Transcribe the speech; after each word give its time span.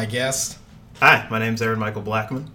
my 0.00 0.06
guest. 0.06 0.56
Hi, 1.00 1.26
my 1.30 1.38
name's 1.38 1.60
Aaron 1.60 1.78
Michael 1.78 2.00
Blackman. 2.00 2.50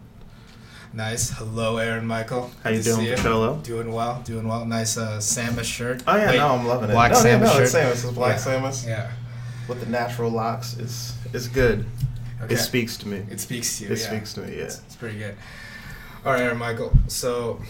Nice. 0.94 1.30
Hello, 1.30 1.77
Aaron 1.77 2.08
Michael. 2.08 2.49
How 2.63 2.72
you 2.72 2.77
Good 2.77 2.86
to 2.86 2.90
doing, 2.95 3.05
you. 3.05 3.62
Doing 3.62 3.94
well. 3.94 4.22
Doing 4.23 4.48
well. 4.48 4.66
Nice 4.66 4.98
uh, 4.98 5.20
Samus 5.20 5.66
shirt. 5.66 6.02
Oh 6.08 6.16
yeah, 6.16 6.31
Wait, 6.31 6.38
no, 6.38 6.48
I'm 6.55 6.66
loving 6.66 6.89
it. 6.89 6.94
Black 6.94 7.12
no, 7.12 7.17
Samus 7.20 7.41
no, 7.41 7.53
shirt. 7.53 7.67
Samus. 7.67 7.91
It's 7.91 8.12
Black 8.13 8.38
yeah. 8.38 8.44
Samus 8.44 8.88
Yeah. 8.88 9.12
with 9.67 9.80
the 9.80 9.86
natural 9.86 10.31
locks. 10.31 10.76
is 10.77 11.13
is 11.34 11.48
good. 11.48 11.86
Okay. 12.41 12.55
It 12.55 12.58
speaks 12.58 12.98
to 12.98 13.08
me. 13.08 13.23
It 13.30 13.39
speaks 13.39 13.77
to 13.77 13.84
you. 13.84 13.91
It 13.91 14.00
yeah. 14.00 14.08
speaks 14.08 14.34
to 14.34 14.41
me. 14.41 14.55
Yeah. 14.55 14.64
It's, 14.64 14.80
it's 14.80 14.95
pretty 14.95 15.20
good. 15.20 15.36
All 16.25 16.34
right, 16.34 16.41
Aaron 16.41 16.58
Michael. 16.58 16.98
So, 17.09 17.62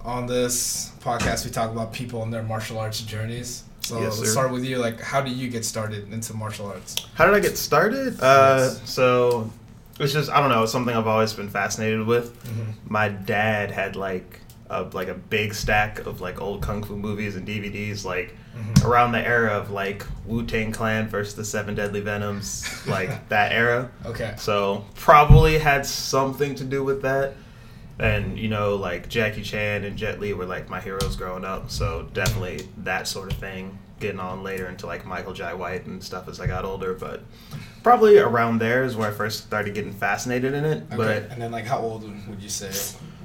on 0.00 0.26
this 0.26 0.90
podcast, 1.00 1.44
we 1.44 1.50
talk 1.50 1.70
about 1.70 1.92
people 1.92 2.22
and 2.22 2.32
their 2.32 2.42
martial 2.42 2.78
arts 2.78 3.02
journeys. 3.02 3.64
So 3.88 4.00
Yes, 4.02 4.18
let's 4.18 4.32
start 4.32 4.52
with 4.52 4.64
you. 4.66 4.76
Like, 4.76 5.00
how 5.00 5.22
do 5.22 5.30
you 5.30 5.48
get 5.48 5.64
started 5.64 6.12
into 6.12 6.34
martial 6.34 6.66
arts? 6.66 6.94
How 7.14 7.24
did 7.24 7.34
I 7.34 7.40
get 7.40 7.56
started? 7.56 8.20
Uh, 8.20 8.68
Yes. 8.68 8.82
so 8.84 9.50
it's 9.98 10.12
just 10.12 10.30
I 10.30 10.40
don't 10.40 10.50
know. 10.50 10.62
It's 10.64 10.72
something 10.72 10.94
I've 10.94 11.06
always 11.06 11.32
been 11.32 11.48
fascinated 11.48 12.06
with. 12.06 12.34
Mhm. 12.44 12.74
My 12.90 13.08
dad 13.08 13.70
had 13.70 13.96
like 13.96 14.40
a 14.68 14.82
like 14.92 15.08
a 15.08 15.14
big 15.14 15.54
stack 15.54 16.00
of 16.06 16.20
like 16.20 16.38
old 16.42 16.60
kung 16.60 16.82
fu 16.84 16.96
movies 16.96 17.34
and 17.36 17.46
DVDs, 17.46 18.04
like 18.04 18.36
Mhm. 18.54 18.84
around 18.84 19.12
the 19.12 19.26
era 19.26 19.52
of 19.52 19.70
like 19.70 20.04
Wu 20.26 20.42
Tang 20.44 20.70
Clan 20.70 21.08
versus 21.08 21.34
the 21.34 21.44
Seven 21.44 21.74
Deadly 21.74 22.00
Venoms, 22.00 22.64
like 22.86 23.26
that 23.30 23.52
era. 23.52 23.88
Okay. 24.04 24.34
So 24.36 24.84
probably 24.96 25.56
had 25.58 25.86
something 25.86 26.54
to 26.56 26.64
do 26.64 26.84
with 26.84 27.00
that. 27.02 27.32
And 27.98 28.38
you 28.38 28.48
know, 28.48 28.76
like 28.76 29.08
Jackie 29.08 29.42
Chan 29.42 29.84
and 29.84 29.96
Jet 29.96 30.20
Li 30.20 30.32
were 30.32 30.46
like 30.46 30.68
my 30.68 30.80
heroes 30.80 31.16
growing 31.16 31.44
up. 31.44 31.70
So 31.70 32.08
definitely 32.12 32.68
that 32.78 33.08
sort 33.08 33.32
of 33.32 33.38
thing. 33.38 33.78
Getting 34.00 34.20
on 34.20 34.44
later 34.44 34.68
into 34.68 34.86
like 34.86 35.04
Michael 35.04 35.32
Jai 35.32 35.54
White 35.54 35.86
and 35.86 36.00
stuff 36.00 36.28
as 36.28 36.38
I 36.38 36.46
got 36.46 36.64
older, 36.64 36.94
but 36.94 37.24
probably 37.82 38.16
around 38.18 38.60
there 38.60 38.84
is 38.84 38.94
where 38.94 39.08
I 39.08 39.10
first 39.10 39.44
started 39.46 39.74
getting 39.74 39.92
fascinated 39.92 40.54
in 40.54 40.64
it. 40.64 40.84
Okay. 40.86 40.96
But 40.96 41.16
and 41.32 41.42
then, 41.42 41.50
like, 41.50 41.66
how 41.66 41.80
old 41.80 42.04
would 42.28 42.40
you 42.40 42.48
say 42.48 42.70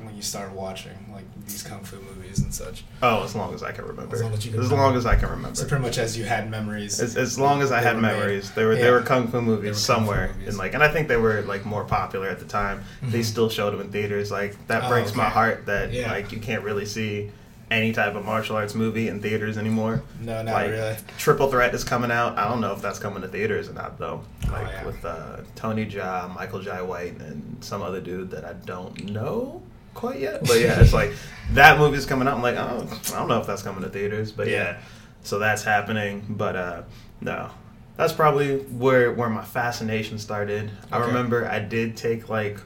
when 0.03 0.15
you 0.15 0.23
started 0.23 0.55
watching 0.55 0.97
like 1.13 1.25
these 1.45 1.61
kung 1.61 1.83
fu 1.83 1.97
movies 1.97 2.12
and 2.39 2.53
such? 2.53 2.83
oh, 3.01 3.23
as 3.23 3.35
long 3.35 3.53
as 3.53 3.63
I 3.63 3.71
can 3.71 3.85
remember. 3.85 4.15
As 4.15 4.21
long 4.21 4.33
as 4.33 4.45
you 4.45 4.51
can 4.51 4.59
As 4.61 4.65
remember. 4.67 4.83
long 4.85 4.95
as 4.97 5.05
I 5.05 5.15
can 5.15 5.29
remember. 5.29 5.55
So 5.55 5.67
pretty 5.67 5.83
much 5.83 5.97
as 5.97 6.17
you 6.17 6.23
had 6.25 6.49
memories. 6.49 6.99
As, 6.99 7.15
as 7.17 7.37
long 7.39 7.61
as 7.61 7.71
I 7.71 7.81
had 7.81 7.95
were 7.95 8.01
made. 8.01 8.13
memories, 8.17 8.51
there 8.51 8.67
were 8.67 8.73
Yeah. 8.75 8.81
there 8.83 8.91
were 8.93 9.01
kung 9.01 9.27
fu 9.27 9.41
movies 9.41 9.63
They 9.63 9.69
were 9.69 9.73
fu 9.75 9.79
somewhere, 9.79 10.27
movies. 10.33 10.47
and 10.49 10.57
like, 10.57 10.73
and 10.73 10.83
I 10.83 10.87
think 10.89 11.07
they 11.07 11.17
were 11.17 11.41
like 11.43 11.65
more 11.65 11.83
popular 11.83 12.27
at 12.27 12.39
the 12.39 12.45
time. 12.45 12.83
They 13.01 13.19
Mhm. 13.21 13.25
still 13.25 13.49
showed 13.49 13.73
them 13.73 13.81
in 13.81 13.89
theaters. 13.89 14.31
Like 14.31 14.67
that 14.67 14.83
Oh, 14.85 14.89
breaks 14.89 15.15
my 15.15 15.29
heart 15.29 15.65
that 15.67 15.91
Yeah. 15.93 16.11
like 16.11 16.31
you 16.31 16.39
can't 16.39 16.63
really 16.63 16.85
see 16.85 17.31
any 17.71 17.91
type 17.91 18.13
of 18.13 18.23
martial 18.23 18.55
arts 18.55 18.75
movie 18.75 19.07
in 19.07 19.19
theaters 19.19 19.57
anymore. 19.57 20.03
no, 20.21 20.43
not 20.43 20.53
like 20.53 20.69
really. 20.69 20.95
Triple 21.17 21.49
Threat 21.49 21.73
is 21.73 21.83
coming 21.83 22.11
out. 22.11 22.37
I 22.37 22.47
don't 22.47 22.61
know 22.61 22.71
if 22.73 22.81
that's 22.83 22.99
coming 22.99 23.23
to 23.23 23.27
theaters 23.27 23.67
or 23.67 23.73
not 23.73 23.97
though. 23.97 24.21
Like 24.51 24.67
Oh, 24.67 24.69
yeah. 24.71 24.85
with 24.85 25.03
uh, 25.05 25.37
Tony 25.55 25.85
Jaa, 25.87 26.31
Michael 26.35 26.59
Jai 26.59 26.81
White, 26.83 27.17
and 27.19 27.57
some 27.61 27.81
other 27.81 27.99
dude 27.99 28.29
that 28.31 28.45
I 28.45 28.53
don't 28.65 29.05
know 29.09 29.62
quite 29.93 30.19
yet. 30.19 30.41
But 30.45 30.59
yeah, 30.59 30.79
it's 30.79 30.93
like 30.93 31.13
that 31.51 31.77
movie's 31.79 32.05
coming 32.05 32.27
out. 32.27 32.35
I'm 32.35 32.41
like, 32.41 32.55
oh, 32.55 32.87
I 33.13 33.17
don't 33.19 33.27
know 33.27 33.39
if 33.39 33.47
that's 33.47 33.61
coming 33.63 33.83
to 33.83 33.89
theaters, 33.89 34.31
but 34.31 34.47
Yeah. 34.47 34.53
yeah. 34.63 34.77
So 35.23 35.39
that's 35.39 35.63
happening. 35.63 36.25
But 36.29 36.55
uh, 36.55 36.81
no, 37.21 37.49
that's 37.95 38.13
probably 38.13 38.57
where 38.59 39.11
where 39.13 39.29
my 39.29 39.43
fascination 39.43 40.17
started. 40.19 40.71
I 40.91 40.97
remember 40.99 41.47
I 41.47 41.59
did 41.59 41.95
take 41.95 42.27
like 42.29 42.59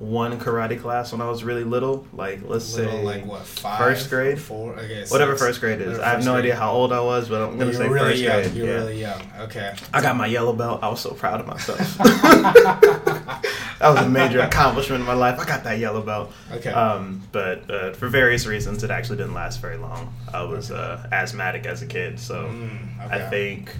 one 0.00 0.40
karate 0.40 0.80
class 0.80 1.12
when 1.12 1.20
I 1.20 1.28
was 1.28 1.44
really 1.44 1.62
little. 1.62 2.06
Like 2.14 2.40
let's 2.42 2.74
Little, 2.74 2.90
say 2.92 3.02
like 3.04 3.26
what 3.26 3.42
five, 3.42 3.78
first 3.78 4.08
grade? 4.08 4.40
four, 4.40 4.72
okay, 4.72 5.04
whatever 5.08 5.32
six. 5.32 5.42
first 5.42 5.60
grade 5.60 5.80
is. 5.82 5.98
I 5.98 6.08
have 6.08 6.24
no 6.24 6.32
grade. 6.32 6.46
idea 6.46 6.56
how 6.56 6.72
old 6.72 6.90
I 6.92 7.00
was, 7.00 7.28
but 7.28 7.42
I'm 7.42 7.58
gonna 7.58 7.74
say 7.74 7.86
really 7.86 8.10
first 8.12 8.22
young. 8.22 8.40
grade. 8.42 8.54
You're 8.54 8.66
yeah. 8.66 8.72
really 8.74 8.98
young. 9.00 9.22
Okay. 9.40 9.74
I 9.92 10.00
got 10.00 10.16
my 10.16 10.26
yellow 10.26 10.54
belt. 10.54 10.82
I 10.82 10.88
was 10.88 11.00
so 11.00 11.10
proud 11.12 11.40
of 11.40 11.46
myself. 11.46 11.78
that 13.80 13.88
was 13.88 14.00
a 14.02 14.08
major 14.08 14.40
accomplishment 14.48 15.00
in 15.00 15.06
my 15.06 15.14
life. 15.14 15.38
I 15.40 15.44
got 15.44 15.64
that 15.64 15.78
yellow 15.78 16.02
belt. 16.02 16.32
Okay. 16.52 16.70
Um, 16.70 17.22
but 17.32 17.68
uh, 17.70 17.92
for 17.94 18.08
various 18.08 18.46
reasons, 18.46 18.84
it 18.84 18.90
actually 18.90 19.16
didn't 19.16 19.34
last 19.34 19.60
very 19.60 19.76
long. 19.76 20.14
I 20.32 20.42
was 20.44 20.70
uh, 20.70 21.04
asthmatic 21.10 21.66
as 21.66 21.82
a 21.82 21.86
kid, 21.86 22.20
so 22.20 22.44
Mm, 22.44 23.10
I 23.10 23.28
think 23.28 23.74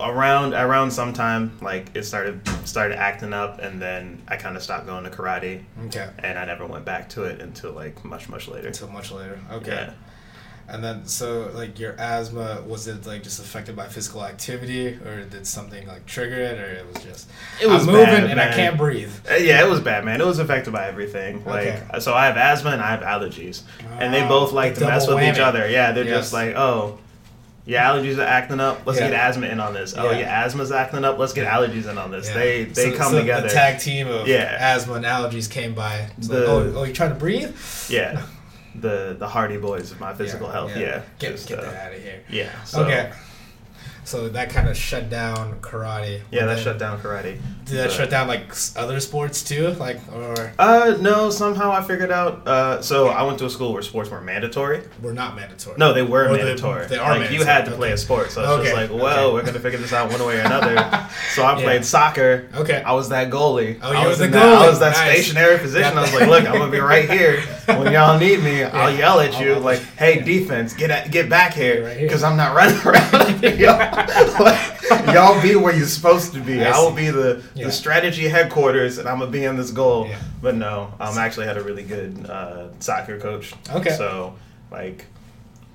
around 0.00 0.52
around 0.54 0.90
sometime 0.90 1.56
like 1.60 1.86
it 1.94 2.02
started 2.04 2.40
started 2.66 2.98
acting 2.98 3.32
up, 3.32 3.60
and 3.60 3.80
then 3.80 4.20
I 4.26 4.36
kind 4.36 4.56
of 4.56 4.62
stopped 4.62 4.86
going 4.86 5.04
to 5.04 5.10
karate, 5.10 5.62
Okay. 5.86 6.08
and 6.18 6.38
I 6.38 6.44
never 6.44 6.66
went 6.66 6.84
back 6.84 7.08
to 7.10 7.24
it 7.24 7.40
until 7.40 7.72
like 7.72 8.04
much 8.04 8.28
much 8.28 8.48
later. 8.48 8.66
Until 8.68 8.88
much 8.88 9.12
later. 9.12 9.38
Okay. 9.52 9.70
Yeah. 9.88 9.92
And 10.72 10.82
then, 10.82 11.06
so 11.06 11.50
like 11.52 11.78
your 11.78 11.94
asthma 12.00 12.62
was 12.66 12.88
it 12.88 13.04
like 13.06 13.22
just 13.22 13.38
affected 13.38 13.76
by 13.76 13.88
physical 13.88 14.24
activity, 14.24 14.88
or 15.04 15.22
did 15.24 15.46
something 15.46 15.86
like 15.86 16.06
trigger 16.06 16.36
it, 16.40 16.58
or 16.58 16.64
it 16.64 16.86
was 16.92 17.04
just 17.04 17.28
It 17.60 17.66
was 17.68 17.86
I'm 17.86 17.92
moving 17.92 18.06
bad, 18.06 18.30
and 18.30 18.40
I 18.40 18.48
can't 18.52 18.78
breathe. 18.78 19.12
Uh, 19.30 19.34
Yeah, 19.34 19.62
it 19.62 19.68
was 19.68 19.80
bad, 19.80 20.04
man. 20.06 20.20
It 20.22 20.26
was 20.26 20.38
affected 20.38 20.72
by 20.72 20.86
everything. 20.88 21.44
Like, 21.44 21.68
Okay. 21.68 22.00
so 22.00 22.14
I 22.14 22.24
have 22.24 22.38
asthma 22.38 22.70
and 22.70 22.80
I 22.80 22.90
have 22.96 23.00
allergies, 23.00 23.62
and 24.00 24.14
they 24.14 24.26
both 24.26 24.52
like 24.52 24.74
to 24.76 24.86
mess 24.86 25.06
with 25.06 25.22
each 25.22 25.38
other. 25.38 25.68
Yeah, 25.68 25.92
they're 25.92 26.04
Yes. 26.04 26.14
just 26.20 26.32
like, 26.32 26.56
oh, 26.56 26.98
your 27.66 27.80
allergies 27.80 28.18
are 28.18 28.22
acting 28.22 28.58
up. 28.58 28.80
Let's 28.86 28.98
Yeah. 28.98 29.10
get 29.10 29.20
asthma 29.20 29.46
in 29.48 29.60
on 29.60 29.74
this. 29.74 29.94
Oh, 29.96 30.10
Yeah. 30.10 30.18
your 30.20 30.28
asthma's 30.28 30.72
acting 30.72 31.04
up. 31.04 31.18
Let's 31.18 31.32
get 31.34 31.46
allergies 31.46 31.88
in 31.88 31.96
on 31.98 32.10
this. 32.10 32.28
Yeah. 32.28 32.34
They 32.34 32.64
they 32.64 32.90
So- 32.92 32.96
come 32.96 33.12
so 33.12 33.18
together. 33.20 33.46
The 33.46 33.54
tag 33.54 33.78
team 33.78 34.08
of 34.08 34.26
Yeah. 34.26 34.56
asthma 34.58 34.94
and 34.94 35.04
allergies 35.04 35.48
came 35.50 35.74
by. 35.74 36.06
It's 36.18 36.28
like, 36.30 36.38
oh, 36.38 36.72
oh, 36.76 36.84
you 36.84 36.92
trying 36.94 37.10
to 37.10 37.16
breathe? 37.16 37.54
Yeah, 37.88 38.22
the 38.74 39.16
the 39.18 39.28
Hardy 39.28 39.56
Boys 39.58 39.90
of 39.92 40.00
my 40.00 40.14
physical 40.14 40.48
health. 40.48 40.72
Yeah, 40.76 41.02
Get, 41.18 41.32
Just, 41.32 41.48
get 41.48 41.58
uh, 41.58 41.62
that 41.62 41.86
out 41.88 41.92
of 41.96 42.02
here. 42.02 42.20
Yeah. 42.30 42.62
So, 42.64 42.84
okay. 42.84 43.12
So 44.04 44.28
that 44.30 44.50
kind 44.50 44.68
of 44.68 44.76
shut 44.76 45.10
down 45.10 45.60
karate. 45.60 46.22
Yeah, 46.32 46.46
that 46.46 46.58
shut 46.58 46.76
down 46.76 47.00
karate. 47.00 47.38
Did 47.66 47.76
that 47.78 47.84
But- 47.84 47.92
shut 47.92 48.10
down 48.10 48.26
like 48.26 48.52
other 48.74 48.98
sports 48.98 49.44
too? 49.44 49.68
Like 49.78 50.00
or 50.12 50.52
Uh, 50.58 50.96
no. 51.00 51.30
Somehow 51.30 51.70
I 51.70 51.82
figured 51.84 52.10
out. 52.10 52.46
Uh, 52.46 52.82
so 52.82 53.08
I 53.08 53.22
went 53.22 53.38
to 53.38 53.46
a 53.46 53.50
school 53.50 53.72
where 53.72 53.80
sports 53.80 54.10
weren't 54.10 54.24
mandatory. 54.24 54.80
were 55.00 55.12
not 55.12 55.36
mandatory? 55.36 55.76
No, 55.78 55.92
they 55.92 56.02
were 56.02 56.26
Or 56.28 56.32
mandatory. 56.36 56.86
they 56.88 56.98
are 56.98 57.16
like 57.16 57.30
you 57.30 57.44
had 57.44 57.64
to 57.66 57.70
mandatory, 57.70 57.76
play 57.78 57.92
a 57.92 57.96
sport, 57.96 58.32
so 58.32 58.40
it's 58.40 58.50
Okay, 58.50 58.64
just 58.64 58.74
like, 58.74 58.90
well, 59.00 59.26
okay. 59.28 59.34
we're 59.34 59.42
gonna 59.46 59.60
figure 59.60 59.78
this 59.78 59.92
out 59.92 60.10
one 60.10 60.26
way 60.26 60.38
or 60.38 60.40
another. 60.40 60.74
so 61.34 61.44
I 61.44 61.56
Yeah. 61.58 61.64
played 61.64 61.84
soccer. 61.84 62.48
Okay. 62.56 62.82
I 62.84 62.92
was 62.94 63.08
that 63.10 63.30
goalie. 63.30 63.78
Oh, 63.80 63.92
I 63.92 64.02
you 64.02 64.08
was 64.08 64.18
were 64.18 64.24
in 64.24 64.30
the 64.32 64.38
that, 64.38 64.52
I 64.52 64.68
was 64.68 64.80
that 64.80 64.96
Nice. 64.96 65.22
stationary 65.22 65.58
position. 65.58 65.96
I 65.96 66.02
was 66.02 66.12
like, 66.12 66.26
look, 66.28 66.44
I'm 66.44 66.58
gonna 66.58 66.72
be 66.72 66.80
right 66.80 67.08
here 67.08 67.40
when 67.78 67.92
y'all 67.92 68.18
need 68.18 68.40
me. 68.40 68.62
I'll 68.64 68.94
yell 68.94 69.20
at 69.20 69.40
you 69.40 69.56
like, 69.56 69.80
hey, 69.96 70.22
defense, 70.22 70.72
get 70.74 70.90
at, 70.90 71.10
get 71.10 71.28
back 71.28 71.54
here 71.54 71.94
because 72.00 72.22
I'm 72.22 72.36
not 72.36 72.54
running 72.54 72.80
around. 72.86 73.42
y'all, 73.58 73.78
like, 74.40 75.14
y'all 75.14 75.40
be 75.42 75.56
where 75.56 75.74
you're 75.74 75.86
supposed 75.86 76.32
to 76.34 76.40
be. 76.40 76.64
I 76.64 76.70
I, 76.70 76.80
will 76.80 76.92
be 76.92 77.10
the, 77.10 77.42
the 77.54 77.70
strategy 77.70 78.28
headquarters, 78.28 78.98
and 78.98 79.08
I'm 79.08 79.18
gonna 79.18 79.30
be 79.30 79.44
in 79.44 79.56
this 79.56 79.70
goal. 79.70 80.08
But 80.40 80.56
no, 80.56 80.92
um, 81.00 81.18
I 81.18 81.24
actually 81.24 81.46
had 81.46 81.56
a 81.56 81.62
really 81.62 81.84
good 81.84 82.26
uh, 82.28 82.68
soccer 82.80 83.18
coach. 83.18 83.52
Okay. 83.70 83.96
So 83.96 84.34
like 84.70 85.06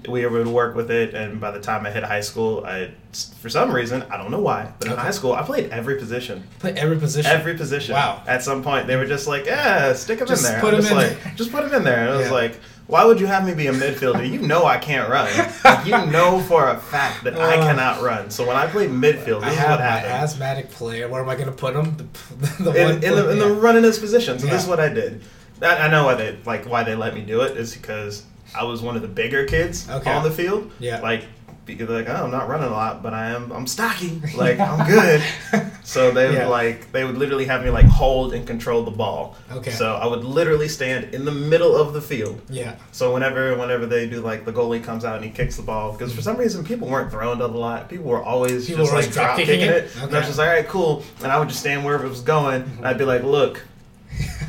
we 0.07 0.25
were 0.25 0.39
able 0.39 0.43
to 0.45 0.55
work 0.55 0.75
with 0.75 0.91
it, 0.91 1.13
and 1.15 1.39
by 1.41 1.51
the 1.51 1.59
time 1.59 1.85
I 1.85 1.89
hit 1.91 2.03
high 2.03 2.21
school, 2.21 2.63
I 2.65 2.91
for 3.41 3.49
some 3.49 3.71
reason 3.71 4.03
I 4.11 4.17
don't 4.17 4.29
know 4.31 4.39
why, 4.39 4.71
but 4.77 4.87
in 4.87 4.93
Okay. 4.93 5.01
high 5.01 5.11
school 5.11 5.33
I 5.33 5.41
played 5.41 5.69
every 5.71 5.95
position. 5.97 6.43
Play 6.59 6.73
every 6.73 6.97
position. 6.97 7.31
Every 7.31 7.55
position. 7.55 7.93
Wow. 7.95 8.21
At 8.27 8.43
some 8.43 8.63
point, 8.63 8.85
they 8.87 8.95
were 8.95 9.05
just 9.07 9.27
like, 9.27 9.45
"Yeah, 9.45 9.93
stick 9.93 10.19
him 10.19 10.27
Just 10.27 10.45
in 10.45 10.51
there." 10.51 10.61
put 10.61 10.73
I'm 10.73 10.75
him 10.75 10.81
just 10.81 10.91
in 10.91 10.97
like, 10.97 11.23
there. 11.23 11.33
"Just 11.35 11.51
put 11.51 11.63
him 11.63 11.73
in 11.73 11.83
there." 11.83 11.99
And 12.01 12.09
I 12.13 12.17
was 12.17 12.27
Yeah. 12.27 12.31
like, 12.33 12.59
"Why 12.85 13.03
would 13.05 13.19
you 13.19 13.25
have 13.25 13.43
me 13.45 13.53
be 13.55 13.67
a 13.67 13.73
midfielder? 13.73 14.29
You 14.29 14.39
know 14.39 14.65
I 14.65 14.77
can't 14.77 15.09
run. 15.09 15.29
Like, 15.65 15.85
you 15.87 15.97
know 16.11 16.39
for 16.41 16.69
a 16.69 16.77
fact 16.77 17.23
that 17.23 17.35
I 17.35 17.57
Uh, 17.57 17.63
cannot 17.63 18.01
run. 18.03 18.29
So 18.29 18.45
when 18.47 18.55
I 18.55 18.67
play 18.67 18.87
midfield, 18.87 19.41
I 19.41 19.49
this 19.49 19.53
is 19.53 19.59
have 19.59 19.69
what 19.71 19.79
my 19.79 19.85
asthmatic 20.05 20.69
player. 20.71 21.07
Where 21.09 21.21
am 21.23 21.27
I 21.29 21.33
going 21.35 21.47
to 21.47 21.51
put 21.51 21.75
him? 21.75 21.97
The, 21.97 22.63
the 22.71 22.81
in, 22.81 23.03
in 23.03 23.15
the 23.15 23.29
in 23.31 23.39
the 23.39 23.49
running 23.49 23.81
this 23.81 23.97
position. 23.97 24.37
So 24.37 24.45
this 24.45 24.61
is 24.63 24.69
what 24.69 24.79
I 24.79 24.89
did. 24.89 25.21
I, 25.61 25.75
I 25.75 25.87
know 25.89 26.05
why 26.05 26.13
they 26.13 26.37
like 26.45 26.65
why 26.69 26.83
they 26.83 26.95
let 26.95 27.15
me 27.15 27.21
do 27.21 27.41
it 27.41 27.57
is 27.57 27.73
because 27.73 28.23
I 28.55 28.63
was 28.63 28.81
one 28.81 28.95
of 28.95 29.01
the 29.01 29.07
bigger 29.07 29.45
kids 29.45 29.89
Okay. 29.89 30.11
on 30.11 30.23
the 30.23 30.31
field. 30.31 30.71
Yeah. 30.79 31.01
Like 31.01 31.23
because 31.67 31.89
like, 31.89 32.07
oh, 32.07 32.23
I'm 32.23 32.31
not 32.31 32.47
running 32.47 32.67
a 32.67 32.71
lot, 32.71 33.03
but 33.03 33.13
I 33.13 33.31
am. 33.31 33.51
I'm 33.51 33.67
stocky. 33.67 34.21
Like 34.37 34.59
I'm 34.59 34.87
good. 34.87 35.21
so 35.83 36.11
they 36.11 36.27
would 36.27 36.35
Yeah. 36.35 36.47
like 36.47 36.91
they 36.91 37.03
would 37.03 37.17
literally 37.17 37.45
have 37.45 37.63
me 37.63 37.69
like 37.69 37.85
hold 37.85 38.33
and 38.33 38.47
control 38.47 38.83
the 38.83 38.91
ball. 38.91 39.35
Okay. 39.51 39.71
So 39.71 39.95
I 39.95 40.05
would 40.07 40.23
literally 40.23 40.67
stand 40.69 41.13
in 41.13 41.25
the 41.25 41.31
middle 41.31 41.75
of 41.75 41.93
the 41.93 42.01
field. 42.01 42.41
Yeah. 42.49 42.75
So 42.91 43.13
whenever 43.13 43.57
whenever 43.57 43.85
they 43.85 44.07
do 44.07 44.21
like 44.21 44.45
the 44.45 44.53
goalie 44.53 44.83
comes 44.83 45.03
out 45.03 45.17
and 45.17 45.25
he 45.25 45.31
kicks 45.31 45.57
the 45.57 45.63
ball 45.63 45.91
because 45.91 46.11
for 46.11 46.19
mm-hmm. 46.19 46.23
some 46.23 46.37
reason 46.37 46.63
people 46.63 46.87
weren't 46.87 47.11
throwing 47.11 47.39
it 47.39 47.43
a 47.43 47.47
lot. 47.47 47.89
People 47.89 48.05
were 48.05 48.23
always 48.23 48.67
People 48.67 48.85
just 48.85 48.93
were 48.95 49.01
like 49.01 49.11
drop 49.11 49.37
kicking 49.37 49.59
kicking 49.59 49.69
it. 49.75 49.83
it? 49.85 49.95
And 49.95 50.03
I 50.03 50.05
Okay. 50.05 50.17
was 50.19 50.25
just 50.27 50.37
like, 50.39 50.47
all 50.49 50.55
right, 50.55 50.67
cool. 50.67 51.03
And 51.23 51.31
I 51.31 51.39
would 51.39 51.49
just 51.49 51.59
stand 51.59 51.83
wherever 51.83 52.05
it 52.05 52.09
was 52.09 52.21
going. 52.21 52.61
Mm-hmm. 52.63 52.77
And 52.77 52.87
I'd 52.87 52.97
be 52.97 53.05
like, 53.05 53.23
look, 53.23 53.61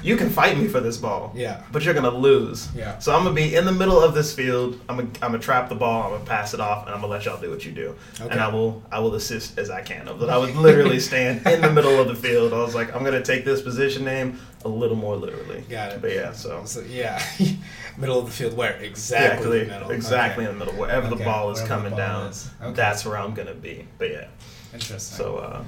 you 0.02 0.16
can 0.16 0.30
fight 0.30 0.56
me 0.56 0.68
for 0.68 0.80
this 0.80 0.96
ball. 0.96 1.32
Yeah. 1.34 1.62
But 1.72 1.84
you're 1.84 1.94
gonna 1.94 2.10
lose. 2.10 2.68
Yeah. 2.74 2.98
So 2.98 3.14
I'm 3.14 3.24
gonna 3.24 3.34
be 3.34 3.54
in 3.56 3.64
the 3.64 3.72
middle 3.72 4.00
of 4.00 4.14
this 4.14 4.34
field. 4.34 4.80
I'm 4.88 4.96
gonna, 4.96 5.08
I'm 5.22 5.32
gonna 5.32 5.38
trap 5.38 5.68
the 5.68 5.74
ball. 5.74 6.04
I'm 6.04 6.10
gonna 6.12 6.24
pass 6.24 6.54
it 6.54 6.60
off, 6.60 6.86
and 6.86 6.94
I'm 6.94 7.00
gonna 7.00 7.12
let 7.12 7.24
y'all 7.24 7.40
do 7.40 7.50
what 7.50 7.64
you 7.64 7.72
do. 7.72 7.94
Okay. 8.20 8.30
And 8.30 8.40
I 8.40 8.48
will 8.48 8.82
I 8.92 8.98
will 9.00 9.14
assist 9.14 9.58
as 9.58 9.70
I 9.70 9.82
can. 9.82 10.06
But 10.18 10.30
I 10.30 10.38
would 10.38 10.54
literally 10.56 11.00
stand 11.10 11.46
in 11.46 11.60
the 11.60 11.72
middle 11.72 12.00
of 12.00 12.08
the 12.08 12.14
field. 12.14 12.52
I 12.52 12.58
was 12.58 12.74
like, 12.74 12.94
I'm 12.94 13.04
gonna 13.04 13.22
take 13.22 13.44
this 13.44 13.60
position 13.60 14.04
name 14.04 14.38
a 14.64 14.68
little 14.68 14.96
more 14.96 15.16
literally. 15.16 15.62
Got 15.68 15.92
it. 15.92 16.00
But 16.00 16.12
yeah, 16.12 16.32
so 16.32 16.64
So 16.64 16.80
yeah, 16.82 17.22
middle 17.98 18.18
of 18.18 18.26
the 18.26 18.32
field. 18.32 18.56
Where 18.56 18.72
exactly? 18.76 19.60
exactly, 19.60 19.66
middle. 19.66 19.90
exactly 19.90 20.44
Okay. 20.44 20.52
in 20.52 20.58
the 20.58 20.64
middle, 20.64 20.80
wherever 20.80 21.08
the 21.08 21.16
ball 21.16 21.50
is 21.50 21.60
wherever 21.62 21.74
coming 21.74 21.90
ball 21.90 21.98
down. 21.98 22.26
is. 22.30 22.50
Okay. 22.62 22.72
That's 22.74 23.04
where 23.04 23.18
I'm 23.18 23.34
gonna 23.34 23.54
be. 23.54 23.86
But 23.98 24.10
yeah, 24.10 24.28
Interesting. 24.72 25.16
so 25.16 25.36
uh, 25.36 25.64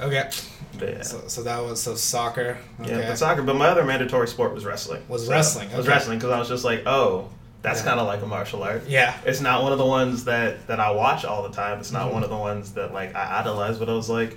Okay. 0.00 0.28
Yeah. 0.80 1.02
So, 1.02 1.22
so 1.28 1.42
that 1.44 1.62
was 1.62 1.80
so 1.80 1.94
soccer. 1.94 2.58
Okay. 2.80 2.90
Yeah, 3.00 3.08
but 3.08 3.18
soccer. 3.18 3.42
But 3.42 3.56
my 3.56 3.68
other 3.68 3.84
mandatory 3.84 4.26
sport 4.28 4.52
was 4.54 4.64
wrestling. 4.64 5.02
Was 5.08 5.26
So, 5.26 5.30
wrestling, 5.32 5.74
Was 5.76 5.86
wrestling 5.86 6.18
because 6.18 6.32
I 6.32 6.38
was 6.38 6.48
just 6.48 6.64
like, 6.64 6.82
oh, 6.86 7.28
that's 7.62 7.80
Yeah. 7.80 7.86
kind 7.86 8.00
of 8.00 8.06
like 8.06 8.20
a 8.22 8.26
martial 8.26 8.62
art. 8.62 8.82
yeah. 8.88 9.14
It's 9.24 9.40
not 9.40 9.62
one 9.62 9.72
of 9.72 9.78
the 9.78 9.86
ones 9.86 10.24
that 10.24 10.66
that 10.66 10.80
I 10.80 10.90
watch 10.90 11.24
all 11.24 11.42
the 11.42 11.54
time. 11.54 11.78
It's 11.78 11.92
not 11.92 12.08
Mhm. 12.10 12.14
one 12.14 12.24
of 12.24 12.30
the 12.30 12.36
ones 12.36 12.72
that 12.72 12.92
like 12.92 13.14
I 13.14 13.40
idolize. 13.40 13.78
But 13.78 13.88
I 13.88 13.92
was 13.94 14.10
like, 14.10 14.36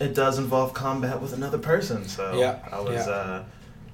it 0.00 0.14
does 0.14 0.38
involve 0.38 0.74
combat 0.74 1.20
with 1.22 1.32
another 1.32 1.58
person. 1.58 2.06
So 2.08 2.34
Yeah, 2.36 2.56
I 2.70 2.80
was 2.80 3.06
yeah. 3.06 3.12
uh, 3.12 3.42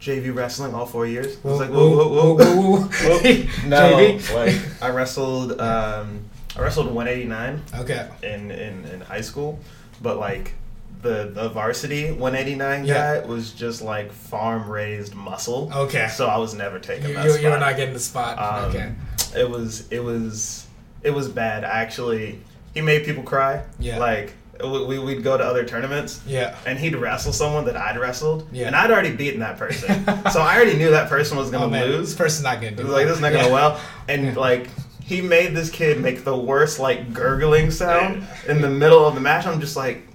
JV 0.01 0.31
wrestling 0.35 0.75
all 0.75 0.87
four 0.87 1.07
years. 1.07 1.37
I 1.45 1.49
was 1.49 1.61
like, 1.61 1.69
whoa, 1.71 1.91
whoa, 1.95 2.09
whoa, 2.09 2.35
whoa, 2.35 2.55
whoa, 2.55 2.79
whoa. 2.81 3.19
no, 3.69 3.97
JV. 3.99 4.35
like 4.35 4.83
I 4.83 4.89
wrestled. 4.89 5.61
Um, 5.61 6.21
I 6.57 6.63
wrestled 6.63 6.87
189 6.91 7.63
Okay. 7.81 8.09
in, 8.23 8.51
in, 8.51 8.85
in 8.87 9.01
high 9.03 9.21
school, 9.21 9.61
but 10.03 10.19
like 10.19 10.55
the 11.03 11.31
the 11.33 11.49
varsity 11.49 12.13
189 12.13 12.85
Yeah. 12.85 13.21
guy 13.21 13.27
was 13.27 13.53
just 13.53 13.83
like 13.83 14.13
farm 14.13 14.69
raised 14.71 15.15
muscle. 15.15 15.71
Okay. 15.75 16.09
So 16.09 16.27
I 16.27 16.37
was 16.39 16.55
never 16.55 16.79
taking 16.79 17.09
You, 17.09 17.15
that 17.15 17.25
you, 17.25 17.31
spot. 17.31 17.43
you 17.43 17.49
were 17.51 17.59
not 17.59 17.77
getting 17.77 17.95
the 17.95 18.01
spot. 18.01 18.39
Um, 18.39 18.71
okay. 18.71 18.93
It 19.37 19.49
was 19.49 19.89
it 19.91 20.01
was 20.03 20.67
it 21.03 21.11
was 21.11 21.29
bad. 21.29 21.65
Actually, 21.65 22.41
he 22.75 22.81
made 22.81 23.05
people 23.05 23.23
cry. 23.23 23.63
Yeah. 23.79 23.99
Like 23.99 24.35
we 24.63 24.85
we- 24.85 24.99
we'd 24.99 25.23
go 25.25 25.39
to 25.39 25.45
other 25.45 25.65
tournaments. 25.65 26.21
Yeah. 26.27 26.55
And 26.67 26.79
he'd 26.79 26.95
wrestle 26.97 27.33
someone 27.33 27.65
that 27.65 27.77
I'd 27.79 27.99
wrestled, 27.99 28.47
Yeah. 28.53 28.67
and 28.67 28.77
I'd 28.77 28.91
already 28.91 29.13
beaten 29.17 29.41
that 29.41 29.57
person, 29.57 30.05
so 30.31 30.43
I 30.43 30.57
already 30.57 30.77
knew 30.77 30.91
that 30.91 31.09
person 31.09 31.39
was 31.39 31.51
gonna 31.51 31.65
oh, 31.65 31.71
man, 31.71 31.89
lose. 31.89 32.11
This 32.11 32.19
person's 32.19 32.45
not 32.45 32.61
gonna 32.61 32.77
do 32.77 32.83
was 32.83 32.93
like 32.93 33.07
this 33.07 33.17
is 33.17 33.23
not 33.23 33.33
gonna 33.33 33.47
Yeah. 33.49 33.53
well, 33.55 33.81
and 34.09 34.27
Yeah. 34.27 34.35
like 34.35 34.69
he 35.03 35.23
made 35.23 35.57
this 35.57 35.71
kid 35.71 35.99
make 36.01 36.25
the 36.25 36.37
worst 36.37 36.79
like 36.79 37.13
gurgling 37.15 37.71
sound 37.71 38.25
in 38.47 38.61
the 38.61 38.69
middle 38.69 39.05
of 39.07 39.15
the 39.15 39.21
match. 39.21 39.47
I'm 39.47 39.61
just 39.61 39.75
like, 39.77 40.07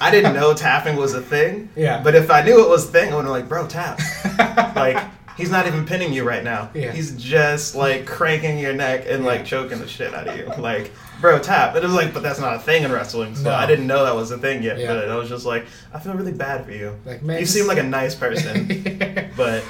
I 0.00 0.10
didn't 0.10 0.34
know 0.34 0.54
tapping 0.54 0.96
was 0.96 1.14
a 1.14 1.20
thing. 1.20 1.70
Yeah. 1.76 2.02
But 2.02 2.14
if 2.14 2.30
I 2.30 2.42
knew 2.42 2.64
it 2.64 2.68
was 2.68 2.88
a 2.88 2.92
thing, 2.92 3.12
I 3.12 3.16
would 3.16 3.24
have 3.24 3.32
like, 3.32 3.48
bro, 3.48 3.66
tap. 3.66 4.00
like 4.76 5.02
he's 5.36 5.50
not 5.50 5.66
even 5.66 5.86
pinning 5.86 6.12
you 6.12 6.24
right 6.24 6.44
now. 6.44 6.70
Yeah. 6.74 6.92
He's 6.92 7.16
just 7.16 7.74
like 7.74 8.06
cranking 8.06 8.58
your 8.58 8.72
neck 8.74 9.04
and 9.08 9.24
like 9.24 9.44
choking 9.44 9.78
the 9.78 9.88
shit 9.88 10.12
out 10.14 10.26
of 10.28 10.36
you. 10.36 10.46
Like, 10.58 10.92
bro, 11.20 11.38
tap. 11.38 11.74
And 11.74 11.84
it 11.84 11.86
was 11.86 11.96
like, 11.96 12.12
but 12.12 12.22
that's 12.22 12.40
not 12.40 12.56
a 12.56 12.58
thing 12.58 12.82
in 12.82 12.92
wrestling. 12.92 13.34
So 13.36 13.44
No. 13.44 13.54
I 13.54 13.64
didn't 13.66 13.86
know 13.86 14.04
that 14.04 14.14
was 14.14 14.30
a 14.30 14.38
thing 14.38 14.62
yet. 14.62 14.78
Yeah. 14.78 14.88
But 14.88 15.08
I 15.08 15.16
was 15.16 15.28
just 15.28 15.46
like, 15.46 15.66
I 15.94 16.00
feel 16.00 16.14
really 16.14 16.32
bad 16.32 16.64
for 16.64 16.72
you. 16.72 16.98
Like, 17.06 17.22
man, 17.22 17.40
you 17.40 17.46
seem 17.46 17.66
like 17.66 17.78
a 17.78 17.82
nice 17.82 18.14
person, 18.14 18.66
but 19.36 19.64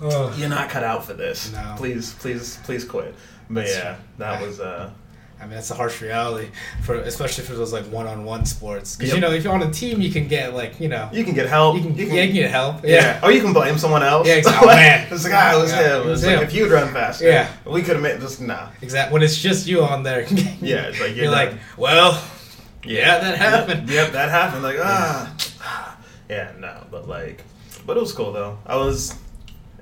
oh. 0.00 0.34
you're 0.36 0.48
not 0.48 0.68
cut 0.70 0.84
out 0.84 1.04
for 1.04 1.14
this. 1.14 1.52
No. 1.52 1.74
Please, 1.76 2.14
please, 2.14 2.58
please 2.64 2.84
quit. 2.84 3.14
But 3.48 3.66
That's 3.66 3.76
yeah, 3.76 3.96
that 4.18 4.40
I- 4.40 4.46
was 4.46 4.60
uh 4.60 4.90
I 5.40 5.46
mean, 5.46 5.54
that's 5.54 5.70
a 5.70 5.74
harsh 5.74 6.00
reality 6.00 6.48
for 6.84 6.94
especially 6.94 7.44
for 7.44 7.54
those 7.54 7.72
like 7.72 7.84
one-on-one 7.86 8.46
sports. 8.46 8.96
Because 8.96 9.10
Yep. 9.10 9.14
you 9.16 9.20
know, 9.20 9.30
if 9.34 9.44
you're 9.44 9.52
on 9.52 9.62
a 9.62 9.70
team, 9.70 10.00
you 10.00 10.10
can 10.10 10.26
get 10.28 10.54
like 10.54 10.80
you 10.80 10.88
know, 10.88 11.10
you 11.12 11.22
can 11.24 11.34
get 11.34 11.48
help. 11.48 11.76
you 11.76 11.82
can, 11.82 11.94
yeah, 11.96 12.04
you 12.22 12.26
can 12.28 12.34
get 12.34 12.50
help. 12.50 12.82
yeah. 12.84 12.90
Yeah. 12.90 13.20
Or 13.22 13.30
you 13.32 13.40
can 13.42 13.52
blame 13.52 13.76
someone 13.76 14.02
else. 14.02 14.26
Yeah, 14.26 14.34
exactly. 14.36 14.68
Oh, 14.72 14.74
man. 14.74 15.06
it's 15.10 15.24
like, 15.24 15.34
ah, 15.34 15.58
it 15.58 15.60
was 15.62 15.72
Yeah, 15.72 15.96
him. 15.96 16.00
it 16.00 16.10
was 16.10 16.22
It's 16.22 16.26
like 16.30 16.38
him. 16.38 16.44
if 16.48 16.54
you'd 16.54 16.70
run 16.70 16.92
faster. 16.92 17.26
Yeah. 17.26 17.48
We 17.66 17.82
could 17.82 17.94
have 17.96 18.02
made 18.02 18.20
just 18.20 18.40
nah. 18.40 18.68
Exactly. 18.80 19.12
When 19.12 19.22
it's 19.22 19.36
just 19.40 19.66
you 19.66 19.82
on 19.82 20.02
there. 20.02 20.26
Yeah, 20.60 20.86
it's 20.88 21.00
like 21.00 21.14
you're, 21.14 21.24
you're 21.24 21.32
like, 21.32 21.52
well, 21.76 22.22
yeah, 22.84 23.18
that 23.18 23.36
happened. 23.36 23.88
Yep, 23.88 23.96
yep, 24.04 24.12
that 24.12 24.30
happened. 24.30 24.62
Like, 24.62 24.76
ah. 24.80 25.34
Yeah, 26.30 26.52
no, 26.58 26.84
but 26.90 27.06
like, 27.08 27.42
but 27.86 27.96
it 27.96 28.00
was 28.00 28.12
cool 28.12 28.32
though. 28.32 28.58
I 28.64 28.76
was, 28.76 29.14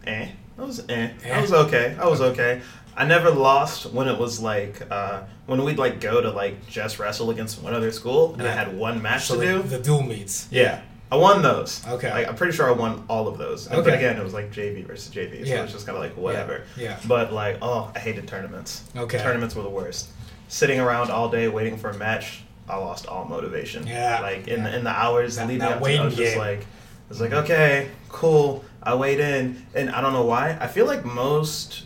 eh. 0.07 0.29
I 0.59 0.63
was. 0.65 0.85
Eh. 0.89 1.11
I 1.33 1.41
was 1.41 1.53
okay. 1.53 1.97
I 2.01 2.07
was 2.09 2.21
okay. 2.21 2.61
I 2.97 3.07
never 3.07 3.31
lost 3.31 3.87
when 3.93 4.07
it 4.09 4.19
was 4.19 4.41
like 4.41 4.83
uh, 4.91 5.23
when 5.47 5.65
we'd 5.65 5.79
like 5.79 6.01
go 6.01 6.21
to 6.21 6.31
like 6.31 6.67
just 6.69 6.99
wrestle 6.99 7.31
against 7.31 7.63
one 7.63 7.75
other 7.75 7.91
school 7.93 8.35
and 8.35 8.43
I 8.43 8.53
had 8.53 8.77
one 8.77 9.01
match 9.01 9.27
So 9.27 9.41
to 9.41 9.47
do. 9.47 9.63
the 9.63 9.79
dual 9.79 10.03
meets. 10.03 10.47
Yeah, 10.51 10.81
I 11.11 11.17
won 11.17 11.43
those. 11.43 11.83
Okay. 11.87 12.11
Like, 12.11 12.29
I'm 12.29 12.37
pretty 12.37 12.53
sure 12.53 12.69
I 12.69 12.73
won 12.73 13.05
all 13.09 13.29
of 13.29 13.39
those. 13.39 13.67
And- 13.67 13.77
But 13.77 13.87
Okay. 13.95 13.97
again, 13.97 14.17
it 14.19 14.25
was 14.25 14.35
like 14.35 14.51
JV 14.53 14.87
versus 14.87 15.13
JV, 15.15 15.45
so 15.45 15.51
Yeah. 15.51 15.61
it 15.61 15.63
was 15.63 15.73
just 15.73 15.87
kind 15.87 15.97
of 15.97 16.05
like 16.05 16.17
whatever. 16.17 16.63
Yeah. 16.77 16.99
But 17.07 17.33
like, 17.33 17.59
oh, 17.63 17.91
I 17.95 17.99
hated 17.99 18.29
tournaments. 18.29 18.83
Okay. 18.97 19.19
Tournaments 19.19 19.55
were 19.55 19.63
the 19.63 19.71
worst. 19.71 20.09
Sitting 20.49 20.79
around 20.81 21.11
all 21.11 21.29
day 21.31 21.49
waiting 21.49 21.79
for 21.79 21.89
a 21.91 21.95
match, 21.97 22.43
I 22.69 22.77
lost 22.77 23.07
all 23.07 23.25
motivation. 23.25 23.87
Yeah. 23.87 24.21
Like 24.21 24.49
in 24.49 24.61
Yeah. 24.65 24.71
the 24.71 24.77
in 24.77 24.85
the 24.85 24.91
hours 24.91 25.37
That- 25.37 25.49
leading 25.49 25.61
that 25.61 25.79
up 25.79 25.83
to, 25.83 25.97
I 25.97 26.05
was 26.05 26.15
just 26.17 26.37
like, 26.37 26.61
I 26.61 27.09
was 27.09 27.21
like, 27.23 27.33
okay, 27.33 27.89
cool. 28.11 28.65
I 28.83 28.95
weighed 28.95 29.21
in, 29.21 29.65
and 29.75 29.91
I 29.91 30.01
don't 30.01 30.13
know 30.13 30.25
why. 30.25 30.57
I 30.61 30.67
feel 30.67 30.87
like 30.87 31.05
most 31.05 31.85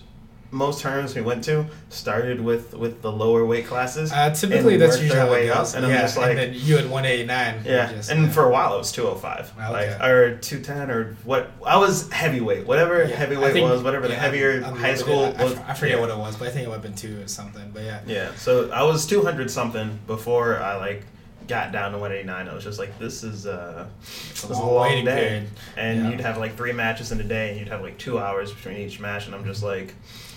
most 0.50 0.80
tournaments 0.80 1.14
we 1.14 1.22
went 1.22 1.42
to 1.44 1.66
started 1.88 2.40
with 2.40 2.72
with 2.74 3.02
the 3.02 3.10
lower 3.10 3.44
weight 3.44 3.66
classes. 3.66 4.12
Uh, 4.12 4.30
typically, 4.30 4.76
that's 4.76 5.00
usually 5.00 5.18
how 5.18 5.30
way 5.30 5.50
up, 5.50 5.66
and 5.74 5.84
I'm 5.84 5.90
yeah, 5.90 6.02
just 6.02 6.16
like, 6.16 6.30
and 6.30 6.38
then 6.38 6.54
you 6.54 6.76
had 6.76 6.88
189. 6.90 7.62
yeah, 7.64 7.92
Just, 7.92 8.10
and 8.10 8.22
yeah. 8.24 8.28
for 8.30 8.44
a 8.44 8.50
while 8.50 8.74
it 8.74 8.78
was 8.78 8.92
205, 8.92 9.52
Okay. 9.58 9.72
like 9.90 10.00
or 10.02 10.36
210 10.38 10.90
or 10.90 11.16
what? 11.24 11.50
I 11.66 11.76
was 11.76 12.10
heavyweight, 12.12 12.66
whatever 12.66 13.04
Yeah, 13.04 13.16
heavyweight 13.16 13.52
think- 13.54 13.68
was, 13.68 13.82
whatever 13.82 14.06
the 14.08 14.14
heavier 14.14 14.50
unlimited. 14.58 14.80
high 14.80 14.94
school 14.94 15.24
I, 15.24 15.42
I 15.42 15.44
was. 15.44 15.54
I 15.58 15.74
forget 15.74 15.98
what 16.00 16.10
it 16.10 16.16
was, 16.16 16.36
but 16.36 16.48
I 16.48 16.50
think 16.52 16.64
it 16.66 16.68
might 16.68 16.74
have 16.74 16.82
been 16.82 16.94
two 16.94 17.20
or 17.22 17.28
something. 17.28 17.70
But 17.74 17.82
yeah. 17.84 18.00
Yeah, 18.06 18.34
so 18.36 18.70
I 18.70 18.82
was 18.82 19.04
200 19.06 19.50
something 19.50 19.98
before 20.06 20.58
I 20.60 20.76
like 20.76 21.02
got 21.48 21.70
down 21.70 21.92
to 21.92 21.98
189. 21.98 22.48
I 22.48 22.54
was 22.54 22.64
just 22.64 22.78
like, 22.78 22.98
this 22.98 23.22
is 23.22 23.46
uh, 23.46 23.86
a 23.86 24.06
this 24.32 24.44
is 24.44 24.50
long 24.50 24.80
waiting 24.82 25.04
day, 25.04 25.28
period. 25.28 25.48
and 25.76 26.04
Yeah. 26.04 26.10
you'd 26.10 26.20
have 26.20 26.38
like 26.38 26.56
three 26.56 26.72
matches 26.72 27.12
in 27.12 27.20
a 27.20 27.24
day, 27.24 27.50
and 27.50 27.58
you'd 27.58 27.68
have 27.68 27.82
like 27.82 27.98
two 27.98 28.18
hours 28.18 28.52
between 28.52 28.78
each 28.78 28.98
match, 29.00 29.26
and 29.26 29.34
I'm 29.34 29.44
just 29.44 29.62
like, 29.62 29.94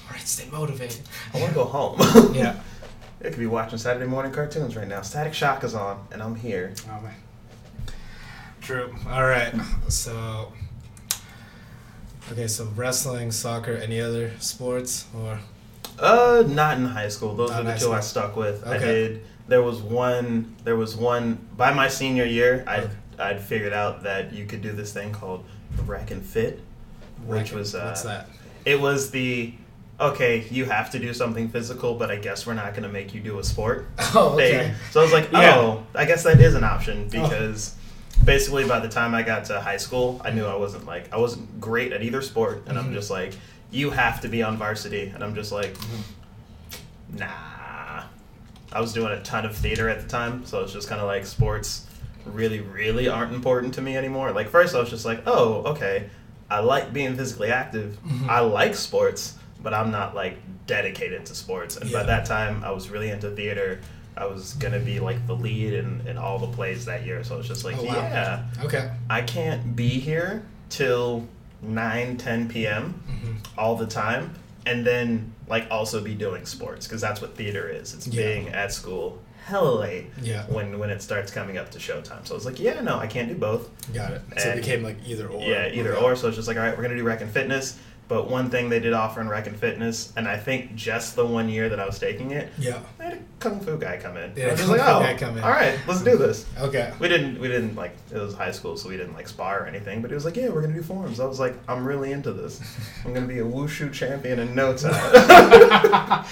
All 0.09 0.15
right, 0.15 0.27
stay 0.27 0.49
motivated. 0.51 1.01
I 1.33 1.39
want 1.39 1.49
to 1.49 1.55
go 1.55 1.65
home. 1.65 2.33
Yeah. 2.35 2.59
It 3.21 3.31
could 3.31 3.39
be 3.39 3.47
watching 3.47 3.77
Saturday 3.77 4.05
morning 4.05 4.31
cartoons 4.31 4.77
right 4.77 4.87
now. 4.87 5.01
Static 5.01 5.33
Shock 5.33 5.65
is 5.65 5.75
on, 5.75 6.07
and 6.09 6.23
I'm 6.23 6.35
here. 6.35 6.73
Oh 6.89 7.01
man. 7.01 7.13
True. 8.61 8.95
All 9.09 9.25
right. 9.25 9.53
So. 9.89 10.53
Okay, 12.31 12.47
so 12.47 12.63
wrestling, 12.77 13.31
soccer, 13.31 13.73
any 13.73 13.99
other 13.99 14.31
sports 14.39 15.05
or? 15.13 15.37
Uh, 15.99 16.45
not 16.47 16.77
in 16.77 16.85
high 16.85 17.09
school. 17.09 17.35
Those 17.35 17.49
Not 17.49 17.59
are 17.59 17.73
the 17.73 17.77
two 17.77 17.91
I 17.91 17.99
stuck 17.99 18.37
with. 18.37 18.65
Okay. 18.65 18.75
I 18.75 18.79
did. 18.79 19.25
There 19.49 19.61
was 19.63 19.81
one. 19.81 20.55
There 20.63 20.77
was 20.77 20.95
one 20.95 21.45
by 21.57 21.73
my 21.73 21.89
senior 21.89 22.23
year. 22.23 22.63
I 22.65 22.77
Okay. 22.77 22.93
I'd 23.19 23.41
figured 23.41 23.73
out 23.73 24.03
that 24.03 24.31
you 24.31 24.45
could 24.45 24.61
do 24.61 24.71
this 24.71 24.93
thing 24.93 25.11
called 25.11 25.43
rack 25.85 26.11
and 26.11 26.25
fit, 26.25 26.61
which 27.25 27.51
was 27.51 27.75
uh, 27.75 27.83
what's 27.83 28.03
that? 28.03 28.29
It 28.63 28.79
was 28.79 29.11
the 29.11 29.53
okay. 29.99 30.45
You 30.49 30.65
have 30.65 30.91
to 30.91 30.99
do 30.99 31.13
something 31.13 31.49
physical, 31.49 31.95
but 31.95 32.09
I 32.11 32.15
guess 32.17 32.45
we're 32.47 32.53
not 32.53 32.71
going 32.73 32.83
to 32.83 32.89
make 32.89 33.13
you 33.13 33.19
do 33.21 33.39
a 33.39 33.43
sport 33.43 33.87
Oh, 34.15 34.35
thing. 34.35 34.73
So 34.91 34.99
I 34.99 35.03
was 35.03 35.13
like, 35.13 35.31
Yeah. 35.31 35.55
oh, 35.57 35.83
I 35.95 36.05
guess 36.05 36.23
that 36.23 36.39
is 36.39 36.55
an 36.55 36.63
option 36.63 37.09
Oh. 37.15 37.21
because 37.29 37.75
basically 38.23 38.67
by 38.67 38.79
the 38.79 38.89
time 38.89 39.13
I 39.15 39.23
got 39.23 39.45
to 39.45 39.59
high 39.61 39.77
school, 39.77 40.21
I 40.23 40.31
knew 40.31 40.45
I 40.45 40.55
wasn't 40.55 40.85
like 40.85 41.11
I 41.13 41.17
wasn't 41.17 41.59
great 41.61 41.91
at 41.93 42.01
either 42.03 42.21
sport, 42.21 42.63
and 42.67 42.77
Mhm. 42.77 42.83
I'm 42.85 42.93
just 42.93 43.09
like, 43.11 43.33
you 43.71 43.91
have 43.91 44.21
to 44.21 44.27
be 44.27 44.41
on 44.43 44.57
varsity, 44.57 45.11
and 45.13 45.23
I'm 45.23 45.35
just 45.35 45.51
like, 45.51 45.73
Mm-hmm. 45.73 47.17
nah. 47.19 48.03
I 48.71 48.79
was 48.81 48.93
doing 48.93 49.11
a 49.11 49.21
ton 49.23 49.45
of 49.45 49.55
theater 49.55 49.89
at 49.89 49.99
the 50.01 50.07
time, 50.07 50.45
so 50.45 50.61
it's 50.61 50.71
just 50.73 50.87
kind 50.87 51.01
of 51.01 51.07
like 51.07 51.25
sports 51.25 51.87
really, 52.25 52.59
really 52.59 53.07
aren't 53.09 53.33
important 53.33 53.73
to 53.75 53.81
me 53.81 53.97
anymore. 53.97 54.31
Like 54.31 54.49
first, 54.49 54.75
I 54.75 54.79
was 54.79 54.89
just 54.89 55.05
like, 55.05 55.23
oh, 55.25 55.63
okay, 55.71 56.09
I 56.51 56.59
like 56.59 56.93
being 56.93 57.15
physically 57.15 57.51
active. 57.51 57.97
Mhm. 58.05 58.27
I 58.29 58.41
like 58.41 58.75
sports, 58.75 59.35
but 59.61 59.73
I'm 59.73 59.91
not 59.91 60.15
like 60.15 60.37
dedicated 60.67 61.25
to 61.27 61.35
sports. 61.35 61.77
And 61.77 61.91
by 61.91 62.03
that 62.03 62.25
time, 62.25 62.63
I 62.63 62.71
was 62.71 62.89
really 62.89 63.09
into 63.09 63.29
theater. 63.31 63.81
I 64.17 64.25
was 64.25 64.53
gonna 64.55 64.79
be 64.79 64.99
like 64.99 65.25
the 65.27 65.35
lead 65.35 65.73
in, 65.73 66.01
in 66.07 66.17
all 66.17 66.39
the 66.39 66.47
plays 66.47 66.85
that 66.85 67.05
year, 67.05 67.23
so 67.23 67.35
I 67.35 67.37
was 67.37 67.47
just 67.47 67.63
like, 67.63 67.77
Oh, 67.77 67.83
wow. 67.83 67.93
yeah, 67.95 68.43
Okay. 68.63 68.91
I 69.09 69.21
can't 69.21 69.75
be 69.75 69.87
here 69.89 70.43
till 70.69 71.27
9, 71.61 72.17
10 72.17 72.49
p.m. 72.49 72.93
hmm 73.07 73.35
all 73.57 73.75
the 73.75 73.85
time, 73.87 74.33
and 74.65 74.85
then 74.85 75.33
like 75.47 75.67
also 75.71 76.01
be 76.01 76.13
doing 76.13 76.45
sports 76.45 76.87
because 76.87 77.01
that's 77.01 77.19
what 77.21 77.35
theater 77.35 77.67
is. 77.69 77.93
It's 77.93 78.07
Yeah. 78.07 78.23
being 78.25 78.49
at 78.49 78.71
school 78.71 79.19
hella 79.45 79.79
late 79.79 80.05
Yeah. 80.21 80.43
when 80.47 80.77
when 80.79 80.89
it 80.89 81.01
starts 81.01 81.31
coming 81.31 81.57
up 81.57 81.71
to 81.71 81.79
showtime. 81.79 82.25
So 82.27 82.33
I 82.33 82.37
was 82.37 82.45
like, 82.45 82.59
yeah, 82.59 82.79
no, 82.81 82.97
I 82.99 83.07
can't 83.07 83.27
do 83.29 83.35
both. 83.35 83.69
Got 83.93 84.11
it. 84.13 84.21
So 84.37 84.49
it 84.49 84.55
became 84.57 84.83
like 84.83 84.97
either 85.05 85.27
or. 85.27 85.41
Yeah, 85.41 85.69
either 85.73 85.95
Okay. 85.95 86.05
or. 86.05 86.15
So 86.15 86.27
it's 86.27 86.35
just 86.37 86.47
like, 86.47 86.57
all 86.57 86.63
right, 86.63 86.75
we're 86.77 86.83
gonna 86.83 86.95
do 86.97 87.03
rec 87.03 87.21
and 87.21 87.31
fitness. 87.31 87.77
But 88.09 88.27
one 88.29 88.49
thing 88.49 88.69
they 88.69 88.79
did 88.79 88.91
offer 88.93 89.21
in 89.21 89.29
rec 89.29 89.45
and 89.45 89.55
fitness, 89.55 90.11
and 90.17 90.27
I 90.27 90.35
think 90.35 90.75
just 90.75 91.15
the 91.15 91.23
one 91.25 91.47
year 91.47 91.69
that 91.69 91.79
I 91.79 91.85
was 91.85 91.99
taking 91.99 92.31
it, 92.31 92.49
Yeah. 92.57 92.79
I 92.99 93.03
had 93.03 93.13
a 93.13 93.17
kung 93.39 93.59
fu 93.61 93.77
guy 93.77 93.97
come 94.01 94.17
in. 94.17 94.33
Yeah, 94.35 94.47
I 94.47 94.51
was 94.53 94.67
like, 94.67 94.81
oh, 94.81 94.99
guy 94.99 95.13
come 95.15 95.37
in. 95.37 95.43
all 95.43 95.51
right, 95.51 95.77
let's 95.87 96.01
do 96.01 96.17
this. 96.17 96.45
Okay. 96.59 96.91
We 96.99 97.07
didn't, 97.07 97.39
we 97.39 97.47
didn't 97.47 97.75
like 97.75 97.95
it 98.11 98.17
was 98.17 98.33
high 98.33 98.49
school, 98.51 98.77
so 98.77 98.89
we 98.89 98.97
didn't 98.97 99.13
like 99.13 99.27
spar 99.27 99.63
or 99.63 99.67
anything. 99.67 100.01
But 100.01 100.09
he 100.09 100.15
was 100.15 100.25
like, 100.25 100.35
yeah, 100.35 100.49
we're 100.49 100.61
gonna 100.61 100.73
do 100.73 100.81
forms. 100.81 101.19
I 101.19 101.25
was 101.27 101.39
like, 101.39 101.53
I'm 101.67 101.85
really 101.85 102.11
into 102.11 102.33
this. 102.33 102.59
I'm 103.05 103.13
gonna 103.13 103.27
be 103.27 103.39
a 103.39 103.45
wushu 103.45 103.93
champion 103.93 104.39
in 104.39 104.55
no 104.55 104.75
time. 104.75 104.91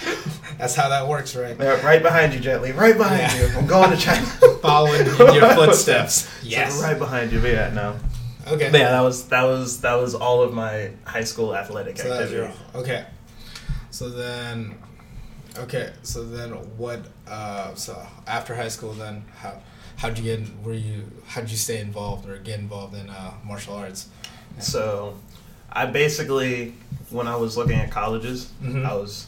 That's 0.58 0.74
how 0.74 0.90
that 0.90 1.08
works, 1.08 1.36
right? 1.36 1.56
Right 1.60 2.02
behind 2.02 2.34
you, 2.34 2.40
Jet 2.40 2.64
Li. 2.64 2.72
Right 2.72 2.98
behind 2.98 3.20
Yeah. 3.22 3.52
you. 3.52 3.58
I'm 3.58 3.68
going 3.68 3.92
to 3.92 3.98
China. 3.98 4.26
Following 4.64 5.02
in 5.02 5.34
your 5.36 5.50
footsteps. 5.54 6.14
So 6.28 6.30
Yes. 6.42 6.82
right 6.82 6.98
behind 6.98 7.32
you. 7.32 7.40
But 7.40 7.52
yeah, 7.52 7.70
no. 7.74 7.96
Okay. 8.48 8.72
But 8.72 8.80
yeah, 8.80 8.92
that 8.92 9.02
was 9.02 9.28
that 9.30 9.44
was 9.44 9.82
that 9.82 9.96
was 9.96 10.16
all 10.16 10.42
of 10.42 10.54
my 10.54 10.92
high 11.06 11.24
school 11.24 11.56
athletic 11.56 11.98
So 11.98 12.12
activity. 12.12 12.54
okay. 12.76 13.06
So 13.92 14.10
then, 14.10 14.76
okay. 15.58 15.92
So 16.04 16.24
then, 16.24 16.52
what? 16.78 17.02
Uh, 17.28 17.74
so 17.76 18.00
after 18.28 18.56
high 18.56 18.68
school, 18.70 18.94
then 18.94 19.24
how? 19.40 19.60
how'd 19.98 20.18
you 20.18 20.24
get? 20.24 20.42
Were 20.64 20.74
you? 20.74 21.04
How'd 21.26 21.50
you 21.50 21.58
stay 21.58 21.80
involved 21.82 22.28
or 22.30 22.38
get 22.38 22.60
involved 22.60 22.96
in 22.96 23.10
uh, 23.10 23.34
martial 23.44 23.76
arts? 23.76 24.08
So, 24.60 25.16
I 25.72 25.86
basically, 25.86 26.74
when 27.10 27.28
I 27.28 27.36
was 27.36 27.58
looking 27.58 27.76
at 27.78 27.92
colleges, 27.92 28.50
Mhm. 28.64 28.86
I 28.88 28.94
was. 28.94 29.28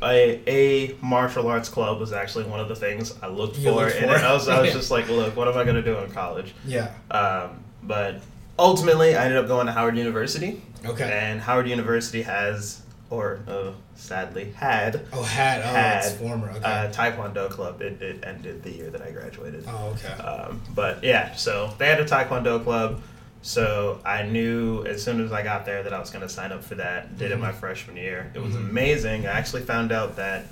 A, 0.00 0.40
a 0.46 0.94
martial 1.02 1.48
arts 1.48 1.68
club 1.68 1.98
was 1.98 2.12
actually 2.12 2.44
one 2.44 2.60
of 2.60 2.68
the 2.68 2.76
things 2.76 3.12
I 3.20 3.26
looked 3.26 3.58
You 3.58 3.70
for, 3.72 3.84
looked 3.84 3.96
and 3.96 4.06
for? 4.08 4.16
I 4.16 4.32
was, 4.32 4.48
I 4.48 4.60
was 4.60 4.68
Yeah. 4.68 4.74
just 4.78 4.90
like, 4.92 5.08
look, 5.08 5.34
what 5.36 5.48
am 5.48 5.58
I 5.58 5.64
going 5.64 5.74
to 5.74 5.82
do 5.82 5.98
in 5.98 6.08
college? 6.12 6.54
Yeah. 6.64 6.92
Um, 7.10 7.64
but 7.88 8.20
ultimately, 8.58 9.16
I 9.16 9.24
ended 9.24 9.38
up 9.38 9.48
going 9.48 9.66
to 9.66 9.72
Howard 9.72 9.96
University, 9.96 10.62
Okay. 10.84 11.10
and 11.10 11.40
Howard 11.40 11.68
University 11.68 12.22
has, 12.22 12.82
or 13.10 13.40
uh, 13.48 13.72
sadly 13.96 14.52
had, 14.52 15.00
Oh, 15.12 15.22
had. 15.22 15.62
Oh, 15.62 15.98
it's 15.98 16.10
had, 16.10 16.18
former. 16.20 16.50
Okay. 16.50 16.58
a 16.60 16.90
Taekwondo 16.92 17.50
club. 17.50 17.80
It, 17.82 18.00
it 18.02 18.22
ended 18.24 18.62
the 18.62 18.70
year 18.70 18.90
that 18.90 19.02
I 19.02 19.10
graduated. 19.10 19.64
oh, 19.66 19.94
okay. 19.96 20.22
Um, 20.22 20.60
but 20.74 21.02
yeah, 21.02 21.34
so 21.34 21.72
they 21.78 21.86
had 21.88 21.98
a 22.00 22.04
Taekwondo 22.04 22.62
club. 22.62 23.00
So 23.40 24.00
I 24.04 24.24
knew 24.24 24.84
as 24.84 25.02
soon 25.02 25.20
as 25.24 25.30
I 25.32 25.42
got 25.42 25.64
there 25.64 25.82
that 25.84 25.92
I 25.94 25.98
was 26.00 26.10
going 26.10 26.22
to 26.22 26.28
sign 26.28 26.50
up 26.52 26.62
for 26.64 26.74
that. 26.74 27.16
Did 27.18 27.30
it 27.30 27.38
my 27.38 27.52
freshman 27.52 27.96
year. 27.96 28.30
It 28.34 28.42
was 28.42 28.52
Mhm. 28.54 28.70
amazing. 28.70 29.26
I 29.26 29.30
actually 29.30 29.62
found 29.62 29.92
out 29.92 30.16
that 30.16 30.44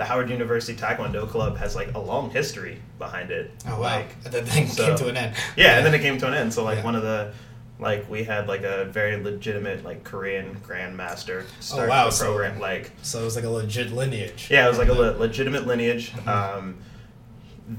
the 0.00 0.06
Howard 0.06 0.30
University 0.30 0.74
Taekwondo 0.80 1.28
Club 1.28 1.58
has 1.58 1.76
like 1.76 1.92
a 1.94 1.98
long 1.98 2.30
history 2.30 2.78
behind 2.98 3.30
it. 3.30 3.50
oh 3.68 3.72
wow. 3.72 3.96
Like, 3.96 4.16
and 4.24 4.32
then 4.32 4.46
things 4.46 4.74
so- 4.74 4.86
came 4.86 4.96
to 4.96 5.08
an 5.08 5.16
end. 5.18 5.34
yeah, 5.56 5.76
and 5.76 5.84
then 5.84 5.92
it 5.92 6.00
came 6.00 6.16
to 6.16 6.26
an 6.26 6.32
end. 6.32 6.54
So 6.54 6.64
like 6.64 6.78
Yeah. 6.78 6.84
one 6.84 6.94
of 6.94 7.02
the 7.02 7.34
like 7.78 8.08
we 8.08 8.24
had 8.24 8.48
like 8.48 8.62
a 8.62 8.86
very 8.86 9.22
legitimate 9.22 9.84
like 9.84 10.02
Korean 10.02 10.56
grandmaster 10.66 11.44
start 11.60 11.86
Oh, 11.86 11.90
wow, 11.90 12.04
the 12.06 12.12
so- 12.12 12.24
program. 12.24 12.58
like 12.58 12.92
So 13.02 13.20
it 13.20 13.24
was 13.24 13.36
like 13.36 13.44
a 13.44 13.50
legit 13.50 13.92
lineage. 13.92 14.48
yeah, 14.50 14.64
it 14.64 14.68
was 14.70 14.78
like 14.78 14.88
a 14.88 14.94
le- 14.94 15.18
legitimate 15.18 15.66
lineage. 15.66 16.12
Mhm. 16.12 16.26
Um, 16.28 16.76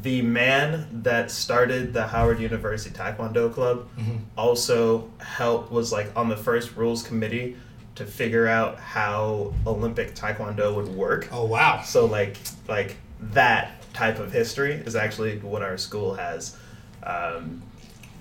the 0.03 0.21
man 0.21 0.87
that 1.03 1.31
started 1.31 1.91
the 1.91 2.05
Howard 2.05 2.39
University 2.39 2.93
Taekwondo 2.95 3.51
Club 3.51 3.87
Mhm. 3.99 4.19
also 4.37 5.09
helped 5.19 5.71
was 5.71 5.91
like 5.91 6.11
on 6.15 6.29
the 6.29 6.37
first 6.37 6.75
rules 6.75 7.01
committee 7.01 7.57
to 7.95 8.05
figure 8.05 8.47
out 8.47 8.79
how 8.79 9.53
Olympic 9.67 10.15
Taekwondo 10.15 10.75
would 10.75 10.87
work. 10.87 11.27
Oh 11.31 11.45
wow. 11.45 11.81
So 11.81 12.05
like 12.05 12.37
like 12.67 12.97
that 13.19 13.81
type 13.93 14.19
of 14.19 14.31
history 14.31 14.73
is 14.73 14.95
actually 14.95 15.39
what 15.39 15.61
our 15.61 15.77
school 15.77 16.13
has. 16.13 16.57
Um, 17.03 17.61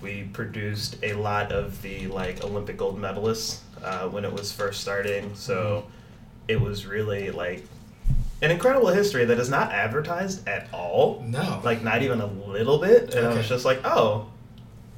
we 0.01 0.23
produced 0.33 0.97
a 1.03 1.13
lot 1.13 1.51
of 1.51 1.81
the 1.81 2.07
like 2.07 2.43
Olympic 2.43 2.77
gold 2.77 2.99
medalists 2.99 3.59
uh, 3.83 4.07
when 4.09 4.25
it 4.25 4.33
was 4.33 4.51
first 4.51 4.81
starting. 4.81 5.33
So 5.35 5.85
it 6.47 6.59
was 6.59 6.85
really 6.85 7.31
like 7.31 7.63
an 8.41 8.51
incredible 8.51 8.87
history 8.87 9.25
that 9.25 9.39
is 9.39 9.49
not 9.49 9.71
advertised 9.71 10.47
at 10.47 10.67
all. 10.73 11.23
No. 11.27 11.61
Like 11.63 11.83
not 11.83 12.01
even 12.01 12.21
a 12.21 12.25
little 12.25 12.79
bit. 12.79 13.13
And 13.13 13.27
I 13.27 13.33
was 13.35 13.47
just 13.47 13.65
like, 13.65 13.81
oh, 13.85 14.27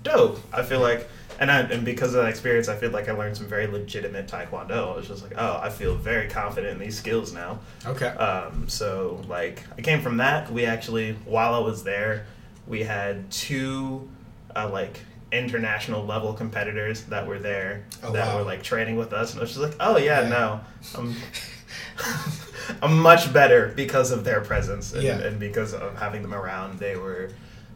dope. 0.03 0.39
I 0.53 0.63
feel 0.63 0.79
like 0.79 1.09
and 1.39 1.51
I, 1.51 1.59
and 1.61 1.83
because 1.85 2.13
of 2.13 2.21
that 2.23 2.29
experience, 2.29 2.67
I 2.69 2.75
feel 2.75 2.91
like 2.91 3.09
I 3.09 3.13
learned 3.13 3.35
some 3.37 3.47
very 3.47 3.67
legitimate 3.67 4.27
taekwondo. 4.27 4.93
I 4.93 4.95
was 4.95 5.07
just 5.07 5.23
like, 5.23 5.33
oh, 5.37 5.59
I 5.61 5.69
feel 5.69 5.95
very 5.95 6.27
confident 6.29 6.73
in 6.73 6.79
these 6.79 6.97
skills 6.97 7.33
now. 7.33 7.59
okay. 7.85 8.07
Um, 8.07 8.67
so 8.69 9.21
like 9.27 9.63
I 9.77 9.81
came 9.81 10.01
from 10.01 10.17
that. 10.17 10.51
We 10.51 10.65
actually, 10.65 11.13
while 11.25 11.53
I 11.53 11.59
was 11.59 11.83
there, 11.83 12.25
we 12.67 12.83
had 12.83 13.29
two 13.31 14.09
uh, 14.55 14.69
like 14.69 14.99
international 15.31 16.05
level 16.05 16.31
competitors 16.33 17.01
that 17.05 17.25
were 17.25 17.39
there 17.39 17.83
Oh, 18.03 18.11
that 18.11 18.27
wow. 18.27 18.37
were 18.37 18.43
like 18.43 18.61
training 18.61 18.97
with 18.97 19.13
us, 19.13 19.31
and 19.31 19.39
I 19.39 19.43
was 19.43 19.49
just 19.55 19.61
like, 19.61 19.75
oh 19.79 19.97
yeah, 19.97 20.21
Yeah. 20.21 20.29
no, 20.29 20.59
I'm, 20.95 21.15
I'm 22.81 22.99
much 22.99 23.31
better 23.33 23.73
because 23.75 24.11
of 24.11 24.23
their 24.23 24.41
presence 24.41 24.93
and, 24.93 25.03
Yeah. 25.03 25.17
and 25.19 25.39
because 25.39 25.73
of 25.73 25.97
having 25.97 26.21
them 26.21 26.33
around. 26.33 26.79
They 26.79 26.95
were, 26.95 27.29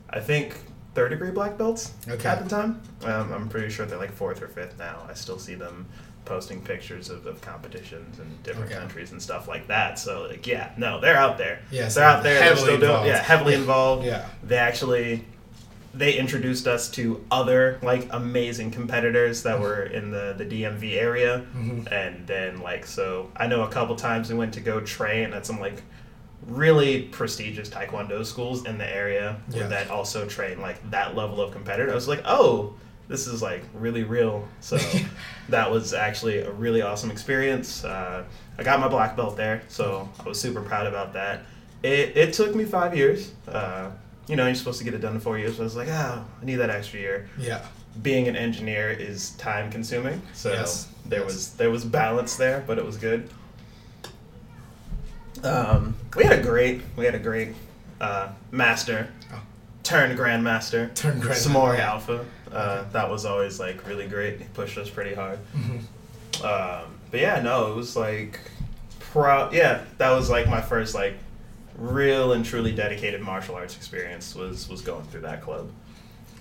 I 0.10 0.20
think. 0.20 0.56
Third 0.98 1.10
degree 1.12 1.30
black 1.30 1.60
belts 1.60 1.94
Okay. 2.10 2.28
at 2.28 2.44
the 2.44 2.50
time. 2.50 2.82
Um, 3.04 3.32
I'm 3.32 3.48
pretty 3.50 3.70
sure 3.70 3.86
they're 3.86 4.00
like 4.00 4.12
fourth 4.12 4.42
or 4.42 4.48
fifth 4.48 4.80
now. 4.80 5.06
I 5.08 5.14
still 5.14 5.38
see 5.38 5.54
them 5.54 5.86
posting 6.26 6.60
pictures 6.60 7.12
of, 7.12 7.28
of 7.28 7.40
competitions 7.40 8.18
in 8.18 8.26
different 8.42 8.72
Okay. 8.72 8.80
countries 8.80 9.12
and 9.12 9.22
stuff 9.22 9.48
like 9.48 9.68
that. 9.68 10.00
So 10.00 10.26
like 10.28 10.48
yeah, 10.48 10.72
no, 10.76 11.00
they're 11.00 11.16
out 11.16 11.38
there. 11.38 11.60
Yes, 11.70 11.94
they're 11.94 12.04
out 12.04 12.24
there. 12.24 12.40
They're 12.40 12.56
still 12.56 12.66
doing 12.80 12.82
involved. 12.82 13.08
yeah, 13.10 13.22
heavily 13.22 13.54
involved. 13.54 14.06
Yeah. 14.08 14.26
They 14.44 14.58
actually 14.58 15.24
they 15.94 16.14
introduced 16.18 16.66
us 16.68 16.90
to 16.94 17.24
other 17.30 17.78
like 17.84 18.08
amazing 18.10 18.72
competitors 18.72 19.44
that 19.44 19.60
were 19.62 19.84
in 19.84 20.10
the 20.10 20.34
the 20.36 20.46
DMV 20.46 20.98
area, 20.98 21.46
Mhm. 21.56 21.92
and 21.92 22.26
then 22.26 22.60
like 22.62 22.88
so 22.88 23.30
I 23.38 23.46
know 23.46 23.62
a 23.62 23.70
couple 23.70 23.96
times 23.96 24.32
we 24.32 24.36
went 24.36 24.56
to 24.56 24.62
go 24.62 24.80
train 24.82 25.32
at 25.36 25.46
some 25.46 25.60
like 25.60 25.84
really 26.48 27.04
prestigious 27.04 27.70
taekwondo 27.70 28.26
schools 28.26 28.66
in 28.66 28.78
the 28.78 28.90
area 28.96 29.38
Yeah. 29.50 29.68
that 29.68 29.90
also 29.90 30.26
train 30.26 30.62
like 30.62 30.90
that 30.92 31.16
level 31.16 31.42
of 31.42 31.52
competitor. 31.52 31.92
I 31.92 31.96
was 31.96 32.08
like, 32.08 32.22
oh, 32.26 32.74
this 33.10 33.28
is 33.28 33.42
like 33.42 33.64
really 33.74 34.04
real. 34.04 34.48
So 34.62 34.78
that 35.50 35.70
was 35.70 35.94
actually 35.94 36.40
a 36.40 36.52
really 36.52 36.82
awesome 36.82 37.12
experience. 37.12 37.84
Uh, 37.84 38.24
I 38.58 38.64
got 38.64 38.80
my 38.80 38.88
black 38.88 39.16
belt 39.16 39.38
there, 39.38 39.62
so 39.68 40.10
I 40.20 40.24
was 40.28 40.40
super 40.40 40.62
proud 40.62 40.88
about 40.88 41.14
that. 41.14 41.44
It, 41.84 42.18
it 42.18 42.34
took 42.34 42.56
me 42.56 42.66
five 42.66 42.96
years. 42.96 43.32
Uh, 43.48 43.92
you 44.28 44.36
know, 44.36 44.46
you're 44.46 44.56
supposed 44.56 44.80
to 44.80 44.84
get 44.84 44.94
it 44.94 45.00
done 45.00 45.14
in 45.14 45.20
four 45.22 45.38
years. 45.38 45.56
But 45.58 45.64
I 45.64 45.66
was 45.66 45.76
like, 45.76 45.88
oh, 45.90 46.26
I 46.42 46.46
need 46.46 46.56
that 46.56 46.70
extra 46.70 47.00
year. 47.00 47.30
Yeah. 47.38 47.64
Being 48.02 48.28
an 48.28 48.36
engineer 48.36 48.90
is 48.90 49.32
time 49.32 49.72
consuming, 49.72 50.22
so 50.34 50.52
Yes, 50.52 50.88
there 51.06 51.22
yes. 51.22 51.26
was 51.28 51.54
there 51.54 51.72
was 51.72 51.84
balance 51.84 52.36
there, 52.36 52.64
but 52.68 52.78
it 52.78 52.86
was 52.86 52.96
good. 52.98 53.28
Um, 55.44 55.96
we 56.16 56.24
had 56.24 56.40
a 56.40 56.42
great 56.42 56.82
we 56.96 57.06
had 57.06 57.16
a 57.16 57.20
great 57.20 57.50
uh, 58.02 58.30
master 58.52 59.08
Oh. 59.34 59.42
turned 59.84 60.18
grandmaster 60.18 60.94
Turned 60.96 61.22
grandmaster, 61.22 61.50
Samori. 61.52 61.80
Alpha. 61.80 62.26
Uh, 62.52 62.84
That 62.92 63.10
was 63.10 63.26
always 63.26 63.60
like 63.60 63.86
really 63.88 64.08
great. 64.08 64.40
He 64.40 64.46
pushed 64.54 64.78
us 64.78 64.90
pretty 64.90 65.14
hard. 65.16 65.40
Mhm. 65.56 65.80
Um, 66.44 66.92
but 67.12 67.20
yeah, 67.20 67.42
no, 67.42 67.72
it 67.72 67.76
was 67.76 67.96
like, 67.96 68.40
pro. 69.00 69.50
Yeah, 69.52 69.82
that 69.98 70.12
was 70.12 70.30
like 70.30 70.48
my 70.48 70.62
first 70.62 70.94
like 70.96 71.16
real 71.78 72.34
and 72.34 72.44
truly 72.46 72.72
dedicated 72.74 73.22
martial 73.22 73.56
arts 73.56 73.76
experience 73.76 74.36
was 74.36 74.68
was 74.70 74.82
going 74.82 75.04
through 75.06 75.22
that 75.22 75.42
club. 75.42 75.70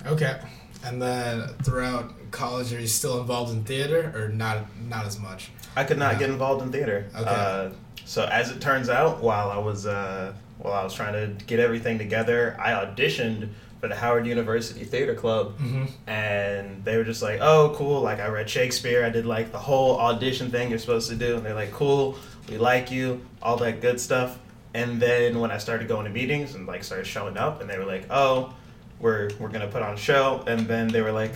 Okay. 0.05 0.39
And 0.85 1.01
then 1.01 1.47
throughout 1.63 2.13
college, 2.31 2.71
are 2.73 2.79
you 2.79 2.87
still 2.87 3.19
involved 3.19 3.51
in 3.51 3.63
theater 3.63 4.11
or 4.15 4.29
not? 4.29 4.65
Not 4.87 5.05
as 5.05 5.19
much. 5.19 5.49
I 5.75 5.83
could 5.83 5.97
not 5.97 6.19
get 6.19 6.29
involved 6.29 6.61
in 6.63 6.71
theater. 6.71 7.05
Okay. 7.15 7.25
Uh, 7.29 7.69
so 8.07 8.23
as 8.25 8.49
it 8.51 8.61
turns 8.61 8.87
out, 8.89 9.21
while 9.21 9.51
I 9.51 9.57
was 9.57 9.85
uh, 9.85 10.33
while 10.59 10.73
I 10.73 10.83
was 10.83 10.93
trying 10.93 11.13
to 11.13 11.45
get 11.45 11.59
everything 11.59 11.97
together, 11.97 12.55
I 12.59 12.71
auditioned 12.71 13.49
for 13.81 13.87
the 13.89 13.95
Howard 13.95 14.25
University 14.25 14.85
Theater 14.85 15.13
Club. 15.13 15.57
Mm-hmm. 15.59 15.85
and 16.09 16.83
they 16.85 16.97
were 16.97 17.03
just 17.03 17.21
like, 17.21 17.39
"Oh, 17.41 17.73
cool! 17.75 18.01
Like 18.01 18.19
I 18.19 18.27
read 18.29 18.49
Shakespeare. 18.49 19.03
I 19.03 19.09
did 19.09 19.25
like 19.25 19.51
the 19.51 19.59
whole 19.59 19.99
audition 19.99 20.49
thing 20.49 20.69
you're 20.69 20.79
supposed 20.79 21.09
to 21.09 21.15
do." 21.15 21.35
And 21.35 21.45
they're 21.45 21.53
like, 21.53 21.71
"Cool, 21.73 22.17
we 22.49 22.57
like 22.57 22.89
you, 22.91 23.25
all 23.41 23.57
that 23.57 23.81
good 23.81 23.99
stuff." 23.99 24.39
And 24.73 25.01
then 25.01 25.39
when 25.39 25.51
I 25.51 25.57
started 25.57 25.87
going 25.87 26.05
to 26.05 26.11
meetings 26.11 26.55
and 26.55 26.65
like 26.65 26.83
started 26.85 27.05
showing 27.07 27.37
up, 27.37 27.59
and 27.61 27.69
they 27.69 27.77
were 27.77 27.85
like, 27.85 28.05
"Oh, 28.09 28.53
we're 28.99 29.29
we're 29.37 29.49
gonna 29.49 29.67
put 29.67 29.81
on 29.81 29.95
a 29.95 29.97
show," 29.97 30.43
and 30.47 30.61
then 30.67 30.87
they 30.87 31.01
were 31.01 31.11
like, 31.11 31.33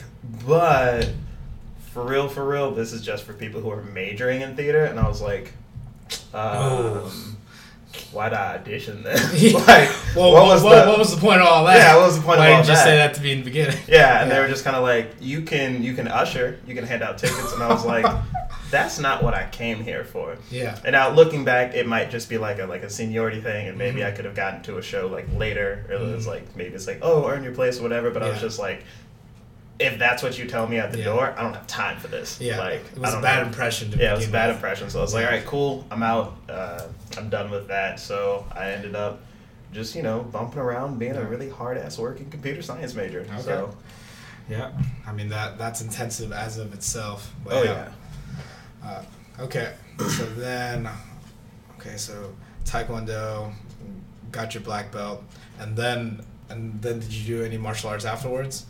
"But 0.47 1.11
for 1.91 2.03
real, 2.03 2.29
for 2.29 2.47
real, 2.47 2.71
this 2.71 2.93
is 2.93 3.01
just 3.01 3.25
for 3.25 3.33
people 3.33 3.59
who 3.59 3.69
are 3.71 3.83
majoring 3.83 4.41
in 4.41 4.55
theater," 4.55 4.85
and 4.85 4.97
I 4.99 5.07
was 5.07 5.21
like, 5.21 5.53
um, 6.33 6.41
Oh. 6.43 7.11
"Why'd 8.11 8.33
I 8.33 8.55
audition 8.55 9.03
then? 9.03 9.15
like, 9.53 9.89
well, 10.15 10.31
what 10.33 10.45
was 10.45 10.63
what, 10.63 10.83
the- 10.85 10.89
what 10.89 10.99
was 10.99 11.13
the 11.13 11.19
point 11.21 11.41
of 11.41 11.47
all 11.47 11.65
that? 11.65 11.77
Yeah, 11.77 11.95
what 11.97 12.07
was 12.07 12.17
the 12.17 12.21
point 12.23 12.39
of 12.39 12.45
all 12.45 12.51
Why 12.51 12.55
all 12.57 12.63
didn't 12.63 12.77
you 12.77 12.83
say 12.83 12.97
that 12.97 13.13
to 13.15 13.21
me 13.21 13.31
in 13.33 13.37
the 13.39 13.45
beginning? 13.45 13.77
Yeah, 13.87 14.21
and 14.21 14.31
they 14.31 14.39
were 14.39 14.47
just 14.47 14.63
kind 14.63 14.75
of 14.75 14.83
like, 14.83 15.13
you 15.19 15.41
can 15.41 15.83
you 15.83 15.93
can 15.93 16.07
usher, 16.07 16.59
you 16.67 16.73
can 16.75 16.85
hand 16.85 17.03
out 17.03 17.17
tickets, 17.17 17.53
and 17.53 17.61
I 17.63 17.67
was 17.67 17.85
like, 17.85 18.05
that's 18.71 18.99
not 18.99 19.21
what 19.23 19.33
I 19.33 19.47
came 19.49 19.83
here 19.83 20.05
for. 20.05 20.37
Yeah. 20.49 20.77
And 20.85 20.93
now 20.93 21.09
looking 21.09 21.43
back, 21.43 21.73
it 21.73 21.85
might 21.87 22.09
just 22.09 22.29
be 22.29 22.37
like 22.37 22.59
a 22.59 22.65
like 22.65 22.83
a 22.83 22.89
seniority 22.89 23.41
thing, 23.41 23.67
and 23.67 23.77
maybe 23.77 23.99
Mhm. 24.01 24.07
I 24.07 24.11
could 24.11 24.23
have 24.25 24.35
gotten 24.35 24.61
to 24.63 24.77
a 24.77 24.81
show 24.81 25.07
like 25.07 25.27
later. 25.35 25.85
Or 25.89 25.95
it 25.95 26.15
was 26.15 26.27
like 26.27 26.55
maybe 26.55 26.73
it's 26.75 26.87
like 26.87 26.99
oh 27.01 27.27
earn 27.27 27.43
your 27.43 27.53
place 27.53 27.79
or 27.79 27.83
whatever. 27.83 28.09
But 28.11 28.23
I 28.23 28.29
was 28.29 28.39
just 28.39 28.57
like, 28.59 28.83
if 29.79 29.97
that's 29.97 30.21
what 30.21 30.37
you 30.37 30.45
tell 30.47 30.67
me 30.67 30.77
at 30.77 30.91
the 30.91 30.99
Yeah. 30.99 31.05
door, 31.05 31.33
I 31.37 31.41
don't 31.41 31.53
have 31.53 31.65
time 31.67 31.97
for 31.99 32.07
this. 32.07 32.39
Yeah. 32.39 32.57
like 32.59 32.81
it 32.93 32.99
was 32.99 33.13
a 33.13 33.21
bad 33.21 33.41
know. 33.41 33.47
impression. 33.47 33.91
To 33.91 33.97
Yeah, 33.97 34.13
it 34.13 34.17
was 34.17 34.27
a 34.27 34.31
bad 34.31 34.47
with. 34.47 34.57
impression. 34.57 34.89
So 34.89 34.99
I 34.99 35.01
was 35.01 35.13
like, 35.13 35.25
all 35.25 35.31
right, 35.31 35.45
cool, 35.45 35.85
I'm 35.91 36.03
out. 36.03 36.37
Uh, 36.49 36.83
I'm 37.17 37.29
done 37.29 37.49
with 37.49 37.67
that. 37.69 37.99
So 37.99 38.45
I 38.55 38.71
ended 38.71 38.95
up 38.95 39.21
just 39.73 39.95
you 39.95 40.03
know 40.03 40.19
bumping 40.21 40.59
around 40.59 40.99
being 40.99 41.15
a 41.15 41.23
really 41.23 41.49
hard 41.49 41.77
ass 41.77 41.97
working 41.97 42.29
computer 42.29 42.61
science 42.61 42.93
major. 42.93 43.21
Okay. 43.21 43.41
So 43.41 43.75
Yeah. 44.49 44.71
I 45.07 45.13
mean 45.13 45.29
that 45.29 45.57
that's 45.57 45.81
intensive 45.81 46.31
as 46.31 46.57
of 46.57 46.73
itself. 46.73 47.33
But 47.43 47.53
oh 47.53 47.63
yeah. 47.63 47.87
Uh, 48.83 49.03
okay. 49.39 49.73
so 49.99 50.25
then, 50.35 50.89
okay, 51.77 51.95
so 51.97 52.33
Taekwondo, 52.65 53.53
got 54.31 54.53
your 54.55 54.63
black 54.63 54.91
belt, 54.91 55.23
and 55.59 55.75
then 55.75 56.21
and 56.49 56.81
then 56.81 56.99
did 56.99 57.13
you 57.13 57.37
do 57.37 57.43
any 57.45 57.57
martial 57.57 57.89
arts 57.89 58.03
afterwards? 58.05 58.65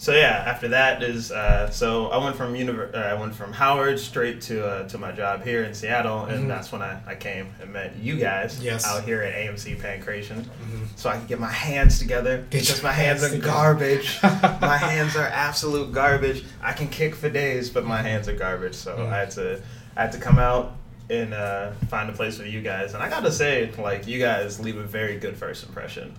So 0.00 0.14
yeah, 0.14 0.44
after 0.46 0.68
that 0.68 1.02
is 1.02 1.30
uh, 1.30 1.68
so 1.68 2.06
I 2.08 2.16
went 2.24 2.34
from 2.34 2.54
univer- 2.54 2.94
uh, 2.94 2.96
I 2.96 3.12
went 3.20 3.34
from 3.34 3.52
Howard 3.52 4.00
straight 4.00 4.40
to 4.48 4.66
uh, 4.66 4.88
to 4.88 4.96
my 4.96 5.12
job 5.12 5.44
here 5.44 5.62
in 5.64 5.74
Seattle, 5.74 6.24
and 6.24 6.44
Mhm. 6.44 6.48
that's 6.48 6.72
when 6.72 6.80
I, 6.80 6.98
I 7.06 7.14
came 7.16 7.52
and 7.60 7.70
met 7.70 7.96
you 8.00 8.16
guys 8.16 8.58
Yes. 8.62 8.86
out 8.86 9.04
here 9.04 9.20
at 9.20 9.34
AMC 9.34 9.76
Pankration, 9.78 10.44
Mhm. 10.44 10.86
so 10.96 11.10
I 11.10 11.18
could 11.18 11.28
get 11.28 11.38
my 11.38 11.52
hands 11.52 11.98
together 11.98 12.38
Get 12.48 12.50
because 12.62 12.82
my 12.82 12.92
hands, 12.92 13.20
hands 13.20 13.34
are 13.34 13.36
together. 13.36 13.52
garbage. 13.52 14.18
my 14.62 14.78
hands 14.78 15.16
are 15.16 15.26
absolute 15.26 15.92
garbage. 15.92 16.44
I 16.62 16.72
can 16.72 16.88
kick 16.88 17.14
for 17.14 17.28
days, 17.28 17.68
but 17.68 17.84
my 17.84 18.00
hands 18.00 18.26
are 18.26 18.32
garbage. 18.32 18.76
So 18.76 18.96
Mhm. 18.96 19.12
I 19.12 19.18
had 19.18 19.30
to 19.32 19.60
I 19.98 20.02
had 20.04 20.12
to 20.12 20.18
come 20.18 20.38
out 20.38 20.76
and 21.10 21.34
uh, 21.34 21.72
find 21.90 22.08
a 22.08 22.14
place 22.14 22.38
with 22.38 22.46
you 22.48 22.62
guys, 22.62 22.94
and 22.94 23.02
I 23.02 23.10
got 23.10 23.24
to 23.24 23.32
say, 23.32 23.70
like 23.76 24.06
you 24.06 24.18
guys 24.18 24.58
leave 24.60 24.78
a 24.78 24.82
very 24.84 25.18
good 25.18 25.36
first 25.36 25.66
impression. 25.66 26.14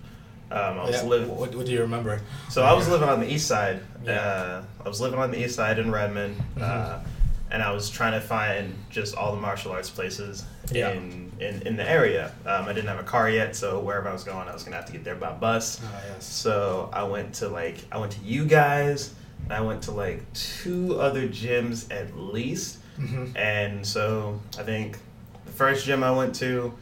Um, 0.52 0.78
I 0.80 0.84
was 0.84 0.94
Yeah, 0.96 1.02
living. 1.08 1.28
what, 1.36 1.54
what 1.54 1.66
do 1.66 1.72
you 1.72 1.80
remember? 1.80 2.20
So 2.50 2.62
I 2.62 2.72
was 2.74 2.88
living 2.88 3.08
on 3.08 3.20
the 3.20 3.32
east 3.32 3.46
side. 3.46 3.80
Yeah. 4.04 4.12
Uh, 4.20 4.62
I 4.84 4.88
was 4.88 5.00
living 5.00 5.18
on 5.18 5.30
the 5.30 5.42
east 5.42 5.54
side 5.56 5.78
in 5.78 5.90
Redmond, 5.90 6.36
uh, 6.60 6.62
Mhm. 6.62 7.00
and 7.50 7.62
I 7.62 7.70
was 7.72 7.88
trying 7.90 8.12
to 8.12 8.20
find 8.20 8.74
just 8.90 9.14
all 9.16 9.34
the 9.34 9.40
martial 9.40 9.72
arts 9.72 9.88
places 9.90 10.44
Yeah. 10.70 10.90
in, 10.90 11.32
in 11.40 11.62
in 11.68 11.76
the 11.76 11.88
area. 11.88 12.32
Um, 12.46 12.66
I 12.68 12.72
didn't 12.72 12.88
have 12.88 12.98
a 13.00 13.02
car 13.14 13.30
yet, 13.30 13.56
so 13.56 13.80
wherever 13.80 14.08
I 14.08 14.12
was 14.12 14.24
going, 14.24 14.48
I 14.48 14.52
was 14.52 14.62
gonna 14.64 14.76
have 14.76 14.86
to 14.86 14.92
get 14.92 15.04
there 15.04 15.14
by 15.16 15.32
bus. 15.32 15.80
Oh, 15.82 15.88
yes. 16.14 16.24
So 16.26 16.88
I 16.92 17.02
went 17.04 17.34
to 17.36 17.48
like 17.48 17.78
I 17.90 17.98
went 17.98 18.12
to 18.12 18.20
you 18.24 18.44
guys, 18.44 19.14
and 19.44 19.52
I 19.52 19.60
went 19.60 19.82
to 19.84 19.90
like 19.92 20.20
two 20.34 21.00
other 21.00 21.26
gyms 21.28 21.90
at 21.90 22.16
least. 22.16 22.78
hmm 22.96 23.26
And 23.36 23.86
so 23.86 24.38
I 24.58 24.62
think 24.64 24.98
the 25.46 25.52
first 25.52 25.86
gym 25.86 26.02
I 26.04 26.10
went 26.10 26.34
to, 26.36 26.72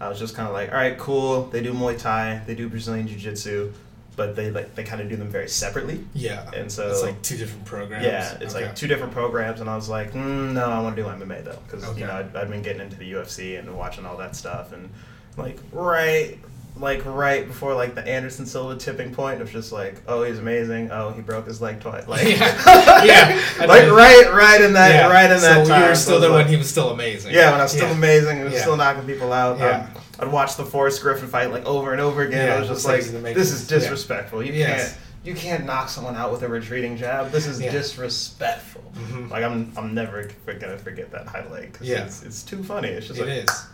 I 0.00 0.08
was 0.08 0.18
just 0.18 0.34
kind 0.36 0.46
of 0.48 0.54
like, 0.54 0.70
all 0.70 0.76
right, 0.76 0.96
cool. 0.98 1.44
They 1.46 1.62
do 1.62 1.72
Muay 1.72 1.98
Thai, 1.98 2.42
they 2.46 2.54
do 2.54 2.68
Brazilian 2.68 3.08
Jiu 3.08 3.18
Jitsu, 3.18 3.72
but 4.16 4.36
they 4.36 4.50
like 4.50 4.74
they 4.74 4.84
kind 4.84 5.00
of 5.00 5.08
do 5.08 5.16
them 5.16 5.28
very 5.28 5.48
separately. 5.48 6.04
Yeah. 6.14 6.48
And 6.54 6.70
so 6.70 6.88
it's 6.90 7.02
like 7.02 7.20
two 7.22 7.36
different 7.36 7.64
programs. 7.64 8.04
yeah, 8.04 8.36
it's 8.40 8.54
Okay. 8.54 8.66
like 8.66 8.74
two 8.76 8.86
different 8.86 9.12
programs, 9.12 9.60
and 9.60 9.68
I 9.70 9.74
was 9.76 9.88
like, 9.88 10.12
mm, 10.12 10.52
no, 10.52 10.64
I 10.66 10.80
want 10.80 10.96
to 10.96 11.02
do 11.02 11.08
MMA 11.08 11.44
though, 11.44 11.58
because 11.66 11.84
Okay. 11.84 12.00
you 12.00 12.06
know 12.06 12.12
I'd, 12.14 12.34
I'd 12.36 12.48
been 12.50 12.62
getting 12.62 12.82
into 12.82 12.96
the 12.96 13.12
UFC 13.12 13.58
and 13.58 13.76
watching 13.76 14.06
all 14.06 14.16
that 14.18 14.34
stuff, 14.36 14.72
and 14.72 14.88
like 15.36 15.58
right, 15.72 16.38
like 16.80 17.04
right 17.04 17.46
before 17.46 17.74
like 17.74 17.94
the 17.94 18.06
Anderson 18.06 18.46
Silva 18.46 18.76
tipping 18.76 19.12
point 19.14 19.40
of 19.42 19.50
just 19.50 19.72
like, 19.72 20.00
oh, 20.06 20.22
he's 20.22 20.38
amazing, 20.38 20.90
oh, 20.90 21.10
he 21.10 21.20
broke 21.22 21.46
his 21.46 21.60
leg 21.60 21.80
twice, 21.80 22.06
like 22.08 22.24
Yeah. 22.38 23.04
Yeah, 23.04 23.42
like 23.66 23.86
know. 23.86 23.94
right, 23.94 24.30
right 24.32 24.60
in 24.60 24.72
that, 24.74 24.94
Yeah. 24.94 25.08
right 25.08 25.30
in 25.30 25.40
that 25.40 25.64
so 25.66 25.70
time. 25.70 25.82
you 25.82 25.88
were 25.88 25.94
still 25.94 26.14
was 26.14 26.22
there 26.22 26.30
like- 26.30 26.44
when 26.44 26.52
he 26.52 26.56
was 26.56 26.68
still 26.68 26.90
amazing. 26.90 27.34
yeah, 27.34 27.50
when 27.50 27.60
I 27.60 27.64
was 27.64 27.72
still 27.72 27.88
Yeah. 27.88 27.94
amazing, 27.96 28.40
and 28.40 28.52
Yeah. 28.52 28.60
still 28.60 28.76
knocking 28.76 29.04
people 29.06 29.32
out. 29.32 29.58
Yeah. 29.58 29.88
Um, 29.94 30.02
I'd 30.20 30.32
watch 30.32 30.56
the 30.56 30.64
Forrest 30.64 31.00
Griffin 31.02 31.28
fight 31.28 31.50
like 31.52 31.64
over 31.64 31.92
and 31.92 32.00
over 32.00 32.22
again. 32.22 32.48
Yeah, 32.48 32.54
I 32.56 32.60
was 32.60 32.68
just 32.68 32.84
like 32.84 32.94
like, 32.94 33.02
he's 33.02 33.10
gonna 33.12 33.22
make 33.22 33.36
this 33.36 33.52
is 33.52 33.66
disrespectful. 33.68 34.42
You 34.42 34.52
Yes. 34.52 34.92
can't, 34.92 34.98
you 35.24 35.34
can't 35.34 35.64
knock 35.66 35.88
someone 35.88 36.16
out 36.16 36.32
with 36.32 36.42
a 36.42 36.48
retreating 36.48 36.96
jab. 36.96 37.30
This 37.30 37.46
is 37.46 37.58
disrespectful. 37.60 38.82
Mhm. 38.96 39.30
Like 39.30 39.44
I'm, 39.44 39.72
I'm 39.76 39.94
never 39.94 40.28
gonna 40.46 40.78
forget 40.78 41.10
that 41.12 41.26
highlight. 41.26 41.72
'cause 41.74 41.86
Yeah. 41.86 42.04
it's, 42.04 42.22
it's 42.22 42.42
too 42.42 42.62
funny. 42.64 42.88
It's 42.88 43.06
just 43.06 43.20
It 43.20 43.26
like 43.26 43.48
is. 43.48 43.64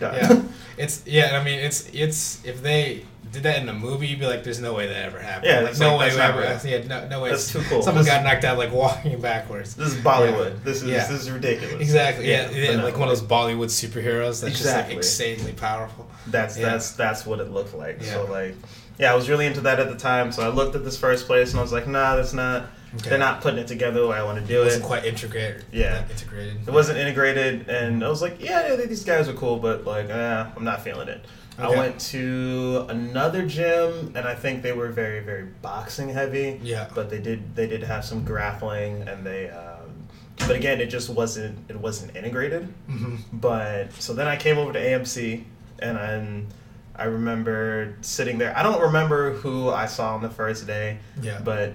Yeah. 0.00 0.42
It's 0.78 1.02
yeah. 1.06 1.38
I 1.40 1.42
mean, 1.42 1.58
it's 1.58 1.88
it's 1.94 2.44
if 2.44 2.62
they 2.62 3.02
did 3.32 3.44
that 3.44 3.62
in 3.62 3.68
a 3.70 3.72
movie, 3.72 4.08
you'd 4.08 4.18
be 4.20 4.26
like, 4.26 4.44
"There's 4.44 4.60
no 4.60 4.74
way 4.74 4.86
that 4.88 5.04
ever 5.06 5.18
happened." 5.18 5.46
Yeah, 5.50 5.60
like 5.60 5.78
no 5.78 5.96
like, 5.96 6.12
way 6.14 6.20
ever. 6.20 6.40
real. 6.40 6.58
Yeah, 6.66 6.86
no, 6.86 7.08
no 7.08 7.22
way. 7.22 7.30
That's 7.30 7.50
too 7.50 7.62
cool. 7.62 7.80
Someone 7.82 8.04
This- 8.04 8.12
got 8.12 8.22
knocked 8.22 8.44
out 8.44 8.58
like 8.58 8.70
walking 8.74 9.18
backwards. 9.22 9.74
This 9.74 9.88
is 9.94 9.94
Bollywood. 10.02 10.50
Yeah. 10.50 10.58
This 10.64 10.82
is 10.82 10.88
Yeah. 10.90 11.06
this 11.06 11.22
is 11.22 11.30
ridiculous. 11.30 11.80
Exactly. 11.80 12.28
Yeah, 12.28 12.50
yeah, 12.50 12.76
no, 12.76 12.84
like 12.84 12.98
one 12.98 13.08
of 13.08 13.18
those 13.18 13.26
Bollywood 13.26 13.68
superheroes 13.70 14.42
that's 14.42 14.60
Exactly. 14.60 14.96
just 14.96 15.18
like 15.18 15.28
insanely 15.30 15.52
powerful. 15.54 16.06
That's 16.26 16.58
Yeah. 16.58 16.66
that's 16.72 16.90
that's 16.92 17.24
what 17.24 17.40
it 17.40 17.50
looked 17.50 17.74
like. 17.74 18.04
So 18.04 18.26
like, 18.30 18.54
yeah, 18.98 19.12
I 19.12 19.14
was 19.16 19.30
really 19.30 19.46
into 19.46 19.62
that 19.62 19.80
at 19.80 19.88
the 19.88 19.96
time. 19.96 20.30
So 20.30 20.42
I 20.42 20.48
looked 20.48 20.76
at 20.76 20.84
this 20.84 20.98
first 20.98 21.26
place 21.26 21.52
and 21.52 21.58
I 21.58 21.62
was 21.62 21.72
like, 21.72 21.86
nah, 21.86 22.16
that's 22.16 22.34
not. 22.34 22.66
Okay. 22.96 23.10
They're 23.10 23.18
not 23.18 23.40
putting 23.40 23.58
it 23.58 23.66
together 23.66 24.00
the 24.00 24.06
way 24.08 24.16
I 24.18 24.22
want 24.22 24.38
to 24.40 24.44
do 24.46 24.60
It 24.60 24.64
wasn't 24.64 24.84
it. 24.84 24.86
quite 24.86 25.04
integrated. 25.04 25.64
Yeah. 25.72 26.00
not 26.00 26.10
integrated. 26.10 26.68
It 26.68 26.70
wasn't 26.72 26.98
integrated, 26.98 27.68
and 27.68 28.04
I 28.04 28.08
was 28.08 28.22
like, 28.22 28.40
yeah, 28.42 28.68
yeah, 28.68 28.76
these 28.86 29.04
guys 29.04 29.28
are 29.28 29.34
cool, 29.34 29.58
but 29.58 29.84
like, 29.84 30.08
eh, 30.08 30.46
I'm 30.56 30.64
not 30.64 30.82
feeling 30.82 31.08
it. 31.08 31.24
I 31.58 31.70
went 31.70 31.98
to 32.12 32.84
another 32.90 33.46
gym, 33.46 34.12
and 34.14 34.28
I 34.28 34.34
think 34.34 34.62
they 34.62 34.72
were 34.72 34.88
very, 34.88 35.20
very 35.20 35.44
boxing 35.62 36.10
heavy. 36.10 36.60
Yeah. 36.62 36.88
But 36.94 37.08
they 37.08 37.18
did, 37.18 37.56
they 37.56 37.66
did 37.66 37.82
have 37.82 38.04
some 38.04 38.24
grappling, 38.24 39.08
and 39.08 39.24
they, 39.24 39.48
um, 39.48 40.06
but 40.40 40.50
again, 40.56 40.82
it 40.82 40.86
just 40.86 41.08
wasn't, 41.08 41.58
it 41.70 41.76
wasn't 41.80 42.14
integrated. 42.14 42.64
hmm 42.88 43.16
But 43.32 43.92
so 43.94 44.12
then 44.12 44.26
I 44.28 44.36
came 44.36 44.58
over 44.58 44.72
to 44.74 44.78
AMC, 44.78 45.44
and 45.78 45.96
then 45.96 46.46
I 46.94 47.04
remember 47.04 47.96
sitting 48.02 48.36
there. 48.38 48.56
I 48.56 48.62
don't 48.62 48.80
remember 48.82 49.32
who 49.32 49.70
I 49.70 49.86
saw 49.86 50.14
on 50.14 50.20
the 50.22 50.30
first 50.30 50.66
day, 50.66 50.98
Yeah. 51.22 51.40
but 51.42 51.72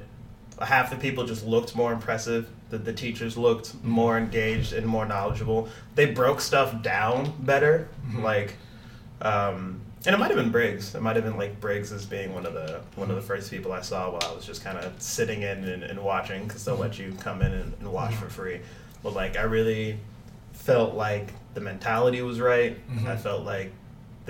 half 0.66 0.90
the 0.90 0.96
people 0.96 1.26
just 1.26 1.46
looked 1.46 1.76
more 1.76 1.92
impressive. 1.94 2.48
The, 2.70 2.78
the 2.78 2.94
teachers 2.94 3.38
looked 3.38 3.74
more 3.84 4.18
engaged 4.18 4.74
and 4.74 4.86
more 4.88 5.06
knowledgeable. 5.06 5.68
They 5.96 6.06
broke 6.08 6.40
stuff 6.42 6.82
down 6.82 7.34
better, 7.40 7.88
Mhm. 8.10 8.24
like, 8.24 8.56
um, 9.22 9.82
and 10.06 10.16
it 10.16 10.18
might 10.18 10.30
have 10.32 10.38
been 10.38 10.52
Briggs. 10.52 10.96
It 10.96 11.02
might 11.02 11.16
have 11.16 11.26
been 11.26 11.38
like 11.38 11.60
Briggs 11.62 11.92
as 11.92 12.06
being 12.06 12.34
one 12.34 12.46
of 12.46 12.54
the 12.54 12.82
one 12.96 13.10
of 13.12 13.16
the 13.16 13.22
first 13.22 13.52
people 13.52 13.72
I 13.72 13.82
saw 13.82 14.10
while 14.10 14.24
I 14.24 14.34
was 14.34 14.46
just 14.46 14.64
kind 14.64 14.78
of 14.78 15.00
sitting 15.00 15.44
in 15.44 15.64
and, 15.66 15.84
and 15.84 16.00
watching 16.00 16.48
because 16.48 16.66
they'll 16.66 16.76
let 16.76 16.98
you 16.98 17.14
come 17.20 17.42
in 17.44 17.52
and, 17.52 17.74
and 17.80 17.92
watch 17.92 18.16
for 18.16 18.28
free. 18.30 18.62
But 19.04 19.14
like, 19.14 19.38
I 19.38 19.44
really 19.44 19.98
felt 20.54 20.96
like 20.96 21.34
the 21.54 21.62
mentality 21.62 22.22
was 22.24 22.40
right. 22.40 22.78
Mhm. 22.90 23.08
I 23.08 23.16
felt 23.18 23.44
like 23.46 23.72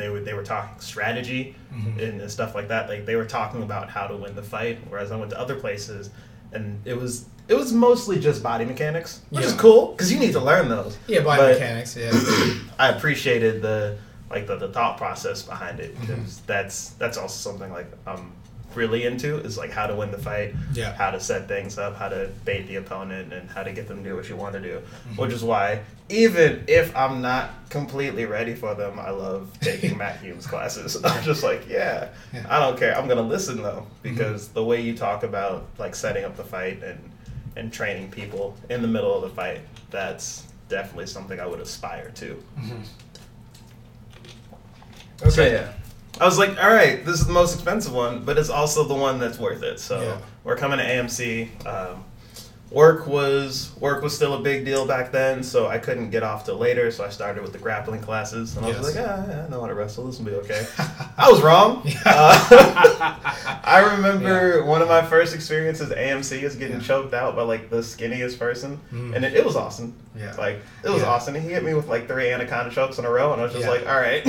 they 0.02 0.10
were 0.10 0.20
they 0.20 0.34
were 0.34 0.44
talking 0.44 0.80
strategy 0.82 1.56
Mhm. 1.74 2.02
and, 2.04 2.22
and 2.22 2.32
stuff 2.32 2.56
like 2.56 2.68
that. 2.70 2.90
Like 2.90 3.06
they 3.06 3.16
were 3.16 3.26
talking 3.26 3.62
about 3.64 3.90
how 3.90 4.08
to 4.08 4.18
win 4.18 4.36
the 4.36 4.44
fight, 4.44 4.80
whereas 4.90 5.12
I 5.12 5.16
went 5.16 5.30
to 5.32 5.40
other 5.40 5.56
places 5.56 6.10
and 6.52 6.82
it 6.86 6.98
was 6.98 7.26
it 7.48 7.54
was 7.56 7.72
mostly 7.74 8.20
just 8.20 8.42
body 8.44 8.66
mechanics, 8.66 9.22
which 9.30 9.46
is 9.46 9.54
cool 9.54 9.92
because 9.92 10.12
you 10.12 10.20
need 10.20 10.32
to 10.34 10.40
learn 10.40 10.70
those. 10.70 10.98
Yeah, 11.08 11.22
But 11.22 11.54
mechanics. 11.54 11.96
Yeah. 11.96 12.12
I 12.80 12.90
appreciated 12.90 13.62
the 13.62 13.98
like 14.30 14.48
the, 14.48 14.56
the 14.58 14.70
thought 14.70 14.98
process 14.98 15.44
behind 15.44 15.80
it 15.80 16.00
because 16.00 16.18
Mm-hmm. 16.18 16.46
that's 16.48 16.90
that's 17.02 17.18
also 17.18 17.50
something 17.52 17.72
like 17.72 17.88
I'm 18.08 18.32
really 18.76 19.06
into 19.06 19.38
is 19.38 19.58
like 19.58 19.72
how 19.72 19.88
to 19.88 19.96
win 19.96 20.12
the 20.12 20.18
fight, 20.18 20.54
Yeah. 20.74 20.94
how 20.94 21.12
to 21.12 21.20
set 21.20 21.48
things 21.48 21.78
up, 21.78 21.96
how 21.98 22.10
to 22.10 22.30
bait 22.46 22.68
the 22.68 22.76
opponent, 22.78 23.34
and 23.34 23.50
how 23.50 23.64
to 23.64 23.72
get 23.72 23.88
them 23.88 24.04
to 24.04 24.10
do 24.10 24.16
what 24.16 24.28
you 24.30 24.36
want 24.36 24.54
to 24.54 24.60
do. 24.60 24.78
Mm-hmm. 24.80 25.16
Which 25.22 25.34
is 25.34 25.44
why 25.44 25.82
even 26.10 26.64
if 26.68 26.96
I'm 26.96 27.22
not 27.22 27.52
completely 27.70 28.26
ready 28.26 28.54
for 28.54 28.76
them, 28.76 29.00
I 29.00 29.12
love 29.12 29.50
taking 29.62 29.98
Matt 30.04 30.20
Hume's 30.20 30.46
classes. 30.48 31.02
I'm 31.04 31.24
just 31.24 31.44
like, 31.44 31.68
yeah, 31.70 32.10
Yeah. 32.34 32.46
I 32.50 32.60
don't 32.60 32.78
care. 32.78 32.98
I'm 32.98 33.08
gonna 33.08 33.22
listen 33.22 33.62
though 33.62 33.88
because 34.02 34.50
the 34.50 34.64
way 34.64 34.82
you 34.82 34.96
talk 34.96 35.24
about 35.24 35.66
like 35.78 35.96
setting 35.96 36.24
up 36.26 36.36
the 36.38 36.44
fight 36.44 36.84
and 36.84 37.00
and 37.58 37.72
training 37.72 38.10
people 38.12 38.56
in 38.70 38.82
the 38.82 38.88
middle 38.88 39.14
of 39.14 39.22
the 39.24 39.30
fight, 39.36 39.60
that's 39.90 40.48
definitely 40.70 41.06
something 41.06 41.38
I 41.40 41.46
would 41.46 41.60
aspire 41.60 42.10
to. 42.16 42.42
Mhm. 42.58 42.86
So 45.30 45.46
yeah. 45.46 45.74
I 46.22 46.26
was 46.26 46.38
like, 46.38 46.52
all 46.64 46.70
right, 46.72 47.04
this 47.04 47.20
is 47.20 47.26
the 47.26 47.34
most 47.34 47.56
expensive 47.56 47.94
one, 47.94 48.24
but 48.24 48.38
it's 48.38 48.50
also 48.52 48.84
the 48.84 48.94
one 48.94 49.20
that's 49.20 49.40
worth 49.40 49.64
it. 49.64 49.80
So 49.80 50.02
Yeah. 50.02 50.18
we're 50.44 50.56
coming 50.56 50.78
to 50.78 50.86
AMC. 50.86 51.50
Um, 51.66 52.04
work 52.70 53.06
was 53.06 53.72
work 53.82 54.02
was 54.02 54.16
still 54.16 54.36
a 54.36 54.40
big 54.40 54.64
deal 54.64 54.86
back 54.86 55.12
then, 55.12 55.44
so 55.44 55.68
I 55.68 55.78
couldn't 55.80 56.10
get 56.12 56.24
off 56.24 56.46
till 56.46 56.56
later. 56.58 56.90
So 56.92 57.04
I 57.04 57.10
started 57.10 57.42
with 57.44 57.52
the 57.54 57.58
grappling 57.58 58.02
classes, 58.02 58.56
and 58.56 58.66
I 58.66 58.70
was 58.70 58.96
like, 58.96 59.06
ah, 59.06 59.26
yeah, 59.28 59.46
I 59.46 59.50
know 59.50 59.60
how 59.62 59.68
to 59.68 59.74
wrestle. 59.74 60.06
This 60.06 60.20
will 60.20 60.26
be 60.28 60.36
okay. 60.36 60.66
I 61.18 61.30
was 61.30 61.42
wrong. 61.42 61.82
Uh, 62.06 62.38
I 63.64 63.94
remember 63.96 64.64
one 64.66 64.82
of 64.82 64.88
my 64.88 65.02
first 65.02 65.34
experiences 65.34 65.92
at 65.92 65.98
AMC 65.98 66.44
is 66.44 66.56
getting 66.56 66.78
Yeah. 66.82 66.84
choked 66.88 67.14
out 67.14 67.36
by 67.36 67.42
like 67.44 67.70
the 67.70 67.78
skinniest 67.78 68.38
person, 68.38 68.80
Mm. 68.94 69.16
and 69.16 69.26
it, 69.26 69.34
it 69.34 69.46
was 69.46 69.56
awesome. 69.56 69.94
Yeah. 70.16 70.34
Like 70.38 70.62
it 70.84 70.90
was 70.90 71.02
Yeah. 71.02 71.10
awesome. 71.10 71.34
He 71.36 71.42
hit 71.50 71.64
me 71.64 71.74
with 71.74 71.88
like 71.88 72.08
three 72.08 72.32
anaconda 72.32 72.70
chokes 72.72 73.00
in 73.00 73.06
a 73.06 73.10
row, 73.10 73.32
and 73.34 73.42
I 73.42 73.46
was 73.46 73.54
just 73.54 73.66
Yeah. 73.66 73.72
like, 73.72 73.88
all 73.88 74.00
right, 74.00 74.24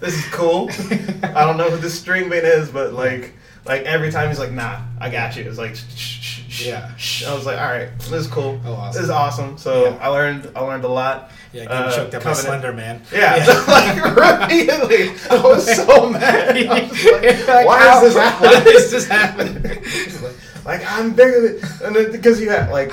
this 0.00 0.14
is 0.16 0.24
cool. 0.32 0.68
I 1.22 1.44
don't 1.44 1.56
know 1.56 1.70
who 1.70 1.76
this 1.76 1.98
string 1.98 2.28
man 2.28 2.44
is, 2.44 2.68
but 2.70 2.92
like, 2.92 3.34
like 3.66 3.82
every 3.82 4.10
time 4.10 4.28
he's 4.28 4.38
like, 4.38 4.52
nah, 4.52 4.80
I 5.00 5.10
got 5.10 5.36
you. 5.36 5.44
It's 5.48 5.58
like, 5.58 5.76
shh, 5.76 5.84
shh, 5.94 6.40
shh, 6.48 6.66
Yeah. 6.66 6.94
shh. 6.96 7.24
I 7.24 7.34
was 7.34 7.44
like, 7.46 7.58
all 7.58 7.66
right, 7.68 7.88
this 7.98 8.12
is 8.12 8.26
cool. 8.26 8.60
Oh, 8.64 8.72
awesome. 8.74 8.92
This 8.94 9.04
is 9.04 9.10
awesome. 9.10 9.58
So 9.58 9.84
Yeah. 9.84 9.98
I 10.00 10.08
learned, 10.08 10.50
I 10.56 10.60
learned 10.60 10.84
a 10.84 10.88
lot. 10.88 11.30
Yeah, 11.52 11.64
getting 11.64 11.76
Uh, 11.76 11.96
choked 11.96 12.14
up 12.14 12.24
by 12.24 12.32
Slender 12.32 12.72
Man. 12.72 13.02
Yeah, 13.12 13.34
like 13.68 14.50
immediately, 14.50 15.10
I 15.30 15.40
was 15.42 15.76
so 15.76 16.08
mad. 16.10 16.56
I 16.56 16.82
was 16.88 17.04
like, 17.04 17.48
Like, 17.48 17.66
why 17.66 17.78
how- 17.80 18.04
is 18.04 18.14
this 18.14 18.16
happening? 18.22 18.52
Why 18.64 18.70
is 18.70 18.90
this 18.90 19.08
happening? 19.08 20.34
like 20.64 20.82
I'm 20.86 21.12
bigger 21.12 21.58
than, 21.58 21.96
and 21.96 22.12
because 22.12 22.40
you 22.40 22.50
had 22.50 22.70
like. 22.70 22.92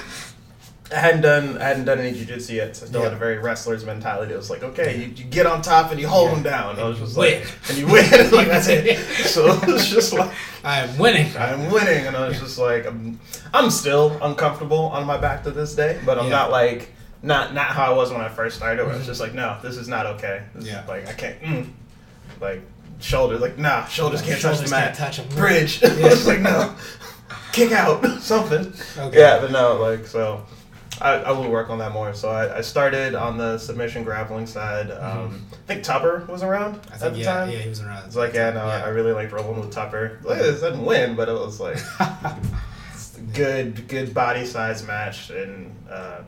I 0.90 0.96
hadn't 1.00 1.22
done 1.22 1.58
I 1.58 1.66
hadn't 1.66 1.84
done 1.86 2.00
any 2.00 2.14
jujitsu 2.18 2.52
yet, 2.56 2.76
so 2.78 2.86
I 2.86 2.88
still 2.90 3.02
had 3.02 3.12
a 3.14 3.18
very 3.18 3.40
wrestler's 3.40 3.84
mentality. 3.86 4.34
It 4.34 4.38
was 4.38 4.50
like, 4.50 4.64
okay, 4.64 4.96
you, 4.98 5.08
you 5.08 5.24
get 5.26 5.46
on 5.46 5.62
top 5.62 5.92
and 5.92 6.00
you 6.00 6.08
hold 6.08 6.30
Yeah. 6.30 6.34
them 6.36 6.44
down. 6.44 6.80
I 6.80 6.84
was 6.88 6.98
just 7.00 7.18
Win. 7.18 7.42
like, 7.42 7.50
and 7.70 7.78
you 7.78 7.88
win, 7.88 8.10
like 8.32 8.48
that's 8.48 8.68
it. 8.70 8.98
So 9.28 9.52
it 9.54 9.68
was 9.68 9.90
just 9.90 10.14
like, 10.14 10.32
I 10.64 10.80
am 10.82 10.98
winning. 10.98 11.30
I'm 11.38 11.70
winning, 11.72 12.06
and 12.08 12.16
I 12.16 12.28
was 12.28 12.40
just 12.40 12.58
like, 12.58 12.86
I'm, 12.86 13.20
I'm 13.54 13.70
still 13.70 14.18
uncomfortable 14.22 14.86
on 14.88 15.06
my 15.06 15.18
back 15.18 15.44
to 15.44 15.52
this 15.52 15.76
day, 15.76 16.00
but 16.06 16.18
I'm 16.18 16.26
Yeah. 16.26 16.32
not 16.32 16.52
like, 16.52 16.94
not 17.22 17.54
not 17.54 17.68
how 17.68 17.92
I 17.94 17.96
was 17.98 18.12
when 18.12 18.22
I 18.22 18.30
first 18.30 18.56
started. 18.58 18.86
Where 18.86 18.94
I 18.94 18.98
was 18.98 19.06
just 19.06 19.20
like, 19.20 19.34
no, 19.34 19.58
this 19.62 19.76
is 19.76 19.88
not 19.90 20.06
okay. 20.06 20.44
This 20.56 20.64
is, 20.66 20.70
Yeah. 20.70 20.86
like 20.88 21.08
I 21.10 21.14
can't, 21.14 21.42
mm. 21.42 21.68
like 22.40 22.62
shoulders, 23.00 23.42
like 23.42 23.58
nah, 23.58 23.86
shoulders 23.88 24.22
can't 24.22 24.42
touch 24.42 24.60
the 24.60 24.70
mat. 24.70 24.96
touch 24.96 25.20
'em. 25.20 25.28
Bridge. 25.30 25.82
Yeah. 25.82 25.90
I 25.98 26.10
was 26.10 26.26
like, 26.28 26.40
no, 26.40 26.74
kick 27.52 27.74
out, 27.74 28.06
something. 28.22 28.72
Okay. 28.98 29.20
Yeah, 29.20 29.40
but 29.42 29.52
no, 29.52 29.76
like 29.82 30.08
so. 30.08 30.46
I, 31.02 31.14
I 31.14 31.32
will 31.32 31.50
work 31.50 31.70
on 31.70 31.78
that 31.80 31.92
more. 31.92 32.14
So 32.14 32.30
I, 32.30 32.58
I 32.58 32.62
started 32.62 33.14
on 33.16 33.38
the 33.38 33.58
submission 33.58 34.04
grappling 34.04 34.48
side. 34.48 34.90
Um, 34.92 35.46
I 35.54 35.56
think 35.68 35.84
Tupper 35.84 36.26
was 36.28 36.44
around 36.44 36.76
Mm-hmm. 36.82 37.04
I 37.04 37.08
at 37.08 37.14
the 37.14 37.20
yeah, 37.20 37.34
time. 37.34 37.50
yeah, 37.52 37.58
he 37.60 37.70
was 37.70 37.82
around. 37.82 38.06
It's 38.06 38.16
like, 38.16 38.34
yeah, 38.34 38.50
no, 38.52 38.62
I 38.66 38.80
I 38.80 38.88
really 38.90 39.12
liked 39.12 39.32
rolling 39.32 39.60
with 39.60 39.72
Tupper. 39.72 40.20
Like, 40.24 40.40
it 40.42 40.60
didn't 40.60 40.84
win, 40.86 41.16
but 41.16 41.30
it 41.30 41.34
was 41.34 41.60
like 41.60 41.78
good, 43.34 43.88
good 43.88 44.14
body 44.14 44.46
size 44.46 44.86
match, 44.86 45.30
and 45.30 45.76
uh, 45.90 46.22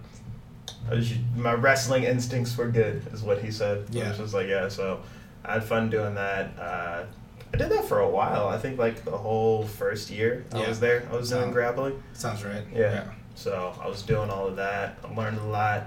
was- 0.90 1.14
my 1.36 1.54
wrestling 1.54 2.04
instincts 2.04 2.58
were 2.58 2.68
good, 2.68 3.06
is 3.14 3.22
what 3.24 3.42
he 3.42 3.52
said. 3.52 3.86
Yeah. 3.92 4.10
Which 4.10 4.20
was 4.20 4.34
like, 4.34 4.48
yeah, 4.48 4.68
so 4.70 5.02
I 5.46 5.54
had 5.54 5.64
fun 5.64 5.90
doing 5.90 6.16
that. 6.16 6.58
Uh, 6.60 7.06
I 7.54 7.58
did 7.58 7.70
that 7.72 7.86
for 7.86 8.00
a 8.00 8.10
while. 8.10 8.48
I 8.48 8.58
think 8.60 8.78
like 8.78 9.04
the 9.04 9.18
whole 9.18 9.64
first 9.66 10.12
year 10.12 10.46
I 10.54 10.68
was 10.68 10.80
there, 10.80 11.08
I 11.12 11.16
was 11.16 11.30
doing 11.30 11.52
grappling. 11.52 12.02
Sounds 12.14 12.44
right. 12.44 12.64
Yeah. 12.74 13.06
So 13.39 13.73
I 13.82 13.88
was 13.88 14.02
doing 14.02 14.30
all 14.30 14.47
of 14.47 14.58
that. 14.58 14.97
I 15.02 15.13
learned 15.15 15.38
a 15.38 15.43
lot. 15.45 15.84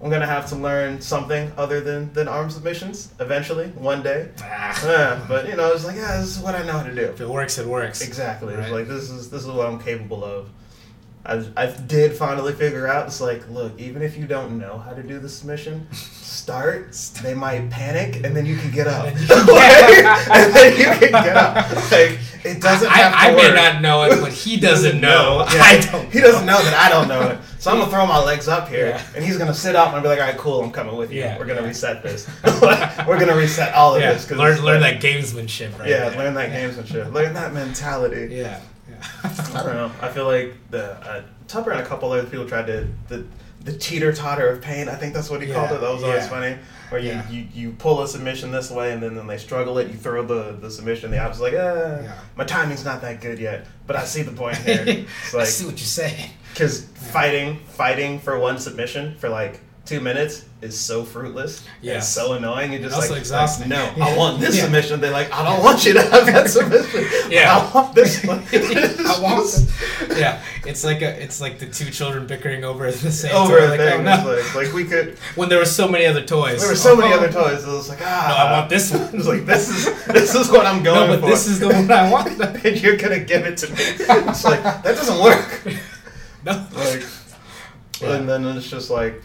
I'm 0.00 0.08
gonna 0.08 0.24
have 0.26 0.46
to 0.50 0.54
learn 0.56 1.00
something 1.00 1.50
other 1.56 1.80
than 1.80 2.12
than 2.12 2.28
arm 2.28 2.48
submissions 2.48 3.12
eventually, 3.18 3.68
one 3.70 4.02
day. 4.04 4.28
Ah. 4.40 4.80
Yeah, 4.86 5.24
but 5.26 5.48
you 5.48 5.56
know, 5.56 5.72
it's 5.72 5.84
like, 5.84 5.96
yeah, 5.96 6.18
this 6.20 6.36
is 6.36 6.38
what 6.38 6.54
I 6.54 6.62
know 6.64 6.74
how 6.78 6.84
to 6.84 6.94
do. 6.94 7.00
If 7.00 7.20
it 7.20 7.28
works, 7.28 7.58
it 7.58 7.66
works. 7.66 8.02
Exactly. 8.02 8.54
It's 8.54 8.62
Right. 8.64 8.72
like 8.72 8.88
this 8.88 9.10
is 9.10 9.30
this 9.30 9.42
is 9.42 9.48
what 9.48 9.66
I'm 9.66 9.80
capable 9.80 10.22
of. 10.22 10.48
I, 11.26 11.44
I 11.56 11.66
did 11.66 12.12
finally 12.14 12.52
figure 12.52 12.86
out. 12.86 13.06
It's 13.06 13.20
like, 13.20 13.48
look, 13.50 13.78
even 13.80 14.00
if 14.02 14.16
you 14.16 14.26
don't 14.26 14.58
know 14.58 14.78
how 14.78 14.92
to 14.92 15.02
do 15.02 15.18
the 15.18 15.28
submission, 15.28 15.86
start. 15.92 16.92
They 17.22 17.34
might 17.34 17.68
panic, 17.70 18.24
and 18.24 18.36
then 18.36 18.46
you 18.46 18.56
can 18.56 18.70
get 18.70 18.86
up. 18.86 19.06
And 19.06 19.16
then 19.18 19.46
you 19.46 20.02
can- 20.04 20.30
and 20.30 20.54
then 20.54 20.76
you 20.78 20.84
can 20.84 21.10
get 21.24 21.36
up. 21.36 21.70
Like 21.90 22.18
it 22.44 22.62
doesn't 22.62 22.86
I, 22.88 22.98
have 22.98 23.12
I, 23.12 23.32
I 23.32 23.34
may 23.34 23.52
not 23.54 23.82
know 23.82 24.04
it, 24.04 24.20
but 24.20 24.32
he 24.32 24.56
doesn't 24.56 25.00
know. 25.00 25.44
Yeah. 25.56 25.62
I 25.62 25.80
don't. 25.80 26.12
He 26.12 26.20
doesn't 26.20 26.46
know 26.46 26.62
that 26.62 26.74
I 26.74 26.88
don't 26.88 27.08
know 27.08 27.22
it. 27.30 27.38
So 27.58 27.70
I'm 27.72 27.78
gonna 27.78 27.90
throw 27.90 28.06
my 28.06 28.22
legs 28.22 28.46
up 28.46 28.68
here, 28.68 28.88
Yeah. 28.90 29.02
and 29.16 29.24
he's 29.24 29.36
gonna 29.38 29.54
sit 29.54 29.74
up 29.74 29.94
and 29.94 30.02
be 30.02 30.08
like, 30.08 30.20
"All 30.20 30.26
right, 30.26 30.36
cool, 30.38 30.62
I'm 30.62 30.70
coming 30.70 30.94
with 30.96 31.10
you. 31.12 31.20
Yeah, 31.22 31.38
We're 31.38 31.46
gonna 31.46 31.62
reset 31.62 32.02
this. 32.04 32.28
We're 32.44 33.18
gonna 33.18 33.34
reset 33.36 33.74
all 33.74 33.96
of 33.96 34.02
this." 34.02 34.26
'cause 34.28 34.38
learn 34.38 34.60
learn 34.62 34.80
like- 34.80 35.00
that 35.00 35.08
gamesmanship, 35.08 35.76
right? 35.78 35.88
Yeah, 35.88 36.08
there. 36.10 36.18
learn 36.18 36.34
that 36.34 36.50
gamesmanship. 36.50 37.12
Learn 37.12 37.34
that 37.34 37.52
mentality. 37.52 38.32
Yeah. 38.34 38.60
I 39.24 39.62
don't 39.62 39.74
know. 39.74 39.90
I 40.00 40.08
feel 40.08 40.24
like 40.26 40.54
the 40.70 40.92
uh, 41.08 41.22
Tupper 41.48 41.70
and 41.72 41.80
a 41.80 41.84
couple 41.86 42.10
other 42.12 42.24
people 42.28 42.46
tried 42.48 42.66
to 42.66 42.88
the 43.08 43.24
the 43.64 43.72
teeter 43.76 44.12
totter 44.12 44.48
of 44.48 44.62
pain. 44.62 44.88
I 44.88 44.94
think 44.94 45.12
that's 45.12 45.28
what 45.28 45.42
he 45.42 45.52
called 45.52 45.72
it. 45.72 45.80
That 45.80 45.92
was 45.92 46.04
always 46.04 46.28
funny. 46.28 46.56
Where 46.90 47.00
you, 47.00 47.08
Yeah. 47.08 47.28
you, 47.28 47.48
you 47.52 47.72
pull 47.72 48.00
a 48.00 48.06
submission 48.06 48.52
this 48.52 48.70
way 48.70 48.92
and 48.92 49.02
then, 49.02 49.16
then 49.16 49.26
they 49.26 49.38
struggle 49.38 49.78
it. 49.78 49.88
You 49.88 49.94
throw 49.94 50.24
the, 50.24 50.52
the 50.52 50.70
submission. 50.70 51.10
The 51.10 51.16
opposite's 51.16 51.40
like, 51.40 51.52
eh, 51.54 52.02
Yeah. 52.04 52.14
my 52.36 52.44
timing's 52.44 52.84
not 52.84 53.00
that 53.00 53.20
good 53.20 53.40
yet, 53.40 53.66
but 53.88 53.96
I 53.96 54.04
see 54.04 54.22
the 54.22 54.30
point 54.30 54.56
here. 54.58 54.84
It's 54.86 55.34
I 55.34 55.42
see 55.42 55.64
what 55.64 55.72
you're 55.78 55.78
saying. 55.78 56.30
because 56.52 56.84
fighting 56.84 57.58
fighting 57.66 58.20
for 58.20 58.38
one 58.38 58.58
submission 58.60 59.16
for 59.16 59.28
like 59.28 59.58
two 59.86 60.00
minutes 60.00 60.44
is 60.62 60.78
so 60.78 61.04
fruitless. 61.04 61.64
Yeah. 61.80 61.98
It's 61.98 62.08
so 62.08 62.32
annoying. 62.32 62.72
You 62.72 62.80
just 62.80 62.94
Also 62.96 63.10
like, 63.10 63.20
exhausting. 63.20 63.68
like, 63.70 63.96
no. 63.96 64.04
I 64.04 64.16
want 64.16 64.40
this 64.40 64.56
Yeah. 64.56 64.64
submission. 64.64 65.00
They're 65.00 65.12
like, 65.12 65.32
I 65.32 65.44
don't 65.44 65.62
want 65.62 65.84
you 65.86 65.92
to 65.92 66.02
have 66.02 66.26
that 66.26 66.50
submission. 66.56 67.04
Yeah. 67.30 67.56
I 67.56 67.70
want 67.74 67.94
this 67.94 68.24
one. 68.24 68.42
I 68.52 69.18
want. 69.22 69.46
Yeah, 70.18 70.42
it's 70.66 70.82
like 70.82 71.02
a, 71.02 71.22
it's 71.22 71.40
like 71.40 71.58
the 71.60 71.66
two 71.66 71.90
children 71.90 72.26
bickering 72.26 72.64
over 72.64 72.90
the 72.90 73.12
same 73.12 73.34
over 73.34 73.58
toy. 73.60 73.68
Like, 73.68 73.78
thing. 73.80 74.00
oh, 74.00 74.02
no. 74.02 74.30
It's 74.32 74.54
like, 74.54 74.66
like 74.66 74.74
we 74.74 74.84
could. 74.84 75.18
when 75.36 75.48
there 75.48 75.58
were 75.58 75.64
so 75.64 75.86
many 75.88 76.04
other 76.06 76.22
toys. 76.24 76.60
There 76.60 76.70
were 76.70 76.74
so 76.76 76.96
many 76.96 77.12
Oh, 77.14 77.18
other 77.18 77.30
toys. 77.30 77.62
It 77.64 77.68
was 77.68 77.88
like 77.88 78.00
ah. 78.02 78.26
No, 78.28 78.34
I 78.36 78.58
want 78.58 78.68
this 78.70 78.90
one. 78.92 79.02
It 79.02 79.12
was 79.14 79.28
like 79.28 79.46
this 79.46 79.68
is 79.68 80.06
this 80.06 80.34
is 80.34 80.50
what 80.50 80.66
I'm 80.66 80.82
going 80.82 81.08
No, 81.08 81.14
but 81.14 81.20
for. 81.20 81.26
this 81.30 81.46
is 81.46 81.60
the 81.60 81.68
one 81.68 81.90
I 81.90 82.10
want. 82.10 82.28
and 82.40 82.82
you're 82.82 82.96
gonna 82.96 83.20
give 83.20 83.44
it 83.46 83.56
to 83.58 83.68
me. 83.68 83.76
It's 83.78 84.44
like 84.44 84.62
that 84.62 84.82
doesn't 84.84 85.22
work. 85.22 85.64
no. 86.44 86.66
Like, 86.74 87.04
Yeah. 88.00 88.14
and 88.16 88.28
then 88.28 88.44
it's 88.46 88.68
just 88.68 88.90
like. 88.90 89.22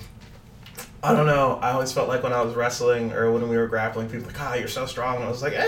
I 1.04 1.16
don't 1.16 1.26
know. 1.26 1.58
I 1.64 1.72
always 1.72 1.92
felt 1.92 2.08
like 2.08 2.22
when 2.22 2.32
I 2.32 2.42
was 2.42 2.54
wrestling 2.56 3.12
or 3.14 3.32
when 3.32 3.50
we 3.50 3.58
were 3.58 3.68
grappling, 3.68 4.08
people 4.08 4.28
were 4.28 4.32
like, 4.34 4.42
"Ah, 4.42 4.54
you're 4.54 4.68
so 4.68 4.86
strong." 4.86 5.16
And 5.16 5.26
I 5.26 5.30
was 5.30 5.42
like, 5.42 5.54
"Eh." 5.54 5.66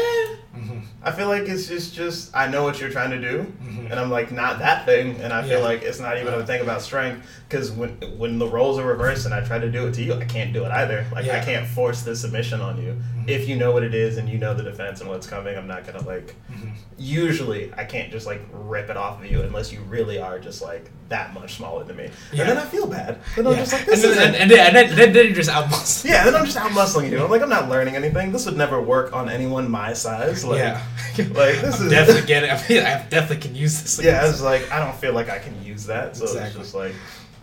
Mhm, 0.55 0.81
I 1.01 1.11
feel 1.11 1.27
like 1.27 1.43
it's 1.49 1.67
just, 1.67 1.95
just 1.95 2.29
I 2.35 2.47
know 2.47 2.63
what 2.63 2.79
you're 2.79 2.91
trying 2.91 3.09
to 3.09 3.19
do, 3.19 3.51
mhm. 3.65 3.89
and 3.89 3.99
I'm 3.99 4.11
like 4.11 4.31
not 4.31 4.59
that 4.59 4.85
thing, 4.85 5.19
and 5.21 5.33
I 5.33 5.41
feel 5.41 5.61
like 5.61 5.81
it's 5.81 5.99
not 5.99 6.19
even 6.19 6.35
a 6.35 6.45
thing 6.45 6.61
about 6.61 6.83
strength 6.83 7.25
because 7.49 7.71
when 7.71 7.97
when 8.17 8.37
the 8.37 8.45
roles 8.47 8.77
are 8.77 8.85
reversed 8.85 9.25
and 9.25 9.33
I 9.33 9.41
try 9.41 9.57
to 9.57 9.71
do 9.71 9.87
it 9.87 9.95
to 9.95 10.03
you, 10.03 10.13
I 10.13 10.25
can't 10.25 10.53
do 10.53 10.65
it 10.65 10.71
either. 10.71 11.07
Like 11.11 11.25
I 11.41 11.43
can't 11.43 11.67
force 11.67 12.03
this 12.03 12.21
submission 12.21 12.61
on 12.61 12.77
you. 12.79 12.95
If 13.27 13.47
you 13.47 13.55
know 13.55 13.71
what 13.71 13.83
it 13.83 13.93
is 13.93 14.17
and 14.17 14.27
you 14.29 14.37
know 14.37 14.53
the 14.53 14.63
defense 14.63 15.01
and 15.01 15.09
what's 15.09 15.27
coming, 15.27 15.57
I'm 15.57 15.67
not 15.67 15.85
gonna 15.85 16.03
like. 16.05 16.35
Mhm. 16.51 16.71
Usually, 16.97 17.73
I 17.75 17.83
can't 17.85 18.11
just 18.11 18.25
like 18.25 18.41
rip 18.51 18.89
it 18.89 18.97
off 18.97 19.19
of 19.23 19.29
you 19.29 19.41
unless 19.41 19.71
you 19.71 19.79
really 19.81 20.19
are 20.19 20.39
just 20.39 20.61
like 20.61 20.89
that 21.09 21.33
much 21.33 21.55
smaller 21.55 21.83
than 21.83 21.95
me, 21.97 22.09
Yeah. 22.31 22.41
and 22.41 22.51
then 22.51 22.57
I 22.57 22.65
feel 22.65 22.87
bad. 22.87 23.19
Then 23.35 23.47
I'm 23.47 23.55
just 23.55 23.73
like 23.73 23.81
and 23.83 23.91
this 23.91 24.01
then, 24.01 24.11
is 24.11 24.17
and, 24.17 24.35
and 24.35 24.51
then, 24.51 24.67
and 24.67 24.75
then, 24.75 24.95
then, 24.95 25.13
then 25.13 25.25
you're 25.27 25.35
just 25.35 25.49
out 25.49 25.65
muscling. 25.65 26.09
yeah, 26.09 26.23
then 26.23 26.35
I'm 26.35 26.45
just 26.45 26.57
out 26.57 26.71
muscling 26.71 27.11
you. 27.11 27.23
I'm 27.23 27.29
like 27.29 27.41
I'm 27.41 27.49
not 27.49 27.69
learning 27.69 27.95
anything. 27.95 28.31
This 28.31 28.45
would 28.45 28.57
never 28.57 28.81
work 28.81 29.13
on 29.13 29.29
anyone 29.29 29.69
my 29.69 29.93
size. 29.93 30.43
Like, 30.45 30.59
yeah. 30.59 30.81
like 31.17 31.61
this 31.61 31.79
I'm 31.79 31.85
is 31.87 31.91
definitely 31.91 32.27
getting. 32.27 32.49
I, 32.51 32.55
mean, 32.69 32.85
I 32.85 33.05
definitely 33.09 33.37
can 33.47 33.55
use 33.55 33.81
this. 33.81 34.03
Yeah, 34.03 34.27
it's 34.29 34.41
like 34.41 34.71
I 34.71 34.79
don't 34.79 34.95
feel 34.95 35.13
like 35.13 35.29
I 35.29 35.39
can 35.39 35.61
use 35.63 35.85
that, 35.87 36.15
so 36.15 36.23
Exactly. 36.25 36.47
it's 36.47 36.57
just 36.57 36.75
like 36.75 36.93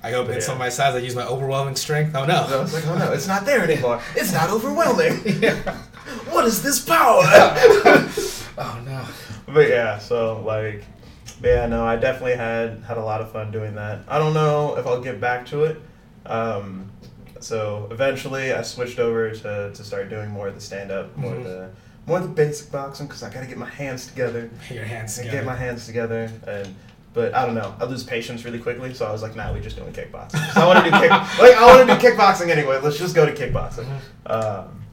I 0.02 0.12
hope 0.12 0.28
it's 0.30 0.46
Yeah. 0.46 0.52
on 0.54 0.58
my 0.58 0.68
size. 0.70 0.94
I 0.94 0.98
use 0.98 1.14
my 1.14 1.26
overwhelming 1.26 1.76
strength. 1.76 2.14
Oh 2.14 2.22
I 2.22 2.26
no. 2.26 2.60
was 2.62 2.72
like, 2.74 2.86
oh 2.86 2.96
no, 2.98 3.12
it's 3.12 3.26
not 3.28 3.44
there 3.44 3.62
anymore. 3.62 4.00
It's 4.16 4.32
not 4.32 4.50
overwhelming. 4.50 5.20
yeah. 5.42 5.54
What 6.30 6.44
is 6.46 6.62
this 6.62 6.80
power? 6.84 7.22
Oh 8.58 8.82
no. 8.84 9.04
but 9.54 9.68
yeah, 9.70 9.96
so 9.98 10.42
like, 10.42 10.84
yeah, 11.42 11.66
no, 11.66 11.84
I 11.86 11.96
definitely 11.96 12.36
had 12.36 12.82
had 12.86 12.98
a 12.98 13.02
lot 13.04 13.22
of 13.22 13.30
fun 13.32 13.50
doing 13.50 13.74
that. 13.76 14.00
I 14.06 14.18
don't 14.18 14.34
know 14.34 14.76
if 14.76 14.86
I'll 14.86 15.00
get 15.00 15.18
back 15.20 15.46
to 15.46 15.64
it. 15.64 15.80
Um, 16.26 16.90
so 17.40 17.88
eventually, 17.90 18.52
I 18.52 18.60
switched 18.62 18.98
over 18.98 19.30
to, 19.30 19.72
to 19.72 19.84
start 19.84 20.10
doing 20.10 20.28
more 20.30 20.48
of 20.48 20.54
the 20.54 20.60
stand 20.60 20.90
up, 20.90 21.16
more 21.16 21.32
Mhm. 21.32 21.38
of 21.38 21.44
the 21.44 21.70
more 22.06 22.18
of 22.18 22.24
the 22.24 22.28
basic 22.30 22.70
boxing 22.70 23.06
because 23.06 23.22
I 23.22 23.30
got 23.30 23.40
to 23.40 23.46
get 23.46 23.56
my 23.56 23.68
hands 23.70 24.06
together. 24.06 24.50
Your 24.70 24.84
hands 24.84 25.16
together. 25.16 25.36
get 25.38 25.46
my 25.46 25.56
hands 25.56 25.86
together 25.86 26.30
and 26.46 26.74
but 27.12 27.34
I 27.34 27.44
don't 27.46 27.54
know. 27.54 27.74
I 27.80 27.84
lose 27.84 28.02
patience 28.04 28.44
really 28.44 28.58
quickly, 28.58 28.94
so 28.94 29.06
I 29.06 29.12
was 29.12 29.22
like, 29.22 29.34
"Nah, 29.36 29.52
we're 29.52 29.60
just 29.62 29.76
doing 29.76 29.92
kickboxing." 29.92 30.32
'Cause 30.32 30.56
I 30.56 30.66
want 30.66 30.84
to 30.84 30.90
do 30.90 30.96
kick, 30.98 31.10
like 31.40 31.56
I 31.56 31.66
want 31.66 31.88
to 31.88 31.94
do 31.96 32.00
kickboxing 32.08 32.48
anyway. 32.50 32.78
Let's 32.82 32.98
just 32.98 33.14
go 33.14 33.26
to 33.26 33.32
kickboxing. 33.32 33.86
Mhm. 34.26 34.32
Um, 34.32 34.84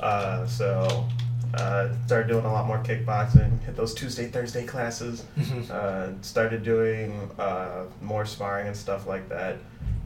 uh, 0.00 0.46
so 0.46 1.06
uh, 1.54 1.88
started 2.06 2.28
doing 2.28 2.44
a 2.44 2.52
lot 2.52 2.66
more 2.66 2.78
kickboxing. 2.78 3.60
Hit 3.64 3.74
those 3.76 3.94
Tuesday, 3.94 4.26
Thursday 4.28 4.64
classes. 4.66 5.24
Mhm. 5.38 5.70
Uh, 5.70 6.08
started 6.22 6.62
doing 6.62 7.30
uh, 7.38 7.84
more 8.02 8.24
sparring 8.26 8.66
and 8.68 8.76
stuff 8.76 9.06
like 9.06 9.28
that. 9.28 9.56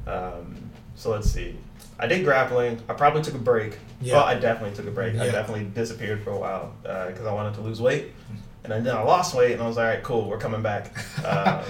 Um, 0.06 0.56
so 0.94 1.10
let's 1.10 1.30
see. 1.30 1.56
I 1.98 2.06
did 2.06 2.24
grappling. 2.24 2.80
I 2.88 2.94
probably 2.94 3.22
took 3.22 3.34
a 3.34 3.38
break. 3.38 3.78
Yeah. 4.00 4.14
Well, 4.16 4.24
I 4.24 4.34
definitely 4.34 4.74
took 4.76 4.86
a 4.86 4.90
break. 4.90 5.14
Yeah. 5.14 5.24
I 5.24 5.30
definitely 5.30 5.64
disappeared 5.66 6.22
for 6.22 6.30
a 6.30 6.38
while 6.38 6.72
because 6.82 7.26
I 7.26 7.32
wanted 7.32 7.54
to 7.54 7.60
lose 7.60 7.80
weight. 7.80 8.12
And 8.64 8.86
then 8.86 8.94
I 8.96 9.02
lost 9.02 9.34
weight, 9.34 9.52
and 9.52 9.62
I 9.62 9.66
was 9.66 9.76
like, 9.76 9.84
all 9.86 9.90
right, 9.94 10.02
cool, 10.04 10.28
we're 10.28 10.38
coming 10.38 10.62
back. 10.62 10.92
Um, 11.24 11.62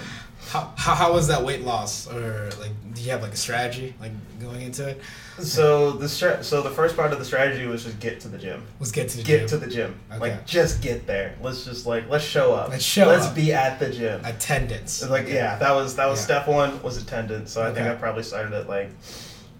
How, 0.49 0.73
how, 0.75 0.93
how 0.93 1.13
was 1.13 1.29
that 1.29 1.43
weight 1.43 1.61
loss? 1.63 2.05
Or 2.11 2.49
like, 2.59 2.71
do 2.93 3.01
you 3.01 3.11
have 3.11 3.21
like 3.21 3.31
a 3.31 3.37
strategy 3.37 3.95
like 4.01 4.11
going 4.41 4.61
into 4.61 4.87
it? 4.89 4.99
so 5.39 5.91
the 5.91 6.07
stra- 6.07 6.43
so 6.43 6.61
the 6.61 6.69
first 6.69 6.95
part 6.97 7.13
of 7.13 7.17
the 7.17 7.23
strategy 7.25 7.65
was 7.65 7.85
just 7.85 7.97
get 8.01 8.19
to 8.19 8.27
the 8.27 8.37
gym. 8.37 8.61
Let's 8.79 8.91
get 8.91 9.07
to 9.11 9.17
the 9.17 9.23
Get 9.23 9.39
gym. 9.39 9.47
to 9.47 9.57
the 9.57 9.67
gym. 9.67 9.95
Okay. 10.11 10.19
Like 10.19 10.45
just 10.45 10.81
get 10.81 11.07
there. 11.07 11.35
Let's 11.41 11.63
just 11.63 11.85
like 11.87 12.09
let's 12.09 12.25
show 12.25 12.53
up. 12.53 12.69
Let's 12.69 12.83
show 12.83 13.07
Let's 13.07 13.27
up. 13.27 13.35
be 13.35 13.53
at 13.53 13.79
the 13.79 13.89
gym. 13.89 14.23
attendance. 14.25 15.01
Like 15.09 15.29
yeah, 15.29 15.55
that 15.59 15.71
was 15.71 15.95
that 15.95 16.07
was 16.07 16.19
Yeah. 16.19 16.25
step 16.25 16.47
one 16.49 16.83
was 16.83 17.01
attendance. 17.01 17.49
So 17.51 17.63
I 17.63 17.73
think 17.73 17.87
I 17.87 17.95
probably 17.95 18.23
started 18.23 18.51
at 18.53 18.67
like 18.67 18.89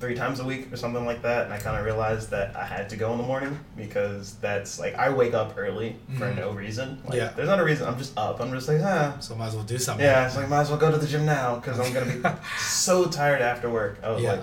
three 0.04 0.16
times 0.16 0.42
a 0.42 0.44
week 0.44 0.70
or 0.70 0.76
something 0.76 1.06
like 1.06 1.22
that, 1.22 1.46
and 1.46 1.54
I 1.54 1.58
kind 1.60 1.78
of 1.78 1.86
realized 1.86 2.30
that 2.32 2.58
I 2.58 2.66
had 2.66 2.89
to 2.89 2.98
go 2.98 3.13
in 3.13 3.18
the 3.20 3.24
morning 3.24 3.58
because 3.78 4.34
that's 4.42 4.78
like 4.78 4.96
I 4.96 5.10
wake 5.10 5.34
up 5.34 5.54
early 5.58 5.96
for 6.18 6.26
Mhm. 6.26 6.36
no 6.36 6.52
reason. 6.52 7.02
Like, 7.06 7.18
Yeah. 7.18 7.30
there's 7.34 7.48
not 7.48 7.62
a 7.62 7.63
reason. 7.63 7.88
I'm 7.88 7.98
just 7.98 8.18
up. 8.18 8.42
I'm 8.42 8.52
just 8.52 8.68
like 8.68 8.82
ah. 8.84 9.16
So 9.22 9.34
might 9.36 9.48
as 9.48 9.56
well 9.56 9.63
do 9.63 9.78
something. 9.78 10.06
Yeah, 10.06 10.26
it's 10.28 10.36
like 10.36 10.50
might 10.50 10.60
as 10.62 10.70
well 10.70 10.78
go 10.78 10.92
to 10.92 10.98
the 10.98 11.08
gym 11.08 11.26
now 11.26 11.56
because 11.56 11.80
I'm 11.80 11.94
gonna 11.94 12.06
be 12.12 12.22
so 12.60 13.06
tired 13.06 13.42
after 13.42 13.70
work. 13.70 13.98
I 14.04 14.10
was 14.12 14.22
Yeah. 14.22 14.32
like, 14.32 14.42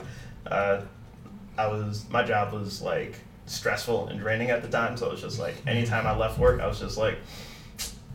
uh, 0.51 0.81
I 1.59 1.67
was 1.67 2.07
my 2.09 2.23
job 2.23 2.55
was 2.55 2.81
like 2.81 3.17
stressful 3.45 4.09
and 4.09 4.19
draining 4.19 4.49
at 4.49 4.63
the 4.63 4.69
time, 4.69 4.97
so 4.97 5.09
it 5.09 5.13
was 5.13 5.21
just 5.21 5.39
like 5.39 5.57
anytime 5.67 6.07
I 6.07 6.17
left 6.17 6.39
work, 6.39 6.63
I 6.63 6.67
was 6.69 6.81
just 6.81 6.97
like, 6.97 7.19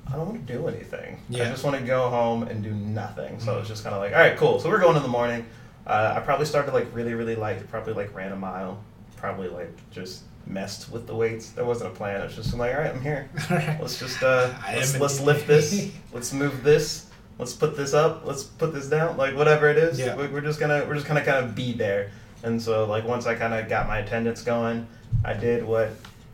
I 0.08 0.13
don't 0.13 0.27
want 0.29 0.47
to 0.47 0.51
do 0.53 0.67
anything. 0.67 1.19
Yeah. 1.29 1.43
I 1.43 1.49
just 1.51 1.63
want 1.63 1.77
to 1.77 1.84
go 1.84 2.10
home 2.10 2.41
and 2.43 2.63
do 2.63 2.71
nothing. 2.71 3.39
So 3.39 3.55
it 3.58 3.60
was 3.60 3.67
just 3.67 3.84
kind 3.84 3.93
of 3.95 4.01
like, 4.01 4.13
all 4.13 4.19
right, 4.19 4.36
cool. 4.36 4.60
So 4.60 4.67
we're 4.69 4.79
going 4.79 4.95
in 4.97 5.03
the 5.03 5.10
morning. 5.10 5.45
Uh, 5.86 6.13
I 6.17 6.19
probably 6.21 6.45
started 6.45 6.74
like 6.74 6.88
really, 6.93 7.13
really 7.13 7.36
light. 7.36 7.67
Probably 7.69 7.93
like 7.93 8.13
ran 8.15 8.32
a 8.32 8.36
mile. 8.36 8.80
Probably 9.17 9.48
like 9.50 9.71
just 9.91 10.24
messed 10.48 10.91
with 10.91 11.08
the 11.08 11.15
weights. 11.15 11.50
There 11.52 11.65
wasn't 11.65 11.91
a 11.91 11.95
plan. 11.95 12.21
It 12.21 12.26
was 12.26 12.36
just 12.36 12.54
like, 12.56 12.74
all 12.74 12.82
right, 12.82 12.91
I'm 12.93 13.02
here. 13.02 13.30
Let's 13.50 14.00
just 14.00 14.21
uh, 14.24 14.54
let's, 14.74 15.00
let's 15.00 15.19
lift 15.21 15.48
this. 15.48 15.91
Let's 16.13 16.34
move 16.34 16.63
this. 16.63 17.08
Let's 17.38 17.54
put 17.54 17.76
this 17.76 17.93
up. 17.93 18.26
Let's 18.26 18.43
put 18.43 18.74
this 18.74 18.88
down. 18.88 19.17
Like 19.17 19.36
whatever 19.36 19.67
it 19.69 19.78
is, 19.78 20.00
Yeah. 20.00 20.15
we- 20.15 20.28
we're 20.28 20.41
just 20.41 20.60
gonna 20.60 20.86
we're 20.88 20.95
just 20.95 21.08
gonna 21.08 21.24
kind 21.26 21.43
of 21.45 21.54
be 21.56 21.74
there. 21.74 22.12
And 22.43 22.62
so 22.62 22.86
like 22.86 23.04
once 23.06 23.26
I 23.26 23.36
kind 23.36 23.54
of 23.54 23.67
got 23.67 23.88
my 23.88 24.00
attendance 24.00 24.41
going, 24.41 24.88
I 25.24 25.34
did 25.34 25.63
what 25.65 25.89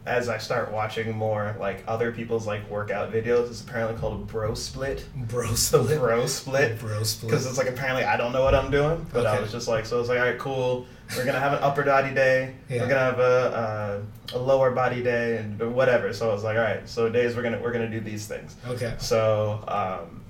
as 0.06 0.30
I 0.30 0.40
start 0.40 0.72
watching 0.72 1.16
more 1.16 1.56
like 1.60 1.84
other 1.88 2.12
people's 2.12 2.48
like 2.48 2.68
workout 2.70 3.12
videos, 3.12 3.50
it's 3.50 3.62
apparently 3.62 4.00
called 4.00 4.28
bro 4.28 4.54
split. 4.56 5.06
Bro 5.16 5.54
split. 5.54 6.00
bro 6.00 6.26
split. 6.26 6.80
Bro 6.80 7.04
split. 7.04 7.30
Because 7.30 7.46
it's 7.46 7.58
like 7.58 7.70
apparently 7.70 8.04
I 8.04 8.18
don't 8.18 8.32
know 8.32 8.44
what 8.44 8.56
I'm 8.56 8.72
doing, 8.72 9.06
but 9.14 9.26
I 9.26 9.40
was 9.40 9.52
just 9.52 9.68
like, 9.68 9.86
so 9.86 9.98
I 9.98 10.00
was 10.00 10.10
like, 10.10 10.20
all 10.20 10.26
right, 10.26 10.40
cool. 10.40 10.86
We're 11.16 11.26
gonna 11.26 11.40
have 11.40 11.54
an 11.54 11.60
upper 11.62 11.84
body 11.84 12.14
day. 12.14 12.56
Yeah. 12.70 12.82
We're 12.82 12.88
gonna 12.88 13.00
have 13.00 13.20
a, 13.20 14.04
a 14.34 14.38
a 14.38 14.40
lower 14.40 14.72
body 14.72 15.04
day 15.04 15.38
and 15.38 15.76
whatever. 15.76 16.14
So 16.14 16.30
I 16.30 16.34
was 16.34 16.44
like, 16.44 16.58
all 16.58 16.64
right, 16.64 16.88
so 16.88 17.10
days 17.10 17.36
we're 17.36 17.44
gonna 17.44 17.60
we're 17.60 17.74
gonna 17.74 17.90
do 17.90 18.00
these 18.00 18.26
things. 18.28 18.56
Okay. 18.68 18.96
So 18.98 19.64
um, 19.68 20.22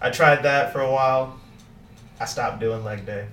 I 0.00 0.10
tried 0.10 0.42
that 0.42 0.72
for 0.72 0.80
a 0.80 0.90
while. 0.90 1.38
I 2.20 2.26
stopped 2.26 2.60
doing 2.60 2.84
leg 2.84 3.04
day. 3.06 3.26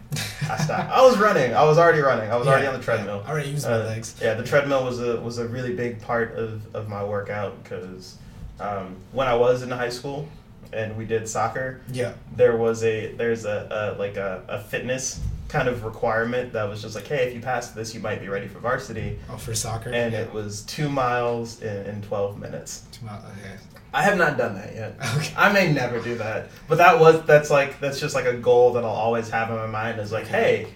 I 0.50 0.58
stopped. 0.64 0.90
I 0.92 1.02
was 1.02 1.18
running. 1.18 1.54
I 1.54 1.64
was 1.64 1.78
already 1.78 2.00
running. 2.02 2.32
I 2.32 2.36
was 2.36 2.48
already 2.48 2.66
on 2.68 2.74
the 2.74 2.84
treadmill. 2.84 3.22
yeah. 3.24 3.30
I 3.30 3.32
already 3.34 3.50
used 3.50 3.68
my 3.68 3.74
Uh, 3.74 3.84
legs. 3.86 4.16
Yeah, 4.22 4.34
the 4.34 4.44
treadmill 4.44 4.84
was 4.84 5.00
a 5.00 5.20
was 5.22 5.38
a 5.38 5.48
really 5.48 5.74
big 5.76 6.02
part 6.02 6.36
of, 6.36 6.64
of 6.76 6.90
my 6.90 7.04
workout 7.04 7.64
because 7.64 8.18
um, 8.60 8.96
when 9.12 9.28
I 9.28 9.36
was 9.36 9.62
in 9.62 9.70
high 9.70 9.90
school 9.90 10.28
and 10.74 10.98
we 10.98 11.06
did 11.06 11.28
soccer, 11.28 11.82
Yeah. 11.92 12.14
there 12.36 12.56
was 12.58 12.84
a 12.84 13.12
there's 13.14 13.46
a, 13.46 13.96
a 13.96 14.00
like 14.00 14.18
a, 14.18 14.44
a 14.48 14.60
fitness 14.60 15.20
kind 15.48 15.68
of 15.68 15.84
requirement 15.84 16.54
that 16.54 16.64
was 16.70 16.82
just 16.82 16.96
like, 16.96 17.06
hey, 17.08 17.28
if 17.28 17.34
you 17.36 17.42
pass 17.42 17.72
this, 17.72 17.94
you 17.94 18.00
might 18.00 18.22
be 18.22 18.30
ready 18.30 18.48
for 18.48 18.60
varsity, 18.60 19.20
Oh, 19.30 19.36
for 19.38 19.54
soccer. 19.54 19.92
and 19.92 20.14
yeah. 20.14 20.22
it 20.22 20.34
was 20.34 20.62
two 20.62 20.90
miles 20.90 21.62
in, 21.62 21.86
in 21.86 22.02
twelve 22.02 22.40
minutes. 22.40 22.84
Two 22.94 23.06
miles. 23.06 23.24
Okay. 23.26 23.56
I 23.94 24.04
have 24.04 24.18
not 24.18 24.38
done 24.38 24.56
that 24.56 24.74
yet. 24.74 24.96
Okay. 25.18 25.34
I 25.36 25.52
may 25.52 25.72
never 25.72 26.00
do 26.00 26.16
that, 26.16 26.48
but 26.68 26.78
that 26.78 27.00
was 27.00 27.24
that's 27.26 27.50
like 27.50 27.80
that's 27.80 28.00
just 28.00 28.16
like 28.16 28.26
a 28.26 28.34
goal 28.34 28.74
that 28.74 28.84
I'll 28.86 28.90
always 28.90 29.30
have 29.30 29.50
in 29.50 29.56
my 29.58 29.68
mind. 29.68 30.00
Is 30.00 30.12
like, 30.12 30.28
hey, 30.28 30.68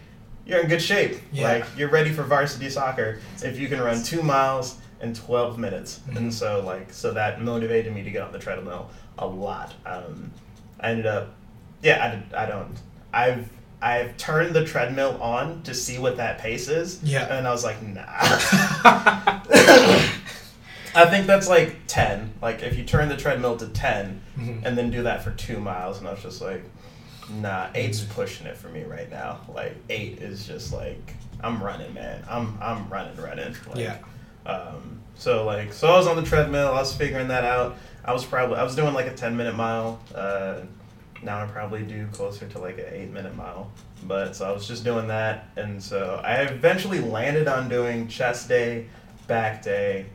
you're 0.45 0.59
in 0.59 0.67
good 0.67 0.81
shape. 0.81 1.17
Yeah. 1.31 1.53
Like 1.53 1.65
you're 1.77 1.89
ready 1.89 2.11
for 2.11 2.23
varsity 2.23 2.69
soccer 2.69 3.19
if 3.41 3.57
you 3.57 3.69
can 3.69 3.79
run 3.81 4.03
two 4.03 4.21
miles 4.21 4.77
in 5.01 5.13
12 5.13 5.57
minutes. 5.57 6.01
Mhm. 6.09 6.17
And 6.17 6.33
so 6.33 6.61
like 6.65 6.91
so 6.91 7.13
that 7.13 7.41
motivated 7.41 7.93
me 7.93 8.03
to 8.03 8.11
get 8.11 8.21
on 8.21 8.31
the 8.31 8.39
treadmill 8.39 8.89
a 9.17 9.25
lot. 9.25 9.73
Um, 9.85 10.31
I 10.79 10.91
ended 10.91 11.05
up, 11.05 11.33
yeah, 11.81 12.05
I, 12.05 12.15
did, 12.15 12.33
I 12.33 12.45
don't. 12.47 12.75
I've 13.13 13.49
I've 13.81 14.17
turned 14.17 14.53
the 14.53 14.65
treadmill 14.65 15.21
on 15.21 15.61
to 15.63 15.73
see 15.73 15.99
what 15.99 16.17
that 16.17 16.39
pace 16.39 16.67
is. 16.67 17.01
Yeah. 17.03 17.33
And 17.33 17.47
I 17.47 17.51
was 17.51 17.63
like, 17.63 17.81
nah. 17.81 18.03
I 20.95 21.05
think 21.05 21.27
that's 21.27 21.47
like 21.49 21.75
10. 21.87 22.33
Like 22.41 22.61
if 22.63 22.77
you 22.77 22.83
turn 22.83 23.09
the 23.09 23.17
treadmill 23.17 23.57
to 23.57 23.67
10 23.67 24.21
Mhm. 24.37 24.65
and 24.65 24.77
then 24.77 24.89
do 24.91 25.03
that 25.03 25.23
for 25.23 25.31
two 25.31 25.59
miles, 25.59 25.99
and 25.99 26.07
I 26.07 26.11
was 26.11 26.21
just 26.23 26.41
like, 26.41 26.63
nah, 27.29 27.67
eight's 27.75 28.01
pushing 28.01 28.47
it 28.47 28.57
for 28.57 28.69
me 28.69 28.83
right 28.83 29.09
now. 29.09 29.39
Like 29.53 29.75
eight 29.89 30.19
is 30.21 30.45
just 30.47 30.71
like 30.73 31.13
I'm 31.41 31.61
running, 31.61 31.93
man. 31.93 32.23
I'm 32.29 32.57
I'm 32.61 32.87
running, 32.89 33.15
running. 33.17 33.55
Like, 33.67 33.77
Yeah. 33.77 33.97
Um, 34.45 34.99
so 35.15 35.45
like 35.45 35.73
so 35.73 35.87
I 35.87 35.97
was 35.97 36.07
on 36.07 36.15
the 36.15 36.23
treadmill. 36.23 36.69
I 36.69 36.79
was 36.79 36.95
figuring 36.95 37.27
that 37.29 37.43
out. 37.43 37.75
I 38.03 38.13
was 38.13 38.23
probably 38.25 38.57
I 38.57 38.63
was 38.63 38.75
doing 38.75 38.93
like 38.93 39.07
a 39.07 39.13
10 39.13 39.35
minute 39.35 39.55
mile. 39.55 39.99
Uh, 40.13 40.61
now 41.23 41.41
I 41.43 41.47
probably 41.47 41.81
do 41.83 42.05
closer 42.13 42.45
to 42.47 42.59
like 42.59 42.77
an 42.77 42.85
eight 42.91 43.09
minute 43.11 43.35
mile. 43.35 43.71
But 44.03 44.35
so 44.35 44.47
I 44.47 44.51
was 44.51 44.67
just 44.67 44.83
doing 44.83 45.07
that, 45.07 45.47
and 45.55 45.81
so 45.81 46.21
I 46.23 46.41
eventually 46.41 46.99
landed 46.99 47.47
on 47.47 47.69
doing 47.69 48.07
chest 48.07 48.47
day, 48.47 48.85
back 49.25 49.63
day, 49.63 50.05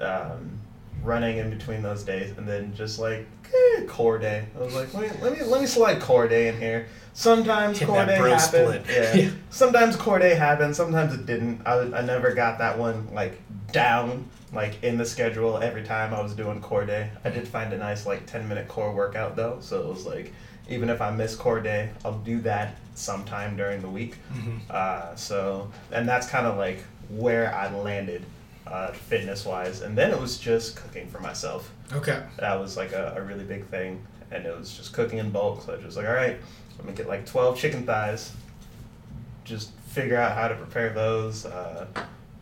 um, 0.00 0.58
running 1.02 1.38
in 1.38 1.50
between 1.50 1.82
those 1.82 2.02
days, 2.02 2.36
and 2.36 2.46
then 2.46 2.74
just 2.74 2.98
like 2.98 3.26
eh, 3.46 3.84
core 3.86 4.18
day. 4.18 4.46
I 4.56 4.62
was 4.62 4.74
like, 4.74 4.92
let 4.94 5.02
me 5.02 5.22
let 5.22 5.32
me 5.38 5.44
let 5.44 5.60
me 5.60 5.66
slide 5.66 6.00
core 6.00 6.28
day 6.28 6.48
in 6.48 6.58
here. 6.58 6.86
Sometimes 7.12 7.78
Hit 7.78 7.86
core 7.88 8.04
day 8.04 8.16
happened. 8.16 8.84
Yeah. 8.88 9.14
Yeah. 9.16 9.30
Sometimes 9.50 9.96
core 9.96 10.18
day 10.18 10.34
happened. 10.34 10.76
Sometimes 10.76 11.12
it 11.14 11.26
didn't. 11.26 11.62
I, 11.66 11.80
I 11.80 12.02
never 12.02 12.32
got 12.34 12.58
that 12.58 12.78
one 12.78 13.12
like 13.12 13.40
down 13.72 14.28
like 14.52 14.82
in 14.82 14.96
the 14.96 15.04
schedule 15.04 15.58
every 15.58 15.82
time 15.82 16.14
I 16.14 16.22
was 16.22 16.34
doing 16.34 16.60
core 16.60 16.84
day. 16.86 17.10
I 17.24 17.30
did 17.30 17.46
find 17.46 17.72
a 17.72 17.78
nice 17.78 18.06
like 18.06 18.26
ten 18.26 18.48
minute 18.48 18.68
core 18.68 18.92
workout 18.94 19.36
though, 19.36 19.58
so 19.60 19.80
it 19.80 19.88
was 19.88 20.06
like 20.06 20.32
even 20.68 20.90
if 20.90 21.00
I 21.00 21.10
miss 21.10 21.34
core 21.34 21.60
day, 21.60 21.90
I'll 22.04 22.18
do 22.18 22.40
that 22.42 22.76
sometime 22.94 23.56
during 23.56 23.80
the 23.80 23.88
week. 23.88 24.16
Mhm. 24.34 24.70
Uh, 24.70 25.16
so, 25.16 25.70
and 25.90 26.06
that's 26.06 26.28
kind 26.28 26.46
of 26.46 26.56
like 26.58 26.84
where 27.08 27.54
I 27.54 27.74
landed 27.74 28.22
uh, 28.70 28.92
fitness 28.92 29.44
wise. 29.44 29.82
And 29.82 29.96
then 29.96 30.10
it 30.10 30.20
was 30.20 30.38
just 30.38 30.76
cooking 30.76 31.08
for 31.08 31.20
myself. 31.20 31.72
Okay. 31.92 32.22
That 32.38 32.58
was 32.60 32.76
like 32.76 32.92
a, 32.92 33.14
a 33.16 33.22
really 33.22 33.44
big 33.44 33.66
thing. 33.66 34.04
And 34.30 34.44
it 34.44 34.56
was 34.56 34.76
just 34.76 34.92
cooking 34.92 35.18
in 35.18 35.30
bulk. 35.30 35.62
So 35.62 35.72
I 35.72 35.76
was 35.76 35.84
just 35.84 35.96
like, 35.96 36.06
all 36.06 36.14
right, 36.14 36.38
let 36.76 36.86
me 36.86 36.92
get 36.92 37.08
like 37.08 37.26
12 37.26 37.58
chicken 37.58 37.84
thighs. 37.84 38.32
Just 39.44 39.72
figure 39.88 40.16
out 40.16 40.36
how 40.36 40.48
to 40.48 40.54
prepare 40.54 40.90
those. 40.90 41.46
Uh, 41.46 41.86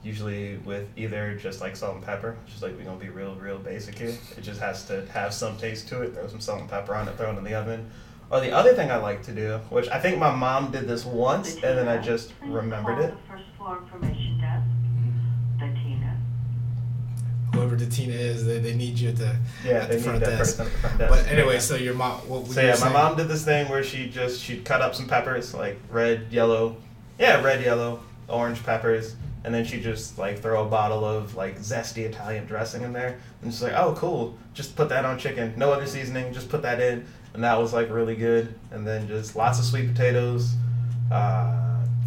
usually 0.03 0.57
with 0.59 0.89
either 0.97 1.37
just 1.37 1.61
like 1.61 1.77
salt 1.77 1.97
and 1.97 2.05
pepper. 2.05 2.37
Just 2.47 2.63
like 2.63 2.77
we're 2.77 2.85
going 2.85 2.99
to 2.99 3.05
be 3.05 3.11
real, 3.11 3.35
real 3.35 3.59
basic 3.59 3.99
here. 3.99 4.17
It 4.37 4.43
just 4.43 4.61
has 4.61 4.87
to 4.87 5.05
have 5.13 5.35
some 5.35 5.57
taste 5.57 5.89
to 5.89 6.03
it. 6.03 6.15
Throw 6.15 6.29
some 6.29 6.41
salt 6.41 6.61
and 6.61 6.71
pepper 6.71 6.95
on 6.95 7.09
it, 7.09 7.17
throw 7.17 7.33
it 7.33 7.39
in 7.39 7.45
the 7.45 7.55
oven. 7.55 7.91
Or 8.31 8.41
the 8.41 8.51
other 8.51 8.75
thing 8.75 8.91
I 8.91 8.97
like 8.97 9.23
to 9.25 9.33
do, 9.33 9.59
which 9.71 9.89
I 9.89 10.01
think 10.01 10.19
my 10.19 10.35
mom 10.35 10.73
did 10.73 10.89
this 10.89 11.05
once, 11.05 11.55
and 11.55 11.63
then 11.63 11.87
I 11.87 11.99
just 11.99 12.33
remembered 12.43 12.99
it. 12.99 13.15
First 13.29 13.45
floor 13.57 13.79
information 13.79 14.41
desk, 14.41 14.67
the 15.61 15.67
Tina. 15.81 16.21
Whoever 17.57 17.77
the 17.77 17.87
Tina 17.87 18.13
is, 18.15 18.45
they, 18.47 18.59
they 18.59 18.75
need 18.75 18.99
you 18.99 19.13
to 19.13 19.37
Yeah, 19.65 19.73
at 19.75 19.89
they 19.89 19.97
the 19.97 19.97
need 19.97 20.03
front 20.05 20.21
that 20.21 20.39
desk. 20.39 20.57
the 20.59 20.65
front 20.67 20.99
desk. 20.99 21.11
But 21.11 21.33
anyway, 21.33 21.55
Yeah. 21.55 21.59
so 21.61 21.77
your 21.77 21.95
mom. 21.95 22.21
What 22.29 22.47
So 22.47 22.61
yeah, 22.61 22.71
my 22.71 22.75
saying? 22.77 22.93
mom 22.93 23.17
did 23.17 23.29
this 23.29 23.45
thing 23.45 23.69
where 23.69 23.83
she 23.83 24.09
just 24.09 24.43
she'd 24.43 24.65
cut 24.65 24.81
up 24.83 24.95
some 24.95 25.07
peppers, 25.09 25.53
like 25.55 25.79
red, 25.91 26.27
yellow, 26.31 26.77
yeah, 27.19 27.43
red, 27.43 27.63
yellow, 27.65 28.01
orange 28.29 28.63
peppers, 28.65 29.17
and 29.45 29.55
then 29.55 29.65
she 29.65 29.81
just 29.81 30.19
like 30.19 30.41
throw 30.41 30.65
a 30.65 30.69
bottle 30.69 31.05
of 31.05 31.35
like 31.37 31.59
zesty 31.59 31.99
Italian 32.05 32.47
dressing 32.47 32.83
in 32.83 32.93
there, 32.93 33.19
and 33.43 33.53
she's 33.53 33.63
like, 33.63 33.75
oh 33.75 33.95
cool, 33.97 34.37
just 34.55 34.77
put 34.77 34.89
that 34.89 35.05
on 35.05 35.19
chicken, 35.19 35.55
no 35.57 35.73
other 35.73 35.87
seasoning, 35.87 36.33
just 36.33 36.49
put 36.49 36.63
that 36.63 36.81
in, 36.81 37.05
and 37.35 37.45
that 37.45 37.59
was 37.59 37.73
like 37.73 37.91
really 37.91 38.17
good, 38.17 38.55
and 38.71 38.87
then 38.87 39.07
just 39.09 39.37
lots 39.37 39.59
of 39.59 39.65
sweet 39.65 39.89
potatoes, 39.89 40.55
uh, 41.13 41.55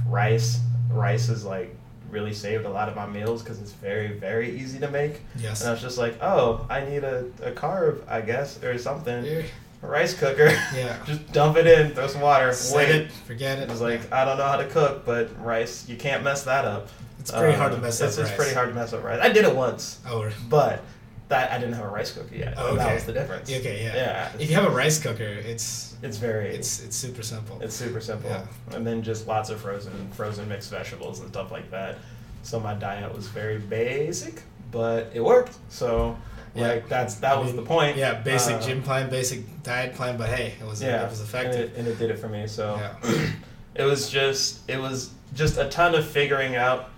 rice. 0.08 0.60
Rice 0.92 1.30
is 1.30 1.46
like 1.46 1.74
really 2.12 2.34
saved 2.34 2.66
a 2.66 2.70
lot 2.70 2.90
of 2.90 2.96
my 2.96 3.06
meals 3.08 3.42
because 3.44 3.60
it's 3.62 3.72
very 3.72 4.08
very 4.14 4.50
easy 4.60 4.80
to 4.80 4.90
make, 4.90 5.22
Yes. 5.38 5.62
and 5.62 5.70
I 5.70 5.74
was 5.74 5.82
just 5.82 5.98
like, 5.98 6.22
oh, 6.22 6.66
I 6.70 6.82
need 6.84 7.04
a, 7.04 7.26
a 7.44 7.52
carb, 7.52 8.02
I 8.08 8.22
guess, 8.22 8.62
or 8.64 8.78
something 8.78 9.24
Yeah. 9.26 9.42
a 9.84 9.88
rice 9.88 10.14
cooker. 10.14 10.50
Yeah. 10.76 10.98
Just 11.06 11.32
dump 11.32 11.56
it 11.58 11.66
in, 11.68 11.92
throw 11.92 12.08
some 12.08 12.22
water, 12.22 12.52
Set 12.54 12.76
wait. 12.78 12.90
it. 12.90 13.12
Forget 13.28 13.60
it. 13.60 13.64
It 13.64 13.70
was 13.70 13.82
like 13.82 14.12
I 14.12 14.26
don't 14.26 14.38
know 14.38 14.48
how 14.48 14.58
to 14.58 14.66
cook, 14.68 15.06
but 15.06 15.30
rice 15.44 15.88
you 15.88 15.96
can't 15.98 16.24
mess 16.24 16.44
that 16.44 16.66
up. 16.66 16.90
It's 17.20 17.32
pretty 17.32 17.58
hard 17.58 17.72
to 17.72 17.78
Um, 17.78 17.84
mess 17.84 18.00
it's, 18.02 18.18
up 18.18 18.22
It's 18.22 18.30
rice. 18.32 18.38
pretty 18.38 18.54
hard 18.56 18.70
to 18.70 18.76
mess 18.76 18.94
up 18.94 19.04
rice. 19.04 19.20
I 19.22 19.30
did 19.30 19.46
it 19.46 19.56
once, 19.56 20.00
Oh, 20.08 20.30
but 20.50 20.82
that 21.30 21.52
I 21.52 21.58
didn't 21.60 21.76
have 21.76 21.86
a 21.86 21.90
rice 21.90 22.12
cooker 22.12 22.36
yet. 22.36 22.56
Oh, 22.58 22.76
That 22.76 22.94
was 22.94 23.06
the 23.06 23.14
difference. 23.14 23.50
okay. 23.52 23.84
Yeah. 23.86 23.96
Yeah. 23.96 24.32
If 24.40 24.50
you 24.50 24.56
have 24.56 24.66
a 24.66 24.70
rice 24.76 25.00
cooker, 25.02 25.24
it's 25.24 25.96
It's 26.02 26.18
very 26.18 26.50
it's 26.56 26.84
it's 26.84 26.96
super 26.96 27.24
simple. 27.24 27.60
it's 27.62 27.76
super 27.76 28.02
simple. 28.02 28.30
Yeah. 28.30 28.46
And 28.76 28.86
then 28.86 29.02
just 29.04 29.28
lots 29.28 29.50
of 29.50 29.62
frozen 29.62 30.10
frozen 30.12 30.50
mixed 30.50 30.72
vegetables 30.72 31.20
and 31.22 31.30
stuff 31.30 31.52
like 31.52 31.70
that. 31.72 31.98
So 32.44 32.60
my 32.60 32.74
diet 32.74 33.14
was 33.16 33.28
very 33.28 33.60
basic, 33.60 34.42
but 34.72 35.12
it 35.14 35.24
worked. 35.24 35.56
So 35.70 36.18
Yeah. 36.56 36.68
like 36.70 36.90
that's 36.90 37.16
that 37.16 37.36
I 37.36 37.40
was 37.40 37.48
mean, 37.54 37.58
the 37.58 37.62
point. 37.76 37.96
Yeah, 37.96 38.16
basic 38.16 38.56
Uh, 38.56 38.62
gym 38.62 38.82
plan, 38.82 39.08
basic 39.10 39.42
diet 39.62 39.94
plan, 39.94 40.18
but 40.18 40.30
hey, 40.30 40.56
it 40.60 40.66
was 40.66 40.82
yeah, 40.82 41.04
it 41.06 41.10
was 41.12 41.20
And 41.20 41.30
effective. 41.30 41.72
it, 41.74 41.78
and 41.78 41.88
it 41.88 42.00
did 42.00 42.10
it 42.10 42.18
for 42.18 42.28
me. 42.30 42.48
So 42.48 42.76
Yeah. 42.76 43.28
it 43.76 43.84
was 43.84 44.10
just 44.10 44.68
it 44.68 44.80
was 44.80 45.12
just 45.36 45.58
a 45.60 45.66
ton 45.70 45.94
of 45.94 46.06
figuring 46.08 46.56
out 46.56 46.90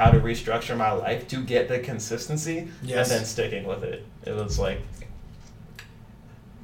how 0.00 0.10
to 0.10 0.18
restructure 0.18 0.74
my 0.74 0.90
life 0.92 1.28
to 1.28 1.36
get 1.44 1.68
the 1.68 1.78
consistency 1.78 2.66
Yes. 2.82 3.10
and 3.10 3.18
then 3.20 3.26
sticking 3.26 3.64
with 3.66 3.84
it. 3.84 4.02
It 4.24 4.34
was 4.34 4.58
like 4.58 4.80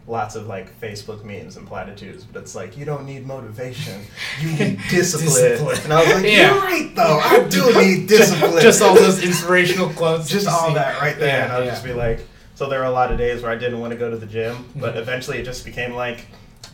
lots 0.08 0.36
of 0.36 0.46
like 0.46 0.78
Facebook 0.80 1.22
memes 1.22 1.56
and 1.58 1.66
platitudes, 1.66 2.24
but 2.24 2.40
it's 2.40 2.54
like 2.54 2.78
you 2.78 2.84
don't 2.86 3.04
need 3.04 3.26
motivation, 3.26 4.00
you 4.40 4.52
need 4.52 4.80
discipline. 4.88 5.26
Discipline. 5.50 5.78
And 5.84 5.92
I 5.92 6.00
was 6.04 6.14
like, 6.14 6.24
Yeah. 6.24 6.54
you're 6.54 6.62
right 6.62 6.92
though, 6.96 7.18
I 7.22 7.46
do 7.48 7.78
need 7.80 8.06
discipline. 8.08 8.62
Just 8.62 8.80
all 8.80 8.94
those 8.94 9.22
inspirational 9.22 9.90
quotes. 9.90 10.30
just 10.30 10.48
all 10.48 10.68
see. 10.68 10.74
that 10.74 10.98
right 11.02 11.18
there. 11.18 11.28
Yeah, 11.38 11.44
and 11.44 11.52
I'll 11.52 11.64
yeah. 11.64 11.70
just 11.72 11.84
be 11.84 11.92
like, 11.92 12.20
so 12.54 12.70
there 12.70 12.78
were 12.78 12.86
a 12.86 12.90
lot 12.90 13.12
of 13.12 13.18
days 13.18 13.42
where 13.42 13.50
I 13.52 13.56
didn't 13.56 13.80
want 13.80 13.92
to 13.92 13.98
go 13.98 14.10
to 14.10 14.16
the 14.16 14.24
gym, 14.26 14.64
but 14.76 14.94
Mhm. 14.94 14.98
eventually 15.00 15.38
it 15.38 15.44
just 15.44 15.62
became 15.64 15.92
like, 15.92 16.24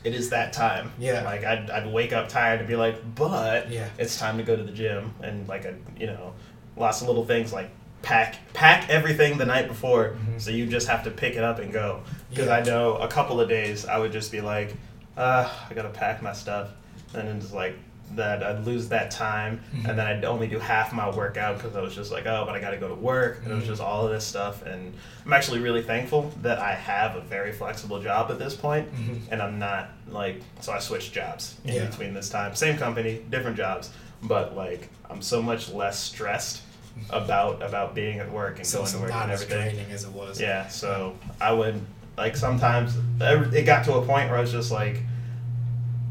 it 0.05 0.15
is 0.15 0.31
that 0.31 0.53
time. 0.53 0.93
Yeah. 0.99 1.23
Like 1.25 1.43
I'd, 1.45 1.71
I'd 1.71 1.93
wake 1.93 2.13
up 2.13 2.29
tired 2.29 2.61
and 2.61 2.69
be 2.69 2.77
like, 2.77 2.97
but 3.17 3.69
Yeah. 3.71 3.89
it's 3.99 4.17
time 4.17 4.37
to 4.37 4.45
go 4.45 4.55
to 4.55 4.63
the 4.63 4.73
gym, 4.73 5.13
and 5.23 5.49
like 5.49 5.65
a 5.65 5.75
you 5.99 6.07
know, 6.07 6.35
lots 6.77 7.01
of 7.03 7.09
little 7.09 7.25
things 7.25 7.53
like 7.53 7.71
pack 8.03 8.37
pack 8.53 8.89
everything 8.91 9.39
the 9.39 9.45
night 9.47 9.69
before, 9.69 10.17
Mhm. 10.29 10.41
so 10.41 10.51
you 10.51 10.67
just 10.67 10.89
have 10.89 11.05
to 11.05 11.11
pick 11.11 11.37
it 11.37 11.45
up 11.45 11.59
and 11.61 11.73
go. 11.73 12.01
Because 12.31 12.47
Yeah. 12.49 12.57
I 12.57 12.63
know 12.63 12.97
a 12.97 13.07
couple 13.09 13.41
of 13.41 13.49
days 13.49 13.87
I 13.87 13.99
would 13.99 14.13
just 14.13 14.33
be 14.33 14.41
like, 14.41 14.75
uh, 15.17 15.49
I 15.71 15.75
gotta 15.75 15.89
pack 15.91 16.21
my 16.23 16.33
stuff, 16.33 16.69
and 17.15 17.29
then 17.29 17.37
it's 17.37 17.53
like 17.53 17.77
that 18.17 18.43
I'd 18.43 18.67
lose 18.67 18.89
that 18.91 19.11
time, 19.11 19.61
Mhm. 19.75 19.89
and 19.91 19.99
then 19.99 20.07
I'd 20.07 20.25
only 20.25 20.47
do 20.47 20.59
half 20.59 20.93
my 20.93 21.09
workout 21.09 21.57
because 21.59 21.75
I 21.77 21.81
was 21.81 21.95
just 21.95 22.11
like, 22.13 22.27
oh, 22.27 22.43
but 22.45 22.55
I 22.55 22.61
gotta 22.61 22.77
go 22.77 22.89
to 22.89 22.95
work, 22.95 23.41
and 23.43 23.53
it 23.53 23.55
was 23.55 23.65
Mhm. 23.65 23.69
just 23.69 23.81
all 23.81 24.05
of 24.05 24.13
this 24.13 24.25
stuff, 24.25 24.63
and 24.67 24.93
I'm 25.25 25.33
actually 25.33 25.61
really 25.61 25.81
thankful 25.83 26.31
that 26.43 26.59
I 26.59 26.75
have 26.75 27.17
a 27.17 27.21
very 27.21 27.53
flexible 27.53 28.01
job 28.03 28.31
at 28.31 28.39
this 28.39 28.55
point, 28.55 28.93
Mhm. 28.95 29.21
and 29.31 29.41
I'm 29.41 29.59
not 29.59 29.91
like, 30.11 30.43
so 30.61 30.73
I 30.73 30.79
switched 30.81 31.15
jobs 31.15 31.55
in 31.65 31.75
Yeah. 31.75 31.85
between 31.87 32.13
this 32.13 32.29
time, 32.29 32.55
same 32.55 32.77
company, 32.77 33.21
different 33.31 33.57
jobs, 33.57 33.91
but 34.23 34.57
like 34.57 34.89
I'm 35.11 35.23
so 35.23 35.43
much 35.43 35.71
less 35.71 35.99
stressed 35.99 36.63
about 37.11 37.63
about 37.63 37.95
being 37.95 38.19
at 38.19 38.31
work 38.31 38.59
and 38.59 38.67
So, 38.67 38.79
going 38.81 38.93
to 38.93 38.99
work 38.99 39.09
not 39.11 39.23
and 39.25 39.33
as 39.33 39.43
everything. 39.43 39.91
as 39.91 40.05
it 40.05 40.11
was. 40.13 40.41
Yeah, 40.41 40.69
so 40.69 41.17
I 41.41 41.53
would 41.53 41.81
like 42.17 42.37
sometimes 42.37 42.97
it 43.21 43.65
got 43.65 43.85
to 43.87 43.95
a 43.95 44.05
point 44.07 44.29
where 44.29 44.39
I 44.39 44.41
was 44.43 44.53
just 44.53 44.71
like, 44.71 45.03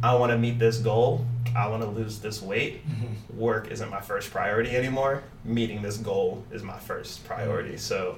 I 0.04 0.15
want 0.15 0.32
to 0.32 0.38
meet 0.38 0.58
this 0.60 0.78
goal. 0.80 1.26
I 1.56 1.67
want 1.67 1.84
to 1.84 1.89
lose 1.89 2.19
this 2.19 2.41
weight. 2.41 2.82
Mhm. 2.89 3.36
Work 3.36 3.69
isn't 3.71 3.89
my 3.89 4.00
first 4.02 4.32
priority 4.32 4.76
anymore. 4.76 5.21
Meeting 5.43 5.82
this 5.82 5.97
goal 5.97 6.43
is 6.52 6.63
my 6.63 6.80
first 6.80 7.24
priority. 7.26 7.78
So 7.78 8.17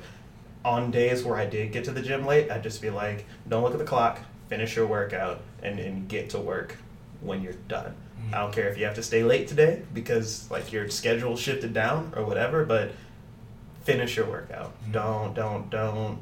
on 0.63 0.91
days 0.91 1.23
where 1.25 1.36
I 1.38 1.45
did 1.45 1.71
get 1.73 1.84
to 1.86 1.91
the 1.91 2.01
gym 2.01 2.25
late, 2.25 2.49
I'd 2.51 2.63
just 2.63 2.82
be 2.82 2.89
like, 2.89 3.25
don't 3.49 3.63
look 3.63 3.73
at 3.73 3.79
the 3.79 3.86
clock, 3.86 4.19
finish 4.47 4.75
your 4.77 4.86
workout, 4.88 5.41
and, 5.62 5.79
and 5.79 6.08
get 6.08 6.29
to 6.32 6.39
work 6.39 6.77
when 7.21 7.41
you're 7.41 7.53
done. 7.67 7.95
I 8.31 8.38
don't 8.39 8.53
care 8.53 8.69
if 8.69 8.77
you 8.77 8.86
have 8.86 8.95
to 8.95 9.03
stay 9.03 9.23
late 9.23 9.47
today 9.47 9.81
because 9.93 10.49
like 10.49 10.71
your 10.71 10.89
schedule 10.89 11.36
shifted 11.36 11.73
down 11.73 12.13
or 12.15 12.25
whatever, 12.25 12.65
but 12.65 12.91
finish 13.83 14.15
your 14.15 14.25
workout. 14.25 14.71
Mhm. 14.88 14.91
Don't 14.93 15.33
don't 15.33 15.69
don't 15.69 16.17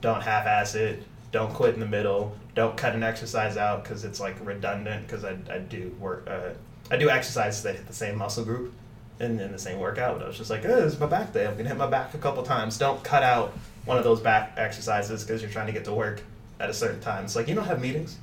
don't 0.00 0.22
half-ass 0.22 0.74
it. 0.74 1.02
Don't 1.32 1.52
quit 1.52 1.74
in 1.74 1.80
the 1.80 1.86
middle. 1.86 2.34
Don't 2.54 2.76
cut 2.76 2.94
an 2.94 3.02
exercise 3.02 3.56
out 3.56 3.84
because 3.84 4.04
it's 4.04 4.18
like 4.20 4.36
redundant. 4.44 5.06
Because 5.06 5.24
I, 5.24 5.36
I 5.50 5.58
do 5.58 5.94
work 6.00 6.26
uh, 6.28 6.50
I 6.90 6.96
do 6.96 7.10
exercises 7.10 7.62
that 7.62 7.76
hit 7.76 7.86
the 7.86 7.92
same 7.94 8.16
muscle 8.16 8.44
group 8.44 8.72
in, 9.20 9.38
in 9.40 9.52
the 9.52 9.58
same 9.58 9.78
workout. 9.78 10.18
But 10.18 10.24
I 10.24 10.28
was 10.28 10.38
just 10.38 10.50
like, 10.50 10.64
oh, 10.64 10.86
it's 10.86 10.98
my 10.98 11.06
back 11.06 11.32
day. 11.32 11.46
I'm 11.46 11.56
gonna 11.56 11.68
hit 11.68 11.78
my 11.78 11.86
back 11.86 12.14
a 12.14 12.18
couple 12.18 12.42
times. 12.42 12.78
Don't 12.78 13.02
cut 13.04 13.22
out 13.22 13.52
one 13.84 13.96
of 13.98 14.04
those 14.04 14.20
back 14.20 14.54
exercises 14.56 15.22
because 15.24 15.40
you're 15.42 15.50
trying 15.50 15.66
to 15.66 15.72
get 15.72 15.84
to 15.84 15.92
work 15.94 16.22
at 16.60 16.68
a 16.70 16.74
certain 16.74 17.00
time. 17.00 17.24
It's 17.24 17.36
like 17.36 17.48
you 17.48 17.54
don't 17.54 17.66
have 17.66 17.80
meetings. 17.80 18.16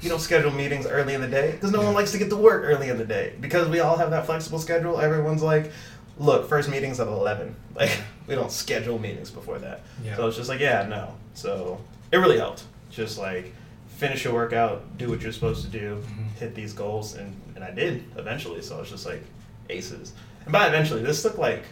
You 0.00 0.08
don't 0.08 0.20
schedule 0.20 0.50
meetings 0.50 0.86
early 0.86 1.14
in 1.14 1.20
the 1.20 1.28
day 1.28 1.52
because 1.52 1.72
no 1.72 1.82
one 1.82 1.92
likes 1.94 2.12
to 2.12 2.18
get 2.18 2.30
to 2.30 2.36
work 2.36 2.62
early 2.64 2.88
in 2.88 2.96
the 2.98 3.04
day 3.04 3.34
because 3.40 3.68
we 3.68 3.80
all 3.80 3.96
have 3.98 4.10
that 4.10 4.24
flexible 4.26 4.58
schedule. 4.58 4.98
Everyone's 5.00 5.42
like, 5.42 5.70
look, 6.18 6.48
first 6.48 6.68
meeting's 6.70 7.00
at 7.00 7.06
eleven. 7.08 7.54
Like 7.74 7.90
we 8.26 8.34
don't 8.34 8.52
schedule 8.52 8.98
meetings 8.98 9.30
before 9.30 9.58
that. 9.60 9.82
Yeah. 10.04 10.16
So 10.16 10.26
it's 10.28 10.36
just 10.36 10.48
like, 10.48 10.60
yeah, 10.60 10.86
no. 10.86 11.14
So 11.34 11.80
it 12.12 12.16
really 12.18 12.38
helped. 12.38 12.64
Just 12.90 13.16
like 13.18 13.52
finish 13.96 14.24
your 14.24 14.34
workout, 14.34 14.96
do 14.98 15.08
what 15.10 15.20
you're 15.22 15.32
supposed 15.32 15.64
to 15.64 15.70
do, 15.70 16.02
Mhm. 16.06 16.38
hit 16.38 16.54
these 16.54 16.72
goals, 16.72 17.14
and 17.14 17.34
and 17.54 17.62
I 17.64 17.70
did 17.70 18.04
eventually. 18.16 18.60
So 18.62 18.76
I 18.76 18.80
was 18.80 18.90
just 18.90 19.06
like 19.06 19.22
aces. 19.68 20.12
And 20.44 20.52
by 20.52 20.66
eventually, 20.66 21.02
this 21.02 21.22
took 21.22 21.36
like, 21.38 21.64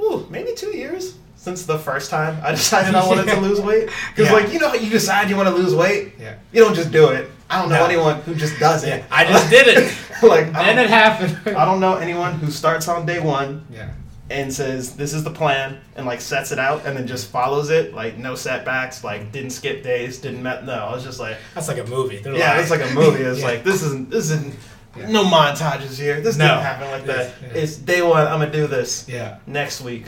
ooh, 0.00 0.26
maybe 0.30 0.54
two 0.54 0.76
years 0.76 1.14
since 1.38 1.64
the 1.64 1.78
first 1.78 2.10
time 2.10 2.36
I 2.42 2.50
decided 2.60 2.94
I 2.94 3.06
wanted 3.06 3.28
to 3.28 3.40
lose 3.48 3.60
weight. 3.60 3.88
Because 4.14 4.30
Yeah. 4.30 4.32
like 4.38 4.52
you 4.52 4.58
know 4.58 4.68
how 4.68 4.74
you 4.74 4.90
decide 4.90 5.30
you 5.30 5.36
want 5.36 5.48
to 5.48 5.54
lose 5.54 5.74
weight, 5.74 6.12
Yeah. 6.20 6.34
you 6.52 6.62
don't 6.62 6.74
just 6.74 6.92
do 6.92 7.08
it. 7.08 7.30
I 7.48 7.60
don't 7.60 7.70
know 7.70 7.78
No. 7.78 7.84
anyone 7.86 8.20
who 8.22 8.34
just 8.34 8.58
does 8.60 8.84
it. 8.84 8.88
Yeah, 8.88 9.04
I 9.10 9.24
just 9.24 9.48
did 9.48 9.66
it. 9.68 9.94
like 10.22 10.52
Then 10.52 10.78
it 10.78 10.90
happened. 10.90 11.38
I 11.56 11.64
don't 11.64 11.80
know 11.80 11.94
anyone 11.96 12.34
who 12.34 12.50
starts 12.50 12.88
on 12.88 13.06
day 13.06 13.20
one 13.20 13.64
Yeah. 13.70 13.88
and 14.28 14.52
says 14.52 14.94
this 14.96 15.14
is 15.14 15.24
the 15.24 15.30
plan 15.30 15.78
and 15.96 16.04
like 16.06 16.20
sets 16.20 16.52
it 16.52 16.58
out 16.58 16.84
and 16.84 16.94
then 16.96 17.06
just 17.06 17.30
follows 17.30 17.70
it 17.70 17.94
like 17.94 18.18
no 18.18 18.34
setbacks 18.34 19.02
like 19.02 19.32
didn't 19.32 19.50
skip 19.50 19.82
days 19.82 20.18
didn't 20.18 20.42
met 20.42 20.66
no 20.66 20.74
I 20.74 20.92
was 20.94 21.04
just 21.04 21.18
like 21.20 21.38
That's 21.54 21.68
like 21.68 21.78
a 21.78 21.84
movie. 21.86 22.18
They're 22.18 22.34
yeah 22.34 22.60
it's 22.60 22.70
like 22.70 22.82
a 22.82 22.92
movie 22.94 23.22
it's 23.22 23.40
Yeah. 23.40 23.46
like 23.46 23.64
this 23.64 23.82
isn't 23.82 24.10
this 24.10 24.24
isn't 24.30 24.54
Yeah. 24.96 25.08
no 25.10 25.24
montages 25.24 25.96
here 25.98 26.20
this 26.20 26.36
No. 26.36 26.48
didn't 26.48 26.62
happen 26.62 26.90
like 26.90 27.06
that 27.06 27.20
It's- 27.20 27.32
yeah. 27.54 27.62
it's 27.62 27.76
day 27.76 28.02
one 28.02 28.26
I'm 28.26 28.40
gonna 28.40 28.50
do 28.52 28.66
this 28.66 29.06
Yeah. 29.08 29.36
next 29.46 29.80
week 29.80 30.04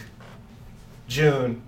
June 1.11 1.61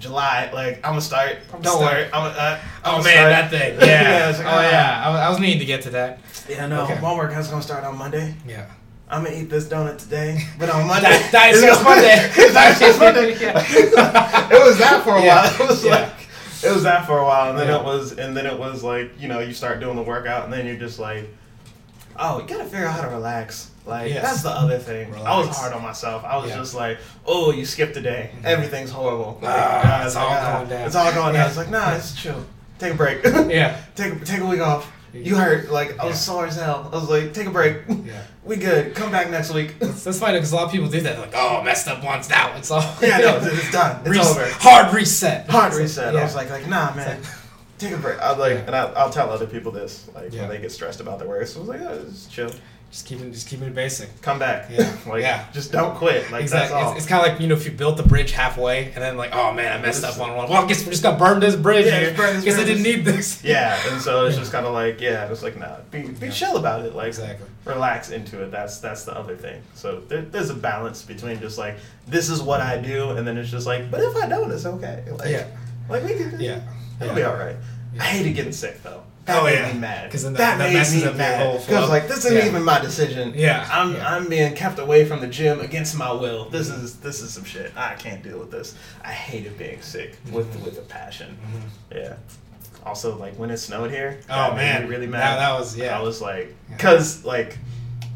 July 0.00 0.50
like 0.52 0.76
I'm 0.84 0.90
gonna 0.92 1.00
start 1.00 1.36
I'm 1.54 1.62
don't 1.62 1.76
start- 1.78 1.92
worry 1.94 2.04
I'm 2.06 2.10
gonna, 2.10 2.38
uh, 2.38 2.60
Oh 2.84 2.96
I'm 2.98 3.04
man, 3.04 3.14
gonna 3.16 3.28
that 3.30 3.50
thing. 3.50 3.78
Yeah. 3.88 4.28
it's 4.30 4.38
like, 4.38 4.46
oh 4.46 4.50
ah. 4.50 4.60
yeah. 4.70 5.02
I 5.06 5.10
was, 5.10 5.20
I 5.20 5.28
was 5.30 5.40
meaning 5.40 5.58
to 5.60 5.64
get 5.64 5.82
to 5.82 5.90
that. 5.90 6.18
yeah 6.48 6.66
no 6.66 6.82
Okay. 6.82 7.00
my 7.00 7.14
workout's 7.16 7.48
gonna 7.48 7.62
start 7.62 7.84
on 7.84 7.96
Monday 7.96 8.34
Yeah. 8.46 8.66
I'm 9.08 9.24
gonna 9.24 9.36
eat 9.36 9.48
this 9.48 9.64
donut 9.66 9.96
today, 9.98 10.38
but 10.58 10.68
on 10.68 10.86
Monday. 10.86 11.08
Diet- 11.08 11.32
Diet 11.32 11.54
It's 11.58 11.82
Monday. 11.82 12.52
Diet 12.52 12.76
Source 12.76 12.98
Monday. 12.98 13.38
Yeah. 13.40 14.50
it 14.52 14.62
was 14.66 14.76
that 14.78 15.00
for 15.02 15.16
a 15.16 15.22
Yeah. 15.22 15.42
while. 15.50 15.62
It 15.62 15.68
was 15.70 15.84
Yeah. 15.84 15.90
like 15.92 16.12
it 16.62 16.74
was 16.74 16.82
that 16.82 17.06
for 17.06 17.18
a 17.18 17.24
while, 17.24 17.50
and 17.50 17.58
then 17.58 17.68
Yeah. 17.68 17.78
it 17.78 17.84
was, 17.84 18.18
and 18.18 18.36
then 18.36 18.44
it 18.44 18.58
was 18.58 18.82
like 18.82 19.12
you 19.18 19.28
know 19.28 19.38
you 19.40 19.54
start 19.54 19.80
doing 19.80 19.96
the 19.96 20.02
workout, 20.02 20.44
and 20.44 20.52
then 20.52 20.66
you're 20.66 20.76
just 20.76 20.98
like, 20.98 21.24
oh, 22.18 22.40
you 22.40 22.46
gotta 22.48 22.64
figure 22.64 22.84
out 22.86 22.96
how 22.96 23.02
to 23.02 23.08
relax. 23.08 23.70
Like 23.88 24.12
Yes. 24.12 24.22
that's 24.22 24.42
the 24.42 24.50
other 24.50 24.78
thing. 24.78 25.14
I 25.24 25.38
was 25.38 25.48
hard 25.56 25.72
on 25.72 25.82
myself. 25.82 26.22
I 26.24 26.36
was 26.36 26.50
Yeah. 26.50 26.56
just 26.58 26.74
like, 26.74 26.98
oh, 27.26 27.50
you 27.52 27.64
skipped 27.64 27.96
a 27.96 28.00
day. 28.02 28.30
Mhm. 28.40 28.44
Everything's 28.44 28.90
horrible. 28.90 29.38
Like, 29.40 29.54
Ah, 29.56 30.04
it's 30.06 30.14
like, 30.14 30.24
all 30.24 30.30
ah, 30.36 30.56
going 30.58 30.68
down. 30.68 30.86
It's 30.86 30.94
all 30.96 31.12
going 31.12 31.32
down. 31.32 31.34
Yeah. 31.34 31.46
It's 31.48 31.56
like 31.56 31.70
nah, 31.70 31.94
it's 31.94 32.14
chill. 32.14 32.44
Take 32.78 32.92
a 32.92 32.96
break. 32.96 33.24
Yeah. 33.48 33.76
take 33.96 34.24
take 34.24 34.40
a 34.40 34.46
week 34.46 34.60
off. 34.60 34.92
You 35.14 35.36
hurt. 35.36 35.70
Like 35.72 35.98
I 35.98 36.04
was 36.04 36.14
Yeah. 36.16 36.20
sore 36.20 36.46
as 36.46 36.56
hell. 36.56 36.90
I 36.92 36.96
was 36.96 37.08
like, 37.08 37.32
take 37.32 37.46
a 37.46 37.50
break. 37.50 37.78
Yeah. 37.88 38.12
We 38.48 38.56
good. 38.56 38.94
Come 38.94 39.10
back 39.10 39.28
next 39.30 39.52
week. 39.52 39.78
That's, 39.78 40.04
that's 40.04 40.18
funny 40.18 40.34
because 40.38 40.52
a 40.52 40.56
lot 40.56 40.64
of 40.66 40.70
people 40.72 40.88
do 40.88 41.00
that. 41.02 41.16
They're 41.16 41.26
like, 41.26 41.34
oh, 41.36 41.62
messed 41.62 41.86
up 41.86 42.02
once 42.02 42.30
now. 42.30 42.54
It's 42.56 42.70
all. 42.70 42.82
yeah, 43.02 43.18
no, 43.18 43.36
it's, 43.42 43.70
done. 43.70 44.00
It's 44.00 44.08
Res- 44.08 44.26
over. 44.30 44.46
Hard 44.52 44.94
reset. 44.94 45.50
Hard 45.50 45.74
reset. 45.74 46.14
Yeah. 46.14 46.20
I 46.20 46.24
was 46.24 46.34
like, 46.34 46.48
like, 46.48 46.66
nah, 46.66 46.94
man, 46.94 47.20
take 47.78 47.92
a 47.92 47.98
break. 47.98 48.18
I 48.20 48.30
was 48.30 48.38
like, 48.38 48.52
Yeah. 48.54 48.64
and 48.66 48.74
I, 48.74 48.84
I'll 48.96 49.10
tell 49.10 49.28
other 49.30 49.46
people 49.46 49.70
this, 49.70 50.06
like 50.14 50.32
Yeah. 50.32 50.42
when 50.42 50.48
they 50.50 50.58
get 50.58 50.72
stressed 50.72 51.00
about 51.00 51.18
their 51.18 51.28
work. 51.28 51.46
So 51.46 51.58
I 51.58 51.60
was 51.60 51.68
like, 51.68 51.80
oh, 51.82 52.04
just 52.08 52.30
chill, 52.32 52.50
Just 52.90 53.04
keeping, 53.06 53.30
just 53.32 53.46
keeping 53.48 53.66
it 53.68 53.74
basic. 53.74 54.08
come 54.22 54.38
back. 54.38 54.70
Yeah. 54.70 54.90
like, 55.06 55.20
Yeah. 55.20 55.44
just 55.52 55.70
don't 55.72 55.94
quit. 55.96 56.30
Like 56.32 56.40
exactly. 56.42 56.72
that's 56.72 56.72
all. 56.72 56.92
It's, 56.92 57.00
it's 57.02 57.06
kind 57.06 57.24
of 57.26 57.32
like 57.32 57.40
you 57.40 57.46
know 57.46 57.54
if 57.54 57.66
you 57.66 57.70
built 57.70 57.98
the 57.98 58.02
bridge 58.02 58.32
halfway 58.32 58.86
and 58.86 58.94
then 58.96 59.18
like 59.18 59.34
oh 59.34 59.52
man 59.52 59.78
I 59.78 59.82
messed 59.82 60.04
up 60.04 60.18
on 60.18 60.34
one. 60.34 60.48
Well 60.48 60.64
I 60.64 60.66
guess 60.66 60.84
we 60.84 60.90
just 60.90 61.02
got 61.02 61.18
burned 61.18 61.42
this 61.42 61.54
bridge 61.54 61.84
Yeah, 61.84 61.98
here. 61.98 62.04
just 62.06 62.16
burn 62.16 62.34
this 62.36 62.44
guess 62.44 62.58
I 62.58 62.64
didn't 62.64 62.82
need 62.84 63.04
this. 63.04 63.44
yeah, 63.52 63.78
and 63.90 64.00
so 64.00 64.24
it's 64.24 64.38
just 64.38 64.52
kind 64.52 64.64
of 64.64 64.72
like, 64.72 65.02
yeah, 65.02 65.30
it's 65.30 65.42
like, 65.42 65.58
nah, 65.58 65.76
be, 65.90 66.02
be 66.08 66.26
Yeah. 66.28 66.32
chill 66.32 66.56
about 66.56 66.86
it. 66.86 66.94
Like, 66.94 67.08
Exactly. 67.08 67.46
relax 67.66 68.08
into 68.10 68.42
it. 68.42 68.50
That's 68.50 68.78
that's 68.78 69.04
the 69.04 69.14
other 69.14 69.36
thing. 69.36 69.60
So 69.74 70.00
there, 70.08 70.22
there's 70.22 70.48
a 70.48 70.54
balance 70.54 71.02
between 71.02 71.40
just 71.40 71.58
like 71.58 71.76
this 72.06 72.30
is 72.30 72.40
what 72.40 72.62
I 72.62 72.78
do, 72.78 73.10
and 73.10 73.26
then 73.28 73.36
it's 73.36 73.50
just 73.50 73.66
like, 73.66 73.90
but 73.90 74.00
if 74.00 74.16
I 74.16 74.26
don't, 74.26 74.50
it's 74.50 74.64
okay. 74.64 75.04
Like, 75.10 75.28
Yeah. 75.28 75.46
like 75.90 76.04
we 76.04 76.14
can, 76.14 76.40
Yeah. 76.40 76.60
it'll 77.02 77.08
Yeah. 77.08 77.14
be 77.14 77.22
all 77.24 77.36
right. 77.36 77.56
Yeah. 77.94 78.02
I 78.02 78.06
hated 78.06 78.34
getting 78.34 78.52
sick 78.52 78.82
though. 78.82 79.02
That 79.28 79.40
Oh, 79.42 79.44
made 79.44 79.54
yeah. 79.54 79.72
me 79.74 79.78
mad. 79.78 80.10
'Cause 80.10 80.22
then 80.24 80.32
that- 80.32 80.38
that, 80.38 80.58
that 80.58 80.70
made 80.72 80.78
messes 80.78 80.94
me 80.94 81.00
up 81.02 81.04
your 81.06 81.14
mad. 81.14 81.46
whole 81.46 81.58
Because 81.58 81.88
like 81.90 82.08
this 82.08 82.18
isn't 82.24 82.36
Yeah. 82.36 82.46
even 82.46 82.62
my 82.64 82.80
decision. 82.80 83.32
Yeah. 83.36 83.68
I'm 83.70 83.94
Yeah. 83.94 84.14
I'm 84.16 84.26
being 84.28 84.54
kept 84.54 84.78
away 84.78 85.04
from 85.04 85.20
the 85.20 85.26
gym 85.26 85.60
against 85.60 85.94
my 85.96 86.10
will. 86.10 86.48
This 86.48 86.68
is 86.70 86.94
this 86.96 87.20
is 87.20 87.30
some 87.32 87.44
shit. 87.44 87.70
I 87.76 87.92
can't 87.94 88.22
deal 88.22 88.38
with 88.38 88.50
this. 88.50 88.74
I 89.04 89.12
hated 89.12 89.58
being 89.58 89.82
sick 89.82 90.16
with 90.32 90.52
Mhm. 90.56 90.64
with 90.64 90.78
a 90.78 90.82
passion. 90.82 91.36
Mhm. 91.46 91.96
Yeah. 91.98 92.14
Also, 92.86 93.16
like 93.16 93.34
when 93.38 93.50
it 93.50 93.58
snowed 93.58 93.90
here. 93.90 94.18
Oh 94.30 94.34
that 94.34 94.50
made 94.56 94.62
man, 94.62 94.82
me 94.84 94.88
really 94.88 95.06
mad. 95.06 95.20
That, 95.20 95.36
that 95.40 95.58
was 95.58 95.76
yeah. 95.76 95.98
I 95.98 96.00
was 96.00 96.22
like, 96.22 96.54
Yeah. 96.70 96.76
cause 96.78 97.22
like, 97.24 97.58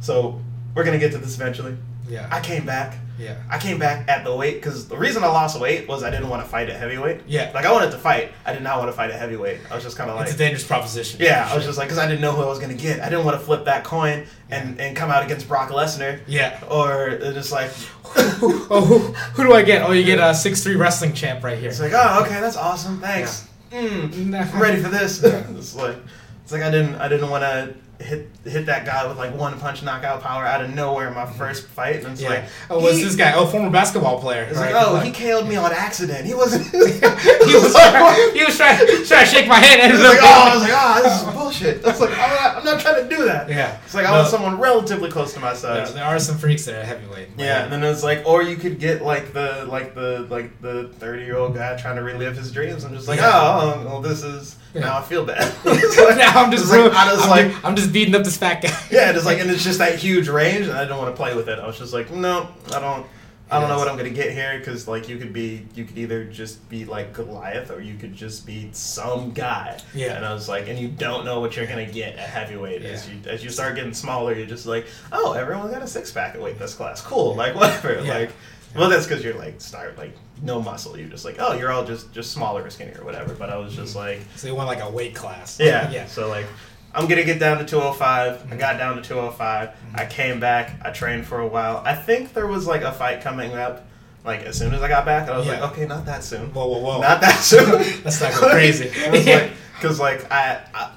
so 0.01 0.41
we're 0.75 0.85
gonna 0.85 0.99
get 0.99 1.13
to 1.13 1.19
this 1.19 1.35
eventually. 1.35 1.77
yeah. 2.09 2.27
I 2.31 2.41
came 2.41 2.65
back. 2.65 2.97
Yeah. 3.19 3.43
I 3.51 3.59
came 3.59 3.79
back 3.79 4.09
at 4.09 4.25
the 4.25 4.35
weight 4.35 4.55
because 4.57 4.89
the 4.89 4.97
reason 4.97 5.23
I 5.23 5.29
lost 5.29 5.61
weight 5.61 5.89
was 5.89 6.03
I 6.03 6.11
didn't 6.11 6.29
want 6.29 6.43
to 6.43 6.49
fight 6.49 6.69
at 6.69 6.79
heavyweight. 6.79 7.23
Yeah. 7.27 7.51
Like 7.55 7.65
I 7.65 7.73
wanted 7.73 7.91
to 7.93 7.99
fight. 7.99 8.33
I 8.45 8.53
did 8.53 8.63
not 8.63 8.79
want 8.79 8.89
to 8.89 8.93
fight 8.97 9.11
at 9.11 9.19
heavyweight. 9.19 9.61
I 9.71 9.75
was 9.75 9.85
just 9.85 9.97
kind 9.97 10.11
of 10.11 10.17
like, 10.17 10.27
it's 10.27 10.35
a 10.35 10.39
dangerous 10.39 10.67
proposition. 10.67 11.21
yeah. 11.21 11.47
for 11.47 11.53
I 11.53 11.57
was 11.57 11.65
just 11.65 11.79
like, 11.79 11.89
because 11.89 11.99
I 11.99 12.07
didn't 12.07 12.21
know 12.21 12.33
who 12.33 12.43
I 12.43 12.47
was 12.47 12.59
gonna 12.59 12.75
get. 12.75 13.01
I 13.01 13.09
didn't 13.09 13.25
want 13.25 13.39
to 13.39 13.45
flip 13.45 13.65
that 13.67 13.85
coin 13.85 14.27
and 14.51 14.81
and 14.81 14.97
come 14.97 15.11
out 15.11 15.25
against 15.25 15.49
Brock 15.49 15.71
Lesnar 15.71 16.21
yeah. 16.27 16.63
or 16.71 17.19
just 17.19 17.53
like. 17.53 17.71
oh, 18.15 18.85
who, 18.87 18.99
who 18.99 19.43
do 19.45 19.55
I 19.55 19.63
get? 19.63 19.83
Oh, 19.83 19.93
you 19.93 20.05
get 20.05 20.19
a 20.19 20.35
six 20.35 20.63
three 20.63 20.77
wrestling 20.77 21.15
champ 21.15 21.43
right 21.43 21.59
here. 21.59 21.71
It's 21.71 21.81
like, 21.81 21.93
oh, 21.95 22.23
okay, 22.25 22.41
that's 22.41 22.57
awesome. 22.57 23.01
Thanks. 23.01 23.49
Mm, 23.71 24.35
I'm 24.35 24.61
ready 24.61 24.83
for 24.83 24.89
this. 24.89 25.23
It's 25.57 25.75
like, 25.75 25.97
it's 26.43 26.53
like 26.53 26.63
I 26.63 26.71
didn't, 26.71 26.97
I 26.97 27.09
didn't 27.09 27.31
want 27.31 27.43
to 27.43 27.75
hit 28.01 28.29
hit 28.45 28.67
that 28.67 28.85
guy 28.85 29.07
with 29.07 29.17
like 29.17 29.35
one 29.37 29.59
punch 29.61 29.83
knockout 29.83 30.23
power 30.23 30.45
out 30.45 30.63
of 30.63 30.75
nowhere 30.75 31.09
in 31.09 31.15
my 31.15 31.25
mm-hmm. 31.25 31.35
first 31.39 31.67
fight, 31.69 31.97
and 32.03 32.13
it's 32.13 32.21
Yeah. 32.23 32.29
like, 32.31 32.45
oh, 32.71 32.81
what's 32.81 32.99
he- 32.99 33.05
this 33.05 33.17
guy? 33.17 33.33
Oh, 33.35 33.47
former 33.47 33.71
basketball 33.71 34.21
player. 34.21 34.43
It's 34.43 34.59
Right. 34.59 34.75
like, 34.75 34.87
oh, 34.87 34.99
he 34.99 35.13
KO'd 35.13 35.49
me 35.49 35.57
on 35.57 35.73
accident. 35.73 36.27
He 36.27 36.35
wasn't. 36.35 36.67
he 36.71 36.79
was 36.79 37.73
trying, 37.73 38.35
he 38.35 38.45
was 38.45 38.57
trying, 38.57 38.79
trying 38.79 39.07
to 39.07 39.27
shake 39.27 39.47
my 39.47 39.57
hand. 39.59 39.83
And 39.83 39.93
it's 39.93 40.03
ended 40.03 40.21
like, 40.21 40.21
oh, 40.23 40.51
I 40.51 40.55
was 40.55 40.63
like, 40.63 40.73
oh, 40.75 41.03
this 41.03 41.23
is 41.23 41.35
bullshit. 41.39 41.85
I 41.85 41.91
was 41.91 42.01
like, 42.01 42.11
I'm 42.11 42.31
not, 42.31 42.57
I'm 42.57 42.65
not 42.65 42.81
trying 42.81 43.09
to 43.09 43.17
do 43.17 43.25
that. 43.27 43.49
Yeah. 43.49 43.79
It's 43.85 43.95
like 43.95 44.07
I 44.07 44.11
No. 44.11 44.19
want 44.19 44.29
someone 44.29 44.59
relatively 44.59 45.11
close 45.11 45.33
to 45.35 45.41
my 45.41 45.55
size. 45.55 45.95
there 45.95 46.05
are 46.05 46.19
some 46.19 46.39
freaks 46.39 46.65
that 46.65 46.75
are 46.75 46.85
heavyweight. 46.85 47.29
Yeah, 47.39 47.65
and 47.65 47.73
then 47.73 47.83
it's 47.85 48.03
like, 48.03 48.27
or 48.27 48.43
you 48.43 48.57
could 48.57 48.79
get 48.79 49.03
like 49.03 49.33
the 49.33 49.67
like 49.69 49.95
the 49.95 50.27
like 50.31 50.61
the 50.61 50.89
thirty 50.99 51.25
year 51.25 51.37
old 51.37 51.55
guy 51.55 51.77
trying 51.77 51.97
to 51.97 52.03
relive 52.03 52.37
his 52.37 52.53
dreams. 52.53 52.85
I'm 52.85 52.95
just 52.95 53.09
like, 53.09 53.21
Yeah. 53.21 53.31
oh, 53.35 53.85
well, 53.85 54.01
this 54.01 54.23
is 54.23 54.57
Yeah. 54.75 54.81
now 54.83 54.99
I 54.99 55.03
feel 55.03 55.25
bad. 55.25 55.53
now 55.65 56.33
I'm 56.43 56.51
just, 56.51 56.65
It's 56.65 56.73
like, 56.73 56.93
I 56.93 57.13
was 57.13 57.23
I'm, 57.23 57.31
like, 57.31 57.51
just, 57.51 57.65
I'm 57.65 57.77
just 57.77 57.93
beating 57.93 58.15
up 58.15 58.25
this 58.25 58.37
fat 58.37 58.63
guy. 58.63 58.77
yeah, 58.91 59.13
just 59.13 59.27
like, 59.27 59.39
and 59.41 59.51
it's 59.51 59.65
just 59.65 59.79
that 59.79 59.99
huge 59.99 60.29
range, 60.29 60.67
and 60.67 60.77
I 60.77 60.85
don't 60.85 60.99
want 60.99 61.15
to 61.15 61.17
play 61.17 61.35
with 61.35 61.49
it. 61.49 61.59
I 61.59 61.67
was 61.67 61.79
just 61.79 61.93
like, 61.93 62.11
no, 62.11 62.49
I 62.75 62.81
don't. 62.81 63.07
I 63.51 63.61
don't 63.61 63.69
know 63.69 63.77
what 63.77 63.87
I'm 63.87 63.99
gonna 63.99 64.09
get 64.09 64.33
here 64.33 64.59
because 64.59 64.89
like 64.89 65.11
you 65.11 65.19
could 65.19 65.35
be 65.35 65.67
you 65.75 65.85
could 65.85 65.99
either 65.99 66.25
just 66.25 66.67
be 66.71 66.87
like 66.87 67.13
Goliath 67.13 67.71
or 67.71 67.83
you 67.83 67.97
could 67.99 68.15
just 68.15 68.47
be 68.47 68.71
some 68.73 69.31
guy. 69.33 69.79
Yeah. 69.95 70.17
And 70.17 70.25
I 70.25 70.33
was 70.33 70.49
like, 70.49 70.69
and 70.69 70.79
you 70.79 70.89
don't 70.89 71.27
know 71.27 71.39
what 71.41 71.55
you're 71.55 71.67
gonna 71.67 71.85
get 71.85 72.15
at 72.17 72.31
heavyweight 72.31 72.81
as 72.83 73.07
you 73.11 73.19
as 73.27 73.45
you 73.45 73.51
start 73.51 73.75
getting 73.75 73.93
smaller. 73.93 74.33
You're 74.35 74.47
just 74.47 74.65
like, 74.65 74.87
oh, 75.13 75.35
everyone 75.35 75.71
got 75.71 75.83
a 75.83 75.87
six 75.87 76.11
pack 76.11 76.35
at 76.35 76.41
weight 76.41 76.59
this 76.59 76.73
class. 76.73 77.03
Cool. 77.03 77.35
Like 77.35 77.55
whatever. 77.55 78.03
Yeah. 78.03 78.15
Like, 78.21 78.31
well, 78.75 78.89
that's 78.89 79.07
because 79.07 79.23
you're 79.25 79.35
like 79.35 79.61
start 79.61 79.97
like 79.99 80.17
no 80.43 80.61
muscle. 80.63 80.97
You're 80.99 81.09
just 81.09 81.25
like, 81.25 81.37
oh, 81.39 81.55
you're 81.55 81.71
all 81.73 81.85
just 81.85 82.13
just 82.13 82.33
smaller 82.33 82.63
or 82.65 82.71
skinnier 82.71 82.99
or 83.01 83.05
whatever. 83.05 83.35
But 83.35 83.51
I 83.51 83.57
was 83.57 83.75
just 83.75 83.95
like, 83.97 84.21
So 84.37 84.49
you 84.49 84.55
want 84.55 84.69
like 84.69 84.81
a 84.83 84.91
weight 84.91 85.15
class. 85.15 85.59
yeah. 85.61 85.91
Yeah. 85.91 86.07
So 86.07 86.29
like, 86.29 86.47
I'm 86.95 87.07
gonna 87.09 87.25
get 87.25 87.39
down 87.39 87.59
to 87.59 87.65
205. 87.65 88.39
Mm-hmm. 88.39 88.53
I 88.53 88.57
got 88.57 88.79
down 88.79 88.97
to 88.97 89.03
205. 89.03 89.71
I 89.95 90.07
came 90.07 90.41
back. 90.41 90.81
I 90.85 90.91
trained 90.91 91.27
for 91.27 91.41
a 91.41 91.47
while. 91.47 91.83
I 91.85 91.95
think 91.95 92.35
there 92.35 92.47
was 92.47 92.67
like 92.67 92.83
a 92.83 92.93
fight 92.93 93.21
coming 93.21 93.53
up. 93.55 93.87
Like 94.25 94.43
as 94.43 94.57
soon 94.57 94.73
as 94.73 94.83
I 94.83 94.89
got 94.89 95.05
back, 95.05 95.29
I 95.29 95.37
was 95.37 95.47
Yeah. 95.47 95.61
like, 95.61 95.73
okay, 95.73 95.87
not 95.87 96.05
that 96.07 96.23
soon. 96.23 96.53
Whoa, 96.55 96.67
whoa, 96.69 96.79
whoa! 96.79 97.01
Not 97.01 97.21
that 97.23 97.41
soon. 97.41 97.69
Let's 98.05 98.21
not 98.21 98.33
crazy. 98.33 98.89
Was 99.11 99.27
like, 99.27 99.51
because 99.75 99.99
like 99.99 100.31
I, 100.31 100.61
I, 100.73 100.91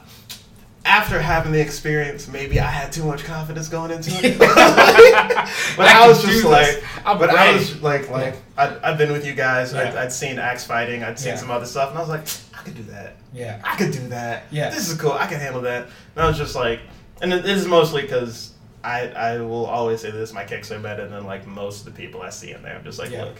after 0.97 1.19
having 1.21 1.51
the 1.51 1.59
experience, 1.59 2.27
maybe 2.27 2.59
I 2.59 2.67
had 2.69 2.91
too 2.91 3.03
much 3.03 3.23
confidence 3.23 3.67
going 3.67 3.91
into 3.91 4.11
it. 4.23 4.37
but 4.39 4.49
I 4.49 6.05
I, 6.05 6.07
was 6.07 6.21
just 6.23 6.45
like, 6.45 6.83
I'm 7.05 7.17
but 7.17 7.29
I 7.29 7.53
was 7.53 7.81
like, 7.81 8.09
like 8.09 8.35
I'd, 8.57 8.77
I've 8.79 8.97
been 8.97 9.11
with 9.11 9.25
you 9.25 9.33
guys. 9.33 9.73
I'd, 9.73 9.93
Yeah. 9.93 10.01
I'd 10.01 10.11
seen 10.13 10.39
Axe 10.39 10.63
fighting. 10.65 11.03
I'd 11.03 11.19
seen 11.19 11.29
Yeah. 11.33 11.35
some 11.37 11.51
other 11.51 11.65
stuff, 11.65 11.89
and 11.89 11.97
I 11.97 12.01
was 12.01 12.09
like, 12.09 12.25
I 12.57 12.63
could 12.63 12.75
do 12.75 12.83
that. 12.83 13.15
yeah, 13.33 13.59
I 13.63 13.75
could 13.75 13.91
do 13.91 14.07
that. 14.09 14.43
Yeah. 14.51 14.69
This 14.69 14.89
is 14.89 14.97
cool. 14.99 15.11
I 15.11 15.27
can 15.27 15.39
handle 15.39 15.61
that. 15.61 15.83
And 16.15 16.23
I 16.23 16.27
was 16.27 16.37
just 16.37 16.55
like, 16.55 16.79
and 17.21 17.33
it- 17.33 17.43
this 17.43 17.59
is 17.61 17.67
mostly 17.67 18.01
because 18.03 18.53
I 18.83 19.07
I 19.09 19.39
will 19.41 19.65
always 19.65 20.01
say 20.01 20.11
this: 20.11 20.31
my 20.33 20.45
kicks 20.45 20.71
are 20.71 20.79
better 20.79 21.07
than 21.07 21.25
like 21.25 21.45
most 21.45 21.85
of 21.85 21.93
the 21.93 21.99
people 22.01 22.21
I 22.21 22.29
see 22.29 22.51
in 22.53 22.61
there. 22.63 22.75
I'm 22.75 22.83
just 22.83 22.99
like, 22.99 23.11
look, 23.11 23.35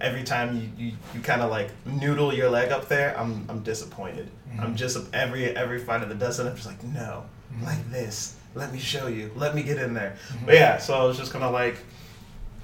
every 0.00 0.22
time 0.24 0.56
you 0.56 0.86
you, 0.86 0.92
you 1.14 1.20
kind 1.20 1.42
of 1.42 1.50
like 1.50 1.70
noodle 1.86 2.32
your 2.32 2.50
leg 2.50 2.70
up 2.72 2.88
there, 2.88 3.18
I'm 3.18 3.44
I'm 3.48 3.62
disappointed. 3.62 4.30
Mhm. 4.52 4.62
I'm 4.62 4.76
just 4.76 4.98
every 5.14 5.44
every 5.56 5.78
fighter 5.78 6.06
that 6.06 6.18
does 6.18 6.38
it, 6.40 6.46
I'm 6.46 6.54
just 6.54 6.66
like, 6.66 6.82
no, 6.84 7.24
Mhm. 7.54 7.66
like 7.66 7.90
this. 7.90 8.34
Let 8.54 8.72
me 8.72 8.78
show 8.78 9.06
you. 9.08 9.30
Let 9.36 9.54
me 9.54 9.62
get 9.62 9.78
in 9.78 9.94
there. 9.94 10.16
Mhm. 10.32 10.46
But 10.46 10.54
yeah, 10.54 10.78
so 10.78 10.94
I 10.94 11.04
was 11.04 11.16
just 11.18 11.32
kind 11.32 11.44
of 11.44 11.52
like. 11.52 11.78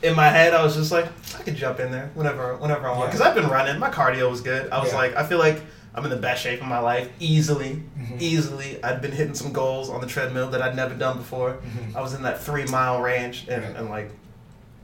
In 0.02 0.14
my 0.14 0.28
head, 0.28 0.52
I 0.52 0.62
was 0.62 0.74
just 0.74 0.92
like, 0.92 1.06
I 1.38 1.42
could 1.44 1.54
jump 1.56 1.80
in 1.80 1.90
there 1.90 2.10
whenever, 2.12 2.56
whenever 2.56 2.86
I 2.86 2.90
want. 2.90 3.00
Yeah. 3.04 3.06
Because 3.06 3.20
I've 3.22 3.34
been 3.34 3.48
running, 3.48 3.78
my 3.78 3.88
cardio 3.88 4.30
was 4.30 4.42
good. 4.42 4.70
I 4.70 4.78
was 4.80 4.90
Yeah. 4.90 4.98
like, 4.98 5.16
I 5.16 5.24
feel 5.24 5.38
like 5.38 5.62
I'm 5.94 6.04
in 6.04 6.10
the 6.10 6.16
best 6.16 6.42
shape 6.42 6.60
of 6.60 6.66
my 6.66 6.80
life, 6.80 7.08
easily, 7.20 7.82
Mhm. 7.98 8.20
easily. 8.20 8.82
I'd 8.84 9.00
been 9.00 9.12
hitting 9.12 9.34
some 9.34 9.50
goals 9.52 9.88
on 9.88 10.02
the 10.02 10.06
treadmill 10.06 10.50
that 10.50 10.60
I'd 10.60 10.76
never 10.76 10.92
done 10.94 11.16
before. 11.16 11.52
Mhm. 11.64 11.96
I 11.96 12.02
was 12.02 12.12
in 12.12 12.22
that 12.24 12.42
three 12.42 12.66
mile 12.66 13.00
range 13.00 13.46
and, 13.48 13.64
and 13.78 13.88
like 13.88 14.10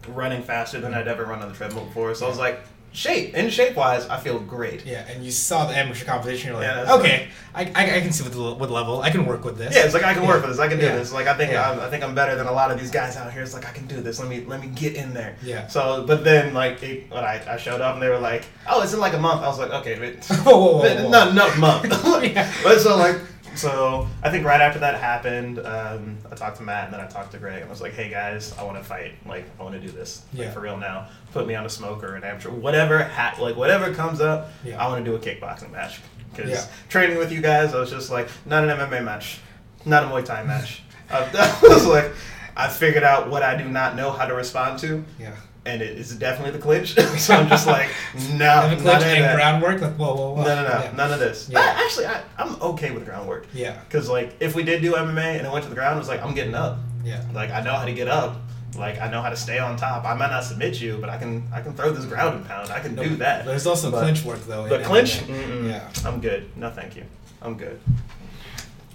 running 0.09 0.43
faster 0.43 0.81
than. 0.81 0.95
I'd 0.95 1.09
ever 1.09 1.25
run 1.25 1.41
on 1.43 1.49
the 1.49 1.55
treadmill 1.55 1.85
before. 1.85 2.15
So 2.15 2.27
I 2.27 2.29
was 2.29 2.39
like, 2.39 2.61
shape 2.93 3.35
in 3.35 3.49
shape 3.51 3.77
wise, 3.77 4.09
I 4.09 4.19
feel 4.19 4.41
great. 4.41 4.85
yeah. 4.85 5.07
And 5.09 5.25
you 5.25 5.31
saw 5.31 5.65
the 5.67 5.77
amateur 5.77 6.05
competition. 6.05 6.49
You're 6.51 6.57
like, 6.61 6.67
that's 6.75 6.91
okay, 6.91 7.29
I, 7.55 7.63
I, 7.77 7.97
I 7.97 8.01
can 8.01 8.11
see 8.13 8.25
what, 8.25 8.33
the, 8.33 8.55
what 8.55 8.69
level 8.69 9.01
I 9.03 9.11
can 9.11 9.27
work 9.27 9.45
with 9.45 9.59
this. 9.59 9.77
Yeah, 9.77 9.85
it's 9.85 9.95
like 9.95 10.03
I 10.03 10.13
can 10.13 10.27
work 10.27 10.43
Yeah. 10.43 10.49
with 10.49 10.57
this. 10.57 10.59
I 10.59 10.67
can 10.69 10.79
do 10.81 10.87
Yeah. 10.87 10.97
this. 10.97 11.13
Like 11.13 11.29
I 11.29 11.37
think 11.37 11.53
Yeah. 11.53 11.71
I'm, 11.71 11.79
I 11.79 11.89
think 11.89 12.03
I'm 12.03 12.17
better 12.17 12.35
than 12.35 12.49
a 12.49 12.53
lot 12.53 12.73
of 12.73 12.81
these 12.81 12.91
guys 12.91 13.17
out 13.17 13.33
here. 13.33 13.43
It's 13.43 13.55
like 13.55 13.65
I 13.65 13.71
can 13.71 13.87
do 13.87 14.01
this. 14.01 14.19
Let 14.19 14.29
me 14.29 14.41
let 14.45 14.61
me 14.61 14.67
get 14.75 14.95
in 14.97 15.15
there. 15.15 15.37
Yeah. 15.43 15.69
So, 15.69 16.05
but 16.05 16.25
then 16.25 16.53
like 16.53 16.83
it, 16.83 17.09
when 17.13 17.23
I, 17.23 17.41
I 17.49 17.57
showed 17.59 17.81
up 17.81 17.95
and 17.95 18.03
they 18.03 18.09
were 18.09 18.19
like, 18.19 18.45
oh, 18.69 18.83
it's 18.83 18.93
in 18.93 18.99
like 18.99 19.13
a 19.15 19.19
month. 19.21 19.43
I 19.43 19.47
was 19.47 19.59
like, 19.61 19.71
okay, 19.71 20.01
wait. 20.01 20.25
Whoa, 20.45 20.59
whoa, 20.59 20.73
whoa, 20.79 20.79
whoa. 21.05 21.11
no, 21.11 21.31
no 21.33 21.55
month. 21.57 21.85
Yeah. 22.25 22.53
But 22.65 22.81
so 22.81 22.97
like, 22.97 23.17
so 23.61 24.09
I 24.23 24.31
think 24.31 24.45
right 24.47 24.61
after 24.61 24.79
that 24.81 24.95
happened, 25.01 25.59
um, 25.59 26.19
I 26.31 26.35
talked 26.35 26.57
to 26.59 26.63
Matt 26.63 26.85
and 26.87 26.95
then 26.95 27.01
I 27.01 27.07
talked 27.07 27.33
to 27.33 27.39
Greg 27.39 27.57
and 27.57 27.65
I 27.67 27.69
was 27.69 27.81
like, 27.81 27.93
hey 27.93 28.09
guys, 28.11 28.55
I 28.59 28.63
want 28.65 28.79
to 28.79 28.85
fight. 28.85 29.13
Like, 29.27 29.45
I 29.59 29.63
want 29.63 29.75
to 29.75 29.81
do 29.81 29.91
this. 29.91 30.23
Like, 30.33 30.47
Yeah. 30.47 30.51
for 30.53 30.61
real 30.61 30.77
now. 30.77 31.09
Put 31.33 31.47
me 31.47 31.55
on 31.55 31.67
a 31.67 31.69
smoker, 31.69 32.15
an 32.17 32.25
amateur, 32.25 32.51
whatever. 32.51 33.05
Ha- 33.05 33.37
like 33.41 33.57
whatever 33.57 33.93
comes 33.95 34.21
up, 34.21 34.51
Yeah. 34.65 34.83
I 34.83 34.89
want 34.89 35.05
to 35.05 35.11
do 35.11 35.17
a 35.17 35.19
kickboxing 35.21 35.71
match. 35.73 36.01
Because 36.35 36.51
Yeah. 36.51 36.65
training 36.89 37.19
with 37.19 37.33
you 37.33 37.41
guys, 37.41 37.75
I 37.75 37.81
was 37.81 37.91
just 37.91 38.11
like, 38.11 38.29
not 38.47 38.65
an 38.65 38.71
MMA 38.71 39.01
match, 39.05 39.39
not 39.85 40.05
a 40.05 40.07
Muay 40.07 40.25
Thai 40.25 40.43
match. 40.45 40.83
I 41.11 41.59
was 41.63 41.87
like, 41.87 42.13
I 42.57 42.69
figured 42.69 43.03
out 43.05 43.29
what 43.31 43.43
I 43.43 43.57
do 43.57 43.65
not 43.69 43.97
know 43.97 44.11
how 44.11 44.27
to 44.27 44.35
respond 44.35 44.79
to, 44.81 45.05
Yeah. 45.19 45.33
And 45.67 45.83
it 45.83 45.99
is 45.99 46.15
definitely 46.17 46.53
the 46.53 46.59
clinch. 46.63 46.95
so 47.19 47.35
I'm 47.35 47.49
just 47.49 47.67
like, 47.67 47.89
no, 48.35 48.69
the 48.71 48.77
clinch 48.81 49.03
in 49.05 49.23
and 49.23 49.37
groundwork. 49.37 49.81
Like, 49.81 49.95
whoa, 49.95 50.15
whoa, 50.15 50.31
whoa. 50.35 50.43
No, 50.45 50.63
no, 50.63 50.63
no, 50.63 50.85
Yeah. 50.85 50.93
none 50.97 51.13
of 51.13 51.19
this. 51.21 51.49
Yeah. 51.51 51.61
I- 51.61 51.85
actually, 51.85 52.07
I, 52.07 52.23
I'm 52.39 52.61
okay 52.63 52.91
with 52.93 53.05
groundwork. 53.05 53.47
Yeah. 53.53 53.79
Because, 53.81 54.09
like, 54.09 54.37
if 54.41 54.55
we 54.55 54.63
did 54.63 54.83
do 54.83 54.95
MMA 54.95 55.39
and 55.39 55.47
it 55.47 55.53
went 55.53 55.63
to 55.65 55.69
the 55.69 55.75
ground, 55.75 55.97
it 55.97 55.99
was 56.01 56.09
like, 56.09 56.23
I'm 56.23 56.35
getting 56.35 56.55
up. 56.55 56.79
Yeah. 57.05 57.23
Like, 57.35 57.51
I 57.51 57.61
know 57.63 57.75
how 57.75 57.85
to 57.85 57.93
get 57.93 58.09
up. 58.09 58.37
Like, 58.77 59.01
I 59.01 59.11
know 59.11 59.21
how 59.21 59.31
to 59.31 59.37
stay 59.37 59.59
on 59.59 59.77
top. 59.77 60.05
I 60.05 60.15
might 60.15 60.31
not 60.31 60.45
submit 60.45 60.81
you, 60.81 60.97
but 61.01 61.11
I 61.11 61.19
can 61.19 61.43
I 61.53 61.61
can 61.61 61.73
throw 61.75 61.91
this 61.91 62.05
ground 62.05 62.37
and 62.37 62.47
pound. 62.47 62.71
I 62.71 62.79
can 62.79 62.95
do 62.95 63.17
that. 63.17 63.45
There's 63.45 63.67
also 63.67 63.91
But- 63.91 64.03
clinch 64.03 64.25
work 64.25 64.41
though. 64.47 64.69
But 64.69 64.85
clinch, 64.85 65.23
Yeah. 65.29 65.89
I'm 66.07 66.21
good. 66.21 66.57
No, 66.57 66.71
thank 66.71 66.95
you. 66.97 67.03
I'm 67.43 67.57
good. 67.57 67.81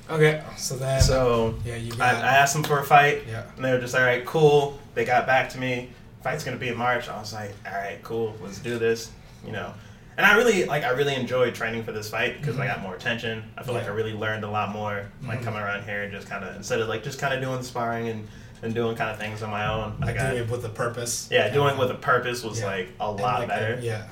Okay. 0.10 0.42
So 0.56 0.76
then. 0.78 1.02
So, 1.02 1.56
yeah, 1.66 1.76
you 1.76 1.92
I. 2.00 2.12
I 2.12 2.38
asked 2.38 2.54
them 2.54 2.64
for 2.64 2.80
a 2.80 2.84
fight, 2.86 3.24
yeah. 3.28 3.44
and 3.56 3.66
they 3.66 3.72
were 3.72 3.80
just, 3.80 3.94
like, 3.94 4.02
all 4.02 4.08
right, 4.08 4.26
cool. 4.26 4.80
They 4.94 5.04
got 5.04 5.26
back 5.28 5.50
to 5.50 5.58
me. 5.60 5.90
Fight's 6.26 6.44
gonna 6.44 6.58
be 6.58 6.70
in 6.70 6.76
March. 6.78 7.08
I 7.08 7.20
was 7.20 7.34
like, 7.34 7.54
all 7.68 7.72
right, 7.78 8.00
cool. 8.02 8.36
Let's 8.42 8.58
do 8.58 8.80
this. 8.80 9.12
You 9.46 9.52
know. 9.52 9.72
And 10.18 10.26
I 10.26 10.36
really 10.38 10.66
like. 10.66 10.84
I 10.84 10.90
really 10.90 11.14
enjoyed 11.14 11.54
training 11.54 11.84
for 11.84 11.92
this 11.92 12.10
fight 12.10 12.40
because 12.42 12.58
I 12.58 12.66
Mhm. 12.66 12.74
got 12.74 12.82
more 12.82 12.96
attention. 12.96 13.44
I 13.56 13.62
feel 13.62 13.76
like 13.76 13.84
I 13.84 13.90
really 13.90 14.14
learned 14.14 14.44
a 14.44 14.50
lot 14.50 14.70
more. 14.70 15.06
Like 15.22 15.42
Mhm. 15.42 15.44
coming 15.44 15.60
around 15.62 15.84
here 15.84 16.02
and 16.02 16.12
just 16.12 16.28
kind 16.28 16.44
of 16.44 16.56
instead 16.56 16.80
of 16.80 16.88
like 16.88 17.04
just 17.04 17.20
kind 17.20 17.32
of 17.36 17.42
doing 17.42 17.62
sparring 17.62 18.08
and, 18.10 18.28
and 18.64 18.74
doing 18.74 18.96
kind 18.96 19.12
of 19.12 19.20
things 19.20 19.44
on 19.44 19.52
my 19.52 19.68
own. 19.68 19.98
I 20.02 20.14
got 20.14 20.32
doing 20.32 20.44
it 20.46 20.50
with 20.50 20.66
a 20.66 20.70
purpose. 20.70 21.28
yeah, 21.30 21.50
doing 21.50 21.78
with 21.78 21.92
a 21.92 21.96
purpose 21.96 22.44
was 22.44 22.60
Yeah. 22.60 22.66
like 22.66 22.88
a 23.00 23.12
lot 23.12 23.42
like, 23.42 23.48
better. 23.50 23.78
Yeah. 23.80 24.06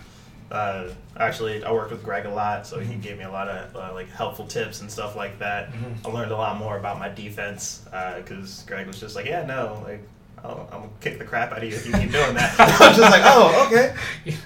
Uh, 0.51 0.89
actually, 1.19 1.63
I 1.63 1.71
worked 1.71 1.89
with 1.89 2.03
Greg 2.03 2.27
a 2.27 2.29
lot, 2.29 2.67
so 2.67 2.79
he 2.79 2.93
Mhm. 2.93 3.01
gave 3.01 3.17
me 3.17 3.23
a 3.23 3.31
lot 3.31 3.47
of 3.47 3.75
uh, 3.75 3.91
like 3.91 4.11
helpful 4.11 4.45
tips 4.45 4.81
and 4.81 4.91
stuff 4.91 5.15
like 5.15 5.39
that. 5.39 5.71
Mhm. 5.73 6.05
I 6.05 6.09
learned 6.09 6.31
a 6.31 6.37
lot 6.37 6.57
more 6.59 6.77
about 6.77 6.99
my 6.99 7.09
defense 7.09 7.81
because 8.17 8.63
Greg 8.67 8.85
was 8.85 8.99
just 8.99 9.15
like, 9.15 9.25
"Yeah, 9.25 9.45
no, 9.47 9.81
like 9.87 10.03
I'll, 10.43 10.67
I'm 10.71 10.79
gonna 10.81 10.91
kick 11.01 11.19
the 11.19 11.25
crap 11.25 11.51
out 11.51 11.59
of 11.59 11.63
you 11.63 11.75
if 11.75 11.85
you 11.85 11.93
keep 11.93 12.11
doing 12.11 12.33
that." 12.35 12.55
I'm 12.59 12.95
just 12.95 12.99
like, 12.99 13.21
"Oh, 13.25 13.65
okay, 13.67 13.95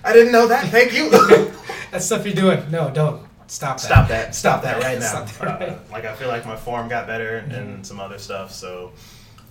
I 0.04 0.14
didn't 0.14 0.32
know 0.32 0.48
that. 0.48 0.68
Thank 0.70 0.94
you." 0.94 1.12
That 1.92 2.04
stuff 2.04 2.26
you're 2.26 2.36
doing. 2.36 2.70
No, 2.70 2.90
don't 2.90 3.26
stop 3.48 3.78
that. 3.78 3.82
Stop 3.86 4.08
that! 4.10 4.36
Stop 4.36 4.62
that 4.64 4.84
right 4.84 5.00
now! 5.00 5.24
That 5.24 5.40
right 5.42 5.70
Uh, 5.70 5.76
like 5.90 6.04
I 6.04 6.14
feel 6.14 6.28
like 6.28 6.46
my 6.46 6.58
form 6.58 6.90
got 6.90 7.08
better 7.08 7.38
and 7.38 7.86
some 7.88 8.02
other 8.02 8.18
stuff. 8.18 8.52
So, 8.52 8.92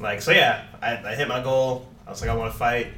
like, 0.01 0.20
so 0.20 0.32
yeah, 0.32 0.66
I, 0.82 0.99
I 0.99 1.14
hit 1.14 1.28
my 1.28 1.42
goal. 1.42 1.86
I 2.07 2.11
was 2.11 2.20
like, 2.20 2.28
I 2.28 2.34
want 2.36 2.53
to 2.53 2.59
fight. 2.59 2.88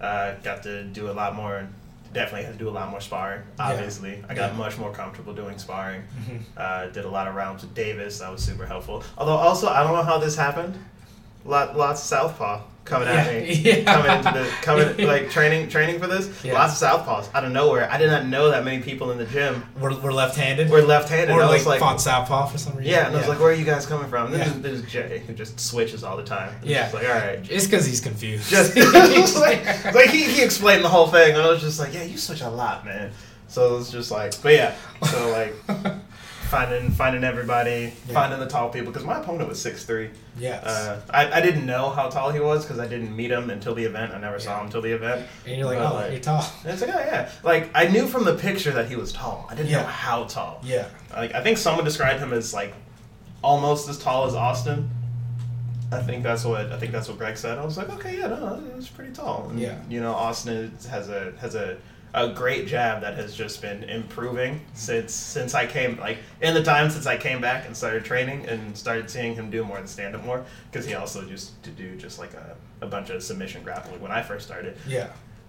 Uh, 0.00 0.34
got 0.44 0.62
to 0.62 0.84
do 0.84 1.10
a 1.10 1.12
lot 1.12 1.34
more. 1.34 1.68
Definitely 2.12 2.44
had 2.44 2.52
to 2.52 2.58
do 2.60 2.68
a 2.68 2.70
lot 2.70 2.88
more 2.88 3.00
sparring. 3.00 3.42
Yeah. 3.58 3.72
Obviously, 3.72 4.22
I 4.28 4.34
got 4.34 4.52
Yeah. 4.52 4.58
much 4.58 4.78
more 4.78 4.92
comfortable 4.92 5.34
doing 5.34 5.58
sparring. 5.58 6.04
Mhm. 6.28 6.38
Uh, 6.56 6.86
did 6.90 7.04
a 7.04 7.10
lot 7.10 7.26
of 7.26 7.34
rounds 7.34 7.62
with 7.64 7.74
Davis. 7.74 8.20
That 8.20 8.30
was 8.30 8.44
super 8.44 8.64
helpful. 8.64 9.02
Although 9.18 9.32
also, 9.34 9.66
I 9.68 9.82
don't 9.82 9.92
know 9.92 10.04
how 10.04 10.18
this 10.18 10.36
happened. 10.36 10.78
Lot, 11.44 11.76
lots 11.76 12.00
of 12.00 12.06
southpaw 12.06 12.62
coming 12.84 13.08
at 13.08 13.26
Yeah. 13.32 13.40
me. 13.40 13.54
Yeah. 13.64 13.84
Coming 13.84 14.16
into 14.18 14.32
the 14.32 14.48
coming 14.62 15.06
like 15.06 15.30
training 15.30 15.68
training 15.68 15.98
for 16.00 16.06
this. 16.06 16.44
Yeah. 16.44 16.54
Lots 16.54 16.80
of 16.80 16.88
southpaws 16.88 17.34
out 17.34 17.44
of 17.44 17.52
nowhere. 17.52 17.88
I 17.90 17.96
did 17.98 18.10
not 18.10 18.26
know 18.26 18.50
that 18.50 18.64
many 18.64 18.82
people 18.82 19.10
in 19.10 19.18
the 19.18 19.24
gym 19.26 19.64
We're, 19.80 19.98
we're 20.00 20.12
left-handed. 20.12 20.68
were 20.70 20.82
left-handed. 20.82 21.32
or 21.34 21.42
I 21.42 21.46
like, 21.46 21.64
like, 21.66 21.80
fought 21.80 22.00
southpaw 22.00 22.46
for 22.46 22.58
some 22.58 22.74
reason. 22.76 22.92
yeah, 22.92 23.06
and 23.06 23.14
I 23.16 23.18
was 23.18 23.28
like, 23.28 23.38
where 23.40 23.48
are 23.48 23.54
you 23.54 23.64
guys 23.64 23.86
coming 23.86 24.08
from? 24.10 24.32
And 24.32 24.34
there's, 24.34 24.80
there's 24.82 24.82
Jay 24.92 25.22
who 25.26 25.32
just 25.32 25.58
switches 25.58 26.04
all 26.04 26.16
the 26.16 26.24
time. 26.24 26.54
It's 26.60 26.66
Yeah. 26.70 26.90
like 26.92 27.06
all 27.08 27.14
right. 27.14 27.50
It's 27.50 27.64
because 27.64 27.86
he's 27.86 28.00
confused. 28.00 28.48
Just 28.50 28.76
like, 29.36 29.84
like 29.94 30.10
he, 30.10 30.24
he 30.24 30.42
explained 30.42 30.84
the 30.84 30.88
whole 30.88 31.06
thing, 31.08 31.34
and 31.34 31.42
I 31.42 31.48
was 31.50 31.60
just 31.62 31.78
like, 31.80 31.94
yeah, 31.94 32.02
you 32.04 32.18
switch 32.18 32.42
a 32.42 32.50
lot, 32.50 32.84
man. 32.84 33.10
So 33.48 33.78
it's 33.78 33.90
just 33.90 34.10
like, 34.10 34.34
but 34.42 34.52
yeah, 34.52 34.74
so 35.08 35.30
like 35.30 35.94
finding 36.54 36.90
finding 36.92 37.24
everybody, 37.24 37.92
Yeah. 38.06 38.14
finding 38.14 38.38
the 38.38 38.46
tall 38.46 38.68
people 38.70 38.92
because 38.92 39.04
my 39.06 39.18
opponent 39.20 39.48
was 39.48 39.60
six 39.60 39.84
three. 39.84 40.10
yes. 40.38 40.64
Uh, 40.64 41.00
I, 41.10 41.38
I 41.38 41.40
didn't 41.40 41.66
know 41.66 41.90
how 41.90 42.08
tall 42.08 42.30
he 42.30 42.38
was 42.40 42.64
because 42.64 42.78
I 42.78 42.86
didn't 42.86 43.14
meet 43.16 43.30
him 43.30 43.50
until 43.50 43.74
the 43.74 43.84
event. 43.84 44.12
I 44.14 44.18
never 44.18 44.38
saw 44.38 44.60
him 44.60 44.66
until 44.66 44.80
the 44.82 44.92
event. 44.92 45.26
and 45.46 45.56
you're 45.56 45.66
like, 45.66 45.78
but, 45.78 45.90
oh, 45.92 45.94
like- 45.96 46.12
you're 46.12 46.20
tall. 46.20 46.44
It's 46.64 46.80
like, 46.80 46.90
oh 46.94 46.98
yeah, 47.00 47.30
like 47.42 47.70
I 47.74 47.88
knew 47.88 48.06
from 48.06 48.24
the 48.24 48.34
picture 48.34 48.70
that 48.72 48.88
he 48.88 48.96
was 48.96 49.12
tall. 49.12 49.46
I 49.50 49.54
didn't 49.56 49.72
know 49.72 49.82
how 49.82 50.24
tall. 50.24 50.60
Yeah. 50.62 50.86
Like 51.12 51.34
I 51.34 51.42
think 51.42 51.58
someone 51.58 51.84
described 51.84 52.20
him 52.20 52.32
as 52.32 52.54
like 52.54 52.72
almost 53.42 53.88
as 53.88 53.98
tall 53.98 54.26
as 54.26 54.34
Austin. 54.34 54.90
I 55.92 56.00
think 56.02 56.22
that's 56.22 56.44
what 56.44 56.72
I 56.72 56.78
think 56.78 56.92
that's 56.92 57.08
what 57.08 57.18
Greg 57.18 57.36
said. 57.36 57.58
I 57.58 57.64
was 57.64 57.76
like, 57.76 57.90
okay, 57.96 58.18
yeah, 58.18 58.28
no, 58.28 58.60
that's 58.74 58.88
pretty 58.88 59.12
tall. 59.12 59.48
And, 59.50 59.58
Yeah. 59.60 59.76
You 59.88 60.00
know, 60.00 60.12
Austin 60.12 60.72
has 60.90 61.08
a 61.08 61.32
has 61.40 61.54
a 61.54 61.76
a 62.14 62.28
great 62.28 62.68
jab 62.68 63.00
that 63.02 63.16
has 63.16 63.34
just 63.34 63.60
been 63.60 63.82
improving 63.84 64.60
since 64.72 65.12
since 65.12 65.52
I 65.52 65.66
came 65.66 65.98
like 65.98 66.18
in 66.40 66.54
the 66.54 66.62
time 66.62 66.88
since 66.88 67.06
I 67.06 67.16
came 67.16 67.40
back 67.40 67.66
and 67.66 67.76
started 67.76 68.04
training 68.04 68.46
and 68.46 68.76
started 68.78 69.10
seeing 69.10 69.34
him 69.34 69.50
do 69.50 69.64
more 69.64 69.78
than 69.78 69.88
stand 69.88 70.14
up 70.14 70.24
more 70.24 70.44
because 70.70 70.86
he 70.86 70.94
also 70.94 71.26
used 71.26 71.60
to 71.64 71.70
do 71.70 71.96
just 71.96 72.20
like 72.20 72.32
a, 72.34 72.56
a 72.82 72.86
bunch 72.86 73.10
of 73.10 73.20
submission 73.22 73.64
grappling 73.64 74.00
when 74.00 74.12
I 74.12 74.22
first 74.22 74.46
started. 74.46 74.76
Yeah. 74.86 75.08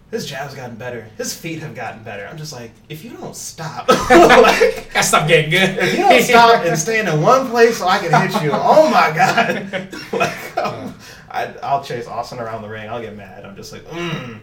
His 0.09 0.25
jab's 0.25 0.55
gotten 0.55 0.75
better. 0.75 1.07
His 1.17 1.35
feet 1.35 1.59
have 1.59 1.75
gotten 1.75 2.03
better. 2.03 2.27
I'm 2.27 2.37
just 2.37 2.53
like, 2.53 2.71
if 2.89 3.03
you 3.03 3.11
don't 3.11 3.35
stop, 3.35 3.87
like, 4.09 4.93
Gotta 4.93 5.03
stop 5.03 5.27
getting 5.27 5.49
good. 5.51 5.77
if 5.77 5.93
you 5.93 5.99
don't 5.99 6.21
stop 6.23 6.65
and 6.65 6.77
stand 6.85 7.07
in 7.09 7.21
one 7.21 7.49
place 7.49 7.77
so 7.77 7.87
I 7.87 7.99
can 7.99 8.29
hit 8.29 8.43
you, 8.43 8.51
oh 8.53 8.89
my 8.89 9.11
god! 9.15 9.93
like, 10.13 10.57
um, 10.57 10.93
I, 11.29 11.53
I'll 11.61 11.83
chase 11.83 12.07
Austin 12.07 12.39
around 12.39 12.61
the 12.61 12.69
ring. 12.69 12.87
I'll 12.87 13.01
get 13.01 13.15
mad. 13.15 13.45
I'm 13.45 13.55
just 13.55 13.73
like, 13.73 13.83
mm. 13.85 14.39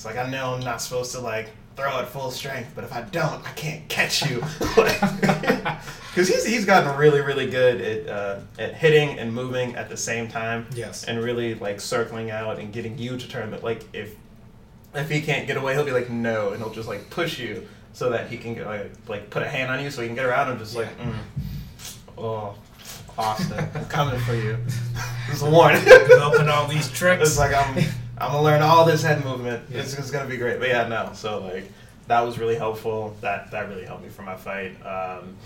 It's 0.00 0.06
like 0.06 0.16
I 0.16 0.30
know 0.30 0.54
I'm 0.54 0.60
not 0.60 0.80
supposed 0.80 1.12
to 1.12 1.20
like 1.20 1.50
throw 1.76 1.98
at 2.00 2.08
full 2.08 2.30
strength, 2.30 2.72
but 2.74 2.84
if 2.84 2.92
I 2.92 3.02
don't, 3.02 3.46
I 3.46 3.52
can't 3.52 3.88
catch 3.88 4.28
you. 4.28 4.42
Because 6.10 6.26
he's 6.28 6.44
he's 6.44 6.64
gotten 6.64 6.98
really 6.98 7.20
really 7.20 7.48
good 7.48 7.80
at 7.80 8.08
uh, 8.08 8.40
at 8.58 8.74
hitting 8.74 9.18
and 9.20 9.32
moving 9.32 9.76
at 9.76 9.88
the 9.88 9.96
same 9.96 10.26
time 10.26 10.66
yes. 10.74 11.04
and 11.04 11.22
really 11.22 11.54
like 11.54 11.80
circling 11.80 12.32
out 12.32 12.58
and 12.58 12.72
getting 12.72 12.98
you 12.98 13.16
to 13.16 13.28
turn 13.28 13.54
it. 13.54 13.62
Like 13.62 13.84
if 13.92 14.16
if 14.92 15.08
he 15.08 15.20
can't 15.20 15.46
get 15.46 15.56
away, 15.56 15.74
he'll 15.74 15.84
be 15.84 15.92
like 15.92 16.10
no, 16.10 16.50
and 16.50 16.60
he'll 16.60 16.72
just 16.72 16.88
like 16.88 17.10
push 17.10 17.38
you 17.38 17.66
so 17.92 18.10
that 18.10 18.28
he 18.28 18.38
can 18.38 18.54
get 18.54 18.66
like 18.66 18.90
like 19.06 19.30
put 19.30 19.44
a 19.44 19.48
hand 19.48 19.70
on 19.70 19.82
you 19.82 19.88
so 19.90 20.02
he 20.02 20.08
can 20.08 20.16
get 20.16 20.26
around. 20.26 20.50
and 20.50 20.58
just 20.58 20.74
like, 20.74 20.88
mm, 20.98 21.14
oh, 22.18 22.56
Austin, 23.16 23.68
I'm 23.72 23.84
coming 23.86 24.18
for 24.20 24.34
you. 24.34 24.58
It's 25.30 25.42
a 25.42 25.48
warning. 25.48 25.84
Developing 25.84 26.48
all 26.48 26.66
these 26.66 26.90
tricks. 26.98 27.22
It's 27.22 27.38
like 27.38 27.54
I'm 27.54 27.84
I'm 28.20 28.32
gonna 28.32 28.42
learn 28.42 28.62
all 28.62 28.84
this 28.84 29.02
head 29.02 29.24
movement. 29.24 29.64
Yeah. 29.70 29.80
It's, 29.80 29.94
it's 29.94 30.10
gonna 30.10 30.28
be 30.28 30.36
great. 30.36 30.58
But 30.58 30.68
yeah, 30.68 30.86
no. 30.86 31.10
So 31.14 31.40
like 31.42 31.64
that 32.06 32.20
was 32.20 32.38
really 32.38 32.56
helpful. 32.56 33.16
That 33.20 33.50
that 33.50 33.68
really 33.68 33.86
helped 33.86 34.02
me 34.02 34.10
for 34.10 34.22
my 34.22 34.36
fight. 34.36 34.76
Um, 34.84 35.36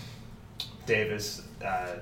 Davis, 0.85 1.41
uh, 1.65 1.95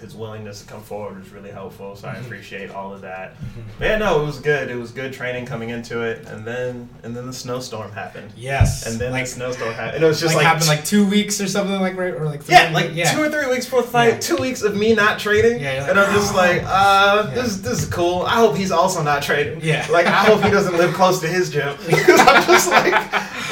his 0.00 0.14
willingness 0.14 0.60
to 0.62 0.66
come 0.66 0.80
forward 0.82 1.18
was 1.18 1.30
really 1.30 1.50
helpful. 1.50 1.96
So 1.96 2.06
I 2.08 2.12
Mhm. 2.14 2.20
appreciate 2.26 2.70
all 2.70 2.92
of 2.94 3.00
that. 3.02 3.34
Mhm. 3.40 3.62
But 3.78 3.84
yeah, 3.88 3.96
no, 3.98 4.22
it 4.22 4.26
was 4.26 4.38
good. 4.38 4.70
It 4.70 4.76
was 4.76 4.90
good 4.92 5.12
training 5.12 5.46
coming 5.46 5.70
into 5.70 6.02
it, 6.02 6.26
and 6.28 6.44
then 6.44 6.88
and 7.02 7.16
then 7.16 7.26
the 7.26 7.32
snowstorm 7.32 7.92
happened. 7.92 8.32
Yes. 8.36 8.86
And 8.86 8.98
then 9.00 9.12
like, 9.12 9.24
the 9.24 9.30
snowstorm 9.30 9.72
happened. 9.74 9.96
And 9.96 10.04
it 10.04 10.06
was 10.06 10.20
just 10.20 10.34
like, 10.34 10.44
like, 10.44 10.52
happened 10.52 10.68
like 10.68 10.84
two 10.84 11.04
weeks 11.06 11.40
or 11.40 11.48
something 11.48 11.80
like 11.80 11.96
right 11.96 12.14
or 12.14 12.24
like 12.26 12.42
three 12.44 12.54
yeah, 12.54 12.70
like 12.72 12.90
yeah. 12.94 13.12
two 13.12 13.22
or 13.22 13.28
three 13.28 13.46
weeks 13.50 13.64
before 13.64 13.82
the 13.82 13.88
fight, 13.88 14.14
Yeah. 14.14 14.18
two 14.20 14.36
weeks 14.36 14.62
of 14.62 14.76
me 14.76 14.94
not 14.94 15.18
trading, 15.18 15.60
Yeah, 15.60 15.80
like, 15.82 15.90
and 15.90 16.00
I'm 16.00 16.14
just 16.14 16.32
"Oh." 16.32 16.36
like, 16.36 16.62
uh, 16.66 17.24
Yeah. 17.28 17.34
this 17.42 17.56
this 17.56 17.82
is 17.82 17.88
cool. 17.88 18.22
I 18.26 18.36
hope 18.36 18.56
he's 18.56 18.70
also 18.72 19.02
not 19.02 19.22
trading. 19.22 19.60
Yeah. 19.62 19.84
like 19.90 20.06
I 20.06 20.24
hope 20.24 20.42
he 20.44 20.50
doesn't 20.50 20.76
live 20.76 20.94
close 20.94 21.20
to 21.20 21.28
his 21.28 21.50
gym 21.50 21.74
because 21.86 22.20
I'm 22.26 22.44
just 22.46 22.70
like, 22.70 22.92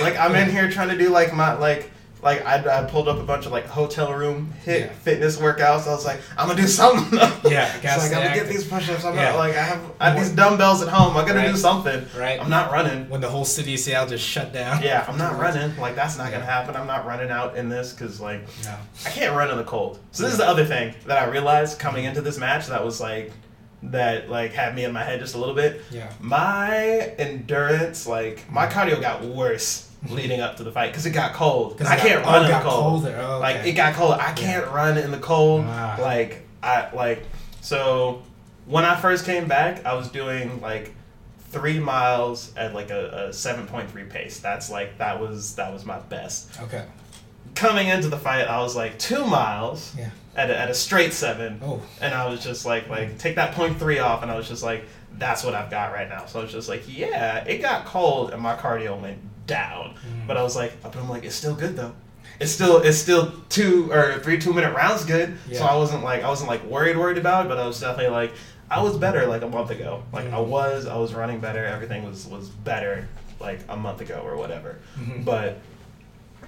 like 0.03 0.19
I'm 0.19 0.35
in 0.37 0.51
here 0.51 0.71
trying 0.71 0.89
to 0.91 0.97
do 0.99 1.09
like 1.11 1.33
my 1.35 1.55
like. 1.55 1.91
Like 2.27 2.45
I, 2.45 2.81
I 2.81 2.83
pulled 2.87 3.07
up 3.07 3.21
a 3.21 3.23
bunch 3.23 3.47
of 3.47 3.53
like 3.53 3.67
hotel 3.67 4.13
room 4.13 4.53
hit 4.65 4.81
Yeah. 4.81 4.93
fitness 4.95 5.37
workouts. 5.37 5.87
I 5.87 5.95
was 5.95 6.05
like, 6.05 6.21
I'm 6.37 6.49
gonna 6.49 6.61
do 6.61 6.67
something. 6.67 7.17
Yeah, 7.47 7.73
it's 7.73 7.83
gotta 7.85 8.03
like 8.03 8.13
I'm 8.13 8.25
gonna 8.25 8.35
get 8.35 8.49
these 8.49 8.65
push-ups. 8.67 9.05
I'm 9.05 9.15
Yeah. 9.15 9.31
not 9.31 9.39
like 9.39 9.55
I 9.55 9.63
have 9.63 9.81
I 10.01 10.11
have 10.11 10.19
these 10.19 10.31
dumbbells 10.31 10.83
at 10.83 10.89
home. 10.89 11.17
I 11.17 11.21
gotta 11.25 11.39
Right. 11.39 11.53
do 11.53 11.57
something. 11.57 12.05
Right. 12.19 12.41
I'm 12.41 12.51
not 12.51 12.73
running. 12.73 13.09
when 13.09 13.21
the 13.21 13.29
whole 13.29 13.45
city 13.45 13.75
of 13.75 13.81
Seattle 13.81 14.09
just 14.09 14.27
shut 14.27 14.53
down. 14.53 14.83
Yeah, 14.83 15.05
I'm 15.07 15.17
not 15.17 15.39
running. 15.39 15.79
Like 15.79 15.95
that's 15.95 16.19
not 16.19 16.25
Yeah. 16.25 16.39
gonna 16.39 16.51
happen. 16.51 16.75
I'm 16.75 16.89
not 16.89 17.07
running 17.07 17.31
out 17.31 17.57
in 17.57 17.69
this 17.69 17.93
because 17.93 18.21
like 18.21 18.41
No. 18.65 18.75
I 19.05 19.11
can't 19.11 19.37
run 19.37 19.49
in 19.53 19.57
the 19.57 19.63
cold. 19.63 20.01
So 20.11 20.25
this 20.25 20.33
is 20.33 20.39
the 20.39 20.49
other 20.49 20.65
thing 20.65 20.97
that 21.07 21.23
I 21.23 21.31
realized 21.31 21.79
coming 21.79 22.03
mm-hmm. 22.03 22.09
into 22.09 22.23
this 22.23 22.39
match 22.39 22.67
that 22.67 22.85
was 22.85 23.01
like 23.01 23.31
that 23.85 24.29
like 24.29 24.53
had 24.53 24.75
me 24.75 24.85
in 24.85 24.93
my 24.93 25.05
head 25.05 25.21
just 25.21 25.37
a 25.37 25.39
little 25.39 25.55
bit. 25.55 25.81
Yeah. 25.93 26.11
My 26.19 27.15
endurance, 27.19 28.05
like 28.05 28.51
my 28.51 28.67
mm-hmm. 28.67 28.77
cardio 28.77 29.01
got 29.01 29.23
worse 29.23 29.86
leading 30.11 30.41
up 30.41 30.57
to 30.57 30.65
the 30.65 30.73
fight 30.73 30.91
because 30.93 31.07
it 31.07 31.11
got 31.11 31.33
cold. 31.35 31.77
'Cause 31.79 31.87
I 31.87 31.97
got- 31.97 32.07
can't 32.07 32.27
oh, 32.27 32.31
run 32.33 32.45
in 32.45 32.51
the 32.51 32.61
cold. 32.61 33.07
Oh, 33.07 33.39
Like 33.41 33.65
it 33.67 33.73
got 33.73 33.95
cold. 33.95 34.15
I 34.21 34.33
can't 34.33 34.67
run 34.71 34.99
in 34.99 35.11
the 35.11 35.19
cold. 35.19 35.65
Ah. 35.67 35.97
Like 36.01 36.47
I 36.63 36.89
like 36.95 37.25
so 37.61 38.23
when 38.67 38.85
I 38.85 38.97
first 38.97 39.25
came 39.25 39.47
back, 39.49 39.85
I 39.87 39.95
was 39.95 40.09
doing 40.09 40.61
like 40.61 40.93
three 41.51 41.79
miles 41.79 42.53
at 42.57 42.75
like 42.75 42.91
a, 42.91 43.29
a 43.29 43.33
seven 43.33 43.67
point 43.67 43.91
three 43.91 44.05
pace. 44.05 44.41
That's 44.41 44.71
like 44.71 44.99
that 44.99 45.21
was 45.21 45.55
that 45.57 45.73
was 45.73 45.85
my 45.85 45.99
best 46.01 46.51
Okay. 46.63 46.85
coming 47.55 47.89
into 47.89 48.09
the 48.09 48.19
fight, 48.19 48.47
I 48.49 48.61
was 48.61 48.75
like 48.77 48.99
two 48.99 49.25
miles 49.25 49.95
Yeah. 49.97 50.11
at 50.35 50.51
a, 50.51 50.59
at 50.59 50.69
a 50.71 50.75
straight 50.75 51.13
seven, 51.13 51.61
Oh. 51.65 51.81
and 52.01 52.13
I 52.15 52.27
was 52.29 52.43
just 52.43 52.67
like 52.67 52.89
like 52.89 53.19
take 53.19 53.37
that 53.37 53.53
point 53.53 53.79
three 53.79 53.99
off, 54.01 54.23
and 54.23 54.31
I 54.31 54.37
was 54.37 54.49
just 54.49 54.63
like 54.63 54.85
that's 55.19 55.43
what 55.45 55.55
I've 55.55 55.71
got 55.71 55.93
right 55.93 56.09
now. 56.11 56.27
So 56.27 56.41
I 56.41 56.43
was 56.43 56.53
just 56.53 56.69
like 56.69 56.83
yeah, 56.87 57.45
it 57.45 57.63
got 57.63 57.87
cold, 57.87 58.33
and 58.33 58.43
my 58.43 58.55
cardio 58.57 59.01
went 59.01 59.19
down, 59.47 59.95
Mm. 59.95 60.27
but 60.27 60.37
I 60.37 60.43
was 60.43 60.57
like 60.57 60.81
but 60.83 60.95
I'm 60.97 61.09
like 61.09 61.25
it's 61.25 61.35
still 61.37 61.55
good 61.55 61.77
though. 61.77 61.93
It's 62.39 62.53
still 62.53 62.79
it's 62.79 62.99
still 62.99 63.33
two 63.49 63.91
or 63.93 64.19
three 64.19 64.39
two 64.39 64.53
minute 64.53 64.75
rounds 64.75 65.05
good. 65.05 65.39
So 65.53 65.65
I 65.65 65.77
wasn't 65.77 66.05
like 66.05 66.23
I 66.23 66.29
wasn't 66.29 66.49
like 66.51 66.65
worried 66.65 66.97
worried 66.99 67.19
about 67.19 67.47
it, 67.47 67.49
but 67.49 67.59
I 67.59 67.67
was 67.67 67.81
definitely 67.81 68.11
like 68.13 68.33
I 68.71 68.83
was 68.83 68.97
better 68.97 69.27
like 69.27 69.43
a 69.43 69.49
month 69.49 69.71
ago. 69.71 70.03
Like 70.13 70.27
I 70.27 70.31
Mhm. 70.37 70.47
was 70.49 70.87
I 70.87 70.97
was 70.97 71.15
running 71.15 71.39
better. 71.41 71.65
Everything 71.65 72.05
was 72.05 72.27
was 72.27 72.49
better 72.49 73.09
like 73.41 73.61
a 73.69 73.77
month 73.77 74.01
ago 74.01 74.21
or 74.25 74.37
whatever. 74.37 74.77
Mhm. 74.99 75.25
But 75.25 75.59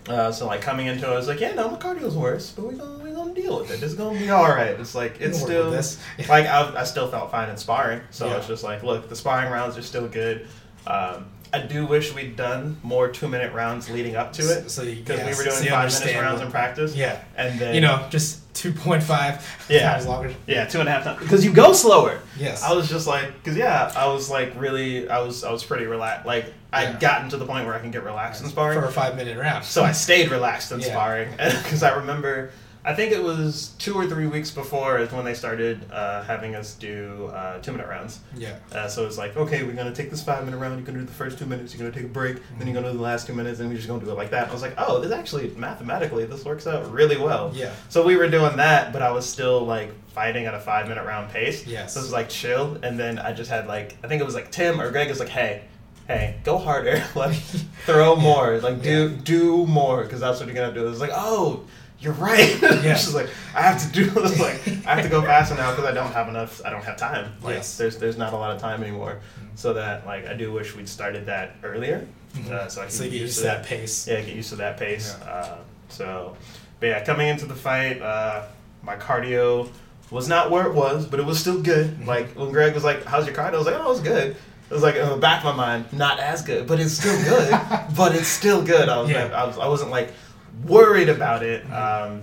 uh, 0.09 0.33
so 0.33 0.47
like 0.47 0.63
coming 0.63 0.87
into 0.87 1.07
it, 1.07 1.13
I 1.13 1.17
was 1.17 1.29
like, 1.29 1.41
yeah, 1.41 1.53
no, 1.55 1.69
my 1.71 1.77
cardio's 1.77 2.15
worse, 2.17 2.53
but 2.53 2.65
we 2.67 2.75
gonna 2.77 2.99
we 3.05 3.11
gonna 3.11 3.35
deal 3.35 3.59
with 3.61 3.71
it. 3.71 3.83
It's 3.83 3.95
gonna 3.95 4.19
be 4.19 4.31
all 4.31 4.49
right. 4.49 4.79
It's 4.81 4.95
like 4.95 5.21
it's 5.21 5.39
still 5.41 5.71
this. 5.71 5.99
like 6.29 6.47
I, 6.47 6.81
I 6.81 6.85
still 6.85 7.09
felt 7.09 7.31
fine 7.31 7.49
in 7.51 7.57
sparring, 7.57 8.01
so 8.11 8.27
Yeah. 8.27 8.37
it's 8.37 8.47
just 8.47 8.65
like, 8.65 8.83
look, 8.83 9.09
the 9.09 9.17
sparring 9.17 9.51
rounds 9.51 9.77
are 9.77 9.83
still 9.83 10.09
good. 10.09 10.47
Um, 10.87 11.27
I 11.53 11.61
do 11.61 11.87
wish 11.87 12.15
we'd 12.15 12.37
done 12.37 12.77
more 12.83 13.09
two 13.09 13.29
minute 13.29 13.53
rounds 13.53 13.89
leading 13.91 14.17
up 14.17 14.33
to 14.35 14.43
it 14.43 14.71
So 14.71 14.85
because 14.85 15.19
we 15.21 15.27
were 15.35 15.51
doing 15.51 15.65
you 15.65 15.71
five 15.71 15.81
understand 15.85 16.21
rounds 16.21 16.41
in 16.43 16.51
practice. 16.51 16.95
Yeah. 16.95 17.21
and 17.37 17.59
then 17.59 17.75
You 17.75 17.81
know, 17.81 18.07
just 18.11 18.41
two 18.55 18.73
point 18.73 19.03
five 19.03 19.45
Yeah. 19.71 19.93
times 19.93 20.07
longer. 20.07 20.35
yeah, 20.47 20.67
two 20.67 20.81
and 20.81 20.89
a 20.89 20.93
half 20.93 21.05
times 21.05 21.21
because 21.21 21.45
you 21.45 21.53
go 21.53 21.73
slower. 21.73 22.19
Yes. 22.39 22.63
I 22.63 22.73
was 22.75 22.89
just 22.89 23.07
like, 23.07 23.33
because 23.35 23.57
yeah, 23.57 23.93
I 23.97 24.07
was 24.09 24.29
like 24.31 24.53
really, 24.57 25.09
I 25.09 25.21
was 25.21 25.45
I 25.45 25.53
was 25.53 25.65
pretty 25.65 25.87
relaxed. 25.87 26.27
Like 26.27 26.47
Yeah. 26.47 26.53
I'd 26.73 27.01
gotten 27.01 27.29
to 27.31 27.37
the 27.37 27.47
point 27.47 27.65
where 27.67 27.75
I 27.75 27.79
can 27.81 27.91
get 27.91 28.05
relaxed 28.05 28.43
in 28.43 28.49
sparring. 28.49 28.79
for 28.81 28.87
a 28.87 28.93
five 28.93 29.17
minute 29.17 29.39
round. 29.39 29.65
So 29.65 29.83
I 29.85 29.93
stayed 29.93 30.31
relaxed 30.31 30.71
in 30.73 30.81
Yeah. 30.81 30.87
sparring 30.89 31.31
because 31.63 31.83
I 31.83 31.95
remember, 31.97 32.51
I 32.89 32.95
think 32.95 33.13
it 33.13 33.23
was 33.23 33.75
two 33.79 33.93
or 33.93 34.07
three 34.07 34.27
weeks 34.27 34.51
before 34.51 34.99
is 34.99 35.13
when 35.13 35.23
they 35.27 35.35
started 35.35 35.79
uh, 35.93 36.23
having 36.23 36.55
us 36.55 36.73
do 36.73 37.27
uh, 37.35 37.59
two 37.59 37.73
minute 37.73 37.87
rounds. 37.87 38.21
yeah. 38.35 38.57
Uh, 38.73 38.89
so 38.89 39.05
it's 39.05 39.19
like, 39.19 39.37
okay, 39.37 39.63
we're 39.63 39.75
gonna 39.75 39.95
take 39.95 40.09
this 40.09 40.23
five 40.23 40.43
minute 40.47 40.57
round. 40.57 40.79
You're 40.79 40.87
gonna 40.87 41.01
do 41.01 41.05
the 41.05 41.13
first 41.13 41.39
two 41.39 41.45
minutes. 41.45 41.75
You're 41.75 41.87
gonna 41.87 41.95
take 41.95 42.11
a 42.11 42.15
break. 42.15 42.39
Then 42.57 42.67
you're 42.67 42.73
gonna 42.75 42.91
do 42.91 42.97
the 42.97 43.03
last 43.03 43.27
two 43.27 43.35
minutes, 43.35 43.61
and 43.61 43.69
we're 43.69 43.77
just 43.77 43.89
gonna 43.89 44.03
do 44.03 44.11
it 44.11 44.15
like 44.17 44.31
that. 44.31 44.49
I 44.49 44.53
was 44.55 44.63
like, 44.63 44.73
oh, 44.79 45.01
this 45.01 45.13
actually 45.13 45.51
mathematically 45.51 46.25
this 46.25 46.47
works 46.47 46.67
out 46.67 46.91
really 46.91 47.19
well. 47.19 47.53
Yeah. 47.55 47.75
So 47.91 48.07
we 48.07 48.17
were 48.17 48.31
doing 48.31 48.57
that, 48.57 48.91
but 48.95 49.03
I 49.03 49.11
was 49.13 49.29
still 49.29 49.67
like 49.67 49.91
fighting 50.13 50.47
at 50.47 50.55
a 50.55 50.61
five 50.61 50.89
minute 50.89 51.05
round 51.05 51.31
pace. 51.31 51.67
Yes. 51.67 51.93
So 51.93 52.01
it 52.01 52.05
was 52.05 52.13
like 52.13 52.31
chill, 52.31 52.79
and 52.83 52.99
then 52.99 53.19
I 53.19 53.35
just 53.35 53.51
had 53.51 53.67
like 53.67 53.99
I 54.03 54.09
think 54.09 54.23
it 54.23 54.25
was 54.25 54.35
like 54.35 54.51
Tim 54.51 54.81
or 54.81 54.91
Greg 54.91 55.11
was 55.11 55.21
like, 55.21 55.29
hey. 55.29 55.65
Hey, 56.07 56.37
go 56.43 56.57
harder! 56.57 57.05
like, 57.15 57.37
throw 57.85 58.17
more! 58.17 58.59
Like, 58.61 58.81
do 58.81 59.11
do 59.15 59.67
more 59.67 60.05
because 60.05 60.21
that's 60.21 60.41
what 60.41 60.47
you're 60.47 60.55
gonna 60.55 60.73
do. 60.73 60.87
It 60.87 60.89
was 60.89 61.03
like, 61.03 61.11
oh, 61.13 61.67
you're 62.01 62.13
right. 62.15 62.57
Yeah. 62.63 62.93
it's 62.93 63.05
just 63.05 63.15
like 63.15 63.29
I 63.55 63.63
have 63.63 63.81
to 63.85 63.93
do 63.93 64.05
this. 64.11 64.39
Like, 64.39 64.87
I 64.87 64.95
have 64.97 65.03
to 65.05 65.11
go 65.11 65.23
faster 65.33 65.55
now 65.57 65.71
because 65.71 65.85
I 65.87 65.93
don't 65.93 66.13
have 66.13 66.29
enough. 66.29 66.61
I 66.65 66.71
don't 66.71 66.85
have 66.85 66.97
time. 66.97 67.33
Like, 67.43 67.57
Yes. 67.57 67.77
there's 67.77 67.97
there's 67.99 68.17
not 68.17 68.33
a 68.33 68.37
lot 68.37 68.55
of 68.55 68.61
time 68.61 68.83
anymore. 68.83 69.21
So 69.57 69.73
that 69.75 70.07
like 70.07 70.27
I 70.27 70.35
do 70.35 70.53
wish 70.53 70.77
we'd 70.77 70.89
started 70.89 71.27
that 71.27 71.57
earlier, 71.65 72.07
uh, 72.51 72.69
so 72.69 72.81
I 72.83 72.85
can 72.85 72.93
So 72.93 73.05
you 73.05 73.11
get 73.11 73.21
used 73.23 73.39
to 73.39 73.45
that 73.45 73.65
pace. 73.67 74.07
yeah, 74.07 74.21
get 74.21 74.37
used 74.37 74.51
to 74.51 74.57
that 74.57 74.77
pace. 74.79 75.17
Yeah. 75.21 75.29
Uh, 75.31 75.57
so, 75.89 76.37
but 76.79 76.87
yeah, 76.87 77.05
coming 77.05 77.27
into 77.29 77.47
the 77.47 77.57
fight, 77.57 78.01
uh, 78.01 78.45
my 78.83 78.95
cardio 78.97 79.69
was 80.11 80.29
not 80.29 80.51
where 80.53 80.67
it 80.67 80.75
was, 80.75 81.05
but 81.07 81.19
it 81.19 81.27
was 81.27 81.41
still 81.41 81.61
good. 81.61 81.87
Mhm. 81.99 82.07
Like 82.07 82.29
when 82.37 82.53
Greg 82.53 82.73
was 82.75 82.85
like, 82.85 83.05
"How's 83.05 83.27
your 83.27 83.35
cardio?" 83.35 83.55
I 83.55 83.59
was 83.59 83.67
like, 83.67 83.75
"Oh, 83.77 83.87
it 83.87 83.89
was 83.89 84.01
good." 84.01 84.37
It 84.71 84.75
was 84.75 84.83
like 84.83 84.95
in 84.97 85.09
the 85.09 85.17
back 85.17 85.45
of 85.45 85.57
my 85.57 85.67
mind, 85.67 85.93
not 85.93 86.21
as 86.21 86.43
good, 86.43 86.67
but 86.69 86.79
it's 86.79 86.93
still 86.93 87.17
good. 87.25 87.51
but 87.97 88.15
it's 88.15 88.29
still 88.29 88.63
good. 88.63 88.89
I 88.89 89.01
was, 89.01 89.11
Yeah. 89.11 89.25
like, 89.25 89.33
I 89.33 89.45
was, 89.47 89.59
I 89.59 89.67
wasn't 89.67 89.91
like 89.91 90.13
worried 90.67 91.09
about 91.09 91.43
it. 91.43 91.65
Um, 91.73 92.23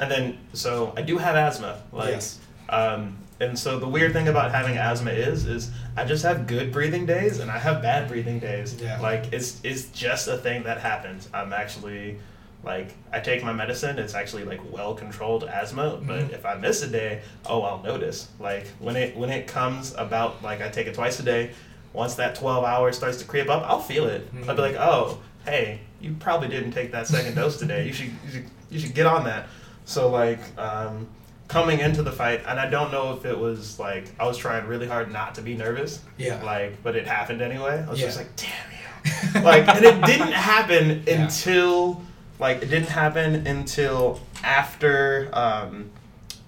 and 0.00 0.10
then, 0.10 0.38
so 0.52 0.92
I 0.96 1.02
do 1.02 1.18
have 1.18 1.36
asthma. 1.36 1.80
Like, 1.92 2.10
Yes. 2.10 2.38
um, 2.68 3.16
and 3.40 3.58
so 3.58 3.78
the 3.78 3.88
weird 3.88 4.12
thing 4.12 4.28
about 4.28 4.52
having 4.52 4.76
asthma 4.76 5.10
is, 5.10 5.46
is 5.46 5.70
I 5.96 6.04
just 6.04 6.22
have 6.24 6.46
good 6.46 6.72
breathing 6.72 7.04
days 7.04 7.40
and 7.40 7.50
I 7.50 7.58
have 7.58 7.82
bad 7.82 8.08
breathing 8.08 8.38
days. 8.38 8.74
Yeah. 8.80 9.00
Like 9.00 9.32
it's 9.32 9.60
it's 9.64 9.86
just 9.88 10.28
a 10.28 10.38
thing 10.38 10.62
that 10.62 10.78
happens. 10.78 11.28
I'm 11.34 11.52
actually 11.52 12.18
like 12.62 12.94
I 13.12 13.18
take 13.20 13.42
my 13.42 13.52
medicine. 13.52 13.98
It's 13.98 14.14
actually 14.14 14.44
like 14.44 14.60
well 14.72 14.94
controlled 14.94 15.44
asthma. 15.44 15.98
But 16.00 16.20
Mhm. 16.20 16.32
if 16.32 16.46
I 16.46 16.54
miss 16.54 16.82
a 16.82 16.86
day, 16.88 17.22
oh, 17.46 17.62
I'll 17.62 17.82
notice. 17.82 18.28
Like 18.38 18.68
when 18.78 18.94
it 18.96 19.16
when 19.16 19.30
it 19.30 19.48
comes 19.48 19.94
about 19.98 20.42
like 20.42 20.62
I 20.62 20.68
take 20.68 20.86
it 20.86 20.94
twice 20.94 21.18
a 21.20 21.24
day. 21.24 21.50
Once 21.92 22.14
that 22.16 22.34
12 22.34 22.64
hours 22.64 22.96
starts 22.96 23.18
to 23.18 23.24
creep 23.24 23.48
up, 23.48 23.62
I'll 23.68 23.78
feel 23.80 24.06
it. 24.06 24.26
I'll 24.48 24.54
be 24.56 24.62
Mhm. 24.62 24.66
like, 24.66 24.76
oh, 24.76 25.18
hey, 25.44 25.80
you 26.00 26.14
probably 26.18 26.48
didn't 26.48 26.72
take 26.72 26.92
that 26.92 27.06
second 27.06 27.34
dose 27.34 27.58
today. 27.58 27.86
You 27.86 27.92
should, 27.92 28.06
you 28.26 28.30
should 28.32 28.44
you 28.70 28.78
should 28.80 28.94
get 28.94 29.06
on 29.06 29.24
that. 29.24 29.46
So 29.84 30.08
like 30.10 30.40
um, 30.58 31.06
coming 31.48 31.80
into 31.80 32.02
the 32.02 32.12
fight, 32.12 32.42
and 32.46 32.58
I 32.58 32.68
don't 32.68 32.90
know 32.90 33.14
if 33.16 33.24
it 33.24 33.38
was 33.38 33.78
like 33.78 34.06
I 34.18 34.26
was 34.26 34.36
trying 34.38 34.66
really 34.66 34.86
hard 34.86 35.12
not 35.12 35.34
to 35.36 35.42
be 35.42 35.54
nervous. 35.54 36.00
Yeah. 36.16 36.42
Like, 36.42 36.82
but 36.82 36.96
it 36.96 37.06
happened 37.06 37.42
anyway. 37.42 37.84
I 37.86 37.90
was 37.90 38.00
just 38.00 38.16
like, 38.18 38.34
damn 38.36 38.50
you. 38.70 39.40
like, 39.42 39.68
and 39.68 39.84
it 39.84 40.04
didn't 40.06 40.32
happen 40.32 41.02
Yeah. 41.06 41.24
until 41.24 42.02
like 42.38 42.62
it 42.62 42.66
didn't 42.70 42.88
happen 42.88 43.46
until 43.46 44.20
after 44.42 45.28
um, 45.32 45.90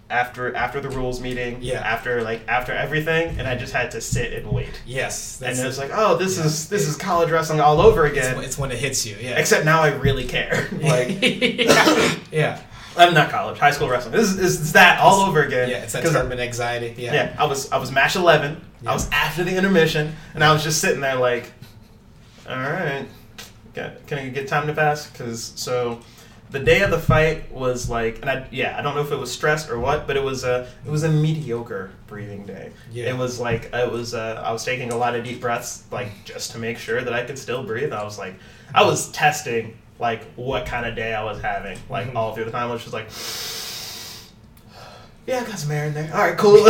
after 0.08 0.54
after 0.54 0.80
the 0.80 0.88
rules 0.90 1.20
meeting. 1.20 1.58
Yeah. 1.60 1.80
After 1.80 2.22
like 2.22 2.46
after 2.48 2.72
everything, 2.72 3.38
and 3.38 3.48
I 3.48 3.56
just 3.56 3.72
had 3.72 3.90
to 3.92 4.00
sit 4.00 4.32
and 4.32 4.50
wait. 4.50 4.80
Yes. 4.86 5.42
And 5.42 5.58
it 5.58 5.64
was 5.64 5.78
like, 5.78 5.90
oh, 5.92 6.16
this 6.16 6.38
yeah. 6.38 6.44
is 6.44 6.68
this 6.68 6.86
is 6.86 6.96
college 6.96 7.30
wrestling 7.30 7.60
all 7.60 7.80
over 7.80 8.04
again. 8.06 8.38
it's 8.42 8.58
when 8.58 8.70
it 8.70 8.78
hits 8.78 9.06
you. 9.06 9.16
Yeah. 9.20 9.38
Except 9.38 9.64
now 9.64 9.82
I 9.82 9.94
really 9.94 10.26
care. 10.26 10.68
like 10.80 11.20
yeah. 11.20 12.14
yeah. 12.30 12.62
I'm 12.96 13.12
not 13.12 13.28
college, 13.28 13.58
high 13.58 13.72
school 13.72 13.90
wrestling. 13.90 14.14
This 14.14 14.38
is 14.38 14.72
that 14.72 15.00
all 15.00 15.20
over 15.20 15.42
again. 15.42 15.68
Yeah. 15.68 15.82
It's 15.82 15.92
that 15.92 16.06
I- 16.06 16.10
tournament 16.10 16.40
anxiety. 16.40 16.94
Yeah. 16.96 17.12
yeah. 17.12 17.36
I 17.38 17.44
was 17.44 17.70
I 17.70 17.78
was 17.78 17.92
match 17.92 18.16
eleven. 18.16 18.64
Yeah. 18.82 18.90
I 18.90 18.94
was 18.94 19.10
after 19.10 19.44
the 19.44 19.56
intermission, 19.56 20.14
and 20.34 20.44
I 20.44 20.52
was 20.52 20.62
just 20.62 20.80
sitting 20.80 21.00
there 21.00 21.16
like, 21.16 21.52
all 22.48 22.56
right, 22.56 23.06
can 23.74 24.18
I 24.18 24.28
get 24.28 24.48
time 24.48 24.66
to 24.66 24.74
pass? 24.74 25.10
Because 25.10 25.52
so. 25.56 26.00
The 26.56 26.64
day 26.64 26.80
of 26.80 26.90
the 26.90 26.98
fight 26.98 27.52
was 27.52 27.90
like, 27.90 28.22
and 28.22 28.30
I 28.30 28.46
yeah, 28.50 28.78
I 28.78 28.80
don't 28.80 28.94
know 28.94 29.02
if 29.02 29.12
it 29.12 29.16
was 29.16 29.30
stress 29.30 29.68
or 29.68 29.78
what, 29.78 30.06
but 30.06 30.16
it 30.16 30.22
was 30.22 30.42
a 30.42 30.66
it 30.86 30.90
was 30.90 31.02
a 31.02 31.08
mediocre 31.10 31.90
breathing 32.06 32.46
day. 32.46 32.72
Yeah. 32.90 33.10
It 33.10 33.16
was 33.18 33.38
like 33.38 33.68
it 33.74 33.92
was 33.92 34.14
uh, 34.14 34.42
I 34.42 34.52
was 34.52 34.64
taking 34.64 34.90
a 34.90 34.96
lot 34.96 35.14
of 35.14 35.22
deep 35.22 35.42
breaths, 35.42 35.84
like 35.90 36.08
just 36.24 36.52
to 36.52 36.58
make 36.58 36.78
sure 36.78 37.02
that 37.02 37.12
I 37.12 37.24
could 37.24 37.38
still 37.38 37.62
breathe. 37.62 37.92
I 37.92 38.02
was 38.04 38.18
like, 38.18 38.36
I 38.74 38.84
was 38.84 39.12
testing 39.12 39.76
like 39.98 40.24
what 40.36 40.64
kind 40.64 40.86
of 40.86 40.96
day 40.96 41.12
I 41.12 41.22
was 41.24 41.42
having, 41.42 41.78
like 41.90 42.06
Mhm. 42.12 42.16
all 42.16 42.34
through 42.34 42.46
the 42.46 42.52
time. 42.52 42.70
I 42.70 42.72
was 42.72 42.80
just 42.82 42.94
like, 42.94 43.10
yeah, 45.26 45.40
I 45.40 45.44
got 45.46 45.58
some 45.58 45.72
air 45.72 45.84
in 45.88 45.92
there. 45.92 46.10
All 46.14 46.20
right, 46.20 46.38
cool. 46.38 46.64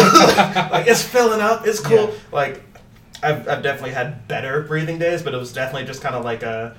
like 0.73 0.89
it's 0.89 1.05
filling 1.05 1.41
up. 1.41 1.65
It's 1.65 1.79
cool. 1.79 2.09
Yeah. 2.09 2.15
Like 2.33 2.61
I've, 3.23 3.49
I've 3.49 3.63
definitely 3.63 3.93
had 3.93 4.27
better 4.27 4.63
breathing 4.63 4.99
days, 4.99 5.23
but 5.23 5.33
it 5.33 5.37
was 5.39 5.53
definitely 5.53 5.87
just 5.87 6.03
kind 6.03 6.17
of 6.17 6.25
like 6.25 6.43
a. 6.43 6.77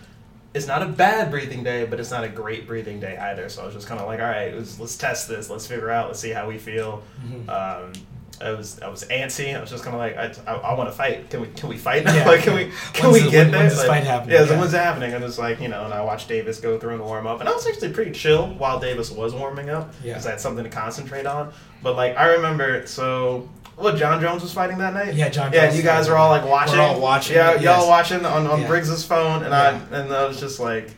It's 0.54 0.66
not 0.68 0.82
a 0.82 0.88
bad 0.88 1.30
breathing 1.30 1.64
day, 1.64 1.86
but 1.86 2.00
it's 2.00 2.10
not 2.12 2.24
a 2.24 2.30
great 2.30 2.66
breathing 2.68 3.00
day 3.00 3.16
either. 3.18 3.48
So 3.50 3.62
I 3.62 3.66
was 3.66 3.76
just 3.76 3.88
kind 3.88 4.00
of 4.02 4.08
like, 4.08 4.20
all 4.20 4.26
right, 4.26 4.56
let's, 4.56 4.80
let's 4.80 4.98
test 4.98 5.28
this. 5.28 5.50
Let's 5.50 5.68
figure 5.68 5.92
out. 5.92 6.08
Let's 6.08 6.20
see 6.20 6.32
how 6.32 6.48
we 6.48 6.58
feel. 6.58 7.04
Mhm. 7.26 7.50
Um, 7.50 7.94
I 8.40 8.52
was 8.52 8.80
I 8.82 8.88
was 8.88 9.04
antsy. 9.06 9.58
I 9.58 9.60
was 9.60 9.72
just 9.72 9.84
kind 9.84 9.96
of 9.96 10.00
like 10.00 10.16
I, 10.16 10.52
I, 10.52 10.56
I 10.58 10.74
want 10.76 10.90
to 10.90 10.96
fight. 10.96 11.28
Can 11.32 11.42
we 11.42 11.48
can 11.48 11.70
we 11.70 11.78
fight 11.78 12.06
now? 12.06 12.14
Yeah, 12.16 12.26
like 12.28 12.42
can 12.42 12.54
yeah. 12.56 12.66
we 12.66 12.72
can 12.94 13.10
When's 13.12 13.14
we 13.14 13.20
the- 13.22 13.32
get 13.32 13.44
when- 13.46 13.52
there? 13.52 13.60
when's 13.62 13.74
this 13.74 13.80
Like, 13.88 13.88
fight 13.88 14.04
happening? 14.04 14.36
Yeah, 14.36 14.44
Yeah. 14.46 14.60
when's 14.60 14.74
happening? 14.74 15.14
And 15.16 15.24
it's 15.24 15.40
like 15.40 15.60
you 15.60 15.70
know, 15.70 15.86
and 15.86 15.94
I 15.94 16.02
watched 16.02 16.28
Davis 16.28 16.60
go 16.60 16.78
through 16.78 16.94
and 16.94 17.04
warm 17.04 17.26
up, 17.26 17.40
and 17.40 17.50
I 17.50 17.52
was 17.54 17.66
actually 17.66 17.94
pretty 17.94 18.12
chill 18.12 18.48
while 18.50 18.80
Davis 18.80 19.10
was 19.10 19.34
warming 19.34 19.72
up 19.72 19.92
Yeah. 20.04 20.14
because 20.14 20.28
I 20.28 20.32
had 20.32 20.40
something 20.40 20.64
to 20.64 20.70
concentrate 20.70 21.26
on. 21.26 21.52
But 21.82 21.96
like 21.96 22.16
I 22.16 22.28
remember, 22.34 22.86
so 22.86 23.50
what 23.78 23.96
Jon 23.96 24.20
Jones 24.22 24.42
was 24.42 24.52
fighting 24.52 24.78
that 24.80 24.94
night. 24.94 25.14
Yeah, 25.14 25.30
Jon 25.30 25.54
Yeah, 25.54 25.66
Jones 25.68 25.78
you 25.78 25.84
guys 25.84 26.10
were 26.10 26.18
all 26.18 26.30
like 26.30 26.46
watching. 26.46 26.78
We're 26.78 26.84
all 26.84 27.00
watching 27.00 27.36
Yeah, 27.38 27.54
y'all 27.54 27.62
yes. 27.62 27.88
watching 27.88 28.26
on 28.26 28.46
on 28.48 28.62
Yeah. 28.62 28.68
Briggs's 28.68 29.06
phone, 29.06 29.44
and 29.44 29.52
Yeah. 29.52 29.80
I 29.92 29.98
and 30.00 30.14
I 30.14 30.26
was 30.26 30.40
just 30.40 30.60
like. 30.60 30.90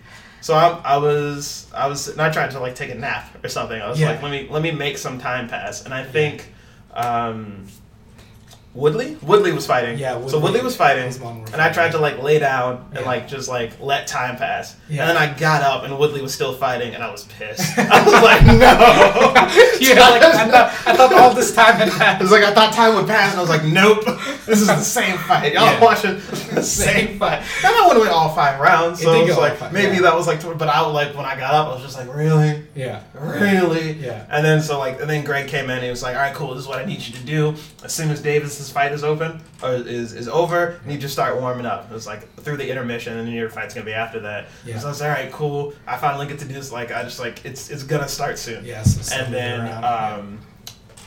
So 0.41 0.53
I, 0.55 0.69
I 0.85 0.97
was 0.97 1.67
I 1.75 1.87
was 1.87 2.15
not 2.15 2.31
trying 2.31 2.49
to 2.51 2.59
like 2.61 2.73
take 2.73 2.89
a 2.91 2.95
nap 2.95 3.43
or 3.43 3.49
something. 3.49 3.79
I 3.79 3.89
was 3.89 3.99
Yeah. 3.99 4.11
like, 4.11 4.21
let 4.23 4.31
me 4.31 4.47
let 4.49 4.61
me 4.61 4.71
make 4.71 4.97
some 4.97 5.19
time 5.19 5.49
pass. 5.49 5.83
And 5.83 5.93
I 5.93 6.03
think 6.03 6.53
um, 6.93 7.67
Woodley 8.75 9.17
Woodley 9.23 9.51
was 9.51 9.65
fighting. 9.65 9.97
Yeah, 9.97 10.13
so 10.13 10.19
Woodley 10.37 10.41
Woodley 10.41 10.61
was 10.61 10.75
fighting, 10.75 11.05
and 11.05 11.53
and 11.53 11.61
I 11.61 11.71
tried 11.71 11.91
to 11.93 11.97
like 11.97 12.21
lay 12.21 12.37
down 12.37 12.85
and 12.91 12.99
Yeah. 12.99 13.05
like 13.05 13.27
just 13.27 13.49
like 13.49 13.71
let 13.81 14.05
time 14.05 14.37
pass. 14.37 14.75
Yeah. 14.87 15.01
And 15.01 15.09
then 15.09 15.17
I 15.17 15.33
got 15.37 15.63
up 15.63 15.83
and 15.83 15.97
Woodley 15.97 16.21
was 16.21 16.33
still 16.35 16.53
fighting, 16.53 16.93
and 16.93 17.03
I 17.03 17.11
was 17.11 17.23
pissed. 17.25 17.61
I 17.79 18.03
was 18.03 18.13
like, 18.23 18.45
no. 18.45 19.33
Yeah, 19.79 20.07
like, 20.09 20.21
I, 20.21 20.47
thought, 20.51 20.73
I 20.87 20.95
thought 20.95 21.13
all 21.13 21.33
this 21.33 21.53
time 21.55 21.75
had 21.75 21.87
It 21.87 21.93
passed. 21.93 22.21
was 22.21 22.31
like 22.31 22.43
I 22.43 22.53
thought 22.53 22.73
time 22.73 22.93
would 22.95 23.07
pass, 23.07 23.31
and 23.31 23.39
I 23.39 23.41
was 23.41 23.49
like, 23.49 23.63
"Nope, 23.63 24.03
this 24.45 24.61
is 24.61 24.67
the 24.67 24.81
same 24.81 25.17
fight. 25.17 25.53
Y'all 25.53 25.63
Yeah. 25.63 25.81
watching 25.81 26.15
the 26.53 26.61
same 26.61 27.17
fight." 27.17 27.41
And 27.63 27.75
I 27.75 27.87
went 27.97 28.09
all 28.09 28.29
five 28.35 28.59
rounds, 28.59 29.01
so 29.01 29.13
did 29.13 29.23
it 29.23 29.27
was 29.29 29.37
like 29.37 29.55
five, 29.57 29.73
maybe 29.73 29.95
yeah. 29.95 30.01
that 30.03 30.15
was 30.15 30.27
like, 30.27 30.41
but 30.57 30.67
I 30.69 30.81
was 30.83 30.93
like 30.93 31.15
when 31.15 31.25
I 31.25 31.35
got 31.37 31.53
up, 31.53 31.67
I 31.69 31.73
was 31.73 31.81
just 31.83 31.97
like, 31.97 32.13
"Really, 32.15 32.61
Yeah. 32.75 33.01
really?" 33.15 33.93
Yeah. 33.93 34.25
And 34.29 34.45
then 34.45 34.61
so 34.61 34.77
like, 34.77 34.99
and 35.01 35.09
then 35.09 35.23
Greg 35.23 35.47
came 35.47 35.65
in. 35.65 35.71
and 35.71 35.83
He 35.83 35.89
was 35.89 36.03
like, 36.03 36.15
"All 36.15 36.21
right, 36.21 36.33
cool. 36.35 36.53
This 36.53 36.63
is 36.63 36.67
what 36.67 36.79
I 36.79 36.85
need 36.85 37.01
you 37.01 37.13
to 37.13 37.23
do. 37.23 37.55
As 37.83 37.93
soon 37.93 38.11
as 38.11 38.21
Davis's 38.59 38.73
fight 38.73 38.91
is 38.91 39.05
open 39.05 39.41
or 39.63 39.73
is 39.73 40.11
is 40.13 40.27
over, 40.27 40.79
and 40.83 40.91
you 40.91 40.97
just 40.97 41.13
start 41.13 41.39
warming 41.39 41.65
up. 41.65 41.89
It's 41.93 42.05
like 42.05 42.29
through 42.41 42.57
the 42.57 42.69
intermission, 42.69 43.17
and 43.17 43.25
then 43.25 43.33
your 43.33 43.49
fight's 43.49 43.73
gonna 43.73 43.85
be 43.85 43.93
after 43.93 44.19
that. 44.19 44.47
Yeah. 44.65 44.79
So 44.79 44.87
I 44.87 44.89
was 44.89 44.99
like, 45.01 45.09
all 45.09 45.23
right, 45.23 45.31
cool. 45.31 45.73
I 45.87 45.95
finally 45.97 46.27
get 46.27 46.39
to 46.39 46.45
do 46.45 46.53
this. 46.55 46.69
Like 46.71 46.91
I 46.91 47.03
just 47.03 47.19
like 47.19 47.45
it's 47.45 47.69
it's 47.69 47.83
gonna 47.83 48.07
start 48.09 48.37
soon 48.37 48.65
Yeah, 48.65 48.83
so 48.83 49.15
and 49.15 49.33
then 49.33 49.61
around, 49.61 49.81
yeah. 49.81 50.15
um, 50.17 50.39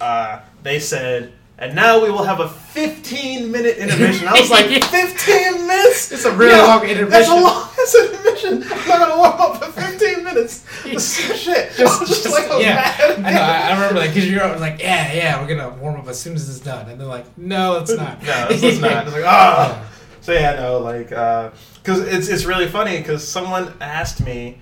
uh, 0.00 0.40
they 0.62 0.78
said, 0.78 1.32
and 1.59 1.74
now 1.74 2.03
we 2.03 2.11
will 2.11 2.24
have 2.24 2.40
a 2.40 2.48
15 2.48 3.50
minute 3.50 3.76
intermission. 3.76 4.26
I 4.26 4.40
was 4.40 4.50
like, 4.50 4.66
15 4.84 5.66
minutes? 5.66 6.11
It's 6.11 6.24
a 6.24 6.34
really 6.34 6.59
long 6.59 6.82
intermission. 6.82 7.11
That's 7.11 7.28
a 7.28 7.34
long 7.34 7.68
that's 7.76 7.94
an 7.94 8.07
intermission. 8.07 8.62
I'm 8.64 8.88
not 8.88 8.98
gonna 8.98 9.16
warm 9.16 9.40
up 9.40 9.62
for 9.62 9.70
15 9.80 10.24
minutes. 10.24 10.66
Shit. 10.84 11.78
I 11.78 11.84
was 11.84 12.09
just, 12.09 12.30
like, 12.30 12.48
yeah. 12.61 12.74
mad. 12.74 13.24
I 13.24 13.32
know. 13.32 13.40
I, 13.40 13.68
I 13.68 13.74
remember 13.74 14.00
like 14.00 14.11
because 14.11 14.28
you're 14.28 14.57
like, 14.59 14.80
yeah, 14.80 15.12
yeah, 15.12 15.40
we're 15.40 15.55
gonna 15.55 15.76
warm 15.80 16.00
up 16.00 16.09
as 16.09 16.20
soon 16.20 16.34
as 16.34 16.48
it's 16.48 16.61
done, 16.61 16.88
and 16.88 17.00
they're 17.00 17.07
like, 17.07 17.26
no, 17.38 17.78
it's 17.78 17.94
not. 17.94 18.22
No, 18.22 18.46
it's, 18.50 18.62
was 18.62 18.80
not. 18.80 19.07
It's 19.07 19.14
like, 19.14 19.24
ah. 19.24 19.88
So 20.20 20.32
yeah, 20.32 20.55
no, 20.55 20.78
like, 20.78 21.09
because 21.09 22.00
it's 22.00 22.28
it's 22.28 22.44
really 22.44 22.68
funny 22.68 22.98
because 22.98 23.26
someone 23.26 23.72
asked 23.80 24.24
me 24.24 24.59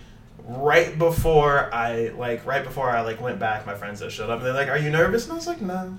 right 0.47 0.99
before 0.99 1.73
I 1.73 2.09
like 2.17 2.45
right 2.45 2.65
before 2.65 2.91
I 2.91 3.03
like 3.03 3.21
went 3.21 3.39
back. 3.39 3.67
My 3.67 3.75
friends 3.75 4.01
that 4.01 4.11
showed 4.11 4.31
up, 4.31 4.39
and 4.39 4.47
they're 4.47 4.55
like, 4.55 4.69
"Are 4.69 4.79
you 4.79 4.91
nervous?" 4.91 5.25
And 5.25 5.33
I 5.33 5.37
was 5.37 5.47
like, 5.47 5.61
"No, 5.61 5.97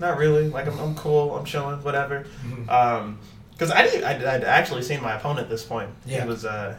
not 0.00 0.18
really. 0.18 0.48
Like, 0.48 0.66
I'm, 0.66 0.78
I'm 0.78 0.94
cool. 0.94 1.34
I'm 1.36 1.44
chilling. 1.44 1.82
Whatever." 1.82 2.24
Mhm. 2.46 2.68
Um, 2.70 3.18
because 3.52 3.72
I 3.72 3.82
didn't, 3.82 4.04
I'd, 4.04 4.22
I'd 4.24 4.44
actually 4.44 4.82
seen 4.82 5.02
my 5.02 5.14
opponent 5.16 5.40
at 5.46 5.50
this 5.50 5.64
point. 5.64 5.90
Yeah. 6.06 6.22
He 6.22 6.28
was 6.28 6.44
uh. 6.44 6.76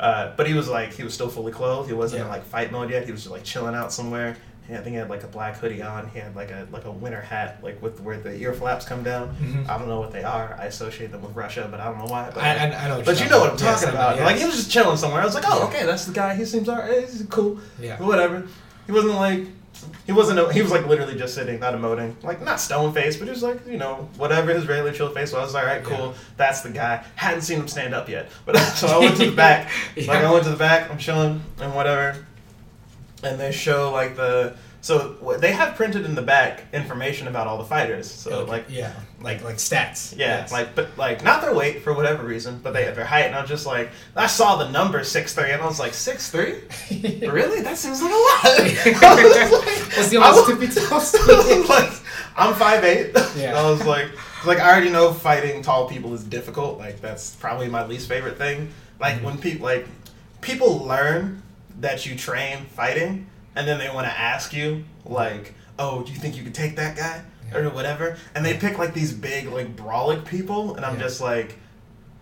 Uh, 0.00 0.32
but 0.36 0.46
he 0.48 0.54
was 0.54 0.68
like 0.68 0.92
he 0.92 1.04
was 1.04 1.14
still 1.14 1.28
fully 1.28 1.52
clothed. 1.52 1.88
He 1.88 1.94
wasn't 1.94 2.22
in 2.22 2.28
like 2.28 2.44
fight 2.44 2.72
mode 2.72 2.90
yet. 2.90 3.04
He 3.06 3.12
was 3.12 3.22
just 3.22 3.32
like 3.32 3.44
chilling 3.44 3.74
out 3.76 3.92
somewhere. 3.92 4.36
Yeah, 4.68 4.78
I 4.78 4.82
think 4.82 4.94
he 4.94 4.96
had 4.96 5.08
like 5.10 5.22
a 5.22 5.28
black 5.28 5.56
hoodie 5.58 5.82
on. 5.82 6.08
He 6.08 6.18
had 6.18 6.34
like 6.34 6.50
a 6.50 6.66
like 6.72 6.84
a 6.84 6.90
winter 6.90 7.20
hat, 7.20 7.58
like 7.62 7.80
with 7.80 8.00
where 8.00 8.18
the 8.18 8.34
ear 8.34 8.52
flaps 8.54 8.84
come 8.86 9.04
down. 9.04 9.36
Mhm. 9.40 9.68
I 9.68 9.78
don't 9.78 9.86
know 9.86 10.00
what 10.00 10.10
they 10.10 10.24
are. 10.24 10.56
I 10.58 10.64
associate 10.64 11.12
them 11.12 11.22
with 11.22 11.36
Russia, 11.36 11.68
but 11.70 11.78
I 11.80 11.84
don't 11.84 11.98
know 11.98 12.06
why. 12.06 12.28
But, 12.34 12.42
I, 12.42 12.56
I, 12.70 12.84
I 12.84 12.88
know. 12.88 13.02
but 13.04 13.20
you 13.22 13.28
know 13.28 13.38
what 13.40 13.50
I'm 13.52 13.56
talking 13.56 13.88
know, 13.88 13.94
about. 13.94 14.16
yes. 14.16 14.24
Like 14.24 14.36
he 14.36 14.44
was 14.46 14.56
just 14.56 14.70
chilling 14.70 14.96
somewhere. 14.96 15.20
I 15.22 15.24
was 15.24 15.34
like, 15.34 15.44
oh, 15.46 15.66
okay, 15.68 15.84
that's 15.86 16.06
the 16.06 16.12
guy. 16.12 16.34
He 16.34 16.44
seems 16.44 16.68
alright. 16.68 17.00
He's 17.02 17.24
cool. 17.30 17.58
Yeah. 17.80 18.02
Whatever. 18.02 18.48
He 18.86 18.92
wasn't 18.92 19.14
like. 19.14 19.46
He 20.06 20.12
wasn't. 20.12 20.52
He 20.52 20.62
was 20.62 20.70
like 20.70 20.86
literally 20.86 21.16
just 21.16 21.34
sitting, 21.34 21.60
not 21.60 21.74
emoting, 21.74 22.14
like 22.22 22.42
not 22.42 22.60
stone 22.60 22.92
face, 22.92 23.16
but 23.16 23.26
just 23.26 23.42
like 23.42 23.66
you 23.66 23.76
know 23.78 24.08
whatever 24.16 24.52
his 24.52 24.66
regular 24.66 24.92
chill 24.92 25.10
face 25.10 25.32
was. 25.32 25.54
All 25.54 25.64
right, 25.64 25.82
cool. 25.82 25.96
Yeah. 25.96 26.12
That's 26.36 26.60
the 26.62 26.70
guy. 26.70 27.04
Hadn't 27.16 27.42
seen 27.42 27.60
him 27.60 27.68
stand 27.68 27.94
up 27.94 28.08
yet, 28.08 28.30
but 28.44 28.56
so 28.76 28.86
I 28.88 28.98
went 28.98 29.16
to 29.18 29.30
the 29.30 29.36
back. 29.36 29.70
Like 29.96 30.08
I 30.24 30.30
went 30.30 30.44
to 30.44 30.50
the 30.50 30.56
back. 30.56 30.90
I'm 30.90 30.98
chilling 30.98 31.42
and 31.60 31.74
whatever, 31.74 32.24
and 33.22 33.38
they 33.38 33.52
show 33.52 33.90
like 33.92 34.16
the. 34.16 34.56
So 34.80 35.14
they 35.40 35.52
have 35.52 35.76
printed 35.76 36.04
in 36.04 36.14
the 36.14 36.20
back 36.22 36.64
information 36.74 37.26
about 37.26 37.46
all 37.46 37.56
the 37.56 37.64
fighters. 37.64 38.10
So 38.10 38.40
Okay, 38.40 38.50
like 38.50 38.64
yeah, 38.68 38.92
like 39.24 39.42
like 39.42 39.56
stats. 39.56 40.16
yeah, 40.16 40.40
Yes. 40.42 40.52
like 40.52 40.74
but 40.76 40.96
like 40.96 41.24
not 41.24 41.40
their 41.42 41.54
weight 41.54 41.82
for 41.82 41.92
whatever 41.94 42.22
reason, 42.24 42.60
but 42.62 42.72
they 42.74 42.84
their 42.90 43.04
height, 43.04 43.24
and 43.26 43.34
I 43.34 43.40
was 43.40 43.48
just 43.50 43.66
like, 43.66 43.90
I 44.14 44.26
saw 44.28 44.56
the 44.56 44.68
number 44.70 45.02
six 45.02 45.34
three, 45.34 45.50
and 45.50 45.60
I 45.62 45.66
was 45.66 45.80
like, 45.80 45.94
six 45.94 46.30
three, 46.30 46.60
really? 47.26 47.62
That 47.62 47.76
seems 47.78 48.00
like 48.02 48.12
a 48.12 48.14
lot. 48.14 48.44
I 48.44 49.24
was 49.24 49.52
like, 49.52 49.96
What's 49.96 50.08
the 50.10 50.18
I 50.18 50.28
almost 50.28 50.48
was- 50.48 50.58
tippy 50.58 50.74
toes? 50.74 51.14
I 51.14 51.58
was 51.58 51.68
like, 51.68 51.90
I'm 52.36 52.54
five 52.54 52.84
eight. 52.84 53.12
Yeah. 53.36 53.58
I 53.58 53.68
was 53.70 53.84
like, 53.86 54.08
like 54.46 54.58
I 54.60 54.70
already 54.70 54.90
know 54.90 55.12
fighting 55.14 55.62
tall 55.62 55.88
people 55.88 56.12
is 56.14 56.22
difficult. 56.22 56.78
Like 56.78 57.00
that's 57.00 57.34
probably 57.36 57.68
my 57.68 57.86
least 57.86 58.08
favorite 58.08 58.36
thing. 58.38 58.68
Like 59.00 59.16
Mhm. 59.20 59.22
when 59.24 59.38
people 59.38 59.64
like 59.64 59.86
people 60.42 60.78
learn 60.84 61.42
that 61.80 62.06
you 62.06 62.14
train 62.16 62.66
fighting, 62.66 63.26
and 63.56 63.66
then 63.66 63.78
they 63.78 63.88
want 63.88 64.06
to 64.06 64.12
ask 64.18 64.52
you 64.52 64.84
like, 65.04 65.54
oh, 65.78 66.02
do 66.02 66.12
you 66.12 66.18
think 66.18 66.36
you 66.36 66.42
could 66.42 66.54
take 66.54 66.76
that 66.76 66.96
guy. 66.96 67.22
Or 67.52 67.68
whatever? 67.70 68.16
And 68.34 68.44
they 68.44 68.54
pick 68.56 68.78
like 68.78 68.94
these 68.94 69.12
big 69.12 69.48
like 69.48 69.74
brawling 69.76 70.22
people, 70.22 70.76
and 70.76 70.84
I'm 70.84 70.94
Yeah. 70.96 71.02
just 71.02 71.20
like. 71.20 71.58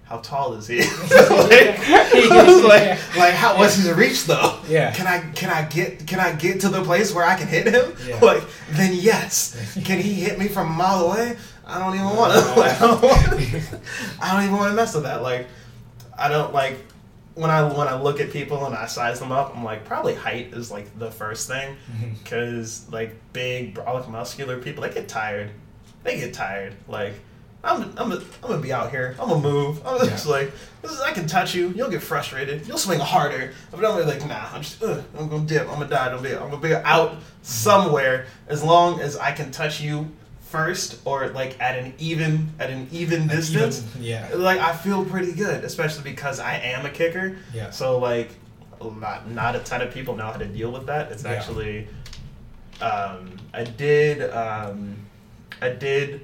How 0.05 0.18
tall 0.18 0.53
is 0.55 0.66
he? 0.66 0.79
like, 1.11 1.79
like, 1.89 3.16
like 3.16 3.33
how 3.35 3.57
what's 3.57 3.77
his 3.77 3.91
reach 3.93 4.27
though? 4.27 4.59
Yeah. 4.68 4.91
Can 4.93 5.07
I 5.07 5.20
can 5.33 5.49
I 5.49 5.62
get 5.66 6.07
can 6.07 6.20
I 6.20 6.33
get 6.33 6.61
to 6.62 6.68
the 6.68 6.83
place 6.83 7.14
where 7.14 7.25
I 7.25 7.35
can 7.35 7.47
hit 7.47 7.66
him? 7.68 7.95
Yeah. 8.07 8.18
Like 8.20 8.43
then 8.73 8.93
yes. 8.95 9.57
Can 9.85 10.01
he 10.01 10.12
hit 10.14 10.39
me 10.39 10.49
from 10.49 10.66
a 10.66 10.73
mile 10.75 11.07
away? 11.07 11.39
I 11.64 11.79
don't 11.79 11.95
even 11.95 12.14
want 12.14 12.33
to. 12.35 12.61
Like, 12.61 12.83
I 12.83 12.87
don't. 12.87 13.05
I 14.23 14.33
don't 14.35 14.43
even 14.45 14.57
want 14.57 14.70
to 14.70 14.75
mess 14.77 14.93
with 14.95 15.05
that. 15.05 15.23
Like 15.23 15.47
I 16.18 16.29
don't 16.29 16.53
like 16.53 16.79
when 17.35 17.51
I 17.51 17.62
when 17.62 17.89
I 17.89 18.01
look 18.01 18.20
at 18.20 18.30
people 18.30 18.64
and 18.66 18.74
I 18.74 18.87
size 18.87 19.18
them 19.20 19.33
up. 19.33 19.57
I'm 19.57 19.64
like 19.64 19.85
probably 19.85 20.14
height 20.14 20.53
is 20.55 20.70
like 20.70 20.99
the 20.99 21.11
first 21.11 21.49
thing 21.49 21.76
because 22.22 22.87
like 22.91 23.14
big 23.33 23.74
brolic 23.74 24.09
muscular 24.09 24.59
people 24.59 24.83
they 24.83 24.93
get 24.93 25.09
tired. 25.09 25.51
They 26.05 26.18
get 26.18 26.35
tired. 26.35 26.74
Like. 26.89 27.14
I'm, 27.64 27.95
I'm, 27.97 28.11
I'm 28.11 28.22
gonna 28.41 28.59
be 28.61 28.72
out 28.72 28.91
here. 28.91 29.14
I'm 29.20 29.28
gonna 29.28 29.41
move. 29.41 29.80
I'm 29.87 30.05
just 30.09 30.26
Yeah. 30.26 30.33
like, 30.33 30.53
this 30.83 30.91
is, 30.91 31.01
I 31.01 31.12
can 31.12 31.28
touch 31.28 31.55
you. 31.55 31.68
You'll 31.68 31.91
get 31.91 32.03
frustrated. 32.03 32.66
You'll 32.66 32.76
swing 32.76 32.99
harder. 32.99 33.53
But 33.70 33.85
I'm 33.85 34.05
like, 34.05 34.26
nah. 34.26 34.49
I'm 34.53 34.62
just, 34.62 34.83
uh, 34.83 35.01
I'm 35.16 35.28
gonna 35.28 35.47
dip. 35.47 35.62
I'm 35.68 35.74
gonna 35.74 35.87
die. 35.87 36.07
I'm 36.07 36.16
gonna 36.16 36.28
be, 36.28 36.35
I'm 36.35 36.51
gonna 36.51 36.57
be 36.61 36.74
out 36.74 37.18
somewhere 37.43 38.26
as 38.49 38.64
long 38.64 38.99
as 39.01 39.16
I 39.16 39.30
can 39.30 39.53
touch 39.53 39.80
you 39.80 40.11
first 40.57 41.01
or 41.07 41.29
like 41.31 41.59
at 41.61 41.79
an 41.79 41.95
even, 41.99 42.53
at 42.61 42.69
an 42.71 42.87
even 42.93 43.27
distance. 43.27 43.85
Even- 43.97 44.03
yeah. 44.07 44.29
Like 44.35 44.61
I 44.61 44.77
feel 44.77 45.05
pretty 45.05 45.33
good, 45.33 45.65
especially 45.65 46.05
because 46.05 46.39
I 46.39 46.57
am 46.59 46.85
a 46.87 46.91
kicker. 46.91 47.37
Yeah. 47.55 47.71
So 47.71 47.99
like, 47.99 48.31
not 49.01 49.31
not 49.31 49.57
a 49.57 49.61
ton 49.61 49.81
of 49.81 49.93
people 49.95 50.15
know 50.15 50.25
how 50.27 50.33
to 50.39 50.45
deal 50.47 50.71
with 50.71 50.87
that. 50.87 51.11
It's 51.11 51.25
Yeah. 51.25 51.31
actually, 51.33 51.89
um, 52.81 53.37
I 53.55 53.65
did, 53.65 54.31
um, 54.31 54.97
I 55.61 55.71
did. 55.71 56.21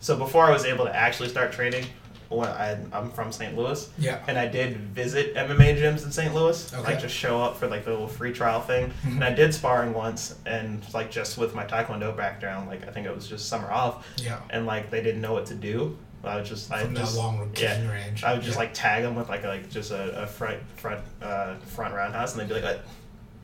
So 0.00 0.16
before 0.16 0.44
I 0.44 0.50
was 0.50 0.64
able 0.64 0.84
to 0.86 0.94
actually 0.94 1.28
start 1.28 1.52
training, 1.52 1.84
when 2.28 2.48
I 2.48 2.76
I'm 2.92 3.10
from 3.10 3.32
St. 3.32 3.56
Louis, 3.56 3.88
Yeah. 3.98 4.18
and 4.26 4.38
I 4.38 4.46
did 4.46 4.76
visit 4.76 5.34
MMA 5.34 5.76
gyms 5.80 6.04
in 6.04 6.12
St. 6.12 6.34
Louis, 6.34 6.72
Okay. 6.74 6.82
like 6.82 7.00
just 7.00 7.14
show 7.14 7.40
up 7.42 7.56
for 7.56 7.66
like 7.68 7.84
the 7.84 7.90
little 7.90 8.08
free 8.08 8.32
trial 8.32 8.60
thing. 8.60 8.92
Mhm. 9.06 9.12
And 9.16 9.24
I 9.24 9.32
did 9.32 9.54
sparring 9.54 9.94
once, 9.94 10.34
and 10.44 10.82
like 10.92 11.10
just 11.10 11.38
with 11.38 11.54
my 11.54 11.64
Taekwondo 11.64 12.16
background, 12.16 12.68
like 12.68 12.86
I 12.86 12.90
think 12.90 13.06
it 13.06 13.14
was 13.14 13.26
just 13.26 13.48
summer 13.48 13.70
off, 13.70 14.06
Yeah. 14.16 14.38
and 14.50 14.66
like 14.66 14.90
they 14.90 15.02
didn't 15.02 15.20
know 15.22 15.32
what 15.32 15.46
to 15.46 15.54
do. 15.54 15.96
I 16.24 16.36
was 16.36 16.48
just 16.48 16.70
I 16.72 16.84
just 16.84 17.16
long 17.16 17.50
yeah, 17.56 17.88
range. 17.90 18.24
I 18.24 18.32
would 18.34 18.42
just 18.42 18.56
Yeah. 18.56 18.60
like 18.64 18.74
tag 18.74 19.04
them 19.04 19.14
with 19.14 19.28
like 19.28 19.44
a, 19.44 19.48
like 19.48 19.70
just 19.70 19.90
a, 19.92 20.22
a 20.24 20.26
front 20.26 20.58
front 20.76 21.00
uh, 21.22 21.54
front 21.64 21.94
roundhouse, 21.94 22.32
and 22.36 22.40
they'd 22.42 22.54
be 22.54 22.60
like, 22.60 22.80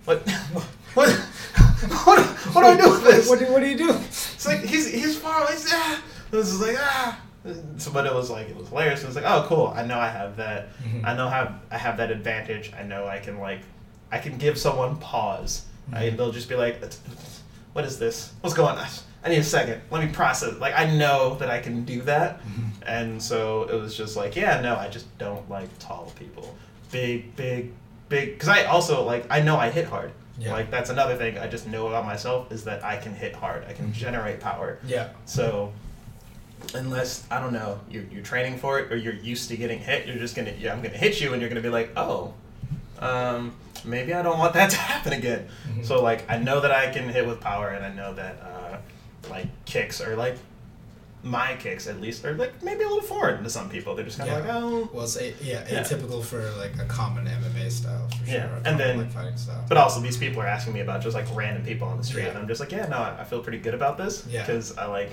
"What? 0.04 0.22
What? 0.94 1.08
what? 2.04 2.18
What 2.52 2.62
do 2.62 2.66
I 2.68 2.76
do 2.76 2.90
with 2.90 3.04
this?" 3.04 3.28
What 3.28 3.38
do, 3.38 3.46
what 3.52 3.60
do 3.60 3.66
you 3.68 3.78
do? 3.78 3.90
It's 3.94 4.46
like 4.46 4.60
he's 4.64 4.90
he's 4.92 5.16
far 5.16 5.42
away. 5.42 5.52
He's, 5.52 5.72
ah. 5.72 6.02
This 6.30 6.48
is 6.48 6.60
like 6.60 6.76
ah. 6.78 7.18
So, 7.76 7.90
but 7.92 8.06
it 8.06 8.14
was 8.14 8.30
like 8.30 8.48
it 8.48 8.56
was 8.56 8.68
hilarious. 8.68 9.02
It 9.02 9.06
was 9.06 9.16
like, 9.16 9.26
oh, 9.26 9.44
cool. 9.48 9.72
I 9.76 9.84
know 9.84 9.98
I 9.98 10.08
have 10.08 10.36
that. 10.36 10.68
Mhm. 10.82 11.04
I 11.04 11.14
know 11.14 11.28
have 11.28 11.52
I 11.70 11.76
have 11.78 11.98
that 11.98 12.10
advantage. 12.10 12.72
I 12.78 12.82
know 12.82 13.06
I 13.06 13.18
can 13.18 13.38
like 13.38 13.60
I 14.10 14.18
can 14.18 14.38
give 14.38 14.56
someone 14.58 14.96
pause. 14.96 15.64
I, 15.92 16.04
Mhm. 16.04 16.16
they'll 16.16 16.32
just 16.32 16.48
be 16.48 16.54
like, 16.54 16.80
what 17.74 17.84
is 17.84 17.98
this? 17.98 18.32
What's 18.40 18.54
going 18.54 18.78
on? 18.78 18.86
I 19.24 19.28
need 19.28 19.38
a 19.38 19.44
second. 19.44 19.80
Let 19.90 20.02
me 20.04 20.10
process. 20.10 20.54
Like 20.58 20.74
I 20.78 20.86
know 20.96 21.34
that 21.36 21.50
I 21.50 21.58
can 21.60 21.84
do 21.84 22.00
that, 22.02 22.40
Mm-hmm. 22.40 22.68
and 22.86 23.22
so 23.22 23.64
it 23.64 23.74
was 23.74 23.94
just 23.96 24.16
like, 24.16 24.36
yeah, 24.36 24.60
no, 24.60 24.76
I 24.76 24.88
just 24.88 25.06
don't 25.18 25.48
like 25.50 25.68
tall 25.78 26.12
people. 26.18 26.54
Big, 26.90 27.34
big, 27.36 27.72
big. 28.08 28.34
Because 28.34 28.48
I 28.48 28.64
also 28.64 29.02
like 29.02 29.26
I 29.30 29.40
know 29.40 29.56
I 29.58 29.68
hit 29.70 29.86
hard. 29.86 30.12
Yeah. 30.38 30.52
Like 30.52 30.70
that's 30.70 30.88
another 30.90 31.16
thing 31.16 31.38
I 31.38 31.46
just 31.46 31.66
know 31.66 31.88
about 31.88 32.06
myself 32.06 32.50
is 32.52 32.64
that 32.64 32.82
I 32.84 32.96
can 32.96 33.14
hit 33.14 33.34
hard. 33.34 33.64
I 33.68 33.72
can 33.74 33.86
Mm-hmm. 33.86 33.92
generate 34.04 34.40
power. 34.40 34.78
Yeah. 34.86 35.08
So 35.26 35.72
unless 36.74 37.26
I 37.30 37.40
don't 37.40 37.52
know, 37.52 37.80
you're, 37.90 38.04
you're 38.12 38.22
training 38.22 38.58
for 38.58 38.78
it 38.78 38.92
or 38.92 38.96
you're 38.96 39.14
used 39.14 39.48
to 39.50 39.56
getting 39.56 39.78
hit, 39.78 40.06
you're 40.06 40.16
just 40.18 40.34
gonna 40.36 40.54
yeah, 40.58 40.72
I'm 40.72 40.82
gonna 40.82 40.96
hit 40.96 41.20
you 41.20 41.32
and 41.32 41.40
you're 41.40 41.48
gonna 41.50 41.60
be 41.60 41.68
like, 41.68 41.90
oh, 41.96 42.34
um, 43.00 43.54
maybe 43.84 44.14
I 44.14 44.22
don't 44.22 44.38
want 44.38 44.54
that 44.54 44.70
to 44.74 44.76
happen 44.76 45.12
again. 45.12 45.48
Mhm. 45.68 45.84
So 45.84 46.02
like 46.02 46.28
I 46.30 46.38
know 46.38 46.60
that 46.60 46.70
I 46.72 46.90
can 46.92 47.08
hit 47.08 47.26
with 47.26 47.40
power 47.40 47.68
and 47.70 47.84
I 47.84 47.92
know 47.92 48.14
that 48.14 48.36
uh, 48.42 48.76
like 49.30 49.46
kicks 49.64 50.00
are 50.00 50.16
like 50.16 50.36
my 51.22 51.56
kicks 51.58 51.86
at 51.86 52.02
least 52.02 52.22
are 52.26 52.34
like 52.34 52.62
maybe 52.62 52.82
a 52.84 52.86
little 52.86 53.00
foreign 53.02 53.42
to 53.42 53.48
some 53.48 53.70
people. 53.70 53.94
They're 53.94 54.04
just 54.04 54.18
kind 54.18 54.28
of 54.30 54.44
Yeah. 54.44 54.54
like 54.56 54.62
oh. 54.62 54.90
Well, 54.92 55.04
it's 55.04 55.16
a, 55.16 55.32
yeah, 55.42 55.64
Yeah. 55.70 55.82
atypical 55.82 56.22
for 56.22 56.42
like 56.58 56.78
a 56.78 56.84
common 56.84 57.26
MMA 57.26 57.70
style 57.70 58.06
for 58.08 58.26
sure. 58.26 58.34
Yeah, 58.34 58.58
and 58.66 58.78
then- 58.78 58.98
like, 58.98 59.10
fighting 59.10 59.36
style. 59.38 59.64
But 59.66 59.78
also, 59.78 60.00
these 60.00 60.18
people 60.18 60.42
are 60.42 60.46
asking 60.46 60.74
me 60.74 60.80
about 60.80 61.00
just 61.02 61.14
like 61.14 61.24
random 61.34 61.64
people 61.64 61.88
on 61.88 61.96
the 61.96 62.04
street, 62.04 62.24
Yeah. 62.24 62.28
and 62.30 62.38
I'm 62.38 62.46
just 62.46 62.60
like, 62.60 62.72
yeah, 62.72 62.86
no, 62.88 62.98
I 62.98 63.20
I 63.20 63.24
feel 63.24 63.40
pretty 63.40 63.58
good 63.58 63.72
about 63.74 63.96
this 63.96 64.26
Yeah. 64.28 64.42
because 64.42 64.76
I 64.76 64.84
like. 64.86 65.12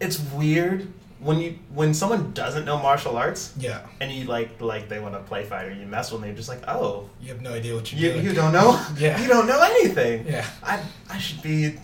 It's 0.00 0.18
weird 0.32 0.88
when 1.20 1.38
you 1.40 1.58
when 1.74 1.94
someone 1.94 2.32
doesn't 2.34 2.66
know 2.66 2.76
martial 2.78 3.16
arts 3.16 3.54
yeah, 3.58 3.80
and 4.00 4.12
you 4.12 4.24
like 4.26 4.60
like 4.60 4.88
they 4.90 5.00
want 5.00 5.14
to 5.14 5.20
play 5.20 5.44
fight 5.44 5.66
or 5.66 5.72
you 5.72 5.86
mess 5.86 6.12
with 6.12 6.20
them, 6.20 6.28
you're 6.28 6.36
just 6.36 6.48
like, 6.50 6.62
oh, 6.68 7.08
you 7.20 7.28
have 7.28 7.40
no 7.40 7.52
idea 7.54 7.74
what 7.74 7.90
you're 7.90 8.00
you, 8.00 8.12
doing. 8.12 8.24
you 8.26 8.32
don't 8.34 8.52
know, 8.52 8.78
Yeah. 8.98 9.18
you 9.20 9.26
don't 9.26 9.46
know 9.46 9.60
anything. 9.62 10.26
Yeah. 10.26 10.44
I 10.62 10.82
I 11.08 11.18
should 11.18 11.42
be. 11.42 11.78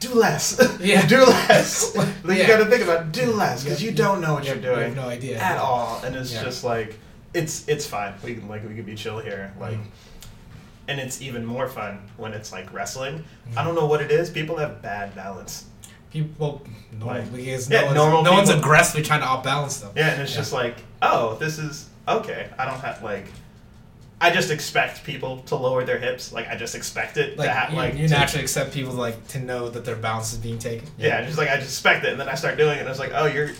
Do 0.00 0.14
less. 0.14 0.58
Yeah. 0.80 1.06
do 1.06 1.18
less. 1.26 1.94
like 1.96 2.08
Yeah. 2.24 2.34
you 2.34 2.46
got 2.46 2.64
to 2.64 2.70
think 2.70 2.82
about 2.82 3.00
it, 3.02 3.12
do 3.12 3.26
less 3.32 3.62
because 3.62 3.82
you 3.82 3.90
you- 3.90 3.96
don't 3.96 4.22
know 4.22 4.32
what 4.34 4.44
you 4.44 4.54
you're 4.54 4.56
have- 4.56 4.64
you 4.64 4.70
doing 4.76 4.94
have 4.94 4.96
no 4.96 5.08
idea. 5.10 5.38
at 5.38 5.58
all, 5.58 6.00
and 6.02 6.16
it's 6.16 6.32
Yeah. 6.32 6.42
just 6.42 6.64
like 6.64 6.98
it's 7.34 7.68
it's 7.68 7.86
fine. 7.86 8.14
We 8.24 8.34
can 8.36 8.48
like 8.48 8.66
we 8.66 8.74
can 8.74 8.84
be 8.84 8.94
chill 8.94 9.18
here, 9.18 9.52
like. 9.60 9.76
Mhm. 9.76 9.84
And 10.88 10.98
it's 10.98 11.22
even 11.22 11.44
more 11.46 11.68
fun 11.68 12.00
when 12.16 12.32
it's 12.32 12.50
like 12.50 12.72
wrestling. 12.72 13.22
I 13.54 13.60
Mhm. 13.60 13.64
don't 13.66 13.74
know 13.76 13.86
what 13.86 14.00
it 14.02 14.10
is. 14.10 14.28
People 14.30 14.56
have 14.56 14.82
bad 14.82 15.14
balance. 15.14 15.66
People, 16.10 16.62
no, 16.98 17.06
Like- 17.06 17.32
because 17.32 17.70
Yeah, 17.70 17.80
no, 17.80 17.86
one's, 17.86 17.96
normal 17.96 18.22
no 18.24 18.32
one's 18.32 18.50
aggressively 18.50 19.02
trying 19.02 19.20
to 19.20 19.26
outbalance 19.26 19.80
them. 19.80 19.90
Yeah, 19.94 20.08
and 20.08 20.22
it's 20.22 20.32
Yeah. 20.32 20.38
just 20.38 20.52
like, 20.52 20.76
oh, 21.02 21.36
this 21.36 21.58
is 21.58 21.88
okay. 22.08 22.48
I 22.58 22.64
don't 22.64 22.80
have 22.80 23.02
like, 23.02 23.26
I 24.20 24.30
just 24.30 24.50
expect 24.50 25.04
people 25.04 25.38
to 25.46 25.56
lower 25.56 25.84
their 25.84 25.98
hips. 25.98 26.32
Like 26.32 26.48
I 26.48 26.56
just 26.56 26.74
expect 26.74 27.16
it 27.16 27.38
Like, 27.38 27.48
to 27.68 27.72
you, 27.72 27.78
like 27.78 27.94
you 27.96 28.08
naturally 28.08 28.42
accept 28.42 28.74
people 28.74 28.92
like 28.92 29.28
to 29.28 29.38
know 29.40 29.70
that 29.70 29.84
their 29.84 29.96
balance 29.96 30.32
is 30.32 30.38
being 30.38 30.58
taken. 30.58 30.88
Yeah, 30.98 31.24
just 31.24 31.38
like 31.38 31.48
I 31.48 31.56
just 31.56 31.70
expect 31.70 32.04
it, 32.04 32.10
and 32.12 32.20
then 32.20 32.28
I 32.28 32.34
start 32.34 32.56
doing 32.58 32.76
it, 32.76 32.80
and 32.80 32.88
I 32.88 32.90
was 32.90 32.98
like, 32.98 33.12
oh, 33.14 33.26
you're 33.26 33.50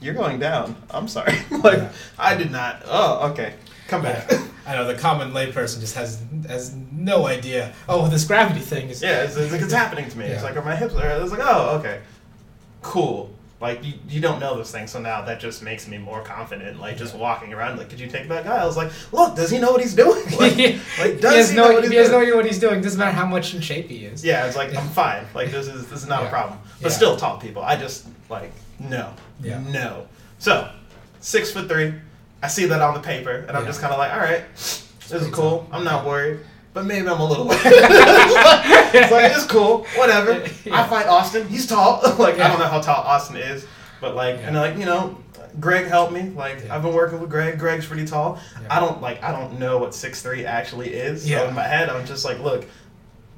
you're 0.00 0.14
going 0.14 0.38
down. 0.38 0.76
I'm 0.90 1.08
sorry. 1.08 1.32
like 1.50 1.78
Yeah. 1.78 1.92
I 2.18 2.34
did 2.34 2.50
not. 2.50 2.82
Oh, 2.86 3.30
okay. 3.30 3.54
Come 3.88 4.02
back. 4.02 4.30
Yeah. 4.70 4.80
I 4.80 4.82
know 4.84 4.86
the 4.92 4.98
common 4.98 5.32
layperson 5.32 5.80
just 5.80 5.94
has 5.94 6.22
has 6.48 6.74
no 6.92 7.26
idea. 7.26 7.72
Oh, 7.88 8.08
this 8.08 8.24
gravity 8.24 8.60
thing 8.60 8.88
is. 8.90 9.02
Yeah, 9.02 9.22
it's, 9.24 9.36
it's 9.36 9.52
like 9.52 9.60
it's 9.62 9.72
happening 9.72 10.08
to 10.08 10.18
me. 10.18 10.26
It's 10.26 10.42
like, 10.42 10.56
are 10.56 10.62
my 10.62 10.76
hips? 10.76 10.94
Are, 10.94 11.06
it's 11.22 11.30
like, 11.32 11.40
oh, 11.42 11.78
okay, 11.78 12.00
cool. 12.82 13.30
Like 13.60 13.84
you, 13.84 13.92
you 14.08 14.20
don't 14.22 14.40
know 14.40 14.56
this 14.56 14.70
thing, 14.72 14.86
so 14.86 14.98
now 15.02 15.20
that 15.26 15.38
just 15.38 15.62
makes 15.62 15.86
me 15.86 15.98
more 15.98 16.22
confident. 16.22 16.80
Like 16.80 16.96
just 16.96 17.14
walking 17.14 17.52
around, 17.52 17.76
like, 17.76 17.90
could 17.90 18.00
you 18.00 18.06
take 18.06 18.26
that 18.28 18.44
guy? 18.44 18.56
I 18.56 18.64
was 18.64 18.76
like, 18.78 18.90
look, 19.12 19.36
does 19.36 19.50
he 19.50 19.58
know 19.58 19.70
what 19.72 19.82
he's 19.82 19.94
doing? 19.94 20.24
Like, 20.38 20.56
like 20.98 21.14
he 21.16 21.20
does 21.20 21.34
has 21.34 21.50
he 21.50 21.56
no, 21.56 21.68
know 21.68 21.72
what 21.74 21.82
he's 21.82 21.92
he 21.92 21.98
has 21.98 22.08
no 22.08 22.12
doing? 22.14 22.22
idea 22.22 22.36
what 22.36 22.46
he's 22.46 22.58
doing. 22.58 22.80
Doesn't 22.80 22.98
matter 22.98 23.12
how 23.12 23.26
much 23.26 23.52
in 23.54 23.60
shape 23.60 23.88
he 23.90 24.06
is. 24.06 24.24
Yeah, 24.24 24.46
it's 24.46 24.56
like 24.56 24.74
I'm 24.74 24.88
fine. 24.88 25.26
Like 25.34 25.50
this 25.50 25.68
is 25.68 25.88
this 25.90 26.02
is 26.02 26.08
not 26.08 26.24
a 26.24 26.28
problem. 26.30 26.58
But 26.80 26.90
Yeah. 26.90 26.96
still, 26.96 27.16
tall 27.18 27.36
people. 27.38 27.60
I 27.62 27.76
just 27.76 28.06
like 28.30 28.50
no, 28.78 29.12
Yeah. 29.42 29.60
no. 29.70 30.06
So 30.38 30.70
six 31.20 31.50
foot 31.52 31.68
three. 31.68 31.92
I 32.42 32.48
see 32.48 32.64
that 32.66 32.80
on 32.80 32.94
the 32.94 33.00
paper, 33.00 33.44
and 33.48 33.56
I'm 33.56 33.66
just 33.66 33.80
kind 33.80 33.92
of 33.92 33.98
like, 33.98 34.12
all 34.12 34.18
right, 34.20 34.42
this 34.54 34.88
is 35.10 35.28
cool. 35.28 35.68
I'm 35.72 35.84
not 35.84 36.06
worried, 36.06 36.40
but 36.72 36.84
maybe 36.86 37.06
I'm 37.08 37.20
a 37.20 37.24
little 37.24 37.46
worried. 37.48 37.60
it's 37.64 39.12
like 39.12 39.32
it's 39.32 39.44
cool, 39.46 39.84
whatever. 39.96 40.32
I 40.72 40.86
fight 40.88 41.06
Austin. 41.06 41.46
He's 41.48 41.66
tall. 41.66 42.00
like 42.18 42.38
I 42.38 42.48
don't 42.48 42.58
know 42.58 42.66
how 42.66 42.80
tall 42.80 43.02
Austin 43.04 43.36
is, 43.36 43.66
but 44.00 44.14
like 44.14 44.36
Yeah. 44.36 44.46
and 44.48 44.56
like 44.56 44.76
you 44.78 44.86
know. 44.86 45.16
Greg 45.58 45.86
helped 45.86 46.12
me. 46.12 46.30
Like 46.30 46.62
Yeah. 46.64 46.76
I've 46.76 46.82
been 46.82 46.94
working 46.94 47.18
with 47.20 47.28
Greg. 47.28 47.58
Greg's 47.58 47.84
pretty 47.84 48.04
tall. 48.06 48.38
Yeah. 48.62 48.68
I 48.76 48.78
don't 48.78 49.02
like. 49.02 49.20
I 49.20 49.32
don't 49.32 49.58
know 49.58 49.78
what 49.78 49.96
six 49.96 50.22
three 50.22 50.46
actually 50.46 50.90
is. 50.94 51.24
So 51.24 51.28
Yeah. 51.28 51.48
in 51.48 51.54
my 51.56 51.64
head, 51.64 51.90
I'm 51.90 52.06
just 52.06 52.24
like, 52.24 52.38
look, 52.38 52.66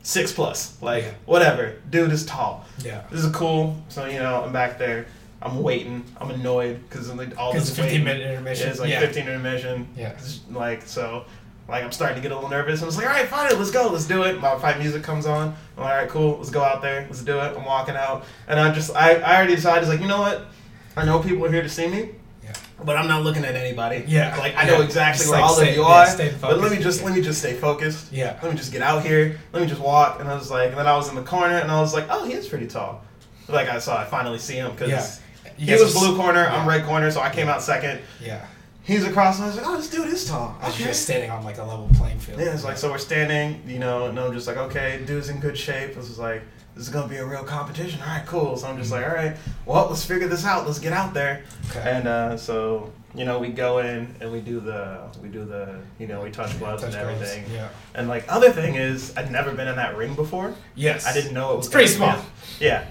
six 0.02 0.30
plus. 0.30 0.76
Like 0.82 1.04
Yeah. 1.04 1.10
whatever. 1.24 1.76
Dude 1.88 2.12
is 2.12 2.26
tall. 2.26 2.66
Yeah. 2.84 3.00
This 3.10 3.24
is 3.24 3.32
cool. 3.32 3.82
So 3.88 4.04
you 4.04 4.18
know, 4.18 4.42
I'm 4.44 4.52
back 4.52 4.78
there. 4.78 5.06
I'm 5.42 5.62
waiting. 5.62 6.04
I'm 6.18 6.30
annoyed 6.30 6.80
because 6.88 7.12
like 7.14 7.36
all 7.38 7.52
this 7.52 7.68
15 7.70 7.84
waiting. 7.84 8.04
minute 8.04 8.26
intermission. 8.28 8.68
It's 8.68 8.80
like 8.80 8.90
yeah. 8.90 9.00
15 9.00 9.22
intermission. 9.26 9.88
Yeah. 9.96 10.16
Like 10.50 10.82
so, 10.82 11.24
like 11.68 11.84
I'm 11.84 11.92
starting 11.92 12.16
to 12.16 12.22
get 12.22 12.32
a 12.32 12.34
little 12.34 12.50
nervous. 12.50 12.82
I 12.82 12.86
was 12.86 12.96
like, 12.96 13.06
all 13.06 13.12
right, 13.12 13.26
fine, 13.28 13.56
let's 13.58 13.70
go, 13.70 13.88
let's 13.88 14.06
do 14.06 14.22
it. 14.24 14.40
My 14.40 14.58
fight 14.58 14.78
music 14.78 15.02
comes 15.02 15.26
on. 15.26 15.48
I'm 15.76 15.82
like, 15.82 15.92
all 15.92 15.98
right, 15.98 16.08
cool, 16.08 16.36
let's 16.38 16.50
go 16.50 16.62
out 16.62 16.82
there, 16.82 17.02
let's 17.02 17.22
do 17.22 17.38
it. 17.38 17.56
I'm 17.56 17.64
walking 17.64 17.96
out, 17.96 18.24
and 18.48 18.58
I 18.60 18.72
just, 18.72 18.94
I, 18.94 19.14
I 19.14 19.36
already 19.36 19.54
decided, 19.56 19.82
it's 19.82 19.88
like, 19.88 20.00
you 20.00 20.08
know 20.08 20.20
what? 20.20 20.46
I 20.96 21.04
know 21.04 21.20
people 21.20 21.44
are 21.46 21.50
here 21.52 21.62
to 21.62 21.68
see 21.68 21.88
me. 21.88 22.10
Yeah. 22.44 22.52
But 22.84 22.96
I'm 22.96 23.06
not 23.08 23.22
looking 23.22 23.44
at 23.44 23.54
anybody. 23.54 24.04
Yeah. 24.06 24.36
Like 24.36 24.54
I 24.56 24.66
know 24.66 24.82
exactly 24.82 25.20
Just, 25.20 25.30
where 25.30 25.40
like, 25.40 25.48
all 25.48 25.54
stay- 25.56 25.70
of 25.70 25.76
you 25.76 25.82
yeah, 25.82 25.88
are. 25.88 26.06
stay 26.06 26.34
but 26.40 26.58
let 26.60 26.70
me 26.70 26.82
just 26.82 27.02
let 27.02 27.14
me 27.14 27.22
just 27.22 27.38
stay 27.38 27.54
focused. 27.54 28.12
Yeah. 28.12 28.38
Let 28.42 28.52
me 28.52 28.58
just 28.58 28.72
get 28.72 28.82
out 28.82 29.04
here. 29.04 29.38
Let 29.52 29.62
me 29.62 29.68
just 29.68 29.80
walk. 29.80 30.20
And 30.20 30.28
I 30.28 30.34
was 30.34 30.50
like, 30.50 30.70
and 30.70 30.78
then 30.78 30.86
I 30.86 30.96
was 30.96 31.08
in 31.08 31.14
the 31.14 31.22
corner, 31.22 31.56
and 31.56 31.70
I 31.70 31.80
was 31.80 31.94
like, 31.94 32.06
oh, 32.10 32.24
he 32.24 32.34
is 32.34 32.48
pretty 32.48 32.66
tall. 32.66 33.02
Like 33.48 33.68
I 33.68 33.78
saw, 33.78 33.96
I 33.98 34.04
finally 34.04 34.38
see 34.38 34.54
him 34.56 34.72
because 34.72 34.90
Yeah. 34.90 35.06
He 35.58 35.72
was 35.72 35.94
blue 35.94 36.16
corner, 36.16 36.46
I'm 36.46 36.68
red 36.68 36.84
corner, 36.84 37.10
so 37.10 37.20
I 37.20 37.30
came 37.30 37.48
out 37.48 37.62
second. 37.62 38.00
Yeah. 38.22 38.44
He's 38.84 39.04
across, 39.04 39.36
and 39.36 39.44
I 39.44 39.48
was 39.48 39.56
like, 39.56 39.66
oh, 39.66 39.76
this 39.76 39.88
dude 39.90 40.08
is 40.08 40.24
tall. 40.28 40.56
I 40.60 40.66
was 40.66 40.74
Okay. 40.74 40.84
just 40.86 41.02
standing 41.02 41.30
on 41.30 41.44
like 41.44 41.58
a 41.58 41.62
level 41.62 41.88
playing 41.94 42.18
field. 42.18 42.40
Yeah, 42.40 42.52
it's 42.52 42.64
like 42.64 42.76
so 42.76 42.90
we're 42.90 42.98
standing, 42.98 43.62
you 43.66 43.78
know, 43.78 44.06
and 44.06 44.18
I'm 44.18 44.32
just 44.32 44.48
like, 44.48 44.56
okay, 44.56 45.00
dude's 45.06 45.28
in 45.28 45.38
good 45.38 45.56
shape. 45.56 45.94
This 45.94 46.10
is 46.10 46.18
like, 46.18 46.42
this 46.74 46.88
is 46.88 46.92
gonna 46.92 47.06
be 47.06 47.18
a 47.18 47.24
real 47.24 47.44
competition. 47.44 48.00
All 48.02 48.08
right, 48.08 48.26
cool. 48.26 48.56
So 48.56 48.66
I'm 48.66 48.76
just 48.78 48.90
like, 48.90 49.06
all 49.06 49.14
right, 49.14 49.36
well, 49.66 49.86
let's 49.88 50.04
figure 50.04 50.26
this 50.26 50.44
out. 50.44 50.66
Let's 50.66 50.80
get 50.80 50.92
out 50.92 51.14
there. 51.14 51.44
Okay. 51.70 51.80
And 51.88 52.08
uh, 52.08 52.36
so 52.36 52.92
you 53.14 53.24
know, 53.26 53.38
we 53.38 53.48
go 53.50 53.78
in 53.80 54.12
and 54.22 54.32
we 54.32 54.40
do 54.40 54.58
the, 54.58 55.02
we 55.22 55.28
do 55.28 55.44
the, 55.44 55.78
you 55.98 56.06
know, 56.06 56.22
we 56.22 56.30
touch 56.30 56.58
gloves 56.58 56.82
Touch 56.82 56.94
and 56.94 57.02
gloves, 57.06 57.20
everything. 57.30 57.44
Yeah. 57.54 57.68
And 57.94 58.08
like 58.08 58.24
other 58.26 58.50
thing 58.50 58.74
is, 58.76 59.14
I'd 59.18 59.30
never 59.30 59.52
been 59.52 59.68
in 59.68 59.76
that 59.76 59.96
ring 59.98 60.14
before. 60.14 60.54
Yes. 60.74 61.06
I 61.06 61.12
didn't 61.12 61.34
know 61.34 61.52
it 61.52 61.56
was 61.58 61.66
It's 61.66 61.72
pretty 61.74 61.88
small. 61.88 62.16
be- 62.16 62.64
Yeah. 62.64 62.86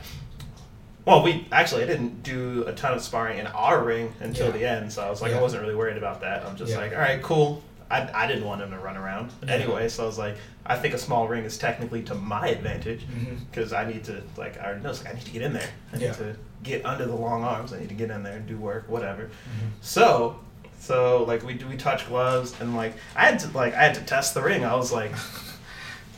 Well, 1.06 1.24
we 1.24 1.47
actually 1.52 1.84
I 1.84 1.88
didn't 1.88 2.22
do 2.24 2.64
a 2.68 2.74
ton 2.74 2.93
of 2.93 3.02
sparring 3.02 3.39
in 3.39 3.47
our 3.47 3.84
ring 3.84 4.14
until 4.20 4.47
Yeah. 4.47 4.52
the 4.52 4.66
end, 4.70 4.93
so 4.93 5.02
I 5.04 5.10
was 5.10 5.22
like 5.22 5.32
Yeah. 5.32 5.39
I 5.39 5.41
wasn't 5.41 5.64
really 5.64 5.76
worried 5.76 5.97
about 5.97 6.22
that. 6.22 6.45
I'm 6.45 6.56
just 6.56 6.72
Yeah. 6.72 6.78
like, 6.78 6.93
all 6.93 6.99
right, 6.99 7.22
cool. 7.22 7.64
I, 7.89 8.10
I 8.24 8.28
didn't 8.28 8.45
want 8.45 8.62
him 8.62 8.72
to 8.72 8.78
run 8.78 8.95
around 8.95 9.32
anyway, 9.49 9.89
so 9.89 10.04
I 10.04 10.06
was 10.06 10.18
like, 10.18 10.38
I 10.66 10.78
think 10.78 10.93
a 10.93 10.97
small 10.97 11.28
ring 11.28 11.43
is 11.43 11.58
technically 11.58 12.02
to 12.04 12.16
my 12.16 12.47
advantage 12.47 13.06
because 13.49 13.74
I 13.74 13.86
need 13.86 14.04
to 14.06 14.22
like 14.38 14.58
I 14.60 14.66
already 14.66 14.84
know 14.84 14.91
it's 14.91 15.04
like 15.04 15.14
I 15.14 15.18
need 15.18 15.26
to 15.26 15.32
get 15.32 15.41
in 15.41 15.54
there. 15.54 15.70
I 15.93 15.97
need 15.97 16.14
to 16.14 16.36
get 16.64 16.86
under 16.86 17.06
the 17.06 17.16
long 17.16 17.43
arms. 17.43 17.74
I 17.74 17.80
need 17.80 17.89
to 17.89 17.95
get 17.95 18.12
in 18.12 18.24
there 18.24 18.38
and 18.38 18.45
do 18.47 18.56
work, 18.58 18.86
whatever. 18.88 19.24
Mhm. 19.24 19.70
So, 19.82 20.39
so 20.80 21.24
like 21.24 21.43
we 21.43 21.56
do 21.56 21.68
we 21.68 21.76
touch 21.78 22.08
gloves 22.08 22.54
and 22.62 22.78
like 22.78 22.93
I 23.16 23.26
had 23.26 23.39
to 23.39 23.47
like 23.58 23.74
I 23.74 23.84
had 23.84 23.95
to 23.95 24.02
test 24.02 24.36
the 24.36 24.41
ring. 24.43 24.64
I 24.64 24.76
was 24.76 24.91
like, 24.93 25.12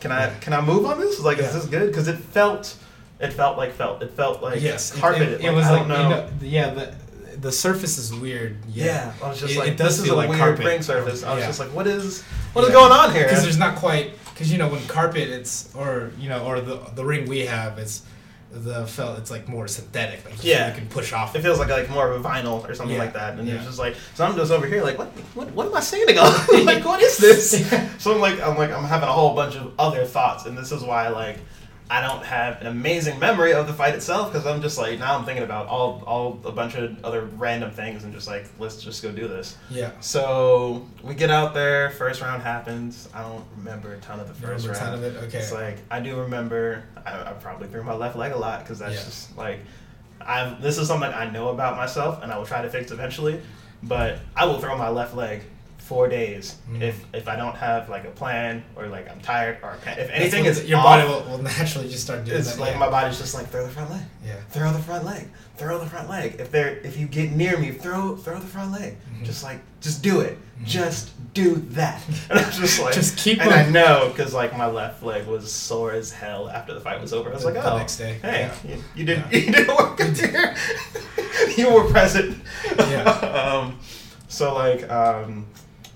can 0.02 0.12
I 0.12 0.30
can 0.42 0.54
I 0.54 0.62
move 0.62 0.86
on 0.86 1.00
this? 1.00 1.20
Like, 1.22 1.40
is 1.40 1.54
this 1.54 1.66
good? 1.66 1.88
Because 1.88 2.08
it 2.10 2.18
felt 2.18 2.76
it 3.24 3.34
felt 3.34 3.57
like 3.57 3.71
felt 3.74 4.01
it 4.03 4.11
felt 4.11 4.41
like 4.43 4.61
yes. 4.61 4.93
it- 4.95 4.99
carpeted. 4.99 5.34
It, 5.34 5.41
it, 5.41 5.47
like, 5.47 5.55
was 5.55 5.65
I 5.65 5.71
like 5.80 5.88
know. 5.88 6.01
you 6.03 6.09
know, 6.09 6.30
yeah. 6.41 6.69
The 6.74 6.95
the 7.39 7.51
surface 7.51 7.97
is 7.97 8.13
weird. 8.13 8.57
yeah. 8.69 8.86
Yeah. 8.86 9.13
I 9.24 9.30
was 9.30 9.39
just 9.39 9.53
It- 9.55 9.59
like, 9.59 9.67
it 9.69 9.78
this 9.78 9.99
is 9.99 10.07
a 10.07 10.15
like 10.15 10.30
weird 10.30 10.39
carpet. 10.41 10.65
ring 10.65 10.82
surface. 10.82 11.24
I 11.24 11.34
was 11.34 11.41
Yeah. 11.41 11.47
just 11.47 11.59
like, 11.59 11.69
what 11.69 11.88
is 11.88 12.21
what 12.53 12.63
is 12.65 12.71
going 12.71 12.91
on 12.91 13.11
here? 13.13 13.24
Because 13.24 13.43
there's 13.43 13.57
not 13.57 13.76
quite 13.78 14.11
because 14.34 14.51
you 14.51 14.57
know 14.57 14.67
when 14.69 14.86
carpet 14.88 15.30
it's 15.30 15.74
or 15.76 16.11
you 16.19 16.30
know 16.30 16.43
or 16.45 16.61
the 16.61 16.76
the 16.95 17.03
ring 17.05 17.28
we 17.28 17.45
have 17.45 17.78
it's 17.78 18.03
the 18.51 18.86
felt 18.86 19.17
it's 19.17 19.32
like 19.32 19.47
more 19.49 19.67
synthetic 19.67 20.24
like 20.26 20.43
Yeah. 20.43 20.67
you 20.69 20.76
can 20.76 20.88
push 20.88 21.11
off 21.11 21.36
It 21.36 21.41
feels 21.41 21.57
like 21.57 21.69
like 21.69 21.89
more 21.89 22.11
of 22.11 22.24
a 22.24 22.30
vinyl 22.30 22.67
or 22.69 22.76
something 22.76 22.95
Yeah. 22.95 23.01
like 23.03 23.13
that, 23.13 23.39
and 23.39 23.47
Yeah. 23.47 23.55
it's 23.55 23.65
just 23.65 23.80
like 23.80 23.95
so. 24.13 24.24
I'm 24.26 24.36
just 24.36 24.51
over 24.51 24.67
here 24.67 24.84
like, 24.84 24.97
what 24.99 25.07
what, 25.34 25.49
what 25.55 25.65
am 25.65 25.76
I 25.76 25.80
standing 25.80 26.19
on? 26.19 26.32
like, 26.65 26.86
what 26.86 27.01
is 27.01 27.17
this? 27.28 27.67
So 27.97 28.13
I'm 28.13 28.21
like, 28.21 28.39
I'm 28.41 28.55
like, 28.55 28.71
I'm 28.71 28.84
having 28.84 29.09
a 29.09 29.11
whole 29.11 29.34
bunch 29.34 29.55
of 29.55 29.71
other 29.80 30.05
thoughts, 30.05 30.45
and 30.45 30.55
this 30.55 30.71
is 30.71 30.84
why 30.84 31.09
like 31.09 31.38
I 31.96 32.02
don't 32.02 32.24
have 32.26 32.60
an 32.62 32.68
amazing 32.68 33.20
memory 33.20 33.54
of 33.54 33.68
the 33.68 33.74
fight 33.74 33.94
itself 33.94 34.32
because 34.32 34.48
I'm 34.48 34.62
just 34.62 34.78
like 34.80 34.98
now 34.98 35.16
I'm 35.18 35.26
thinking 35.26 35.44
about 35.44 35.68
all 35.68 36.02
all 36.08 36.39
a 36.44 36.52
bunch 36.52 36.74
of 36.76 37.04
other 37.06 37.26
random 37.26 37.70
things 37.72 38.04
and 38.04 38.12
just 38.14 38.28
like 38.28 38.46
let's 38.58 38.82
just 38.82 39.04
go 39.04 39.12
do 39.12 39.28
this. 39.28 39.56
yeah 39.70 39.91
So 40.00 40.88
we 41.04 41.14
get 41.14 41.30
out 41.30 41.54
there, 41.54 41.91
first 41.91 42.20
round 42.22 42.41
happens. 42.41 43.08
I 43.14 43.22
don't 43.22 43.46
remember 43.58 43.94
a 43.94 43.98
ton 44.00 44.20
of 44.20 44.28
the 44.28 44.34
first 44.34 44.66
remember 44.66 44.72
a 44.72 44.76
ton 44.76 44.94
round. 44.94 45.06
of 45.06 45.16
it? 45.16 45.24
Okay. 45.28 45.38
It's 45.39 45.52
like 45.52 45.78
I 45.91 46.00
do 46.00 46.20
remember. 46.20 46.84
I, 47.06 47.30
I 47.30 47.34
probably 47.34 47.68
threw 47.68 47.84
my 47.84 47.94
left 47.94 48.16
leg 48.18 48.32
a 48.32 48.38
lot 48.38 48.62
because 48.62 48.80
that's 48.80 48.96
Yeah. 48.96 49.04
just 49.04 49.38
like 49.38 49.60
I. 50.20 50.56
This 50.62 50.78
is 50.80 50.88
something 50.88 51.12
I 51.14 51.30
know 51.30 51.50
about 51.50 51.78
myself, 51.78 52.24
and 52.24 52.32
I 52.32 52.38
will 52.38 52.46
try 52.46 52.62
to 52.64 52.70
fix 52.70 52.91
eventually. 52.91 53.39
But 53.84 54.20
I 54.36 54.46
will 54.46 54.60
throw 54.60 54.78
my 54.78 54.89
left 54.89 55.14
leg 55.14 55.41
for 55.94 56.08
days. 56.08 56.56
Mm. 56.68 56.82
If 56.82 57.06
if 57.14 57.28
I 57.28 57.36
don't 57.36 57.56
have 57.56 57.88
like 57.88 58.06
a 58.06 58.10
plan 58.10 58.64
or 58.76 58.88
like 58.88 59.08
I'm 59.12 59.20
tired 59.22 59.60
or 59.62 59.78
if 59.86 60.10
anything 60.10 60.46
is 60.46 60.66
your 60.66 60.80
off, 60.80 60.86
body 60.86 61.08
will, 61.08 61.22
will 61.30 61.44
naturally 61.44 61.88
just 61.88 62.04
start 62.04 62.26
doing 62.26 62.39
it's 62.39 62.54
that. 62.56 62.60
like 62.60 62.72
yeah. 62.74 62.80
my 62.80 62.89
body's 62.89 63.20
just 63.20 63.36
like 63.36 63.48
throw 63.50 63.64
the 63.64 63.72
front 63.72 63.91
leg, 63.91 64.02
yeah. 64.26 64.38
throw 64.50 64.74
the 64.74 64.80
front 64.80 65.06
leg, 65.06 65.28
throw 65.56 65.78
the 65.78 65.86
front 65.86 66.10
leg. 66.10 66.38
If 66.39 66.50
they're 66.50 66.78
if 66.80 66.98
you 66.98 67.06
get 67.06 67.32
near 67.34 67.60
me, 67.60 67.70
throw 67.72 68.16
throw 68.16 68.39
the 68.39 68.48
front 68.56 68.72
leg. 68.72 68.98
Mhm. 69.14 69.24
Just 69.24 69.44
like 69.44 69.60
just 69.82 70.02
do 70.02 70.22
it, 70.22 70.39
Mhm. 70.62 70.66
just 70.66 71.12
do 71.36 71.56
that. 71.80 72.02
And 72.32 72.39
I 72.39 72.46
was 72.48 72.58
just 72.58 72.80
like 72.82 72.96
Just 72.96 73.16
keep 73.18 73.39
and 73.39 73.52
I 73.52 73.70
know 73.70 74.10
because 74.10 74.34
like 74.34 74.58
my 74.58 74.66
left 74.66 75.04
leg 75.04 75.28
was 75.28 75.52
sore 75.52 75.91
as 75.91 76.12
hell 76.12 76.50
after 76.50 76.74
the 76.74 76.82
fight 76.82 77.00
was 77.02 77.14
over. 77.14 77.30
I 77.30 77.34
was 77.34 77.44
The- 77.44 77.52
like, 77.52 77.64
the 77.64 77.72
oh, 77.74 77.78
next 77.78 77.98
day, 77.98 78.18
hey, 78.24 78.50
yeah. 78.50 78.72
you, 78.72 78.84
you 78.96 79.06
did 79.06 79.18
Yeah. 79.20 79.38
you 79.46 79.52
did 79.52 79.68
work 79.68 80.02
up 80.02 80.18
here. 80.18 80.56
you 81.60 81.72
were 81.72 81.86
present. 81.91 82.41
Yeah. 82.78 83.04
um, 83.44 83.78
so 84.28 84.56
like 84.56 84.89
um, 84.89 85.46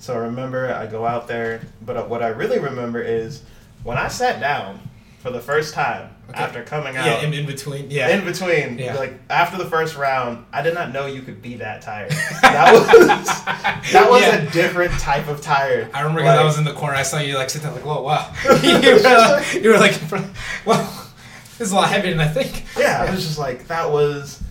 so 0.08 0.14
I 0.14 0.20
remember 0.20 0.74
I 0.74 0.88
go 0.88 1.06
out 1.06 1.28
there, 1.28 1.60
but 1.86 1.98
uh, 1.98 2.04
what 2.06 2.24
I 2.24 2.30
really 2.30 2.60
remember 2.60 3.02
is 3.02 3.44
when 3.84 3.98
I 3.98 4.08
sat 4.08 4.40
down 4.40 4.80
for 5.20 5.32
the 5.32 5.42
first 5.42 5.74
time 5.74 6.12
Okay. 6.30 6.40
after 6.40 6.64
coming 6.64 6.96
out. 6.98 7.06
Yeah, 7.06 7.22
in, 7.22 7.34
in 7.34 7.46
between. 7.46 7.90
Yeah. 7.90 8.10
In 8.10 8.26
between, 8.26 8.78
Yeah. 8.78 8.96
like 8.96 9.14
after 9.30 9.58
the 9.58 9.66
first 9.70 9.96
round, 9.96 10.46
I 10.52 10.62
did 10.62 10.74
not 10.74 10.92
know 10.92 11.06
you 11.06 11.22
could 11.22 11.42
be 11.42 11.56
that 11.56 11.82
tired. 11.82 12.12
That 12.42 12.74
was 12.74 12.88
that 13.94 14.10
was 14.10 14.22
Yeah. 14.22 14.36
a 14.36 14.50
different 14.52 14.92
type 15.00 15.28
of 15.28 15.42
tired. 15.42 15.90
I 15.94 16.02
remember 16.02 16.22
because 16.22 16.40
I 16.40 16.44
was 16.44 16.58
in 16.58 16.64
the 16.66 16.74
corner. 16.74 16.96
I 16.96 17.04
saw 17.04 17.20
you 17.20 17.36
like 17.38 17.50
sit 17.50 17.62
there 17.62 17.72
like, 17.72 17.86
whoa, 17.86 18.02
wow. 18.02 18.34
you, 18.64 18.94
were 18.94 19.00
like, 19.02 19.54
you 19.54 19.70
were 19.70 19.78
like, 19.78 20.00
well, 20.66 21.10
this 21.58 21.68
is 21.68 21.72
a 21.72 21.76
lot 21.76 21.90
heavier 21.90 22.12
than 22.12 22.22
I 22.22 22.28
think. 22.30 22.64
yeah, 22.78 23.06
I 23.08 23.12
was 23.12 23.26
just 23.26 23.40
like 23.40 23.68
that 23.68 23.90
was 23.90 24.42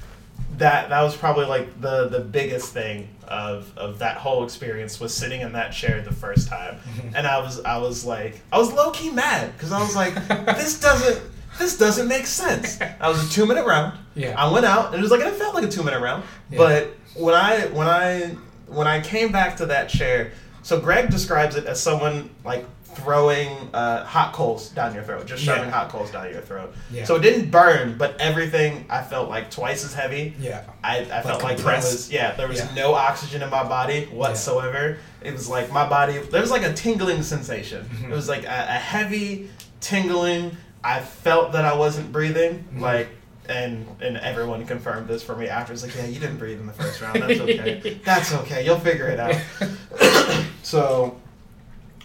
that 0.59 0.88
that 0.90 1.02
was 1.02 1.14
probably 1.16 1.44
like 1.46 1.80
the 1.80 2.09
the 2.09 2.20
biggest 2.20 2.72
thing 2.72 3.09
of 3.28 3.70
of 3.76 3.98
that 4.00 4.16
whole 4.16 4.44
experience 4.44 4.98
was 5.00 5.12
sitting 5.14 5.40
in 5.40 5.52
that 5.52 5.72
chair 5.72 6.00
the 6.02 6.12
first 6.12 6.48
time, 6.48 6.78
and 7.14 7.26
I 7.26 7.38
was 7.40 7.60
I 7.64 7.78
was 7.78 8.04
like 8.04 8.40
I 8.52 8.58
was 8.58 8.72
low 8.72 8.90
key 8.90 9.10
mad 9.10 9.52
because 9.56 9.72
I 9.72 9.80
was 9.80 9.94
like 9.96 10.14
this 10.56 10.80
doesn't 10.80 11.22
this 11.58 11.78
doesn't 11.78 12.06
make 12.08 12.26
sense. 12.26 12.78
I 13.00 13.08
was 13.08 13.26
a 13.26 13.32
two 13.32 13.46
minute 13.46 13.66
round. 13.66 13.98
Yeah. 14.14 14.34
I 14.36 14.50
went 14.52 14.66
out 14.66 14.86
and 14.86 14.96
it 14.96 15.02
was 15.02 15.10
like 15.10 15.20
it 15.20 15.34
felt 15.34 15.54
like 15.54 15.64
a 15.64 15.68
two 15.68 15.82
minute 15.82 16.00
round, 16.00 16.24
Yeah. 16.50 16.58
but 16.58 16.96
when 17.14 17.34
I 17.34 17.66
when 17.68 17.86
I 17.88 18.36
when 18.66 18.86
I 18.86 19.00
came 19.00 19.32
back 19.32 19.56
to 19.58 19.66
that 19.66 19.88
chair, 19.88 20.32
so 20.62 20.80
Greg 20.80 21.08
describes 21.10 21.56
it 21.56 21.64
as 21.66 21.80
someone 21.80 22.30
like 22.44 22.66
throwing 22.97 23.51
uh, 23.74 24.05
hot 24.05 24.32
coals 24.32 24.70
down 24.70 24.94
your 24.94 25.03
throat, 25.05 25.26
just 25.26 25.42
shoving 25.42 25.64
Yeah. 25.64 25.70
hot 25.70 25.88
coals 25.90 26.11
down 26.11 26.30
your 26.30 26.40
throat. 26.40 26.74
Yeah. 26.90 27.05
So 27.05 27.16
it 27.16 27.22
didn't 27.22 27.51
burn, 27.51 27.97
but 27.99 28.20
everything 28.20 28.86
I 28.88 29.03
felt 29.03 29.28
like 29.28 29.51
twice 29.51 29.84
as 29.84 29.92
heavy. 29.94 30.34
Yeah. 30.40 30.64
I, 30.82 30.99
I 31.01 31.22
felt 31.22 31.42
like 31.42 31.59
there 31.59 31.76
was 31.76 32.11
yeah 32.11 32.32
there 32.36 32.49
was 32.49 32.59
Yeah. 32.59 32.74
no 32.74 32.94
oxygen 32.94 33.42
in 33.42 33.51
my 33.51 33.62
body 33.64 34.07
whatsoever. 34.07 34.99
It 35.22 35.32
was 35.32 35.49
like 35.49 35.70
my 35.72 35.88
body 35.88 36.18
there 36.18 36.40
was 36.40 36.51
like 36.51 36.62
a 36.62 36.72
tingling 36.72 37.22
sensation. 37.22 37.84
Mhm. 37.84 38.11
It 38.11 38.14
was 38.14 38.28
like 38.28 38.44
a, 38.44 38.66
a 38.68 38.78
heavy 38.78 39.49
tingling. 39.80 40.57
I 40.82 41.01
felt 41.01 41.53
that 41.53 41.64
I 41.64 41.74
wasn't 41.74 42.12
breathing 42.12 42.64
Mhm. 42.74 42.80
like 42.80 43.09
and 43.49 43.86
and 44.01 44.16
everyone 44.16 44.66
confirmed 44.66 45.07
this 45.09 45.22
for 45.22 45.36
me 45.36 45.47
after. 45.49 45.72
It's 45.72 45.82
like 45.82 45.94
yeah 45.94 46.07
you 46.07 46.18
didn't 46.18 46.38
breathe 46.38 46.61
in 46.61 46.66
the 46.66 46.72
first 46.72 47.01
round. 47.01 47.22
That's 47.22 47.40
okay. 47.40 48.01
That's 48.05 48.32
okay. 48.34 48.64
You'll 48.64 48.80
figure 48.80 49.09
it 49.09 49.20
out. 49.20 49.36
so 50.62 51.16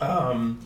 um 0.02 0.60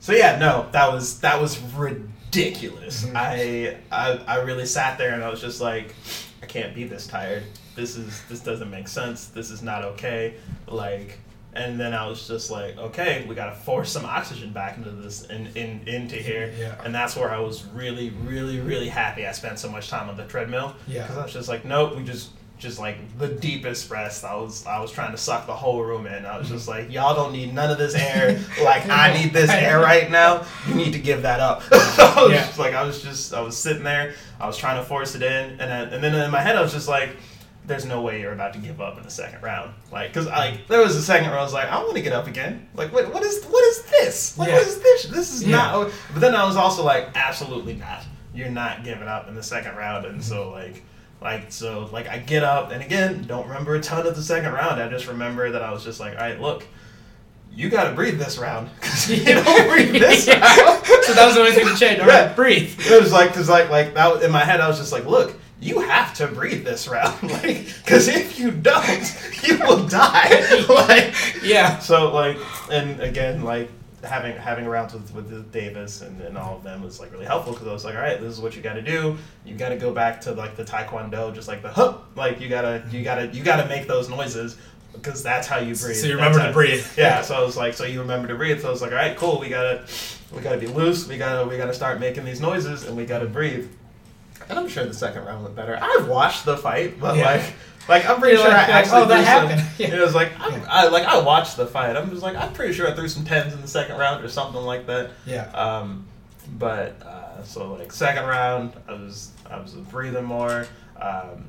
so 0.00 0.12
yeah 0.12 0.38
no 0.38 0.66
that 0.72 0.92
was 0.92 1.20
that 1.20 1.40
was 1.40 1.60
ridiculous. 1.74 3.04
Mhm. 3.04 3.16
I, 3.16 3.76
I 3.90 4.18
I 4.26 4.36
really 4.42 4.66
sat 4.66 4.98
there 4.98 5.14
and 5.14 5.22
I 5.24 5.28
was 5.30 5.40
just 5.40 5.60
like 5.60 5.94
I 6.42 6.46
can't 6.46 6.74
be 6.74 6.84
this 6.84 7.06
tired. 7.06 7.44
This 7.74 7.96
is 7.96 8.22
this 8.28 8.40
doesn't 8.40 8.70
make 8.70 8.88
sense. 8.88 9.26
This 9.26 9.50
is 9.50 9.62
not 9.62 9.84
okay. 9.84 10.34
Like 10.66 11.18
and 11.52 11.80
then 11.80 11.92
I 11.94 12.06
was 12.06 12.28
just 12.28 12.48
like, 12.52 12.78
okay, 12.78 13.24
we 13.28 13.34
gotta 13.34 13.56
force 13.56 13.90
some 13.90 14.04
oxygen 14.04 14.52
back 14.52 14.76
into 14.76 14.90
this 14.90 15.24
in, 15.24 15.48
in 15.56 15.80
into 15.88 16.14
here. 16.16 16.52
Yeah. 16.56 16.80
And 16.84 16.94
that's 16.94 17.16
where 17.16 17.30
I 17.30 17.40
was 17.40 17.64
really, 17.66 18.10
really, 18.10 18.60
really 18.60 18.88
happy 18.88 19.26
I 19.26 19.32
spent 19.32 19.58
so 19.58 19.68
much 19.68 19.88
time 19.88 20.08
on 20.08 20.16
the 20.16 20.24
treadmill. 20.26 20.76
Yeah. 20.86 21.02
Because 21.02 21.18
I 21.18 21.22
was 21.24 21.32
just 21.32 21.48
like, 21.48 21.64
nope, 21.64 21.96
we 21.96 22.04
just 22.04 22.30
just 22.60 22.78
like 22.78 22.96
the 23.18 23.26
deepest 23.26 23.88
breath. 23.88 24.24
I 24.24 24.36
was 24.36 24.64
I 24.66 24.78
was 24.80 24.92
trying 24.92 25.10
to 25.10 25.16
suck 25.18 25.46
the 25.46 25.54
whole 25.54 25.82
room 25.82 26.06
in. 26.06 26.24
I 26.24 26.38
was 26.38 26.48
just 26.48 26.68
like, 26.68 26.92
y'all 26.92 27.14
don't 27.14 27.32
need 27.32 27.52
none 27.52 27.70
of 27.70 27.78
this 27.78 27.94
air. 27.94 28.38
Like 28.62 28.88
I 28.88 29.12
need 29.20 29.32
this 29.32 29.50
air 29.50 29.80
right 29.80 30.08
now. 30.10 30.44
You 30.68 30.74
need 30.74 30.92
to 30.92 30.98
give 31.00 31.22
that 31.22 31.40
up. 31.40 31.62
I 31.72 32.22
was 32.22 32.30
Yeah. 32.32 32.46
just 32.46 32.58
like 32.58 32.74
I 32.74 32.84
was 32.84 33.02
just 33.02 33.34
I 33.34 33.40
was 33.40 33.56
sitting 33.56 33.82
there. 33.82 34.14
I 34.38 34.46
was 34.46 34.56
trying 34.56 34.76
to 34.80 34.84
force 34.84 35.14
it 35.16 35.22
in, 35.22 35.50
and 35.52 35.60
then, 35.60 35.88
and 35.92 36.04
then 36.04 36.14
in 36.14 36.30
my 36.30 36.40
head 36.40 36.54
I 36.56 36.62
was 36.62 36.72
just 36.72 36.86
like. 36.88 37.16
There's 37.66 37.84
no 37.84 38.00
way 38.00 38.20
you're 38.22 38.32
about 38.32 38.54
to 38.54 38.58
give 38.58 38.80
up 38.80 38.96
in 38.96 39.04
the 39.04 39.10
second 39.10 39.42
round, 39.42 39.74
like, 39.92 40.12
cause 40.14 40.26
like 40.26 40.66
there 40.66 40.80
was 40.80 40.96
a 40.96 41.02
second 41.02 41.28
where 41.30 41.38
I 41.38 41.42
was 41.42 41.52
like, 41.52 41.68
I 41.68 41.78
want 41.82 41.94
to 41.94 42.00
get 42.02 42.12
up 42.12 42.26
again. 42.26 42.66
Like, 42.74 42.90
what, 42.92 43.12
what 43.12 43.22
is, 43.22 43.44
what 43.44 43.62
is 43.64 43.82
this? 43.82 44.36
Like, 44.38 44.48
what 44.48 44.54
Yeah. 44.62 44.66
is 44.66 44.80
this? 44.80 45.04
This 45.04 45.32
is 45.34 45.44
Yeah. 45.44 45.56
not. 45.56 45.90
But 46.12 46.20
then 46.20 46.34
I 46.34 46.44
was 46.46 46.56
also 46.56 46.82
like, 46.84 47.10
absolutely 47.14 47.74
not. 47.74 48.02
You're 48.34 48.48
not 48.48 48.82
giving 48.82 49.06
up 49.06 49.28
in 49.28 49.34
the 49.36 49.42
second 49.42 49.76
round, 49.76 50.04
and 50.06 50.24
so 50.24 50.50
like, 50.50 50.82
like 51.20 51.52
so 51.52 51.88
like 51.92 52.08
I 52.08 52.18
get 52.18 52.42
up, 52.44 52.70
and 52.72 52.82
again, 52.82 53.24
don't 53.26 53.46
remember 53.48 53.74
a 53.74 53.80
ton 53.80 54.06
of 54.06 54.14
the 54.16 54.22
second 54.22 54.52
round. 54.52 54.80
I 54.80 54.88
just 54.88 55.06
remember 55.06 55.50
that 55.52 55.62
I 55.62 55.72
was 55.72 55.84
just 55.84 56.00
like, 56.00 56.12
all 56.14 56.20
right, 56.20 56.40
look, 56.40 56.66
you 57.52 57.68
got 57.68 57.88
to 57.90 57.94
breathe 57.94 58.18
this 58.18 58.38
round, 58.38 58.70
cause 58.80 59.10
you 59.10 59.24
don't 59.24 59.68
breathe 59.68 59.92
this 60.00 60.26
round. 60.28 60.40
so 61.02 61.12
that 61.14 61.24
was 61.26 61.34
the 61.34 61.40
only 61.40 61.52
thing 61.52 61.66
to 61.68 61.76
change. 61.76 62.00
All 62.00 62.06
right, 62.06 62.26
Yeah. 62.28 62.34
breathe. 62.34 62.74
It 62.80 63.00
was 63.00 63.12
like, 63.12 63.34
cause 63.34 63.48
like, 63.48 63.68
like 63.70 63.94
that 63.94 64.22
in 64.22 64.30
my 64.30 64.44
head, 64.44 64.60
I 64.60 64.68
was 64.68 64.78
just 64.78 64.92
like, 64.92 65.04
look, 65.06 65.34
you 65.60 65.80
have 65.80 66.14
to 66.14 66.26
breathe 66.26 66.64
this 66.64 66.88
round, 66.88 67.22
like, 67.30 67.66
cause 67.84 68.08
if 68.08 68.38
you 68.38 68.50
don't, 68.50 69.14
you 69.42 69.58
will 69.58 69.86
die, 69.86 70.64
like. 70.68 71.14
Yeah. 71.42 71.78
So 71.80 72.14
like, 72.14 72.38
and 72.70 72.98
again, 73.00 73.42
like 73.44 73.70
having 74.02 74.36
having 74.36 74.66
rounds 74.66 74.94
with 74.94 75.12
with 75.14 75.52
Davis 75.52 76.00
and, 76.00 76.20
and 76.22 76.38
all 76.38 76.56
of 76.56 76.62
them 76.62 76.82
was 76.82 77.00
like 77.00 77.12
really 77.12 77.26
helpful 77.26 77.52
because 77.52 77.68
I 77.68 77.72
was 77.72 77.84
like, 77.84 77.94
all 77.94 78.00
right, 78.00 78.20
this 78.20 78.32
is 78.32 78.40
what 78.40 78.56
you 78.56 78.62
got 78.62 78.74
to 78.74 78.82
do. 78.82 79.16
You 79.44 79.54
got 79.54 79.70
to 79.70 79.76
go 79.76 79.92
back 79.92 80.20
to 80.22 80.32
like 80.32 80.56
the 80.56 80.64
Taekwondo, 80.64 81.34
just 81.34 81.48
like 81.48 81.62
the 81.62 81.68
huh, 81.70 81.98
like 82.16 82.40
you 82.40 82.48
gotta 82.48 82.82
you 82.90 83.02
gotta 83.04 83.26
you 83.28 83.42
gotta 83.42 83.68
make 83.68 83.86
those 83.86 84.08
noises 84.08 84.56
because 84.92 85.22
that's 85.22 85.46
how 85.46 85.58
you 85.58 85.74
breathe. 85.74 85.96
So 85.96 86.06
you 86.06 86.14
remember 86.14 86.38
to 86.44 86.52
breathe. 86.52 86.84
Yeah. 86.96 87.22
So 87.22 87.34
I 87.36 87.42
was 87.42 87.56
like, 87.56 87.74
so 87.74 87.84
you 87.84 88.00
remember 88.00 88.28
to 88.28 88.34
breathe. 88.34 88.60
So 88.62 88.68
I 88.68 88.70
was 88.70 88.82
like, 88.82 88.90
all 88.90 88.96
right, 88.96 89.16
cool. 89.16 89.38
We 89.38 89.48
gotta 89.48 89.84
we 90.32 90.40
gotta 90.40 90.58
be 90.58 90.66
loose. 90.66 91.06
We 91.06 91.18
gotta 91.18 91.46
we 91.48 91.56
gotta 91.56 91.74
start 91.74 92.00
making 92.00 92.24
these 92.24 92.40
noises 92.40 92.84
and 92.86 92.96
we 92.96 93.04
gotta 93.06 93.26
breathe. 93.26 93.68
And 94.48 94.58
I'm 94.58 94.66
sure 94.68 94.84
the 94.84 94.94
second 94.94 95.24
round 95.26 95.44
went 95.44 95.54
better. 95.54 95.78
I've 95.80 96.08
watched 96.08 96.44
the 96.44 96.56
fight, 96.56 96.98
but 96.98 97.16
Yeah. 97.16 97.24
like. 97.34 97.52
Like 97.88 98.08
I'm 98.08 98.20
pretty 98.20 98.36
You're 98.36 98.44
sure 98.46 98.54
like- 98.54 98.68
I 98.68 98.72
actually 98.72 99.02
oh, 99.02 99.06
that 99.06 99.48
threw 99.48 99.56
some- 99.58 99.66
Yeah. 99.78 99.96
It 99.96 100.00
was 100.00 100.14
like 100.14 100.32
I'm, 100.38 100.52
Yeah. 100.52 100.66
I 100.68 100.88
like 100.88 101.04
I 101.04 101.18
watched 101.20 101.56
the 101.56 101.66
fight. 101.66 101.96
I'm 101.96 102.10
just 102.10 102.22
like 102.22 102.36
I'm 102.36 102.52
pretty 102.52 102.72
sure 102.72 102.88
I 102.88 102.94
threw 102.94 103.08
some 103.08 103.24
tens 103.24 103.52
in 103.52 103.60
the 103.60 103.68
second 103.68 103.98
round 103.98 104.24
or 104.24 104.28
something 104.28 104.60
like 104.62 104.86
that. 104.86 105.10
Yeah. 105.26 105.50
Um, 105.52 106.06
but 106.58 107.00
uh, 107.02 107.42
so 107.42 107.74
like 107.74 107.92
second 107.92 108.24
round, 108.26 108.72
I 108.88 108.92
was 108.92 109.30
I 109.48 109.58
was 109.58 109.72
breathing 109.72 110.24
more. 110.24 110.66
Um, 111.00 111.44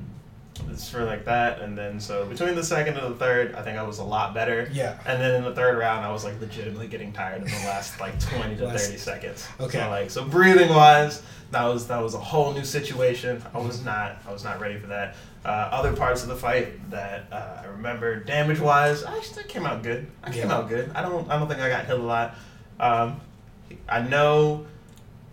it's 0.70 0.88
for 0.88 1.04
like 1.04 1.24
that, 1.24 1.60
and 1.60 1.76
then 1.76 1.98
so 1.98 2.26
between 2.26 2.54
the 2.54 2.62
second 2.62 2.96
and 2.96 3.12
the 3.14 3.18
third, 3.18 3.54
I 3.54 3.62
think 3.62 3.78
I 3.78 3.82
was 3.82 3.98
a 3.98 4.04
lot 4.04 4.32
better. 4.34 4.68
Yeah. 4.72 4.98
And 5.06 5.20
then 5.20 5.34
in 5.34 5.44
the 5.44 5.54
third 5.54 5.76
round, 5.78 6.04
I 6.04 6.12
was 6.12 6.24
like 6.24 6.40
legitimately 6.40 6.88
getting 6.88 7.12
tired 7.12 7.38
in 7.42 7.44
the 7.48 7.50
last 7.66 8.00
like 8.00 8.18
twenty 8.30 8.56
to 8.56 8.66
Last- 8.66 8.86
thirty 8.86 8.98
seconds. 8.98 9.46
Okay. 9.60 9.78
So 9.78 9.88
like 9.90 10.10
so 10.10 10.24
breathing 10.24 10.68
wise, 10.68 11.22
that 11.50 11.64
was 11.64 11.86
that 11.88 12.02
was 12.02 12.14
a 12.14 12.18
whole 12.20 12.52
new 12.52 12.64
situation. 12.64 13.42
I 13.54 13.58
was 13.58 13.84
not 13.84 14.18
I 14.26 14.32
was 14.32 14.44
not 14.44 14.60
ready 14.60 14.78
for 14.78 14.86
that. 14.88 15.16
Uh, 15.44 15.48
other 15.48 15.92
parts 15.92 16.22
of 16.22 16.28
the 16.28 16.36
fight 16.36 16.90
that 16.90 17.24
uh, 17.32 17.62
I 17.62 17.66
remember 17.66 18.20
damage 18.20 18.60
wise, 18.60 19.02
I 19.02 19.16
actually 19.16 19.42
came 19.44 19.66
out 19.66 19.82
good. 19.82 20.06
I 20.22 20.30
came 20.30 20.48
Yeah. 20.48 20.54
out 20.56 20.68
good. 20.68 20.92
I 20.94 21.02
don't 21.02 21.28
I 21.28 21.36
don't 21.38 21.48
think 21.48 21.60
I 21.60 21.68
got 21.68 21.84
hit 21.86 21.98
a 21.98 22.02
lot. 22.02 22.34
Um, 22.78 23.20
I 23.88 24.02
know. 24.02 24.66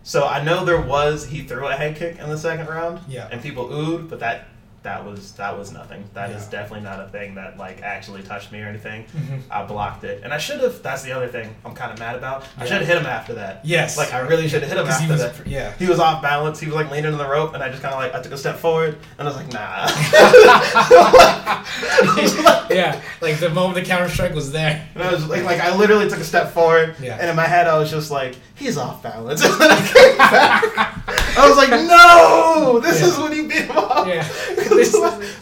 So 0.02 0.26
I 0.26 0.44
know 0.44 0.66
there 0.66 0.82
was 0.82 1.28
he 1.28 1.44
threw 1.44 1.68
a 1.68 1.76
head 1.76 1.96
kick 1.96 2.18
in 2.18 2.28
the 2.30 2.38
second 2.38 2.68
round. 2.68 3.02
Yeah. 3.08 3.28
And 3.32 3.42
people 3.42 3.68
oohed, 3.70 4.10
but 4.10 4.20
that 4.22 4.48
that 4.90 5.06
was 5.06 5.34
that 5.34 5.56
was 5.58 5.72
nothing. 5.72 6.04
That 6.16 6.32
is 6.32 6.46
Yeah. 6.46 6.52
definitely 6.62 6.86
not 6.90 7.00
a 7.00 7.08
thing 7.10 7.36
that 7.36 7.58
like 7.58 7.82
actually 7.84 8.24
touched 8.24 8.52
me 8.52 8.60
or 8.62 8.68
anything. 8.68 9.06
Mhm. 9.16 9.42
I 9.52 9.64
blocked 9.64 10.04
it, 10.04 10.22
and 10.24 10.34
I 10.34 10.40
should 10.40 10.60
have. 10.62 10.82
That's 10.82 11.04
the 11.04 11.12
other 11.12 11.28
thing 11.28 11.54
I'm 11.64 11.76
kind 11.76 11.92
of 11.94 12.00
mad 12.00 12.16
about. 12.16 12.44
I 12.58 12.64
Yeah. 12.64 12.70
should 12.70 12.78
have 12.80 12.88
hit 12.88 12.98
him 12.98 13.06
after 13.06 13.34
that. 13.36 13.62
Yes. 13.64 13.98
Like 14.00 14.12
I 14.14 14.20
really 14.20 14.48
should 14.50 14.64
have 14.64 14.72
hit 14.72 14.80
him 14.82 14.88
after 14.88 15.12
was- 15.12 15.22
that. 15.22 15.48
yeah. 15.48 15.74
He 15.78 15.86
was 15.86 16.00
off 16.00 16.24
balance. 16.24 16.60
He 16.60 16.66
was 16.66 16.76
like 16.76 16.90
leaning 16.90 17.12
on 17.12 17.20
the 17.20 17.28
rope, 17.28 17.54
and 17.54 17.62
I 17.64 17.70
just 17.70 17.84
kind 17.84 17.94
of 17.94 18.00
like 18.00 18.16
I 18.16 18.22
took 18.22 18.32
a 18.32 18.38
step 18.38 18.58
forward, 18.58 18.98
and 19.20 19.28
I 19.28 19.32
was 19.32 19.36
like, 19.38 19.54
nah. 19.54 19.88
yeah. 22.70 23.02
Like 23.22 23.40
the 23.40 23.50
moment 23.50 23.76
the 23.76 23.82
counter 23.88 24.10
strike 24.10 24.34
was 24.34 24.52
there. 24.52 24.88
And 24.96 25.04
I 25.04 25.14
was 25.14 25.26
like, 25.28 25.44
like 25.44 25.60
I 25.60 25.76
literally 25.76 26.10
took 26.10 26.20
a 26.20 26.24
step 26.24 26.52
forward, 26.54 26.96
Yeah. 27.00 27.18
and 27.20 27.30
in 27.30 27.36
my 27.36 27.46
head 27.48 27.68
I 27.68 27.78
was 27.78 27.90
just 27.92 28.12
like, 28.12 28.36
he's 28.60 28.78
off 28.78 29.02
balance. 29.02 29.42
I 29.46 29.92
came 29.94 30.18
back. 30.18 31.38
I 31.38 31.48
was 31.48 31.58
like, 31.58 31.70
no, 31.70 32.80
this 32.80 33.02
Yeah. 33.02 33.08
is 33.08 33.18
when 33.18 33.32
he 33.34 33.42
beat 33.44 33.66
him 33.66 33.78
up. 33.78 34.06
Yeah. 34.08 34.28
This 34.80 34.94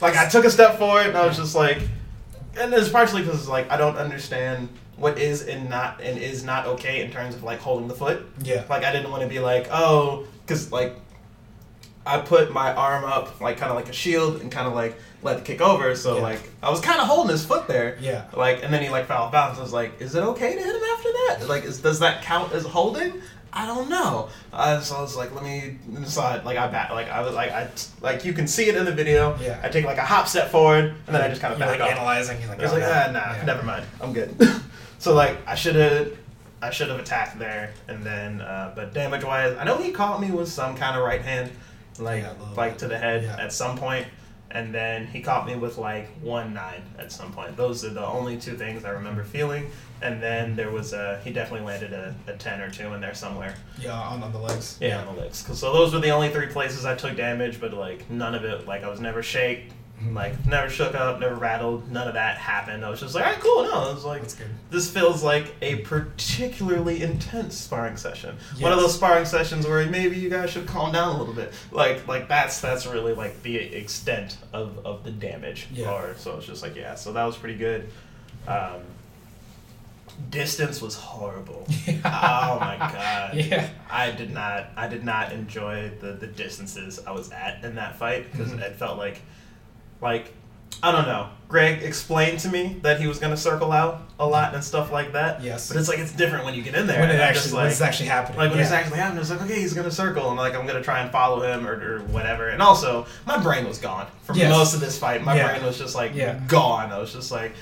like 0.01 0.15
I 0.15 0.27
took 0.29 0.45
a 0.45 0.49
step 0.49 0.77
forward, 0.79 1.07
and 1.07 1.17
I 1.17 1.25
was 1.27 1.37
just 1.37 1.53
like, 1.55 1.79
and 2.59 2.73
it's 2.73 2.89
partially 2.89 3.21
because 3.23 3.47
like 3.47 3.69
I 3.69 3.77
don't 3.77 3.97
understand 3.97 4.69
what 4.95 5.19
is 5.19 5.43
and 5.43 5.69
not 5.69 6.01
and 6.01 6.17
is 6.17 6.43
not 6.43 6.65
okay 6.65 7.03
in 7.03 7.11
terms 7.11 7.35
of 7.35 7.43
like 7.43 7.59
holding 7.59 7.87
the 7.87 7.93
foot. 7.93 8.25
Yeah. 8.41 8.63
Like 8.69 8.83
I 8.83 8.91
didn't 8.91 9.11
want 9.11 9.21
to 9.23 9.29
be 9.29 9.39
like, 9.39 9.67
oh, 9.71 10.25
because 10.45 10.71
like 10.71 10.95
I 12.05 12.19
put 12.19 12.51
my 12.51 12.73
arm 12.73 13.03
up 13.03 13.39
like 13.41 13.57
kind 13.57 13.69
of 13.69 13.75
like 13.75 13.89
a 13.89 13.93
shield 13.93 14.41
and 14.41 14.51
kind 14.51 14.67
of 14.67 14.73
like 14.73 14.95
let 15.21 15.37
the 15.37 15.43
kick 15.43 15.61
over. 15.61 15.93
So 15.95 16.15
Yeah. 16.15 16.21
like 16.23 16.49
I 16.63 16.69
was 16.71 16.79
kind 16.81 16.99
of 16.99 17.05
holding 17.07 17.31
his 17.31 17.45
foot 17.45 17.67
there. 17.67 17.97
Yeah. 18.01 18.25
Like 18.35 18.63
and 18.63 18.73
then 18.73 18.81
he 18.81 18.89
like 18.89 19.05
fell 19.07 19.23
off 19.23 19.31
balance. 19.31 19.59
I 19.59 19.61
was 19.61 19.73
like, 19.73 20.01
is 20.01 20.15
it 20.15 20.21
okay 20.23 20.55
to 20.55 20.59
hit 20.59 20.75
him 20.75 20.81
after 20.95 21.06
that? 21.27 21.47
Like, 21.47 21.63
is, 21.65 21.79
does 21.81 21.99
that 21.99 22.23
count 22.23 22.53
as 22.53 22.65
holding? 22.65 23.21
I 23.53 23.65
don't 23.65 23.89
know. 23.89 24.29
Uh, 24.53 24.79
so 24.81 24.97
I 24.97 25.01
was 25.01 25.15
like, 25.15 25.33
let 25.33 25.43
me 25.43 25.77
decide. 25.95 26.45
Like 26.45 26.57
I 26.57 26.67
back. 26.67 26.91
Like 26.91 27.09
I 27.09 27.21
was 27.21 27.33
like 27.33 27.51
I 27.51 27.69
like 28.01 28.23
you 28.25 28.33
can 28.33 28.45
see 28.47 28.67
it 28.69 28.75
in 28.75 28.85
the 28.85 28.91
video. 28.91 29.35
Yeah. 29.41 29.59
I 29.63 29.69
take 29.69 29.85
like 29.85 29.97
a 29.97 30.05
hop 30.05 30.27
step 30.27 30.49
forward 30.51 30.93
and 31.07 31.15
then 31.15 31.21
I 31.21 31.27
just 31.29 31.41
kind 31.41 31.53
of 31.53 31.59
back 31.59 31.71
like 31.71 31.81
off. 31.81 31.89
analyzing. 31.89 32.37
He's 32.39 32.49
like, 32.49 32.59
I 32.59 32.63
was 32.63 32.71
oh, 32.73 32.75
like, 32.75 32.83
no. 32.83 32.91
ah, 32.91 33.11
nah, 33.11 33.33
Yeah. 33.35 33.45
never 33.45 33.63
mind. 33.63 33.85
I'm 34.01 34.13
good. 34.13 34.35
so 34.99 35.13
like, 35.15 35.37
I 35.47 35.55
should 35.55 35.75
have, 35.75 36.11
I 36.61 36.69
should 36.69 36.89
have 36.89 36.99
attacked 36.99 37.39
there, 37.39 37.73
and 37.87 38.03
then, 38.03 38.41
uh, 38.41 38.73
but 38.75 38.93
damage 38.93 39.23
wise, 39.23 39.55
I 39.57 39.63
know 39.63 39.77
he 39.77 39.91
caught 39.91 40.19
me 40.21 40.29
with 40.29 40.49
some 40.49 40.75
kind 40.75 40.97
of 40.97 41.03
right 41.03 41.21
hand, 41.21 41.49
like 41.99 42.23
Yeah, 42.23 42.33
like 42.55 42.73
bit. 42.73 42.79
to 42.79 42.87
the 42.89 42.97
head 42.97 43.23
Yeah. 43.23 43.37
at 43.43 43.53
some 43.53 43.77
point, 43.77 44.05
and 44.51 44.73
then 44.73 45.07
he 45.07 45.21
caught 45.21 45.47
me 45.47 45.55
with 45.55 45.77
like 45.77 46.07
one 46.21 46.53
nine 46.53 46.81
at 46.99 47.11
some 47.11 47.31
point. 47.31 47.55
Those 47.57 47.83
are 47.85 47.89
the 47.91 48.05
only 48.05 48.37
two 48.37 48.55
things 48.57 48.85
I 48.85 48.89
remember 48.91 49.23
feeling. 49.23 49.71
And 50.01 50.21
then 50.21 50.55
there 50.55 50.69
was 50.71 50.93
a, 50.93 51.19
he 51.23 51.31
definitely 51.31 51.65
landed 51.65 51.91
a, 51.93 52.13
a 52.27 52.33
ten 52.37 52.61
or 52.61 52.69
two 52.69 52.93
in 52.93 53.01
there 53.01 53.15
somewhere. 53.15 53.55
Yeah, 53.79 53.93
on, 53.99 54.21
on 54.21 54.31
the 54.31 54.39
legs. 54.39 54.77
Yeah, 54.79 55.01
on 55.03 55.15
the 55.15 55.21
legs. 55.21 55.37
so 55.57 55.73
those 55.73 55.93
were 55.93 55.99
the 55.99 56.11
only 56.11 56.29
three 56.29 56.47
places 56.47 56.85
I 56.85 56.95
took 56.95 57.15
damage, 57.17 57.59
but 57.59 57.73
like 57.73 58.09
none 58.09 58.35
of 58.35 58.43
it, 58.43 58.67
like 58.67 58.83
I 58.83 58.89
was 58.89 58.99
never 58.99 59.23
shake, 59.23 59.71
Mhm. 59.99 60.13
like 60.13 60.45
never 60.45 60.69
shook 60.69 60.93
up, 60.93 61.19
never 61.19 61.33
rattled. 61.33 61.91
None 61.91 62.07
of 62.07 62.13
that 62.13 62.37
happened. 62.37 62.85
I 62.85 62.89
was 62.91 62.99
just 62.99 63.15
like, 63.15 63.25
all 63.25 63.31
right, 63.31 63.41
cool. 63.41 63.63
No, 63.63 63.89
it 63.89 63.95
was 63.95 64.05
like 64.05 64.21
this 64.69 64.87
feels 64.91 65.23
like 65.23 65.55
a 65.63 65.77
particularly 65.77 67.01
intense 67.01 67.57
sparring 67.57 67.97
session. 67.97 68.37
One 68.59 68.71
of 68.71 68.79
those 68.79 68.93
sparring 68.93 69.25
sessions 69.25 69.65
where 69.65 69.83
maybe 69.87 70.15
you 70.15 70.29
guys 70.29 70.51
should 70.51 70.67
calm 70.67 70.91
down 70.91 71.15
a 71.15 71.17
little 71.17 71.33
bit. 71.33 71.51
Like 71.71 72.07
like 72.07 72.27
that's 72.27 72.61
that's 72.61 72.85
really 72.85 73.13
like 73.15 73.41
the 73.41 73.55
extent 73.57 74.37
of, 74.53 74.77
of 74.85 75.03
the 75.03 75.09
damage. 75.09 75.65
Yeah. 75.73 75.91
Or 75.91 76.13
so 76.17 76.37
it's 76.37 76.45
just 76.45 76.61
like 76.61 76.75
yeah. 76.75 76.93
So 76.93 77.11
that 77.13 77.23
was 77.23 77.35
pretty 77.35 77.57
good. 77.57 77.89
Um, 78.47 78.81
distance 80.29 80.81
was 80.81 80.95
horrible. 80.95 81.65
oh 81.89 82.57
my 82.59 82.77
god. 82.77 83.35
Yeah. 83.35 83.69
I 83.89 84.11
did 84.11 84.31
not. 84.33 84.69
I 84.75 84.87
did 84.87 85.03
not 85.03 85.31
enjoy 85.31 85.91
the 86.01 86.13
the 86.13 86.27
distances 86.27 86.99
I 87.05 87.11
was 87.11 87.31
at 87.31 87.63
in 87.63 87.75
that 87.75 87.97
fight 87.97 88.31
because 88.31 88.51
Mhm. 88.51 88.61
it 88.61 88.75
felt 88.75 88.97
like, 88.97 89.21
like, 90.01 90.33
I 90.83 90.91
don't 90.91 91.05
know. 91.07 91.29
Greg 91.47 91.81
explained 91.81 92.39
to 92.41 92.49
me 92.49 92.77
that 92.81 92.99
he 92.99 93.07
was 93.07 93.19
gonna 93.19 93.37
circle 93.37 93.71
out 93.71 94.01
a 94.19 94.27
lot 94.27 94.53
and 94.53 94.63
stuff 94.63 94.91
like 94.91 95.13
that. 95.13 95.41
Yes. 95.41 95.69
But 95.69 95.77
it's 95.77 95.87
like 95.87 95.99
it's 95.99 96.11
different 96.11 96.43
when 96.45 96.53
you 96.55 96.61
get 96.61 96.75
in 96.75 96.87
there. 96.87 96.99
When 96.99 97.09
it 97.09 97.19
actually, 97.21 97.41
just 97.43 97.53
when 97.53 97.67
it's 97.67 97.79
actually 97.81 98.09
happening. 98.09 98.37
like 98.37 98.49
when 98.49 98.59
yeah. 98.59 98.65
it's 98.65 98.73
actually 98.73 98.97
happening, 98.97 99.21
it's 99.21 99.29
like 99.29 99.41
okay, 99.43 99.59
he's 99.61 99.73
gonna 99.73 99.89
circle, 99.91 100.27
and 100.29 100.37
like 100.37 100.55
I'm 100.55 100.67
gonna 100.67 100.83
try 100.83 100.99
and 100.99 101.09
follow 101.11 101.41
him 101.41 101.65
or, 101.65 101.73
or 101.73 101.99
whatever. 102.07 102.49
And 102.49 102.61
also, 102.61 103.05
my 103.25 103.37
brain 103.41 103.65
was 103.65 103.77
gone 103.77 104.07
for 104.23 104.35
Yes. 104.35 104.51
most 104.51 104.73
of 104.73 104.79
this 104.81 104.97
fight. 104.99 105.23
My 105.23 105.35
Yeah. 105.37 105.47
brain 105.47 105.63
was 105.63 105.77
just 105.77 105.95
like 105.95 106.13
Yeah. 106.13 106.39
gone. 106.47 106.91
I 106.91 106.97
was 106.97 107.13
just 107.13 107.31
like, 107.31 107.53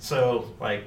so 0.00 0.50
like, 0.60 0.84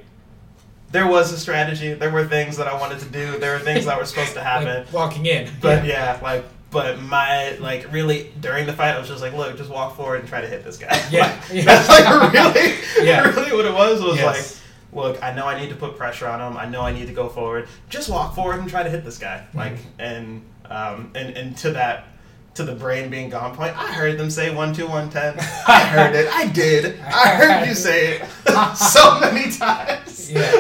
there 0.94 1.08
was 1.08 1.34
a 1.34 1.38
strategy. 1.38 1.94
There 1.94 2.12
were 2.12 2.26
things 2.26 2.56
that 2.58 2.68
I 2.68 2.80
wanted 2.80 3.00
to 3.00 3.06
do. 3.10 3.38
There 3.40 3.54
were 3.54 3.60
things 3.60 3.86
that 3.86 3.98
were 3.98 4.06
supposed 4.06 4.34
to 4.36 4.42
happen. 4.52 4.86
Like, 4.86 4.94
walking 4.94 5.26
in. 5.26 5.50
But 5.60 5.86
yeah. 5.86 6.18
like, 6.24 6.46
but 6.72 7.02
my 7.02 7.58
like 7.58 7.92
really 7.92 8.32
during 8.40 8.66
the 8.66 8.74
fight, 8.74 8.96
I 8.96 9.00
was 9.00 9.10
just 9.10 9.22
like, 9.22 9.34
look, 9.34 9.58
just 9.58 9.70
walk 9.70 9.98
forward 9.98 10.22
and 10.22 10.30
try 10.30 10.40
to 10.42 10.48
hit 10.48 10.64
this 10.64 10.78
guy. 10.78 10.98
Yeah, 11.12 11.28
Like, 11.50 11.54
yeah. 11.54 11.64
that's 11.66 11.90
like 11.90 12.34
really, 12.34 12.76
Yeah. 13.08 13.28
really 13.36 13.52
what 13.54 13.66
it 13.66 13.74
was. 13.74 14.02
Was 14.02 14.16
Yes. 14.18 14.62
like, 14.96 15.04
look, 15.04 15.24
I 15.24 15.34
know 15.34 15.48
I 15.48 15.60
need 15.60 15.70
to 15.70 15.76
put 15.76 15.98
pressure 15.98 16.28
on 16.28 16.40
him. 16.40 16.58
I 16.58 16.66
know 16.66 16.82
I 16.82 16.94
need 16.94 17.08
to 17.08 17.14
go 17.14 17.28
forward. 17.28 17.68
Just 17.90 18.10
walk 18.10 18.36
forward 18.36 18.60
and 18.60 18.70
try 18.70 18.84
to 18.84 18.90
hit 18.90 19.04
this 19.04 19.18
guy. 19.18 19.44
Mm-hmm. 19.50 19.58
Like, 19.58 19.78
and 20.00 20.42
um, 20.70 21.12
and 21.16 21.36
and 21.36 21.58
to 21.58 21.72
that. 21.72 22.08
To 22.56 22.64
the 22.64 22.76
brain 22.76 23.10
being 23.10 23.30
gone 23.32 23.56
point, 23.56 23.76
I 23.76 23.92
heard 23.94 24.20
them 24.20 24.30
say 24.30 24.54
one 24.54 24.74
two 24.74 24.86
one 24.88 25.10
ten. 25.10 25.34
I 25.68 25.80
heard 25.86 26.14
it. 26.16 26.28
I 26.32 26.46
did. 26.48 27.00
I 27.02 27.30
heard 27.30 27.68
you 27.68 27.74
say 27.74 28.18
it 28.20 28.26
so 28.78 29.20
many 29.20 29.50
times. 29.52 30.32
Yeah. 30.32 30.52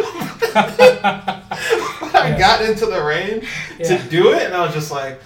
I 0.55 2.29
Yeah. 2.29 2.37
got 2.39 2.61
into 2.63 2.87
the 2.87 2.99
range 3.03 3.47
Yeah. 3.79 3.97
to 3.97 4.09
do 4.09 4.33
it, 4.33 4.41
and 4.43 4.55
I 4.55 4.65
was 4.65 4.73
just 4.73 4.89
like, 4.91 5.21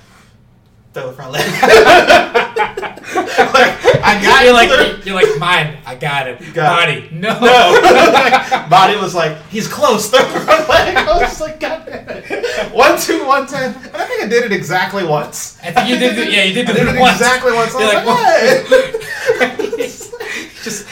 throw 0.94 1.08
the 1.08 1.14
front 1.14 1.32
leg. 1.34 1.46
like, 2.58 3.86
I 4.04 4.20
got 4.22 4.44
you're 4.46 4.54
like 4.54 4.70
the- 4.70 5.02
you're 5.06 5.16
like 5.16 5.40
mine. 5.40 5.78
I 5.86 5.96
got 5.96 6.28
it. 6.28 6.54
Got 6.54 6.80
Body. 6.80 7.10
No. 7.12 7.40
no. 7.40 8.68
Body 8.70 8.98
was 8.98 9.14
like, 9.16 9.38
he's 9.50 9.68
close. 9.68 10.12
Leg. 10.14 10.24
I 10.28 11.06
was 11.14 11.22
just 11.22 11.42
like, 11.42 11.60
God 11.60 11.86
damn 11.86 12.08
it. 12.10 12.74
One, 12.74 13.00
two, 13.00 13.26
one, 13.26 13.48
ten. 13.48 13.74
And 13.76 13.96
I 13.96 14.06
think 14.06 14.24
I 14.24 14.28
did 14.28 14.44
it 14.46 14.52
exactly 14.52 15.04
once. 15.06 15.58
I 15.64 15.72
think 15.72 15.90
you 15.90 15.98
did. 15.98 16.16
The, 16.18 16.32
yeah, 16.32 16.44
you 16.44 16.54
did 16.54 16.68
did 16.68 16.76
it 16.78 17.00
once. 17.00 17.14
exactly 17.14 17.54
once. 17.54 17.74
I 17.76 17.80
You're 17.80 18.06
was 18.06 18.72
like, 19.40 19.40
like, 19.40 19.58
just 20.64 20.88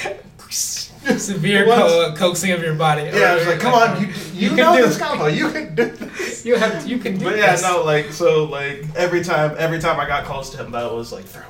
severe 1.18 1.66
co- 1.66 2.14
coaxing 2.16 2.51
of 2.51 2.62
your 2.62 2.76
body. 2.76 3.03
Yeah, 3.03 3.32
I 3.32 3.36
was 3.36 3.47
like, 3.47 3.60
come 3.60 3.74
on, 3.74 4.01
you, 4.01 4.08
you, 4.08 4.14
You 4.34 4.47
can 4.49 4.58
know 4.58 4.76
do 4.78 4.82
this 4.88 4.97
combo. 4.97 5.28
You 5.28 5.49
can 5.51 5.76
do 5.76 5.86
this. 5.89 6.45
You 6.45 6.56
have. 6.56 6.88
You 6.88 6.97
can 6.99 7.18
do 7.18 7.26
But 7.26 7.38
yeah, 7.38 7.51
this. 7.51 7.62
no, 7.64 7.84
like 7.84 8.12
so, 8.12 8.45
like 8.45 8.86
every 8.95 9.24
time, 9.24 9.56
every 9.58 9.80
time 9.80 9.99
I 9.99 10.08
got 10.08 10.26
close 10.26 10.49
to 10.51 10.58
him, 10.58 10.72
that 10.72 10.91
was 10.91 11.12
like 11.12 11.26
throw 11.26 11.43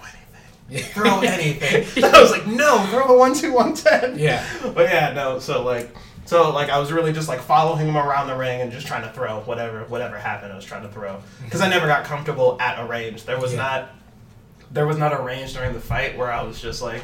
anything, 0.70 0.84
throw 0.94 1.20
anything. 1.24 2.04
I 2.04 2.22
was 2.22 2.32
like, 2.32 2.48
no, 2.48 2.86
throw 2.92 3.08
the 3.08 3.14
one 3.18 3.34
two 3.34 3.54
one 3.54 3.74
ten. 3.74 4.18
Yeah. 4.20 4.46
But 4.74 4.90
yeah, 4.90 5.14
no. 5.14 5.40
So 5.40 5.64
like, 5.64 5.96
so 6.26 6.52
like 6.52 6.70
I 6.70 6.80
was 6.80 6.92
really 6.92 7.14
just 7.14 7.28
like 7.30 7.40
following 7.42 7.86
him 7.88 7.98
around 7.98 8.28
the 8.28 8.36
ring 8.36 8.62
and 8.62 8.72
just 8.72 8.88
trying 8.88 9.04
to 9.04 9.10
throw 9.12 9.42
whatever 9.42 9.84
whatever 9.86 10.18
happened. 10.18 10.52
I 10.54 10.56
was 10.56 10.66
trying 10.66 10.84
to 10.84 10.90
throw 10.90 11.14
mm-hmm. 11.14 11.46
because 11.46 11.62
I 11.62 11.70
never 11.70 11.88
got 11.88 12.04
comfortable 12.06 12.58
at 12.62 12.80
a 12.82 12.86
range. 12.86 13.24
There 13.26 13.40
was 13.40 13.52
Yeah. 13.54 13.58
not, 13.60 13.90
there 14.72 14.88
was 14.88 14.98
not 14.98 15.14
a 15.18 15.22
range 15.22 15.54
during 15.54 15.74
the 15.74 15.80
fight 15.80 16.18
where 16.18 16.32
I 16.32 16.42
was 16.44 16.60
just 16.62 16.82
like, 16.82 17.02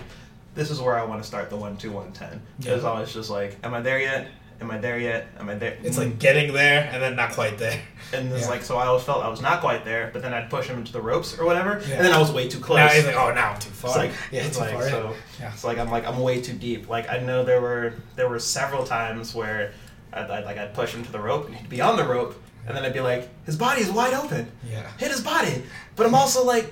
this 0.55 0.69
is 0.71 0.79
where 0.81 0.97
I 0.97 1.03
want 1.05 1.21
to 1.21 1.27
start 1.27 1.49
the 1.49 1.57
one 1.57 1.77
two 1.77 1.91
one 1.91 2.11
ten. 2.11 2.41
It 2.65 2.71
was 2.71 2.83
Yeah. 2.83 2.89
always 2.89 3.13
just 3.13 3.29
like, 3.29 3.57
am 3.63 3.73
I 3.73 3.81
there 3.81 3.99
yet? 3.99 4.27
Am 4.59 4.69
I 4.69 4.77
there 4.77 4.99
yet? 4.99 5.27
Am 5.39 5.49
I 5.49 5.55
there? 5.55 5.75
It's 5.81 5.97
like 5.97 6.19
getting 6.19 6.53
there 6.53 6.87
and 6.91 7.01
then 7.01 7.15
not 7.15 7.31
quite 7.31 7.57
there. 7.57 7.79
And 8.13 8.31
it's 8.33 8.43
Yeah. 8.43 8.49
like, 8.49 8.61
so 8.61 8.77
I 8.77 8.87
always 8.87 9.03
felt 9.03 9.23
I 9.23 9.29
was 9.29 9.41
not 9.41 9.61
quite 9.61 9.85
there, 9.85 10.09
but 10.13 10.21
then 10.21 10.33
I'd 10.33 10.49
push 10.49 10.67
him 10.67 10.77
into 10.77 10.91
the 10.91 11.01
ropes 11.01 11.39
or 11.39 11.45
whatever, 11.45 11.81
Yeah. 11.87 11.95
and 11.95 12.05
then 12.05 12.11
I 12.13 12.19
was 12.19 12.31
way 12.31 12.47
too 12.49 12.59
close. 12.59 12.75
Now 12.77 12.89
he's 12.89 13.05
like, 13.05 13.15
oh, 13.15 13.33
now 13.33 13.51
I'm 13.53 13.59
too 13.59 13.69
far. 13.69 13.89
it's 13.91 13.97
like, 13.97 14.11
yeah, 14.31 14.41
it's 14.43 14.57
too 14.57 14.63
like, 14.65 14.73
far. 14.73 14.89
so, 14.89 15.15
Yeah. 15.39 15.51
it's 15.53 15.63
like 15.63 15.77
I'm 15.79 15.89
like 15.89 16.05
I'm 16.05 16.19
way 16.19 16.41
too 16.41 16.53
deep. 16.53 16.89
Like 16.89 17.09
I 17.09 17.19
know 17.19 17.43
there 17.45 17.61
were 17.61 17.93
there 18.17 18.27
were 18.29 18.37
several 18.39 18.83
times 18.83 19.33
where 19.33 19.71
I'd, 20.13 20.29
I'd 20.29 20.43
like 20.45 20.57
I'd 20.57 20.73
push 20.73 20.93
him 20.93 21.03
to 21.05 21.11
the 21.11 21.19
rope 21.19 21.47
and 21.47 21.55
he'd 21.55 21.69
be 21.69 21.79
on 21.81 21.95
the 21.95 22.03
rope, 22.03 22.35
and 22.67 22.75
then 22.75 22.83
I'd 22.85 22.93
be 22.93 22.99
like, 22.99 23.29
his 23.45 23.55
body 23.55 23.81
is 23.81 23.89
wide 23.89 24.13
open, 24.13 24.51
Yeah. 24.69 24.83
hit 24.99 25.09
his 25.09 25.21
body, 25.21 25.63
but 25.95 26.05
I'm 26.05 26.13
also 26.13 26.43
like, 26.45 26.71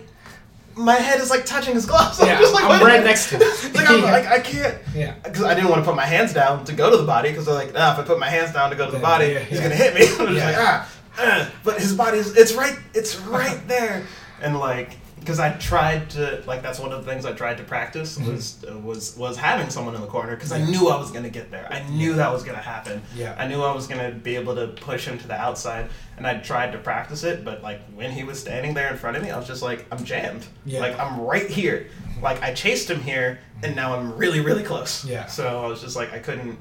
my 0.80 0.96
head 0.96 1.20
is 1.20 1.30
like 1.30 1.46
touching 1.46 1.76
his 1.76 1.86
gloves. 1.86 2.20
Yeah, 2.26 2.36
I'm 2.36 2.42
just 2.42 2.54
like, 2.54 2.64
I'm 2.64 2.82
right 2.82 3.04
next 3.04 3.30
to 3.30 3.36
him. 3.38 3.42
Like 3.76 3.90
I'm 3.90 4.00
Yeah. 4.00 4.12
like 4.12 4.28
I 4.28 4.40
can't 4.40 4.78
Yeah. 4.96 5.14
because 5.24 5.44
I 5.44 5.54
didn't 5.54 5.70
want 5.70 5.82
to 5.84 5.86
put 5.86 5.96
my 5.96 6.06
hands 6.06 6.34
down 6.34 6.64
to 6.66 6.74
go 6.74 6.90
to 6.90 6.98
the 6.98 7.04
body 7.06 7.30
because 7.30 7.48
I'm 7.48 7.56
like, 7.56 7.74
nah, 7.74 7.94
if 7.94 8.00
I 8.00 8.04
put 8.04 8.18
my 8.20 8.30
hands 8.30 8.54
down 8.54 8.70
to 8.70 8.76
go 8.76 8.86
to 8.86 8.92
the 8.92 9.00
body, 9.00 9.36
he's 9.50 9.60
gonna 9.60 9.76
hit 9.76 9.94
me. 9.94 10.02
I'm 10.20 10.34
just 10.34 10.46
like, 10.46 10.56
ah, 10.58 10.90
ah. 11.18 11.52
but 11.64 11.80
his 11.80 11.94
body's 11.94 12.36
it's 12.38 12.54
right, 12.54 12.78
it's 12.94 13.18
right 13.20 13.60
there, 13.68 14.06
and 14.42 14.58
like 14.58 14.98
because 15.20 15.40
I 15.40 15.52
tried 15.58 16.10
to 16.12 16.44
like 16.48 16.62
that's 16.62 16.80
one 16.80 16.92
of 16.92 17.04
the 17.04 17.12
things 17.12 17.26
I 17.26 17.34
tried 17.34 17.58
to 17.58 17.64
practice 17.64 18.18
was 18.18 18.64
uh, 18.70 18.78
was 18.80 19.16
was 19.18 19.38
having 19.38 19.70
someone 19.70 19.96
in 19.96 20.02
the 20.02 20.08
corner 20.08 20.36
because 20.36 20.52
I 20.52 20.60
Mm-hmm. 20.60 20.72
Knew 20.72 20.90
I 20.90 20.98
was 20.98 21.12
gonna 21.12 21.30
get 21.30 21.52
there. 21.52 21.68
I 21.72 21.88
knew 21.90 22.14
that 22.14 22.32
was 22.32 22.44
gonna 22.44 22.58
happen. 22.60 23.02
Yeah. 23.16 23.36
I 23.38 23.48
knew 23.48 23.62
I 23.62 23.74
was 23.74 23.88
gonna 23.88 24.12
be 24.12 24.36
able 24.36 24.56
to 24.56 24.68
push 24.68 25.06
him 25.06 25.18
to 25.20 25.28
the 25.28 25.36
outside, 25.36 25.90
and 26.18 26.28
I 26.28 26.38
tried 26.40 26.72
to 26.74 26.78
practice 26.78 27.24
it. 27.24 27.44
But 27.46 27.62
like 27.64 27.82
when 27.96 28.12
he 28.12 28.24
was 28.24 28.40
standing 28.40 28.74
there 28.74 28.90
in 28.92 28.98
front 28.98 29.18
of 29.18 29.24
me, 29.24 29.32
I 29.32 29.38
was 29.38 29.48
just 29.48 29.62
like, 29.62 29.86
I'm 29.92 30.04
jammed. 30.04 30.46
Yeah. 30.66 30.82
Like 30.82 31.00
I'm 31.00 31.20
right 31.22 31.50
here. 31.50 31.88
Like 32.22 32.42
I 32.44 32.54
chased 32.54 32.90
him 32.90 33.02
here, 33.02 33.40
and 33.64 33.76
now 33.76 33.96
I'm 33.96 34.16
really 34.18 34.42
really 34.42 34.64
close. 34.64 35.06
Yeah. 35.06 35.26
So 35.28 35.64
I 35.64 35.68
was 35.68 35.82
just 35.82 35.96
like 35.96 36.12
I 36.14 36.20
couldn't 36.20 36.58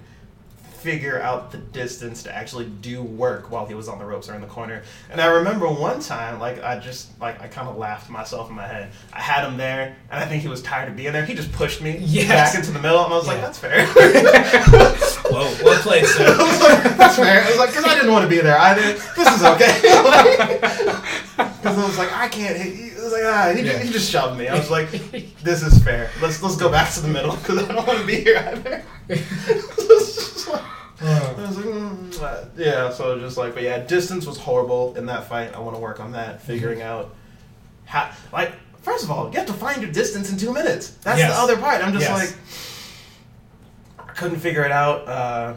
figure 0.78 1.20
out 1.20 1.50
the 1.50 1.58
distance 1.58 2.22
to 2.22 2.34
actually 2.34 2.66
do 2.66 3.02
work 3.02 3.50
while 3.50 3.66
he 3.66 3.74
was 3.74 3.88
on 3.88 3.98
the 3.98 4.04
ropes 4.04 4.28
or 4.28 4.34
in 4.34 4.40
the 4.40 4.46
corner. 4.46 4.82
And 5.10 5.20
I 5.20 5.26
remember 5.26 5.66
one 5.68 6.00
time, 6.00 6.38
like 6.38 6.62
I 6.62 6.78
just 6.78 7.18
like 7.20 7.40
I 7.40 7.48
kind 7.48 7.68
of 7.68 7.76
laughed 7.76 8.08
myself 8.10 8.48
in 8.50 8.56
my 8.56 8.66
head. 8.66 8.90
I 9.12 9.20
had 9.20 9.44
him 9.46 9.56
there, 9.56 9.96
and 10.10 10.22
I 10.22 10.26
think 10.26 10.42
he 10.42 10.48
was 10.48 10.62
tired 10.62 10.88
of 10.88 10.96
being 10.96 11.12
there. 11.12 11.24
He 11.24 11.34
just 11.34 11.52
pushed 11.52 11.80
me 11.82 11.98
Yes. 12.00 12.28
back 12.28 12.54
into 12.58 12.70
the 12.72 12.80
middle, 12.80 13.04
and 13.04 13.12
I 13.12 13.16
was 13.16 13.26
like, 13.26 13.40
"That's 13.40 13.58
fair." 13.58 13.86
Well, 15.30 15.54
well 15.62 15.82
played, 15.82 16.04
I 16.04 16.06
sir. 16.06 16.36
was 16.38 16.60
like, 16.62 16.96
That's 16.96 17.16
fair. 17.16 17.42
I 17.44 17.48
was 17.50 17.58
like, 17.58 17.68
because 17.70 17.84
I 17.84 17.94
didn't 17.94 18.10
want 18.12 18.22
to 18.24 18.28
be 18.28 18.40
there 18.40 18.56
either. 18.58 18.92
This 19.16 19.28
is 19.36 19.44
okay. 19.44 20.60
Because 21.58 21.76
I 21.76 21.86
was 21.86 21.98
like, 21.98 22.12
I 22.12 22.28
can't 22.28 22.56
hit 22.56 22.74
you. 22.76 22.92
I 23.00 23.04
was 23.04 23.12
like, 23.12 23.22
ah, 23.24 23.52
he, 23.54 23.62
Yeah. 23.62 23.72
just, 23.72 23.84
he 23.84 23.92
just 23.92 24.10
shoved 24.10 24.38
me. 24.38 24.48
I 24.48 24.56
was 24.56 24.70
like, 24.70 24.90
this 25.42 25.62
is 25.62 25.82
fair. 25.82 26.10
Let's 26.22 26.40
let's 26.42 26.56
go 26.56 26.70
back 26.70 26.92
to 26.94 27.00
the 27.00 27.08
middle 27.08 27.34
because 27.36 27.58
I 27.68 27.72
don't 27.74 27.86
want 27.86 27.98
to 28.00 28.06
be 28.06 28.20
here 28.20 28.38
either. 28.38 28.84
It's 31.00 31.00
just 31.00 31.22
like- 31.28 31.38
I 31.38 31.46
was 31.46 31.56
like, 31.56 31.66
mm, 31.66 32.22
uh, 32.22 32.44
yeah. 32.56 32.90
So 32.90 33.18
just 33.20 33.36
like, 33.36 33.54
but 33.54 33.62
yeah, 33.62 33.78
distance 33.78 34.26
was 34.26 34.36
horrible 34.38 34.96
in 34.96 35.06
that 35.06 35.28
fight. 35.28 35.54
I 35.54 35.60
want 35.60 35.76
to 35.76 35.80
work 35.80 36.00
on 36.00 36.12
that, 36.12 36.42
figuring 36.42 36.82
out 36.82 37.14
how. 37.84 38.10
Like, 38.32 38.52
first 38.82 39.04
of 39.04 39.10
all, 39.10 39.30
you 39.30 39.36
have 39.38 39.46
to 39.46 39.52
find 39.52 39.80
your 39.80 39.92
distance 39.92 40.30
in 40.32 40.38
two 40.38 40.52
minutes. 40.52 40.90
That's 41.04 41.18
Yes. 41.20 41.32
the 41.34 41.40
other 41.40 41.56
part. 41.56 41.84
I'm 41.84 41.92
just 41.92 42.06
Yes. 42.08 42.18
like, 43.98 44.08
I 44.08 44.12
couldn't 44.12 44.40
figure 44.40 44.64
it 44.64 44.72
out. 44.72 45.06
Uh, 45.08 45.54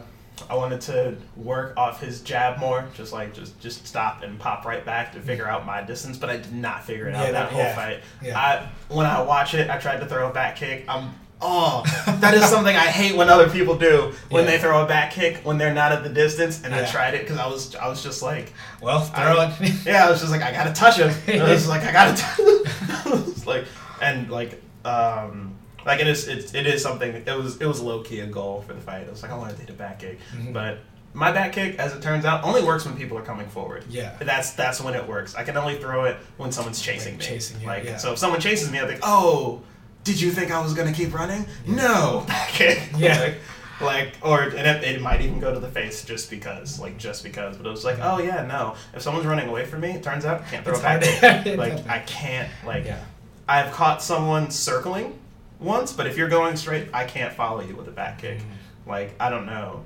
I 0.50 0.54
wanted 0.56 0.80
to 0.82 1.16
work 1.36 1.74
off 1.76 2.00
his 2.00 2.20
jab 2.20 2.58
more, 2.58 2.84
just 2.94 3.12
like 3.12 3.32
just 3.34 3.58
just 3.60 3.86
stop 3.86 4.22
and 4.22 4.38
pop 4.38 4.64
right 4.64 4.84
back 4.84 5.12
to 5.12 5.20
figure 5.20 5.48
out 5.48 5.64
my 5.66 5.82
distance, 5.82 6.16
but 6.18 6.30
I 6.30 6.36
did 6.36 6.52
not 6.52 6.84
figure 6.84 7.08
it 7.08 7.14
out 7.14 7.26
Yeah, 7.26 7.32
that 7.32 7.50
that- 7.50 7.52
whole 7.52 7.62
yeah. 7.62 7.74
fight. 7.74 8.00
Yeah. 8.22 8.38
I 8.38 8.68
when 8.92 9.06
I 9.06 9.20
watch 9.22 9.54
it, 9.54 9.70
I 9.70 9.78
tried 9.78 9.98
to 10.00 10.06
throw 10.06 10.28
a 10.28 10.32
back 10.32 10.56
kick. 10.56 10.84
I'm 10.88 11.14
oh, 11.42 11.82
that 12.20 12.34
is 12.34 12.44
something 12.44 12.74
I 12.74 12.86
hate 12.86 13.16
when 13.16 13.28
other 13.28 13.48
people 13.50 13.76
do 13.76 14.12
when 14.30 14.44
Yeah. 14.44 14.50
they 14.52 14.58
throw 14.58 14.82
a 14.84 14.86
back 14.86 15.12
kick 15.12 15.38
when 15.44 15.58
they're 15.58 15.74
not 15.74 15.92
at 15.92 16.02
the 16.04 16.08
distance. 16.08 16.62
And 16.64 16.74
I 16.74 16.84
tried 16.86 17.14
it 17.14 17.22
because 17.22 17.38
I 17.38 17.46
was 17.46 17.74
I 17.76 17.88
was 17.88 18.02
just 18.02 18.22
like, 18.22 18.52
Well, 18.80 19.00
throw 19.00 19.38
I- 19.38 19.56
it. 19.60 19.74
yeah, 19.86 20.06
I 20.06 20.10
was 20.10 20.20
just 20.20 20.32
like, 20.32 20.42
I 20.42 20.52
gotta 20.52 20.72
touch 20.72 20.96
him. 20.98 21.12
And 21.26 21.42
I 21.48 21.50
was 21.52 21.68
like, 21.68 21.82
I 21.82 21.92
gotta. 21.92 22.22
It's 23.30 23.46
like, 23.46 23.64
and 24.00 24.30
like, 24.30 24.62
um, 24.84 25.56
like 25.84 26.00
it 26.00 26.06
is, 26.06 26.28
it, 26.28 26.54
it 26.54 26.66
is 26.66 26.82
something. 26.82 27.12
It 27.12 27.26
was, 27.36 27.60
it 27.60 27.66
was 27.66 27.80
low 27.80 28.02
key 28.02 28.20
a 28.20 28.26
goal 28.26 28.62
for 28.62 28.72
the 28.72 28.80
fight. 28.80 29.02
It 29.02 29.10
was 29.10 29.22
like, 29.22 29.32
I 29.32 29.36
wanted 29.36 29.54
to 29.56 29.60
hit 29.62 29.70
a 29.70 29.74
back 29.74 29.98
kick, 29.98 30.18
Mhm. 30.34 30.52
but 30.52 30.78
my 31.14 31.30
back 31.32 31.52
kick, 31.52 31.78
as 31.78 31.92
it 31.92 32.00
turns 32.02 32.24
out, 32.24 32.42
only 32.44 32.62
works 32.62 32.86
when 32.86 32.96
people 32.96 33.18
are 33.18 33.22
coming 33.22 33.46
forward. 33.48 33.84
Yeah. 33.90 34.16
That's 34.20 34.52
that's 34.52 34.80
when 34.80 34.94
it 34.94 35.06
works. 35.06 35.34
I 35.34 35.42
can 35.44 35.56
only 35.56 35.76
throw 35.76 36.04
it 36.04 36.16
when 36.36 36.52
someone's 36.52 36.80
chasing 36.80 37.14
Like 37.14 37.20
me. 37.20 37.26
chasing 37.26 37.60
you, 37.60 37.66
like 37.66 37.84
yeah. 37.84 37.96
so, 37.98 38.12
if 38.12 38.18
someone 38.18 38.40
chases 38.40 38.70
me, 38.70 38.80
I 38.80 38.86
think, 38.86 39.00
oh, 39.02 39.60
did 40.04 40.20
you 40.20 40.30
think 40.30 40.50
I 40.50 40.60
was 40.60 40.74
gonna 40.74 40.92
keep 40.92 41.14
running? 41.14 41.46
No, 41.66 42.24
back 42.28 42.48
kick. 42.50 42.82
Yeah. 42.96 43.20
like, 43.20 43.34
like, 43.80 44.14
or 44.22 44.42
and 44.42 44.54
it, 44.54 44.84
it 44.84 45.00
might 45.00 45.20
even 45.22 45.40
go 45.40 45.52
to 45.52 45.58
the 45.58 45.68
face 45.68 46.04
just 46.04 46.30
because, 46.30 46.78
like, 46.78 46.98
just 46.98 47.24
because. 47.24 47.56
But 47.56 47.66
it 47.66 47.70
was 47.70 47.84
like, 47.84 47.98
oh 48.00 48.18
yeah, 48.18 48.44
no. 48.46 48.76
If 48.94 49.02
someone's 49.02 49.26
running 49.26 49.48
away 49.48 49.64
from 49.64 49.80
me, 49.80 49.90
it 49.90 50.02
turns 50.02 50.24
out 50.24 50.42
I 50.42 50.44
can't 50.44 50.64
throw 50.64 50.74
It's 50.74 50.80
a 50.80 51.20
back 51.20 51.44
kick. 51.44 51.58
like, 51.58 51.86
I 51.88 51.98
can't. 52.00 52.48
Like, 52.64 52.84
Yeah. 52.84 53.02
I've 53.48 53.72
caught 53.72 54.02
someone 54.02 54.50
circling 54.50 55.18
once, 55.58 55.92
but 55.92 56.06
if 56.06 56.16
you're 56.16 56.28
going 56.28 56.56
straight, 56.56 56.88
I 56.94 57.04
can't 57.04 57.32
follow 57.32 57.60
you 57.60 57.74
with 57.74 57.88
a 57.88 57.90
back 57.90 58.20
kick. 58.20 58.38
Mm-hmm. 58.38 58.90
Like, 58.90 59.14
I 59.20 59.30
don't 59.30 59.46
know. 59.46 59.82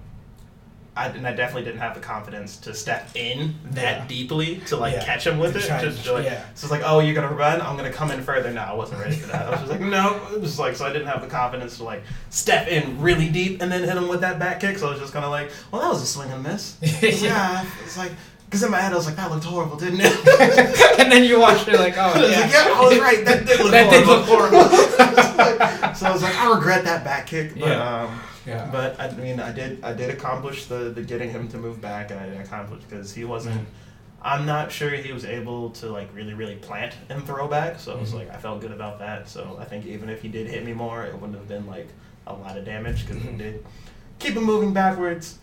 I, 0.96 1.08
and 1.08 1.26
I 1.26 1.32
definitely 1.34 1.64
didn't 1.64 1.80
have 1.80 1.94
the 1.94 2.00
confidence 2.00 2.56
to 2.58 2.72
step 2.74 3.10
in 3.14 3.54
that 3.72 3.98
Yeah. 3.98 4.06
deeply 4.06 4.56
to 4.66 4.76
like 4.76 4.94
Yeah. 4.94 5.04
catch 5.04 5.26
him 5.26 5.38
with 5.38 5.52
To 5.52 5.58
it. 5.58 5.80
Just 5.82 6.04
to- 6.06 6.12
like, 6.14 6.24
yeah. 6.24 6.40
so 6.54 6.64
it's 6.64 6.70
like, 6.70 6.82
oh, 6.84 7.00
you're 7.00 7.14
gonna 7.14 7.34
run? 7.34 7.60
I'm 7.60 7.76
gonna 7.76 7.92
come 7.92 8.10
in 8.10 8.22
further. 8.22 8.50
No, 8.50 8.62
I 8.62 8.72
wasn't 8.72 9.00
ready 9.00 9.16
for 9.16 9.26
that. 9.28 9.46
I 9.46 9.50
was 9.50 9.60
just 9.60 9.70
like, 9.72 9.80
no. 9.98 10.18
It 10.32 10.40
was 10.40 10.58
like, 10.58 10.74
so 10.74 10.86
I 10.86 10.92
didn't 10.92 11.08
have 11.08 11.20
the 11.20 11.28
confidence 11.28 11.76
to 11.76 11.84
like 11.84 12.02
step 12.30 12.68
in 12.68 13.00
really 13.00 13.28
deep 13.28 13.60
and 13.60 13.70
then 13.70 13.82
hit 13.84 13.96
him 13.96 14.08
with 14.08 14.20
that 14.22 14.38
back 14.38 14.60
kick. 14.60 14.78
So 14.78 14.86
I 14.86 14.90
was 14.92 15.00
just 15.00 15.12
kind 15.12 15.24
of 15.24 15.30
like, 15.30 15.50
well, 15.70 15.82
that 15.82 15.88
was 15.90 16.02
a 16.02 16.06
swing 16.06 16.30
and 16.32 16.42
miss. 16.42 16.76
yeah, 17.22 17.64
it's 17.84 17.98
like. 17.98 18.12
Because 18.46 18.62
in 18.62 18.70
my 18.70 18.78
head 18.80 18.92
I 18.92 18.94
was 18.96 19.06
like, 19.06 19.16
that 19.16 19.28
looked 19.28 19.42
horrible, 19.42 19.76
didn't 19.76 19.98
it? 20.00 21.00
and 21.00 21.10
then 21.10 21.24
you 21.24 21.40
watched 21.40 21.66
it 21.66 21.74
like, 21.80 21.96
oh 21.98 22.12
I 22.14 22.26
yeah. 22.26 22.40
like, 22.40 22.52
yeah, 22.52 22.72
I 22.76 22.80
was 22.80 22.98
right. 23.00 23.24
That 23.24 23.44
did 23.44 23.58
look 23.58 23.72
That 23.72 23.90
did 23.90 24.04
horrible. 24.04 24.58
look 24.58 24.70
horrible. 24.70 25.94
so 25.96 26.06
I 26.06 26.12
was 26.12 26.22
like, 26.22 26.34
I 26.36 26.54
regret 26.54 26.84
that 26.84 27.02
back 27.02 27.26
kick. 27.26 27.54
But, 27.58 27.68
Yeah. 27.68 28.02
um, 28.04 28.20
Yeah. 28.46 28.68
but 28.70 28.98
I 29.00 29.10
mean, 29.12 29.40
I 29.40 29.52
did 29.52 29.82
I 29.84 29.92
did 29.92 30.10
accomplish 30.10 30.66
the, 30.66 30.90
the 30.90 31.02
getting 31.02 31.30
him 31.30 31.48
to 31.48 31.58
move 31.58 31.80
back, 31.80 32.10
and 32.10 32.20
I 32.20 32.26
did 32.28 32.40
accomplish 32.40 32.82
because 32.84 33.12
he 33.14 33.24
wasn't. 33.24 33.60
Mhm. 33.60 33.64
I'm 34.22 34.46
not 34.46 34.72
sure 34.72 34.90
he 34.90 35.12
was 35.12 35.24
able 35.24 35.70
to 35.70 35.88
like 35.90 36.08
really 36.14 36.34
really 36.34 36.56
plant 36.56 36.94
and 37.08 37.24
throw 37.26 37.48
back. 37.48 37.78
So 37.80 37.92
I 37.96 38.00
was 38.00 38.12
Mhm. 38.12 38.14
like, 38.20 38.30
I 38.34 38.36
felt 38.38 38.60
good 38.60 38.72
about 38.72 38.98
that. 39.00 39.28
So 39.28 39.56
I 39.60 39.64
think 39.64 39.86
even 39.86 40.08
if 40.08 40.22
he 40.22 40.28
did 40.28 40.46
hit 40.48 40.64
me 40.64 40.72
more, 40.72 41.04
it 41.04 41.14
wouldn't 41.14 41.34
have 41.38 41.48
been 41.48 41.66
like 41.66 41.88
a 42.26 42.32
lot 42.32 42.56
of 42.56 42.64
damage 42.64 43.06
because 43.06 43.22
he 43.22 43.28
Mhm. 43.28 43.38
did 43.38 43.66
keep 44.18 44.34
him 44.34 44.44
moving 44.44 44.72
backwards. 44.72 45.38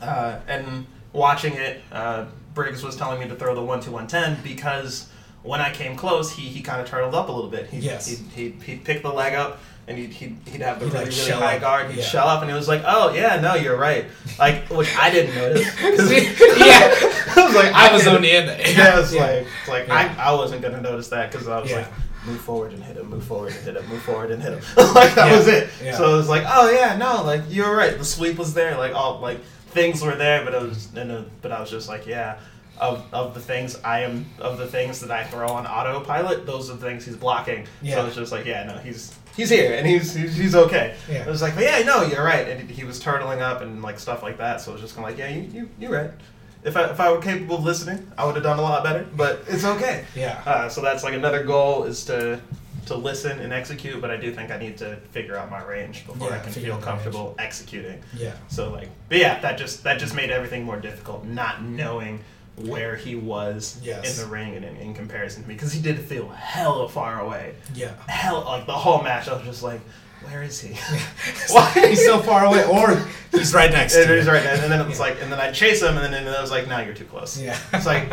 Uh, 0.00 0.38
and 0.48 0.86
watching 1.12 1.54
it, 1.54 1.82
uh, 1.92 2.24
Briggs 2.54 2.82
was 2.82 2.96
telling 2.96 3.20
me 3.20 3.28
to 3.28 3.34
throw 3.36 3.54
the 3.54 3.62
one 3.62 3.80
two 3.80 3.90
one 3.92 4.06
ten 4.06 4.38
because 4.42 5.08
when 5.42 5.60
I 5.60 5.72
came 5.72 5.96
close, 5.96 6.32
he, 6.32 6.42
he 6.42 6.60
kind 6.62 6.80
of 6.80 6.86
turtled 6.86 7.14
up 7.14 7.28
a 7.28 7.32
little 7.32 7.50
bit. 7.50 7.68
He, 7.68 7.78
Yes. 7.78 8.06
He'd, 8.06 8.18
he'd, 8.34 8.62
he'd 8.62 8.84
pick 8.84 9.02
the 9.02 9.12
leg 9.12 9.34
up 9.34 9.58
and 9.88 9.98
he'd, 9.98 10.12
he'd, 10.12 10.36
he'd 10.46 10.60
have 10.62 10.78
the 10.78 10.86
He'd, 10.86 10.92
really, 10.92 11.04
like, 11.06 11.14
really 11.16 11.30
high 11.32 11.54
up. 11.56 11.60
guard. 11.60 11.90
He'd 11.90 11.98
Yeah. 11.98 12.04
shell 12.04 12.28
up 12.28 12.42
and 12.42 12.50
he 12.50 12.56
was 12.56 12.68
like, 12.68 12.82
oh, 12.86 13.12
yeah, 13.12 13.40
no, 13.40 13.54
you're 13.54 13.76
right. 13.76 14.04
Like, 14.38 14.68
which 14.70 14.94
I 14.96 15.10
didn't 15.10 15.34
notice. 15.34 15.68
'Cause- 15.80 16.10
yeah. 16.58 16.94
I 17.36 17.44
was 17.46 17.54
like, 17.54 17.72
I 17.72 17.92
was 17.92 18.02
didn't- 18.02 18.16
on 18.16 18.22
the 18.22 18.30
end. 18.30 18.46
Yeah, 18.76 19.00
it's 19.00 19.12
Yeah. 19.12 19.20
like, 19.22 19.46
it's 19.60 19.68
like 19.68 19.88
Yeah. 19.88 20.14
I, 20.18 20.30
I 20.30 20.32
wasn't 20.34 20.62
going 20.62 20.74
to 20.74 20.80
notice 20.80 21.08
that 21.08 21.32
because 21.32 21.48
I 21.48 21.60
was 21.60 21.70
Yeah. 21.70 21.78
like, 21.78 21.88
move 22.26 22.40
forward 22.40 22.72
and 22.72 22.84
hit 22.84 22.96
him, 22.98 23.08
move 23.10 23.24
forward 23.24 23.52
and 23.52 23.64
hit 23.64 23.76
him, 23.76 23.88
move 23.88 24.02
forward 24.02 24.30
and 24.30 24.42
hit 24.42 24.52
him. 24.52 24.60
like, 24.94 25.14
that 25.14 25.30
Yeah. 25.30 25.36
was 25.36 25.48
it. 25.48 25.70
Yeah. 25.82 25.96
So 25.96 26.14
it 26.14 26.16
was 26.18 26.28
like, 26.28 26.44
oh, 26.46 26.70
yeah, 26.70 26.96
no, 26.96 27.22
like, 27.24 27.42
you're 27.48 27.74
right. 27.74 27.96
The 27.98 28.04
sweep 28.04 28.36
was 28.38 28.54
there. 28.54 28.76
Like, 28.76 28.94
all, 28.94 29.18
like, 29.20 29.42
things 29.70 30.02
were 30.02 30.14
there, 30.14 30.44
but 30.44 30.54
it 30.54 30.60
was, 30.62 30.88
and 30.94 31.10
uh, 31.10 31.22
but 31.42 31.50
I 31.52 31.60
was 31.60 31.70
just 31.70 31.88
like, 31.88 32.06
yeah. 32.06 32.38
Of, 32.78 33.04
of 33.12 33.34
the 33.34 33.40
things 33.40 33.78
I 33.84 34.00
am 34.04 34.24
of 34.38 34.56
the 34.56 34.66
things 34.66 35.00
that 35.00 35.10
I 35.10 35.24
throw 35.24 35.48
on 35.48 35.66
autopilot, 35.66 36.46
those 36.46 36.70
are 36.70 36.74
the 36.76 36.80
things 36.86 37.04
he's 37.04 37.14
blocking. 37.14 37.66
Yeah. 37.82 37.96
So 37.96 38.06
it's 38.06 38.16
just 38.16 38.32
like, 38.32 38.46
yeah, 38.46 38.64
no, 38.64 38.78
he's 38.78 39.14
he's 39.36 39.50
here 39.50 39.72
and 39.74 39.86
he's 39.86 40.14
he's, 40.14 40.36
he's 40.36 40.54
okay. 40.54 40.96
Yeah. 41.08 41.22
It 41.22 41.26
was 41.26 41.42
like, 41.42 41.54
but 41.54 41.64
yeah, 41.64 41.82
no, 41.82 42.02
you're 42.02 42.24
right. 42.24 42.48
And 42.48 42.70
he 42.70 42.84
was 42.84 43.02
turtling 43.02 43.40
up 43.40 43.60
and 43.62 43.82
like 43.82 43.98
stuff 43.98 44.22
like 44.22 44.38
that. 44.38 44.60
So 44.60 44.72
it 44.72 44.74
was 44.74 44.82
just 44.82 44.94
kind 44.96 45.06
of 45.06 45.10
like, 45.10 45.18
yeah, 45.18 45.34
you 45.34 45.42
you 45.52 45.68
you're 45.78 45.92
right. 45.92 46.10
If 46.62 46.76
I 46.76 46.90
if 46.90 47.00
I 47.00 47.10
were 47.10 47.20
capable 47.20 47.56
of 47.56 47.64
listening, 47.64 48.10
I 48.18 48.26
would 48.26 48.34
have 48.34 48.44
done 48.44 48.58
a 48.58 48.62
lot 48.62 48.84
better. 48.84 49.06
But 49.16 49.44
it's 49.48 49.64
okay. 49.64 50.04
Yeah. 50.14 50.42
Uh, 50.44 50.68
so 50.68 50.80
that's 50.82 51.02
like 51.04 51.14
another 51.14 51.44
goal 51.44 51.84
is 51.84 52.04
to 52.06 52.40
to 52.86 52.94
listen 52.96 53.38
and 53.40 53.52
execute. 53.52 54.00
But 54.00 54.10
I 54.10 54.16
do 54.16 54.32
think 54.32 54.50
I 54.50 54.58
need 54.58 54.76
to 54.78 54.96
figure 55.12 55.36
out 55.36 55.50
my 55.50 55.62
range 55.64 56.06
before 56.06 56.28
Yeah, 56.30 56.36
I 56.36 56.38
can 56.40 56.52
feel 56.52 56.76
comfortable 56.78 57.34
executing. 57.38 58.02
Yeah. 58.14 58.34
So 58.48 58.70
like, 58.70 58.88
but 59.08 59.18
yeah, 59.18 59.40
that 59.40 59.58
just 59.58 59.84
that 59.84 59.98
just 59.98 60.14
made 60.14 60.30
everything 60.30 60.64
more 60.64 60.78
difficult, 60.78 61.24
not 61.24 61.62
knowing 61.62 62.20
where 62.56 62.96
he 62.96 63.14
was 63.14 63.78
Yes. 63.82 64.18
in 64.18 64.24
the 64.24 64.30
ring 64.30 64.54
and 64.56 64.64
in, 64.64 64.76
in 64.76 64.94
comparison 64.94 65.42
to 65.42 65.48
me, 65.48 65.54
because 65.54 65.72
he 65.72 65.80
did 65.80 65.98
feel 65.98 66.28
hella 66.28 66.88
far 66.88 67.20
away. 67.20 67.54
Yeah. 67.74 67.92
Hell, 68.08 68.42
like 68.44 68.66
the 68.66 68.72
whole 68.72 69.02
match, 69.02 69.28
I 69.28 69.34
was 69.34 69.44
just 69.44 69.62
like, 69.62 69.80
where 70.24 70.42
is 70.42 70.60
he? 70.60 70.74
Why 71.50 71.70
he's 71.88 72.04
so 72.04 72.20
far 72.20 72.44
away, 72.44 72.64
or 72.66 73.02
he's 73.32 73.54
right 73.54 73.70
next 73.70 73.94
and 73.96 74.06
to 74.08 74.16
he's 74.16 74.26
right 74.26 74.42
there, 74.42 74.62
and 74.62 74.70
then 74.70 74.86
it's 74.88 74.98
Yeah. 74.98 75.06
like, 75.06 75.22
and 75.22 75.32
then 75.32 75.40
I 75.40 75.50
chase 75.52 75.80
him, 75.82 75.96
and 75.96 76.04
then 76.04 76.12
and 76.12 76.26
then 76.26 76.34
I 76.34 76.40
was 76.42 76.50
like, 76.50 76.68
now 76.68 76.80
you're 76.80 76.94
too 76.94 77.06
close. 77.06 77.40
Yeah. 77.40 77.58
It's 77.72 77.86
like 77.86 78.12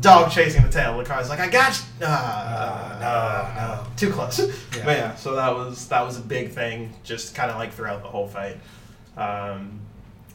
dog 0.00 0.30
chasing 0.30 0.62
the 0.62 0.68
tail. 0.68 0.96
The 0.98 1.04
car's 1.04 1.28
like, 1.30 1.40
I 1.40 1.48
got 1.48 1.76
you. 2.00 2.06
Uh, 2.06 2.10
Uh, 2.10 2.98
no, 3.00 3.84
no. 3.84 3.86
Too 3.96 4.10
close. 4.12 4.38
Yeah. 4.38 4.84
But 4.84 4.96
yeah, 4.98 5.14
so 5.16 5.34
that 5.34 5.54
was 5.54 5.88
that 5.88 6.02
was 6.06 6.18
a 6.18 6.20
big 6.20 6.50
thing, 6.52 6.92
just 7.02 7.34
kind 7.34 7.50
of 7.50 7.56
like 7.56 7.72
throughout 7.72 8.02
the 8.02 8.08
whole 8.08 8.28
fight. 8.28 8.58
Um, 9.16 9.80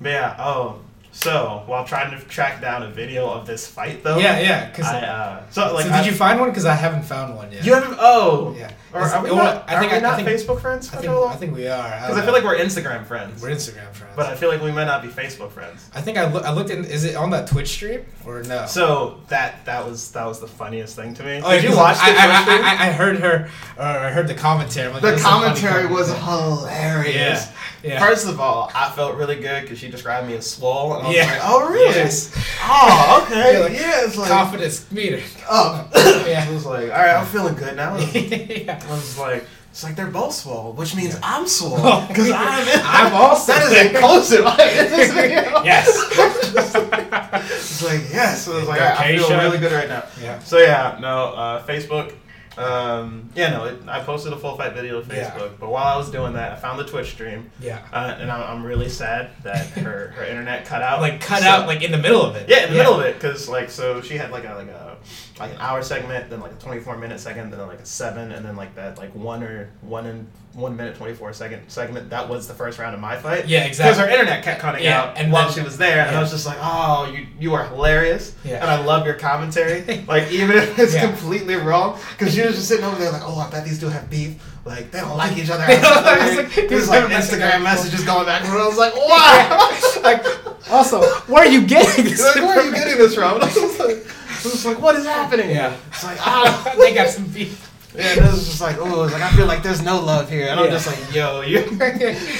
but 0.01 0.09
yeah, 0.09 0.35
oh, 0.39 0.79
so 1.11 1.63
while 1.65 1.85
trying 1.85 2.17
to 2.17 2.23
track 2.27 2.61
down 2.61 2.83
a 2.83 2.89
video 2.89 3.27
of 3.29 3.45
this 3.47 3.67
fight 3.67 4.03
though, 4.03 4.17
Yeah, 4.19 4.39
yeah. 4.39 4.69
Cause 4.71 4.85
I, 4.85 4.99
uh, 5.01 5.43
so 5.49 5.73
like, 5.73 5.85
so 5.85 5.91
I- 5.91 5.97
did 6.03 6.11
you 6.11 6.15
find 6.17 6.39
one? 6.39 6.49
Because 6.49 6.65
I 6.65 6.75
haven't 6.75 7.03
found 7.03 7.35
one 7.35 7.51
yet. 7.51 7.65
You 7.65 7.73
haven't? 7.73 7.97
Oh, 7.99 8.55
Yeah. 8.57 8.71
Or 8.91 9.05
Is- 9.05 9.13
are 9.13 9.23
we 9.23 9.29
not? 9.29 9.69
I 9.69 9.75
are 9.75 9.79
think 9.81 9.91
we 9.91 9.97
I- 9.97 9.99
I 9.99 10.01
not 10.01 10.15
think- 10.15 10.27
Facebook 10.29 10.61
friends? 10.61 10.91
I 10.91 10.97
think 10.97 11.13
I 11.13 11.35
think 11.35 11.55
we 11.55 11.67
are. 11.67 11.89
Because 12.01 12.17
I 12.17 12.21
feel 12.23 12.33
like 12.33 12.43
we're 12.43 12.55
Instagram 12.57 13.05
friends, 13.05 13.39
we're 13.41 13.49
Instagram 13.49 13.91
friends. 13.93 14.13
but 14.15 14.25
I 14.27 14.35
feel 14.35 14.49
like 14.49 14.61
we 14.63 14.71
might 14.71 14.85
not 14.85 15.01
be 15.03 15.09
Facebook 15.09 15.51
friends. 15.51 15.89
I 15.93 16.01
think 16.01 16.17
I, 16.17 16.25
loo- 16.31 16.39
I 16.41 16.51
looked 16.51 16.71
in. 16.71 16.85
Is 16.85 17.03
it 17.03 17.15
on 17.15 17.29
that 17.31 17.45
Twitch 17.47 17.67
stream 17.69 18.03
or 18.25 18.41
no? 18.43 18.65
So 18.65 19.19
that 19.27 19.63
that 19.65 19.85
was 19.87 20.11
that 20.13 20.25
was 20.25 20.39
the 20.39 20.47
funniest 20.47 20.95
thing 20.95 21.13
to 21.15 21.23
me. 21.23 21.39
Oh, 21.43 21.51
Did 21.51 21.63
you 21.63 21.69
because 21.69 21.77
watch 21.77 21.97
the 21.97 22.03
I, 22.03 22.07
I, 22.37 22.41
stream? 22.43 22.61
I, 22.63 22.67
I, 22.85 22.87
I 22.87 22.91
heard 22.93 23.19
her, 23.19 23.49
or 23.77 23.83
I 23.83 24.09
heard 24.11 24.27
the 24.27 24.33
commentary. 24.33 24.91
Like, 24.91 25.01
the 25.03 25.11
"This 25.11 25.19
is 25.19 25.25
a 25.25 25.29
funny 25.29 25.45
commentary 25.45 25.85
was 25.85 26.11
commentary." 26.13 27.11
hilarious. 27.13 27.45
Yeah, 27.45 27.51
yeah. 27.83 27.99
First 28.05 28.27
of 28.27 28.39
all, 28.39 28.71
I 28.75 28.89
felt 28.91 29.15
really 29.15 29.35
good 29.35 29.61
because 29.63 29.79
she 29.79 29.89
described 29.89 30.27
me 30.27 30.35
as 30.35 30.49
swole, 30.49 30.93
and 30.95 31.03
I 31.03 31.07
was 31.07 31.15
Yeah. 31.15 31.25
like, 31.31 31.41
"Oh, 31.43 31.69
really? 31.69 31.95
Yes. 31.95 32.31
Oh, 32.71 33.23
okay. 33.25 33.53
Yeah, 33.53 33.59
like, 33.59 33.73
yeah, 33.73 34.05
it's 34.05 34.17
like 34.17 34.29
confidence 34.29 34.91
meter. 34.91 35.21
Oh, 35.49 35.87
Yeah. 36.27 36.45
I 36.47 36.53
was 36.53 36.65
like, 36.65 36.83
"All 36.91 36.97
right, 36.97 37.15
I'm 37.15 37.25
feeling 37.25 37.55
good 37.55 37.75
now." 37.75 37.95
I 37.97 38.03
yeah. 38.65 38.89
was 38.91 39.17
like, 39.17 39.45
"It's 39.71 39.83
like 39.83 39.95
they're 39.95 40.07
both 40.07 40.33
swole, 40.33 40.73
which 40.73 40.95
means 40.95 41.13
Yeah. 41.13 41.19
I'm 41.23 41.47
swole 41.47 41.77
Oh, 41.79 42.05
because 42.07 42.29
I'm 42.31 42.67
I'm 42.83 43.13
also 43.13 43.53
that 43.53 43.63
is 43.71 43.91
inclusive 43.95 44.45
in. 44.45 45.65
Yes. 45.65 45.87
It's 47.51 47.83
like 47.83 48.01
yes. 48.11 48.45
So 48.45 48.53
I 48.53 48.59
was 48.59 48.67
like, 48.67 48.81
Okay, 48.81 49.15
I 49.15 49.17
feel 49.17 49.37
really 49.37 49.57
good 49.57 49.71
right 49.71 49.87
now. 49.89 50.03
Yeah. 50.21 50.39
So 50.39 50.57
yeah, 50.57 50.97
no, 50.99 51.33
uh, 51.33 51.65
Facebook. 51.65 52.13
Um, 52.57 53.29
yeah, 53.35 53.51
no, 53.51 53.65
it, 53.65 53.77
I 53.87 54.01
posted 54.01 54.33
a 54.33 54.37
full 54.37 54.57
fight 54.57 54.73
video 54.73 55.01
to 55.01 55.15
Yeah. 55.15 55.29
Facebook, 55.31 55.51
but 55.59 55.69
while 55.69 55.85
I 55.85 55.97
was 55.97 56.09
doing 56.11 56.33
that, 56.33 56.51
I 56.51 56.55
found 56.55 56.79
the 56.79 56.83
Twitch 56.85 57.11
stream, 57.11 57.49
Yeah. 57.61 57.79
uh, 57.93 58.15
and 58.19 58.29
I'm, 58.31 58.41
I'm 58.57 58.65
really 58.65 58.89
sad 58.89 59.29
that 59.43 59.67
her, 59.69 60.09
her 60.15 60.23
internet 60.25 60.65
cut 60.65 60.81
out. 60.81 60.99
Like 61.01 61.21
cut 61.21 61.41
So- 61.43 61.47
out 61.49 61.67
like 61.67 61.81
in 61.83 61.91
the 61.91 61.97
middle 61.97 62.21
of 62.21 62.35
it. 62.35 62.49
yeah, 62.49 62.65
in 62.65 62.71
the 62.71 62.77
middle 62.77 62.95
of 62.99 63.05
it, 63.05 63.15
because 63.15 63.47
like 63.47 63.69
so 63.69 64.01
she 64.01 64.17
had 64.17 64.31
like 64.31 64.43
a 64.45 64.53
like 64.55 64.67
a 64.67 64.88
like 65.39 65.51
an 65.51 65.57
hour 65.59 65.81
segment, 65.81 66.29
then 66.29 66.39
like 66.41 66.51
a 66.51 66.55
24 66.55 66.97
minute 66.97 67.19
segment, 67.19 67.51
then 67.51 67.59
like 67.67 67.79
a 67.79 67.85
seven, 67.85 68.31
and 68.31 68.45
then 68.45 68.55
like 68.55 68.75
that 68.75 68.97
like 68.97 69.13
one 69.15 69.43
or 69.43 69.69
one 69.81 70.05
and 70.05 70.27
one 70.53 70.75
minute 70.75 70.95
24 70.95 71.31
second 71.33 71.61
segment. 71.69 72.09
That 72.09 72.27
was 72.27 72.47
the 72.47 72.53
first 72.53 72.79
round 72.79 72.93
of 72.95 72.99
my 73.01 73.15
fight. 73.17 73.47
Yeah, 73.47 73.65
exactly. 73.65 73.91
Because 73.93 74.05
her 74.05 74.09
internet 74.19 74.43
kept 74.43 74.59
cutting 74.61 74.83
Yeah, 74.83 75.01
out 75.03 75.17
and 75.17 75.31
while 75.31 75.45
then- 75.45 75.53
she 75.53 75.61
was 75.61 75.77
there, 75.77 76.05
and. 76.07 76.15
I 76.15 76.21
was 76.21 76.31
just 76.31 76.45
like, 76.45 76.57
"Oh, 76.59 77.11
you 77.13 77.27
you 77.39 77.53
are 77.53 77.65
hilarious," 77.67 78.33
Yeah. 78.43 78.61
and 78.61 78.69
I 78.69 78.83
love 78.83 79.05
your 79.05 79.15
commentary. 79.15 80.03
like 80.07 80.31
even 80.31 80.57
if 80.57 80.77
it's 80.79 80.93
Yeah. 80.93 81.05
completely 81.07 81.55
wrong, 81.55 81.99
because 82.17 82.33
she 82.33 82.41
was 82.41 82.55
just 82.55 82.67
sitting 82.67 82.83
over 82.85 82.97
there 82.97 83.11
like, 83.11 83.21
"Oh, 83.23 83.39
I 83.39 83.49
bet 83.49 83.63
these 83.65 83.79
two 83.79 83.87
have 83.89 84.09
beef. 84.09 84.41
Like 84.65 84.91
they 84.91 84.99
don't 84.99 85.15
like 85.17 85.37
each 85.37 85.49
other." 85.49 85.63
Like- 85.69 86.53
There's 86.67 86.89
like 86.89 87.05
like- 87.05 87.13
Instagram 87.13 87.61
messages 87.63 88.03
going 88.03 88.25
back 88.25 88.43
and. 88.43 88.51
I 88.51 88.67
was 88.67 88.77
like, 88.77 88.95
"Wow!" 88.97 90.01
like 90.03 90.25
also, 90.71 91.01
where 91.31 91.43
are 91.43 91.47
you 91.49 91.65
getting 91.65 92.05
this? 92.05 92.21
like, 92.23 92.35
where 92.43 92.59
are 92.59 92.63
you 92.63 92.73
getting 92.73 92.97
this 92.97 93.15
from? 93.15 93.39
I 94.45 94.47
was 94.47 94.53
like, 94.53 94.53
I 94.53 94.55
was 94.55 94.65
like, 94.65 94.81
what 94.81 94.95
is 94.95 95.05
happening? 95.05 95.49
Yeah. 95.49 95.75
It's 95.87 96.03
like, 96.03 96.17
ah. 96.25 96.75
they 96.79 96.93
got 96.93 97.09
some 97.09 97.25
beef. 97.27 97.65
Yeah, 97.95 98.13
it 98.13 98.21
was 98.31 98.45
just 98.45 98.61
like, 98.61 98.75
oh, 98.79 99.03
it's 99.03 99.13
like 99.13 99.23
I 99.23 99.31
feel 99.31 99.47
like 99.47 99.63
there's 99.63 99.81
no 99.81 99.99
love 99.99 100.29
here, 100.29 100.47
and 100.47 100.59
I'm 100.59 100.67
Yeah. 100.67 100.71
just 100.71 100.85
like, 100.87 101.13
yo, 101.13 101.41
you're 101.41 101.63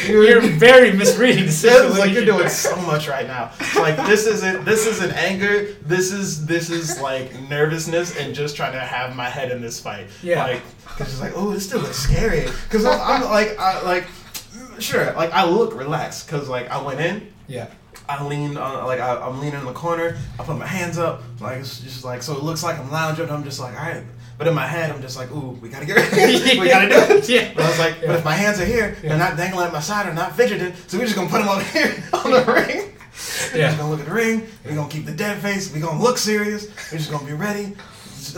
You're 0.08 0.42
very 0.42 0.92
misreading 1.02 1.46
the 1.46 1.50
It 1.50 1.54
situation. 1.54 1.98
like 1.98 2.12
you're 2.12 2.24
doing 2.26 2.48
so 2.50 2.76
much 2.84 3.08
right 3.08 3.26
now. 3.26 3.52
It's 3.60 3.76
like 3.76 3.98
this 4.06 4.28
isn't 4.28 4.64
this 4.64 4.86
isn't 4.86 5.12
anger. 5.14 5.74
This 5.82 6.12
is 6.12 6.46
this 6.46 6.70
is 6.70 7.02
like 7.02 7.34
nervousness 7.50 8.16
and 8.18 8.36
just 8.36 8.56
trying 8.56 8.74
to 8.74 8.80
have 8.80 9.16
my 9.16 9.28
head 9.28 9.52
in 9.52 9.60
this 9.60 9.80
fight. 9.80 10.08
Yeah. 10.22 10.44
Like 10.44 10.62
it's 11.00 11.20
like 11.20 11.34
oh 11.36 11.50
this 11.52 11.66
still 11.66 11.82
looks 11.82 11.98
scary. 11.98 12.46
Cause 12.70 12.86
I'm, 12.86 13.00
I'm 13.02 13.24
like 13.32 13.58
I 13.60 13.82
like 13.82 14.06
sure 14.78 15.12
like 15.14 15.32
I 15.34 15.46
look 15.46 15.74
relaxed 15.74 16.28
because 16.28 16.48
like 16.48 16.70
I 16.70 16.80
went 16.82 17.00
in. 17.00 17.34
Yeah. 17.48 17.68
I 18.10 18.24
lean 18.26 18.58
on, 18.58 18.86
like 18.88 19.00
I, 19.00 19.16
I'm 19.18 19.40
leaning 19.40 19.60
in 19.60 19.66
the 19.66 19.74
corner. 19.74 20.18
I 20.40 20.44
put 20.44 20.58
my 20.58 20.66
hands 20.66 20.98
up, 20.98 21.22
like 21.40 21.60
it's 21.60 21.80
just 21.80 22.04
like 22.04 22.24
so. 22.24 22.34
It 22.36 22.44
looks 22.44 22.64
like 22.64 22.80
I'm 22.80 22.92
lounging. 22.92 23.30
I'm 23.30 23.44
just 23.44 23.60
like, 23.60 23.76
all 23.80 23.86
right. 23.88 24.04
But 24.38 24.48
in 24.48 24.56
my 24.56 24.66
head, 24.66 24.90
I'm 24.90 25.02
just 25.02 25.18
like, 25.18 25.30
ooh, 25.32 25.52
we 25.62 25.68
gotta 25.70 25.86
get 25.86 25.96
ready. 26.14 26.60
we 26.60 26.70
gotta 26.70 26.88
do 26.90 26.96
it. 27.16 27.30
Yeah. 27.30 27.52
But 27.54 27.66
I 27.66 27.70
was 27.70 27.80
like, 27.80 27.96
Yeah. 28.02 28.08
but 28.08 28.16
if 28.20 28.26
my 28.26 28.32
hands 28.34 28.60
are 28.60 28.66
here, 28.66 28.96
Yeah. 29.04 29.10
they're 29.10 29.18
not 29.18 29.36
dangling 29.38 29.68
at 29.68 29.74
my 29.74 29.82
side 29.82 30.08
or 30.08 30.14
not 30.14 30.36
fidgeting. 30.36 30.74
So 30.88 30.98
we're 30.98 31.04
just 31.06 31.16
gonna 31.16 31.30
put 31.30 31.40
them 31.40 31.50
over 31.50 31.62
here 31.64 31.94
on 32.14 32.32
the 32.32 32.44
ring. 32.52 32.94
Yeah. 33.54 33.54
We're 33.54 33.62
just 33.68 33.78
gonna 33.78 33.90
look 33.92 34.00
at 34.00 34.06
the 34.06 34.14
ring. 34.14 34.48
We're 34.66 34.76
gonna 34.76 34.90
keep 34.90 35.06
the 35.06 35.12
dead 35.12 35.40
face. 35.42 35.74
We're 35.74 35.82
gonna 35.82 36.02
look 36.02 36.18
serious. 36.18 36.68
We're 36.92 36.98
just 37.00 37.12
gonna 37.12 37.26
be 37.28 37.34
ready. 37.34 37.76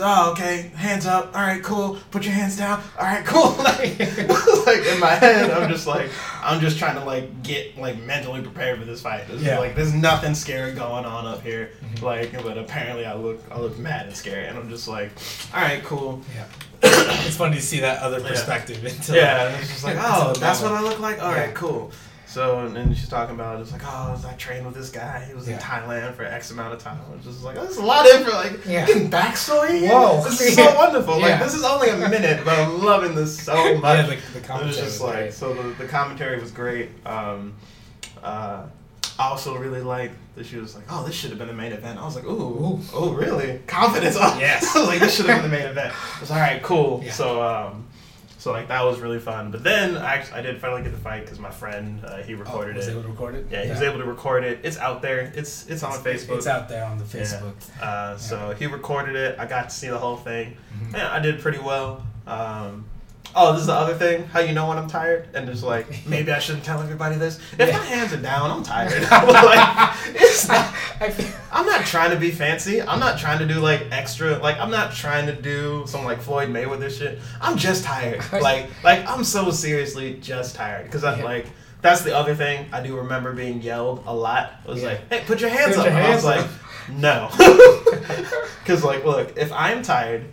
Oh, 0.00 0.32
okay. 0.32 0.70
Hands 0.74 1.04
up. 1.06 1.34
All 1.34 1.40
right, 1.42 1.62
cool. 1.62 1.98
Put 2.10 2.24
your 2.24 2.32
hands 2.32 2.56
down. 2.56 2.82
All 2.98 3.04
right, 3.06 3.24
cool. 3.24 3.50
Like, 3.62 3.98
like 4.66 4.86
in 4.86 5.00
my 5.00 5.14
head, 5.14 5.50
I'm 5.50 5.68
just 5.70 5.86
like, 5.86 6.08
I'm 6.42 6.60
just 6.60 6.78
trying 6.78 6.96
to 6.96 7.04
like 7.04 7.42
get 7.42 7.76
like 7.78 7.98
mentally 8.02 8.40
prepared 8.42 8.78
for 8.78 8.84
this 8.84 9.02
fight. 9.02 9.24
It's 9.28 9.42
Yeah. 9.42 9.58
like 9.58 9.74
there's 9.74 9.92
nothing 9.94 10.34
scary 10.34 10.72
going 10.72 11.04
on 11.04 11.26
up 11.26 11.42
here. 11.42 11.70
Mhm. 11.84 12.02
Like, 12.02 12.32
but 12.42 12.58
apparently 12.58 13.04
I 13.06 13.14
look, 13.14 13.40
I 13.50 13.58
look 13.58 13.78
mad 13.78 14.06
and 14.06 14.16
scary, 14.16 14.46
and 14.46 14.56
I'm 14.58 14.68
just 14.70 14.88
like, 14.88 15.10
all 15.54 15.60
right, 15.60 15.82
cool. 15.84 16.22
Yeah. 16.34 16.44
it's 17.26 17.36
funny 17.36 17.56
to 17.56 17.62
see 17.62 17.80
that 17.80 18.02
other 18.02 18.20
Yeah. 18.20 18.28
perspective. 18.28 18.84
Into 18.84 19.14
Yeah, 19.14 19.56
it's 19.58 19.68
just 19.68 19.84
like, 19.84 19.96
oh, 20.00 20.32
that's 20.38 20.60
what. 20.62 20.72
I 20.72 20.80
look 20.80 20.98
like. 21.00 21.22
All 21.22 21.30
right, 21.32 21.48
Yeah. 21.48 21.52
cool. 21.54 21.92
So 22.32 22.60
and 22.60 22.74
then 22.74 22.94
she's 22.94 23.08
talking 23.10 23.34
about 23.34 23.60
it's 23.60 23.72
like, 23.72 23.82
oh, 23.84 24.18
I 24.26 24.32
trained 24.34 24.64
with 24.64 24.74
this 24.74 24.88
guy. 24.90 25.22
He 25.28 25.34
was 25.34 25.48
in 25.48 25.58
Thailand 25.58 26.14
for 26.14 26.24
X 26.24 26.50
amount 26.50 26.72
of 26.72 26.80
time. 26.80 26.98
It's 27.16 27.26
just 27.26 27.42
like, 27.44 27.58
oh, 27.58 27.62
there's 27.64 27.76
a 27.76 27.82
lot 27.84 28.08
of 28.08 28.20
info, 28.20 28.32
like 28.32 28.64
Yeah. 28.64 28.86
getting 28.86 29.10
backstory. 29.20 29.86
Whoa. 29.88 30.22
this 30.24 30.40
is 30.40 30.54
so 30.54 30.62
Yeah. 30.64 30.74
wonderful. 30.76 31.20
Like 31.20 31.40
this 31.40 31.52
is 31.54 31.62
only 31.62 31.90
a 31.90 31.96
minute, 32.08 32.42
but 32.44 32.58
I'm 32.58 32.82
loving 32.82 33.14
this 33.14 33.38
so 33.38 33.54
much. 33.78 33.98
Yeah, 33.98 34.02
the, 34.02 34.08
the 34.08 34.14
it 34.16 34.34
was 34.34 34.42
commentary 34.46 34.72
just 34.72 34.84
was 34.84 35.00
like 35.02 35.14
great. 35.16 35.34
so. 35.34 35.52
The, 35.54 35.62
the 35.74 35.86
commentary 35.88 36.40
was 36.40 36.50
great. 36.50 36.88
Um, 37.06 37.52
uh, 38.22 38.64
I 39.18 39.28
also 39.28 39.56
really 39.58 39.82
liked 39.82 40.14
that 40.36 40.46
she 40.46 40.56
was 40.56 40.74
like, 40.74 40.84
"Oh, 40.88 41.04
this 41.04 41.14
should 41.14 41.28
have 41.30 41.38
been 41.38 41.48
the 41.48 41.54
main 41.54 41.72
event." 41.72 41.98
I 42.00 42.04
was 42.06 42.16
like, 42.16 42.24
"Ooh, 42.24 42.30
Ooh. 42.30 42.80
oh, 42.94 43.12
really? 43.12 43.60
Confidence? 43.66 44.16
Oh. 44.18 44.38
Yes. 44.40 44.74
I 44.74 44.78
was 44.80 44.88
like, 44.88 45.00
"This 45.00 45.14
should 45.14 45.26
have 45.26 45.42
been 45.42 45.50
the 45.50 45.56
main 45.56 45.66
event." 45.68 45.92
I 46.16 46.20
was 46.20 46.30
all 46.30 46.38
right, 46.38 46.62
cool. 46.62 47.02
Yeah. 47.04 47.12
So, 47.12 47.42
um, 47.42 47.81
so 48.42 48.50
like 48.50 48.66
that 48.68 48.84
was 48.84 48.98
really 48.98 49.20
fun. 49.20 49.52
But 49.52 49.62
then 49.62 49.96
I 49.96 50.14
actually, 50.14 50.38
I 50.40 50.42
did 50.42 50.60
finally 50.60 50.82
get 50.82 50.90
the 50.90 50.98
fight 50.98 51.22
because 51.24 51.38
my 51.38 51.50
friend 51.50 52.04
uh, 52.04 52.16
he 52.22 52.34
Oh, 52.34 52.38
recorded 52.38 52.74
was 52.76 52.88
it. 52.88 52.90
able 52.90 53.02
to 53.02 53.08
record 53.08 53.34
it? 53.36 53.46
yeah, 53.52 53.62
he 53.64 53.70
was 53.70 53.82
able 53.82 53.98
to 54.00 54.04
record 54.04 54.42
it. 54.42 54.58
It's 54.64 54.78
out 54.78 55.00
there. 55.00 55.32
It's 55.36 55.66
it's 55.68 55.84
on 55.84 55.92
It's- 56.00 56.24
Facebook. 56.24 56.38
It's 56.38 56.46
out 56.48 56.68
there 56.68 56.84
on 56.84 56.98
the 56.98 57.04
Yeah. 57.04 57.22
Facebook. 57.24 57.54
Uh, 57.80 58.16
so 58.16 58.52
he 58.58 58.66
recorded 58.66 59.14
it. 59.14 59.36
I 59.38 59.46
got 59.46 59.68
to 59.70 59.74
see 59.74 59.88
the 59.88 59.98
whole 59.98 60.16
thing. 60.16 60.56
Yeah, 60.92 61.12
I 61.12 61.20
did 61.20 61.40
pretty 61.40 61.58
well. 61.60 62.04
Um, 62.26 62.84
oh, 63.34 63.52
this 63.52 63.62
is 63.62 63.66
the 63.66 63.72
other 63.74 63.94
thing. 63.94 64.24
How 64.26 64.40
you 64.40 64.52
know 64.52 64.68
when 64.68 64.78
I'm 64.78 64.88
tired? 64.88 65.28
And 65.34 65.46
just 65.46 65.62
like 65.62 66.06
maybe 66.06 66.30
I 66.32 66.38
shouldn't 66.38 66.64
tell 66.64 66.80
everybody 66.80 67.16
this. 67.16 67.38
If 67.58 67.68
Yeah. 67.68 67.78
my 67.78 67.84
hands 67.84 68.12
are 68.12 68.16
down, 68.20 68.50
I'm 68.50 68.62
tired. 68.62 68.92
like, 69.10 69.94
it's 70.14 70.48
not, 70.48 70.74
I 71.00 71.14
I'm 71.52 71.66
not 71.66 71.84
trying 71.86 72.10
to 72.10 72.16
be 72.16 72.30
fancy. 72.30 72.80
I'm 72.82 73.00
not 73.00 73.18
trying 73.18 73.38
to 73.40 73.46
do 73.46 73.60
like 73.60 73.86
extra. 73.90 74.38
Like 74.38 74.58
I'm 74.58 74.70
not 74.70 74.92
trying 74.92 75.26
to 75.26 75.34
do 75.34 75.84
some 75.86 76.04
like 76.04 76.20
Floyd 76.20 76.48
Mayweather 76.50 76.90
shit. 76.90 77.18
I'm 77.40 77.56
just 77.56 77.84
tired. 77.84 78.22
Like 78.42 78.68
like 78.84 79.06
I'm 79.08 79.24
so 79.24 79.50
seriously 79.50 80.14
just 80.20 80.54
tired 80.56 80.84
because 80.86 81.04
I'm 81.04 81.18
Yeah. 81.18 81.24
like. 81.24 81.46
That's 81.80 82.02
the 82.02 82.16
other 82.16 82.32
thing. 82.36 82.66
I 82.72 82.80
do 82.80 82.96
remember 82.96 83.32
being 83.32 83.60
yelled 83.60 84.04
a 84.06 84.14
lot. 84.14 84.52
It 84.64 84.70
was 84.70 84.82
Yeah. 84.82 84.90
like, 84.90 85.12
"Hey, 85.12 85.24
put 85.26 85.40
your 85.40 85.50
hands 85.50 85.74
Put 85.74 85.78
up!" 85.80 85.86
your 85.86 85.94
And 85.96 86.06
I 86.06 86.14
was 86.14 86.24
hands 86.24 86.48
like, 86.88 86.96
no. 86.96 87.28
Because, 88.62 88.84
like, 88.84 89.04
look, 89.04 89.36
if 89.36 89.50
I'm 89.52 89.82
tired, 89.82 90.26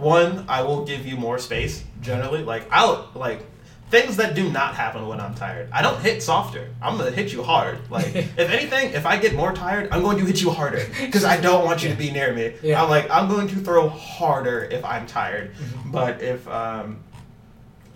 one, 0.00 0.44
I 0.48 0.62
will 0.62 0.84
give 0.84 1.06
you 1.06 1.16
more 1.16 1.38
space, 1.38 1.84
generally. 2.00 2.42
Like, 2.42 2.66
I'll, 2.70 3.08
like, 3.14 3.46
things 3.90 4.16
that 4.18 4.34
do 4.34 4.48
not 4.50 4.74
happen 4.74 5.06
when 5.08 5.20
I'm 5.20 5.34
tired. 5.34 5.68
I 5.72 5.82
don't 5.82 6.00
hit 6.00 6.22
softer. 6.22 6.68
I'm 6.80 6.96
going 6.96 7.10
to 7.12 7.16
hit 7.16 7.32
you 7.32 7.42
hard. 7.42 7.78
Like, 7.90 8.14
if 8.14 8.38
anything, 8.38 8.92
if 8.92 9.04
I 9.06 9.16
get 9.18 9.34
more 9.34 9.52
tired, 9.52 9.88
I'm 9.90 10.02
going 10.02 10.18
to 10.18 10.24
hit 10.24 10.40
you 10.40 10.50
harder. 10.50 10.84
Because 11.00 11.24
I 11.24 11.40
don't 11.40 11.64
want 11.64 11.82
you 11.82 11.88
to 11.90 11.96
be 11.96 12.10
near 12.10 12.32
me. 12.32 12.54
Yeah. 12.62 12.82
I'm 12.82 12.88
like, 12.88 13.10
I'm 13.10 13.28
going 13.28 13.48
to 13.48 13.56
throw 13.56 13.88
harder 13.88 14.64
if 14.64 14.84
I'm 14.84 15.06
tired. 15.06 15.52
Mhm. 15.54 15.92
But 15.92 16.22
if, 16.22 16.46
um, 16.48 17.00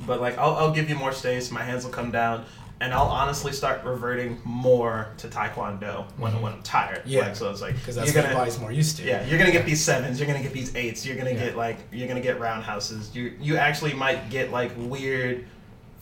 but 0.07 0.21
like, 0.21 0.37
I'll, 0.37 0.57
I'll 0.57 0.73
give 0.73 0.89
you 0.91 0.97
more 0.97 1.13
space, 1.13 1.51
my 1.51 1.63
hands 1.63 1.85
will 1.85 1.93
come 1.93 2.11
down. 2.11 2.45
And 2.81 2.93
I'll 2.93 3.05
honestly 3.07 3.53
start 3.53 3.85
reverting 3.85 4.41
more 4.45 5.09
to 5.19 5.29
Taekwondo 5.29 6.05
when, 6.19 6.33
Mhm. 6.33 6.41
when 6.43 6.53
I'm 6.55 6.63
tired. 6.63 7.03
Yeah. 7.07 7.21
Like, 7.23 7.37
so 7.37 7.49
it's 7.51 7.61
like, 7.63 7.77
because 7.77 7.95
that's 7.95 8.09
you're 8.13 8.17
what 8.23 8.29
gonna, 8.29 8.35
your 8.35 8.45
body's 8.45 8.59
more 8.61 8.73
used 8.73 8.97
to. 8.99 9.05
yeah, 9.05 9.25
you're 9.27 9.39
gonna 9.39 9.53
get 9.53 9.65
these 9.65 9.81
sevens. 9.83 10.19
You're 10.19 10.27
gonna 10.27 10.43
get 10.43 10.53
these 10.53 10.75
eights. 10.75 11.07
You're 11.07 11.17
gonna 11.17 11.31
Yeah. 11.31 11.47
get 11.47 11.57
like 11.57 11.79
you're 11.93 12.09
gonna 12.09 12.21
get 12.21 12.41
roundhouses. 12.41 13.15
You 13.15 13.33
you 13.41 13.57
actually 13.57 13.95
might 13.95 14.29
get 14.29 14.51
like 14.51 14.73
weird, 14.77 15.47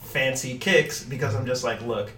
fancy 0.01 0.59
kicks 0.59 1.05
because 1.05 1.35
I'm 1.35 1.47
just 1.47 1.62
like, 1.62 1.82
look, 1.82 2.11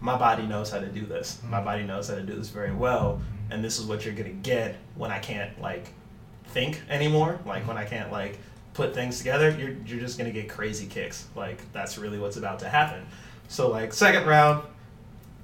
my 0.00 0.16
body 0.16 0.44
knows 0.46 0.70
how 0.70 0.78
to 0.78 0.86
do 0.88 1.06
this. 1.06 1.38
My 1.48 1.60
Mhm. 1.60 1.64
body 1.64 1.82
knows 1.84 2.08
how 2.08 2.14
to 2.14 2.22
do 2.22 2.34
this 2.34 2.48
very 2.50 2.72
well, 2.72 3.20
and 3.50 3.64
this 3.64 3.78
is 3.78 3.86
what 3.86 4.04
you're 4.04 4.14
gonna 4.14 4.28
get 4.30 4.76
when 4.94 5.10
I 5.10 5.18
can't 5.18 5.58
like 5.60 5.88
think 6.48 6.82
anymore. 6.90 7.38
Like 7.46 7.66
when 7.66 7.78
I 7.78 7.84
can't 7.84 8.12
like 8.12 8.38
put 8.74 8.94
things 8.94 9.18
together. 9.18 9.50
You're 9.50 9.72
you're 9.86 10.00
just 10.00 10.18
gonna 10.18 10.30
get 10.32 10.48
crazy 10.48 10.86
kicks. 10.86 11.26
Like 11.34 11.60
that's 11.72 11.98
really 11.98 12.18
what's 12.18 12.36
about 12.36 12.58
to 12.60 12.68
happen. 12.68 13.06
So 13.52 13.68
like 13.68 13.92
second 13.92 14.26
round, 14.26 14.64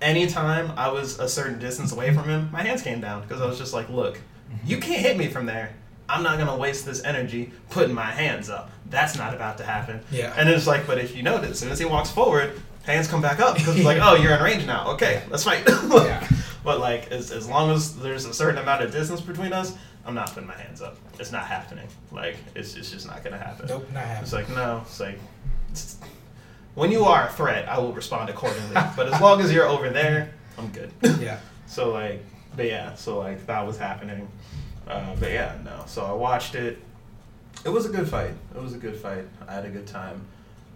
anytime 0.00 0.72
I 0.78 0.88
was 0.88 1.18
a 1.18 1.28
certain 1.28 1.58
distance 1.58 1.92
away 1.92 2.14
from 2.14 2.24
him, 2.24 2.48
my 2.50 2.62
hands 2.62 2.82
came 2.82 3.02
down 3.02 3.20
because 3.20 3.42
I 3.42 3.46
was 3.46 3.58
just 3.58 3.74
like, 3.74 3.90
look, 3.90 4.18
you 4.64 4.78
mhm. 4.78 4.82
can't 4.82 5.00
hit 5.00 5.18
me 5.18 5.28
from 5.28 5.44
there. 5.44 5.74
I'm 6.08 6.22
not 6.22 6.38
gonna 6.38 6.56
waste 6.56 6.86
this 6.86 7.04
energy 7.04 7.52
putting 7.68 7.94
my 7.94 8.10
hands 8.10 8.48
up. 8.48 8.70
That's 8.88 9.18
not 9.18 9.34
about 9.34 9.58
to 9.58 9.64
happen. 9.64 10.00
Yeah. 10.10 10.32
And 10.38 10.48
it's 10.48 10.66
like, 10.66 10.86
but 10.86 10.96
if 10.96 11.14
you 11.14 11.22
notice, 11.22 11.50
as 11.50 11.58
soon 11.58 11.70
as 11.70 11.78
he 11.78 11.84
walks 11.84 12.10
forward, 12.10 12.58
hands 12.84 13.08
come 13.08 13.20
back 13.20 13.40
up 13.40 13.58
because 13.58 13.76
it's 13.76 13.84
like, 13.84 13.98
oh, 14.02 14.14
you're 14.14 14.32
in 14.32 14.42
range 14.42 14.64
now. 14.64 14.92
Okay, 14.92 15.22
let's 15.28 15.44
fight. 15.44 15.68
Yeah. 15.90 16.26
But 16.64 16.80
like, 16.80 17.12
as, 17.12 17.30
as 17.30 17.46
long 17.46 17.70
as 17.70 17.96
there's 17.96 18.24
a 18.24 18.32
certain 18.32 18.58
amount 18.58 18.82
of 18.82 18.90
distance 18.90 19.20
between 19.20 19.52
us, 19.52 19.74
I'm 20.06 20.14
not 20.14 20.32
putting 20.32 20.48
my 20.48 20.56
hands 20.56 20.80
up. 20.80 20.96
It's 21.20 21.30
not 21.30 21.44
happening. 21.44 21.88
Like, 22.10 22.36
it's, 22.54 22.74
it's 22.74 22.90
just 22.90 23.06
not 23.06 23.22
gonna 23.22 23.38
happen. 23.38 23.66
Nope, 23.68 23.86
not 23.92 24.02
happening. 24.02 24.22
It's 24.22 24.32
like 24.32 24.48
no. 24.48 24.82
It's 24.86 25.00
like 25.00 25.18
it's, 25.70 25.98
when 26.78 26.92
you 26.92 27.04
are 27.04 27.26
a 27.26 27.32
threat, 27.32 27.68
I 27.68 27.78
will 27.78 27.92
respond 27.92 28.30
accordingly. 28.30 28.74
but 28.96 29.12
as 29.12 29.20
long 29.20 29.40
as 29.40 29.52
you're 29.52 29.66
over 29.66 29.90
there, 29.90 30.32
I'm 30.56 30.68
good. 30.68 30.92
yeah. 31.20 31.40
So 31.66 31.90
like, 31.92 32.24
but 32.56 32.66
yeah, 32.66 32.94
so 32.94 33.18
like 33.18 33.44
that 33.46 33.66
was 33.66 33.76
happening. 33.76 34.28
Uh, 34.86 35.14
but 35.16 35.30
yeah, 35.30 35.58
no. 35.64 35.82
So 35.86 36.04
I 36.04 36.12
watched 36.12 36.54
it. 36.54 36.78
It 37.64 37.68
was 37.68 37.84
a 37.84 37.88
good 37.88 38.08
fight. 38.08 38.34
It 38.54 38.62
was 38.62 38.74
a 38.74 38.78
good 38.78 38.96
fight. 38.96 39.24
I 39.46 39.52
had 39.54 39.64
a 39.64 39.70
good 39.70 39.86
time. 39.86 40.24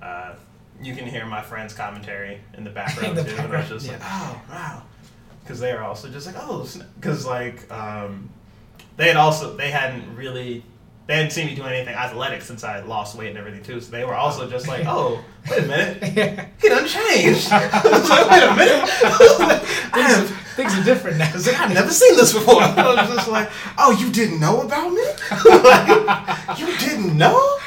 Uh, 0.02 0.34
you 0.82 0.94
can 0.96 1.06
hear 1.06 1.24
my 1.24 1.40
friend's 1.40 1.72
commentary 1.72 2.40
in 2.54 2.64
the 2.64 2.70
background 2.80 3.16
the 3.16 3.22
too, 3.22 3.30
and 3.30 3.40
I 3.40 3.42
was 3.44 3.50
background, 3.50 3.80
just 3.80 3.88
like, 3.88 4.00
oh 4.02 4.42
wow, 4.50 4.82
because 5.42 5.60
they 5.60 5.70
are 5.70 5.84
also 5.84 6.08
just 6.08 6.26
like, 6.26 6.36
oh, 6.38 6.68
because 6.96 7.24
like 7.24 7.70
um, 7.72 8.28
they 8.96 9.06
had 9.06 9.16
also 9.16 9.56
they 9.56 9.70
hadn't 9.70 10.16
really. 10.16 10.64
They 11.12 11.18
hadn't 11.18 11.32
seen 11.32 11.47
me 11.48 11.55
do 11.55 11.64
anything 11.64 11.94
athletic 11.94 12.40
since 12.40 12.64
I 12.64 12.80
lost 12.80 13.18
weight 13.18 13.28
and 13.28 13.36
everything 13.36 13.62
too. 13.62 13.82
So 13.82 13.90
they 13.90 14.02
were 14.02 14.14
also 14.14 14.48
just 14.48 14.66
like, 14.66 14.84
"Oh, 14.86 15.22
wait 15.51 15.62
a 15.62 15.66
minute, 15.66 16.02
he 16.62 16.68
done 16.70 16.89
changed." 16.89 17.48
I 17.52 17.82
was 17.84 18.09
like, 18.09 18.30
"Wait 18.30 18.43
a 18.43 18.56
minute, 18.56 18.89
Things, 19.93 20.06
have 20.06 20.30
things 20.56 20.74
are 20.74 20.82
different 20.82 21.18
now. 21.18 21.28
I 21.28 21.32
was 21.34 21.47
like, 21.47 21.60
I've 21.60 21.74
never 21.74 21.90
seen 21.90 22.16
this 22.16 22.32
before. 22.32 22.62
I 22.62 22.94
was 22.94 23.14
just 23.14 23.28
like, 23.28 23.51
oh, 23.76 23.90
you 23.90 24.10
didn't 24.10 24.40
know 24.40 24.62
about 24.62 24.90
me? 24.90 25.05
like, 25.44 26.59
you 26.59 26.74
didn't 26.78 27.18
know? 27.18 27.59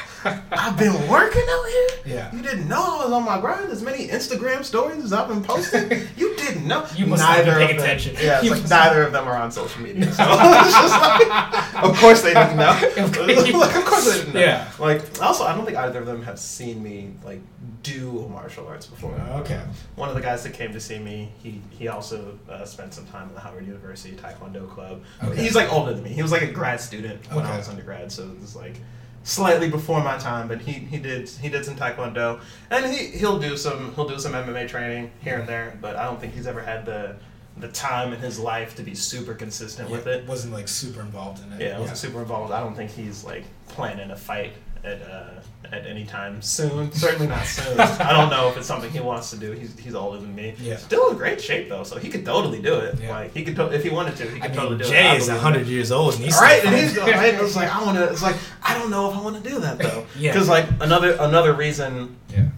I've 0.52 0.76
been 0.76 1.08
working 1.08 1.42
out 1.48 1.66
here? 1.66 1.88
Yeah. 2.16 2.34
You 2.34 2.42
didn't 2.42 2.68
know 2.68 3.00
I 3.00 3.04
was 3.04 3.12
on 3.12 3.24
my 3.24 3.40
grind? 3.40 3.70
As 3.70 3.82
many 3.82 4.08
Instagram 4.08 4.64
stories 4.64 5.02
as 5.04 5.12
I've 5.12 5.28
been 5.28 5.42
posting? 5.42 5.90
You 6.16 6.34
didn't 6.36 6.66
know? 6.66 6.86
You 6.94 7.06
must 7.06 7.22
not 7.22 7.38
be 7.38 7.50
paying 7.50 7.62
of 7.62 7.68
them, 7.68 7.78
attention. 7.78 8.16
Yeah, 8.20 8.40
it's 8.42 8.50
like 8.50 8.68
neither 8.68 9.02
of 9.02 9.12
them 9.12 9.26
are 9.26 9.36
on 9.36 9.50
social 9.50 9.82
media. 9.82 10.04
So 10.12 10.22
it's 10.24 10.72
just 10.72 11.00
like, 11.00 11.84
of 11.84 11.96
course 11.98 12.22
they 12.22 12.34
didn't 12.34 12.56
know. 12.56 12.70
Of 12.96 13.12
course. 13.12 13.52
like, 13.52 13.76
of 13.76 13.84
course 13.84 14.04
they 14.06 14.18
didn't 14.20 14.34
know. 14.34 14.40
Yeah. 14.40 14.70
Like, 14.78 15.02
also, 15.22 15.44
I 15.44 15.54
don't 15.54 15.64
think 15.64 15.76
either 15.76 15.98
of 16.00 16.06
them 16.06 16.22
have 16.22 16.38
seen 16.38 16.82
me, 16.82 17.12
like, 17.24 17.40
do 17.82 18.28
martial 18.30 18.66
arts 18.66 18.86
before. 18.86 19.14
Okay. 19.40 19.60
One 19.94 20.08
of 20.08 20.14
the 20.14 20.20
guys 20.20 20.42
that 20.44 20.54
came 20.54 20.72
to 20.72 20.80
see 20.80 20.98
me, 20.98 21.30
he 21.42 21.60
he 21.70 21.88
also 21.88 22.38
uh, 22.48 22.64
spent 22.64 22.94
some 22.94 23.06
time 23.06 23.28
in 23.28 23.34
the 23.34 23.40
Howard 23.40 23.66
University 23.66 24.16
Taekwondo 24.16 24.68
club. 24.68 25.02
Okay. 25.22 25.42
He's 25.42 25.54
like 25.54 25.72
older 25.72 25.94
than 25.94 26.02
me. 26.02 26.10
He 26.10 26.22
was 26.22 26.32
like 26.32 26.42
a 26.42 26.50
grad 26.50 26.80
student 26.80 27.24
when 27.32 27.46
I 27.46 27.56
was 27.56 27.68
undergrad, 27.68 28.10
so 28.10 28.24
it 28.24 28.40
was 28.40 28.56
like 28.56 28.80
slightly 29.26 29.68
before 29.68 30.02
my 30.02 30.16
time. 30.16 30.48
But 30.48 30.62
he, 30.62 30.72
he 30.72 30.98
did 30.98 31.28
he 31.28 31.50
did 31.50 31.64
some 31.64 31.76
Taekwondo, 31.76 32.40
and 32.70 32.86
he 32.86 33.08
he'll 33.08 33.38
do 33.38 33.56
some 33.56 33.94
he'll 33.94 34.08
do 34.08 34.18
some 34.18 34.32
MMA 34.32 34.68
training 34.68 35.10
here 35.20 35.38
and 35.38 35.48
there. 35.48 35.76
But 35.82 35.96
I 35.96 36.04
don't 36.04 36.18
think 36.18 36.32
he's 36.34 36.46
ever 36.46 36.62
had 36.62 36.86
the 36.86 37.16
the 37.58 37.68
time 37.68 38.12
in 38.12 38.20
his 38.20 38.38
life 38.38 38.76
to 38.76 38.82
be 38.82 38.94
super 38.94 39.34
consistent 39.34 39.90
with 39.90 40.06
it. 40.06 40.26
Wasn't 40.26 40.52
like 40.52 40.68
super 40.68 41.00
involved 41.00 41.42
in 41.44 41.52
it. 41.52 41.60
Yeah, 41.60 41.78
wasn't 41.78 41.98
super 41.98 42.20
involved. 42.20 42.52
I 42.52 42.60
don't 42.60 42.74
think 42.74 42.90
he's 42.90 43.24
like 43.24 43.44
planning 43.68 44.10
a 44.10 44.16
fight 44.16 44.52
at 44.86 45.02
uh, 45.02 45.24
at 45.72 45.84
any 45.86 46.04
time 46.04 46.40
soon. 46.40 46.92
Certainly 46.92 47.26
not 47.26 47.44
soon. 47.44 47.78
I 47.80 48.12
don't 48.12 48.30
know 48.30 48.48
if 48.48 48.56
it's 48.56 48.66
something 48.66 48.90
he 48.90 49.00
wants 49.00 49.30
to 49.30 49.36
do. 49.36 49.52
He's 49.52 49.76
he's 49.78 49.94
older 49.94 50.18
than 50.18 50.34
me. 50.34 50.54
Yeah. 50.60 50.76
Still 50.76 51.10
in 51.10 51.16
great 51.16 51.40
shape 51.40 51.68
though, 51.68 51.82
so 51.82 51.98
he 51.98 52.08
could 52.08 52.24
totally 52.24 52.62
do 52.62 52.74
it. 52.76 53.00
Yeah. 53.00 53.10
Like 53.10 53.34
he 53.34 53.44
could 53.44 53.56
to- 53.56 53.72
if 53.72 53.82
he 53.82 53.90
wanted 53.90 54.16
to, 54.16 54.24
he 54.30 54.36
I 54.36 54.40
could 54.42 54.50
mean, 54.52 54.60
totally 54.60 54.78
do 54.78 54.84
it. 54.84 54.88
Jay 54.88 55.16
is 55.16 55.28
hundred 55.28 55.66
years 55.66 55.90
old, 55.90 56.14
and 56.14 56.24
he's 56.24 56.34
Right, 56.40 56.64
and 56.64 56.74
he's 56.74 56.96
right. 56.96 57.34
It's 57.34 57.56
like 57.56 57.74
I 57.74 57.84
want 57.84 57.98
to. 57.98 58.10
It's 58.10 58.22
like 58.22 58.36
I 58.62 58.78
don't 58.78 58.90
know 58.90 59.10
if 59.10 59.16
I 59.16 59.20
want 59.20 59.42
to 59.42 59.48
do 59.48 59.60
that 59.60 59.78
though. 59.78 60.06
Yeah. 60.18 60.32
Because 60.32 60.48
like 60.48 60.66
another 60.80 61.16
another 61.20 61.52
reason, 61.52 62.16
yeah. 62.32 62.48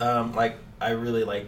um, 0.00 0.34
like 0.34 0.56
I 0.80 0.90
really 0.90 1.24
like 1.24 1.46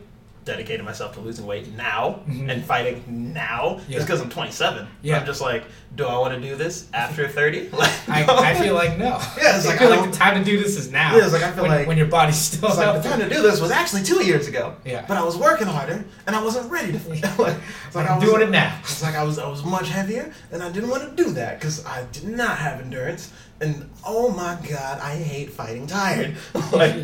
dedicated 0.51 0.85
myself 0.85 1.15
to 1.15 1.21
losing 1.21 1.47
weight 1.47 1.73
now 1.77 2.21
Mhm. 2.29 2.51
and 2.51 2.65
fighting 2.65 3.05
now 3.33 3.81
Yeah. 3.89 3.99
is 3.99 4.05
because 4.05 4.21
I'm 4.21 4.29
27. 4.31 4.87
Yeah. 5.03 5.19
I'm 5.19 5.27
just 5.27 5.41
like, 5.41 5.63
do 5.95 6.05
I 6.07 6.19
want 6.19 6.35
to 6.35 6.41
do 6.41 6.57
this 6.57 6.87
after 6.93 7.29
30? 7.29 7.69
Like, 7.81 7.93
I, 8.09 8.25
no. 8.27 8.37
I 8.37 8.55
feel 8.55 8.75
like 8.75 8.99
no. 8.99 9.11
Yeah, 9.41 9.57
it's 9.57 9.65
I 9.67 9.71
like, 9.71 9.79
feel 9.79 9.93
I 9.93 9.97
like 9.97 10.11
the 10.11 10.17
time 10.17 10.35
to 10.43 10.45
do 10.51 10.61
this 10.63 10.77
is 10.77 10.91
now. 10.91 11.17
Yeah, 11.17 11.25
it's 11.25 11.33
like, 11.33 11.43
I 11.45 11.53
feel 11.53 11.63
when, 11.63 11.71
like- 11.73 11.87
when 11.87 11.97
your 11.99 12.09
body's 12.09 12.37
still 12.37 12.69
It's 12.69 12.79
like 12.79 13.01
the 13.03 13.09
time 13.09 13.21
to 13.21 13.29
do 13.29 13.41
this 13.43 13.61
was 13.61 13.71
actually 13.71 14.03
two 14.03 14.25
years 14.25 14.49
ago. 14.49 14.75
Yeah. 14.85 15.05
But 15.07 15.17
I 15.17 15.23
was 15.23 15.37
working 15.37 15.69
harder 15.69 16.05
and 16.27 16.35
I 16.37 16.43
wasn't 16.43 16.71
ready 16.71 16.93
to. 16.93 16.99
Like, 17.39 17.55
it's 17.87 17.95
like 17.97 18.07
I'm 18.11 18.15
I 18.17 18.19
was, 18.19 18.29
doing 18.29 18.43
it 18.43 18.51
now. 18.51 18.77
It's 18.83 19.03
like 19.03 19.15
I 19.15 19.23
was 19.23 19.39
I 19.39 19.49
was 19.49 19.63
much 19.65 19.89
heavier 19.89 20.33
and 20.53 20.63
I 20.63 20.71
didn't 20.71 20.91
want 20.91 21.03
to 21.17 21.23
do 21.25 21.31
that 21.33 21.59
because 21.61 21.85
I 21.87 22.05
did 22.13 22.25
not 22.29 22.59
have 22.59 22.81
endurance. 22.81 23.31
And 23.63 23.89
oh 24.07 24.31
my 24.31 24.57
god, 24.69 25.01
I 25.01 25.17
hate 25.17 25.51
fighting 25.53 25.87
tired. 25.87 26.35
like 26.73 26.95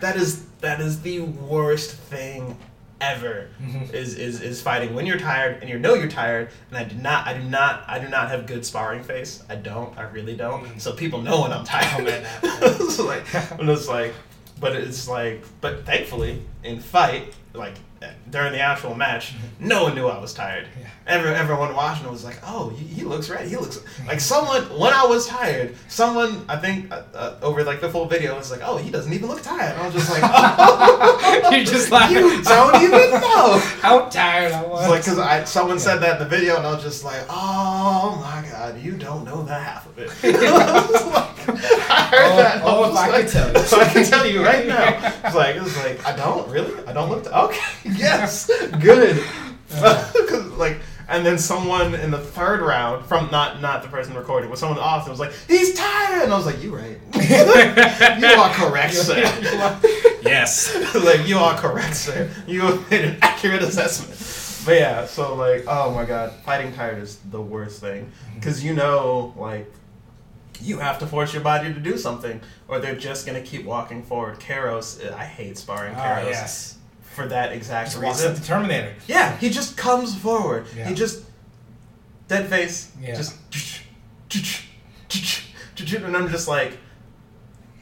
that 0.00 0.16
is 0.16 0.42
that 0.60 0.80
is 0.80 1.00
the 1.02 1.20
worst 1.20 1.90
thing 1.92 2.56
ever. 3.00 3.48
Mhm. 3.62 3.92
Is, 3.92 4.14
is 4.14 4.40
is 4.40 4.62
fighting 4.62 4.94
when 4.94 5.06
you're 5.06 5.18
tired 5.18 5.58
and 5.60 5.68
you 5.70 5.78
know 5.78 5.94
you're 5.94 6.08
tired. 6.08 6.50
And 6.70 6.78
I 6.78 6.84
do 6.84 6.96
not 6.96 7.26
I 7.26 7.34
do 7.36 7.42
not 7.44 7.84
I 7.86 7.98
do 7.98 8.08
not 8.08 8.30
have 8.30 8.46
good 8.46 8.64
sparring 8.64 9.02
face. 9.02 9.42
I 9.48 9.56
don't. 9.56 9.96
I 9.98 10.02
really 10.04 10.36
don't. 10.36 10.80
So 10.80 10.92
people 10.92 11.20
know 11.22 11.42
when 11.42 11.52
I'm 11.52 11.64
tired. 11.64 12.00
Oh, 12.00 12.04
man, 12.04 12.26
it's 12.42 12.98
like 13.12 13.34
and 13.58 13.68
it's 13.68 13.88
like 13.88 14.14
but 14.58 14.74
it's 14.74 15.06
like 15.08 15.44
but 15.60 15.84
thankfully 15.84 16.42
in 16.64 16.80
fight 16.80 17.34
like 17.56 17.74
during 18.30 18.52
the 18.52 18.60
actual 18.60 18.94
match 18.94 19.34
no 19.60 19.84
one 19.84 19.94
knew 19.94 20.06
i 20.06 20.18
was 20.18 20.34
tired 20.34 20.66
Yeah. 20.78 20.86
Every, 21.06 21.30
everyone 21.34 21.74
watching 21.74 22.10
was 22.10 22.24
like 22.24 22.38
oh 22.44 22.68
he, 22.70 22.84
he 22.84 23.02
looks 23.04 23.30
ready 23.30 23.48
he 23.48 23.56
looks 23.56 23.78
like 24.06 24.20
someone 24.20 24.62
when 24.78 24.92
i 24.92 25.04
was 25.04 25.26
tired 25.26 25.74
someone 25.88 26.44
i 26.48 26.56
think 26.56 26.90
uh, 26.92 27.02
uh, 27.14 27.38
over 27.42 27.64
like 27.64 27.80
the 27.80 27.88
full 27.88 28.06
video 28.06 28.36
was 28.36 28.50
like 28.50 28.60
oh 28.62 28.76
he 28.76 28.90
doesn't 28.90 29.12
even 29.12 29.28
look 29.28 29.40
tired 29.42 29.72
and 29.72 29.80
i 29.82 29.86
was 29.86 29.94
just 29.94 30.10
like 30.10 30.22
oh 30.24 31.48
You're 31.52 31.64
just 31.64 31.90
laughing. 31.96 32.16
you 32.18 32.42
don't 32.42 32.82
even 32.82 33.20
know 33.20 33.58
How 33.80 34.08
tired 34.08 34.52
I 34.52 34.62
was. 34.66 34.88
like 34.88 35.00
because 35.02 35.18
I 35.18 35.44
someone 35.44 35.78
said 35.78 35.98
that 35.98 36.20
in 36.20 36.28
the 36.28 36.28
video 36.36 36.56
and 36.56 36.66
I 36.66 36.74
was 36.74 36.82
just 36.82 37.04
like, 37.04 37.22
oh 37.30 38.18
my 38.20 38.46
god, 38.50 38.78
you 38.80 38.92
don't 38.92 39.24
know 39.24 39.42
the 39.44 39.54
half 39.54 39.86
of 39.86 39.98
it. 39.98 40.10
I 41.48 41.52
was 41.52 41.62
like- 41.62 41.90
I 41.90 42.02
heard 42.04 42.32
Oh, 42.32 42.36
that. 42.36 42.54
and 42.56 42.62
oh, 42.64 42.80
was 42.80 42.90
if 42.92 42.96
I 42.96 43.08
like- 43.08 43.22
could 43.24 43.32
tell 43.32 43.52
you. 43.52 43.58
so 43.66 43.80
I 43.80 43.88
can 43.88 44.04
tell 44.04 44.26
you 44.26 44.44
right 44.44 44.66
now. 44.66 45.12
It's 45.26 45.34
like 45.34 45.56
it's 45.56 45.76
like 45.84 46.04
I 46.06 46.16
don't 46.16 46.48
really. 46.50 46.72
I 46.86 46.92
don't 46.92 47.08
look. 47.10 47.24
To, 47.24 47.42
okay, 47.44 47.60
yes, 47.96 48.46
good. 48.80 49.22
'Cause, 49.70 50.46
like. 50.58 50.78
And 51.08 51.24
then 51.24 51.38
someone 51.38 51.94
in 51.94 52.10
the 52.10 52.18
third 52.18 52.60
round, 52.60 53.06
from 53.06 53.30
not 53.30 53.62
not 53.62 53.84
the 53.84 53.88
person 53.88 54.14
recording, 54.16 54.50
but 54.50 54.58
someone 54.58 54.76
in 54.76 54.82
Austin 54.82 55.12
was 55.12 55.20
like, 55.20 55.32
"He's 55.46 55.72
tired," 55.74 56.24
and 56.24 56.32
I 56.32 56.36
was 56.36 56.46
like, 56.46 56.60
"You 56.60 56.74
right? 56.74 56.98
you 58.18 58.26
are 58.26 58.50
correct, 58.52 58.92
sir." 58.94 59.14
yes. 60.22 60.74
like 60.96 61.28
you 61.28 61.38
are 61.38 61.56
correct, 61.56 61.94
sir. 61.94 62.28
You 62.48 62.62
have 62.62 62.90
made 62.90 63.04
an 63.04 63.18
accurate 63.22 63.62
assessment. 63.62 64.18
But 64.66 64.80
yeah, 64.80 65.06
so 65.06 65.36
like, 65.36 65.62
oh 65.68 65.92
my 65.92 66.04
god, 66.04 66.32
fighting 66.44 66.72
tired 66.72 66.98
is 67.00 67.18
the 67.30 67.40
worst 67.40 67.80
thing 67.80 68.10
because 68.34 68.64
you 68.64 68.74
know, 68.74 69.32
like, 69.36 69.72
you 70.62 70.78
have 70.78 70.98
to 71.00 71.06
force 71.06 71.32
your 71.32 71.42
body 71.42 71.72
to 71.72 71.80
do 71.80 71.96
something, 71.98 72.40
or 72.68 72.78
they're 72.78 72.96
just 72.96 73.26
gonna 73.26 73.40
keep 73.42 73.64
walking 73.64 74.02
forward. 74.02 74.38
Karos, 74.40 75.12
I 75.12 75.24
hate 75.24 75.56
sparring 75.58 75.94
Oh, 75.94 75.98
Karos 75.98 76.30
yes. 76.30 76.78
for 77.02 77.26
that 77.28 77.52
exact 77.52 77.92
Just 77.92 78.02
reason. 78.02 78.34
the 78.34 78.40
Terminator. 78.40 78.94
Yeah, 79.06 79.36
he 79.38 79.50
just 79.50 79.76
comes 79.76 80.14
forward. 80.16 80.66
Yeah. 80.76 80.88
He 80.88 80.94
just 80.94 81.24
dead 82.28 82.48
face. 82.48 82.92
Yeah. 83.00 83.14
Just 83.14 83.36
and 86.04 86.16
I'm 86.16 86.28
just 86.28 86.48
like 86.48 86.78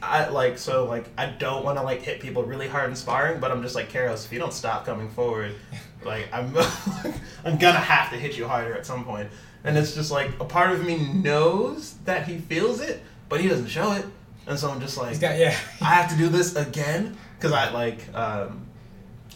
I 0.01 0.27
like 0.27 0.57
so 0.57 0.85
like 0.85 1.05
I 1.17 1.25
don't 1.27 1.63
want 1.65 1.77
to 1.77 1.83
like 1.83 2.01
hit 2.01 2.19
people 2.19 2.43
really 2.43 2.67
hard 2.67 2.89
in 2.89 2.95
sparring, 2.95 3.39
but 3.39 3.51
I'm 3.51 3.61
just 3.63 3.75
like 3.75 3.91
Karos, 3.91 4.25
if 4.25 4.31
you 4.31 4.39
don't 4.39 4.53
stop 4.53 4.85
coming 4.85 5.09
forward, 5.09 5.55
like 6.05 6.27
I'm 6.31 6.55
I'm 7.45 7.57
gonna 7.57 7.79
have 7.79 8.11
to 8.11 8.17
hit 8.17 8.37
you 8.37 8.47
harder 8.47 8.73
at 8.75 8.85
some 8.85 9.03
point. 9.05 9.29
And 9.65 9.77
it's 9.77 9.93
just 9.95 10.11
like 10.11 10.29
a 10.39 10.45
part 10.45 10.71
of 10.71 10.85
me 10.85 10.97
knows 11.13 11.95
that 12.05 12.27
he 12.27 12.37
feels 12.37 12.79
it, 12.81 13.01
but 13.29 13.41
he 13.41 13.47
doesn't 13.47 13.67
show 13.67 13.91
it. 13.93 14.05
And 14.47 14.57
so 14.59 14.69
I'm 14.69 14.79
just 14.79 14.97
like 14.97 15.19
got 15.19 15.37
yeah. 15.39 15.57
I 15.81 15.85
have 15.95 16.09
to 16.11 16.17
do 16.17 16.29
this 16.29 16.55
again 16.55 17.17
because 17.37 17.51
I 17.51 17.71
like 17.71 18.13
um, 18.15 18.61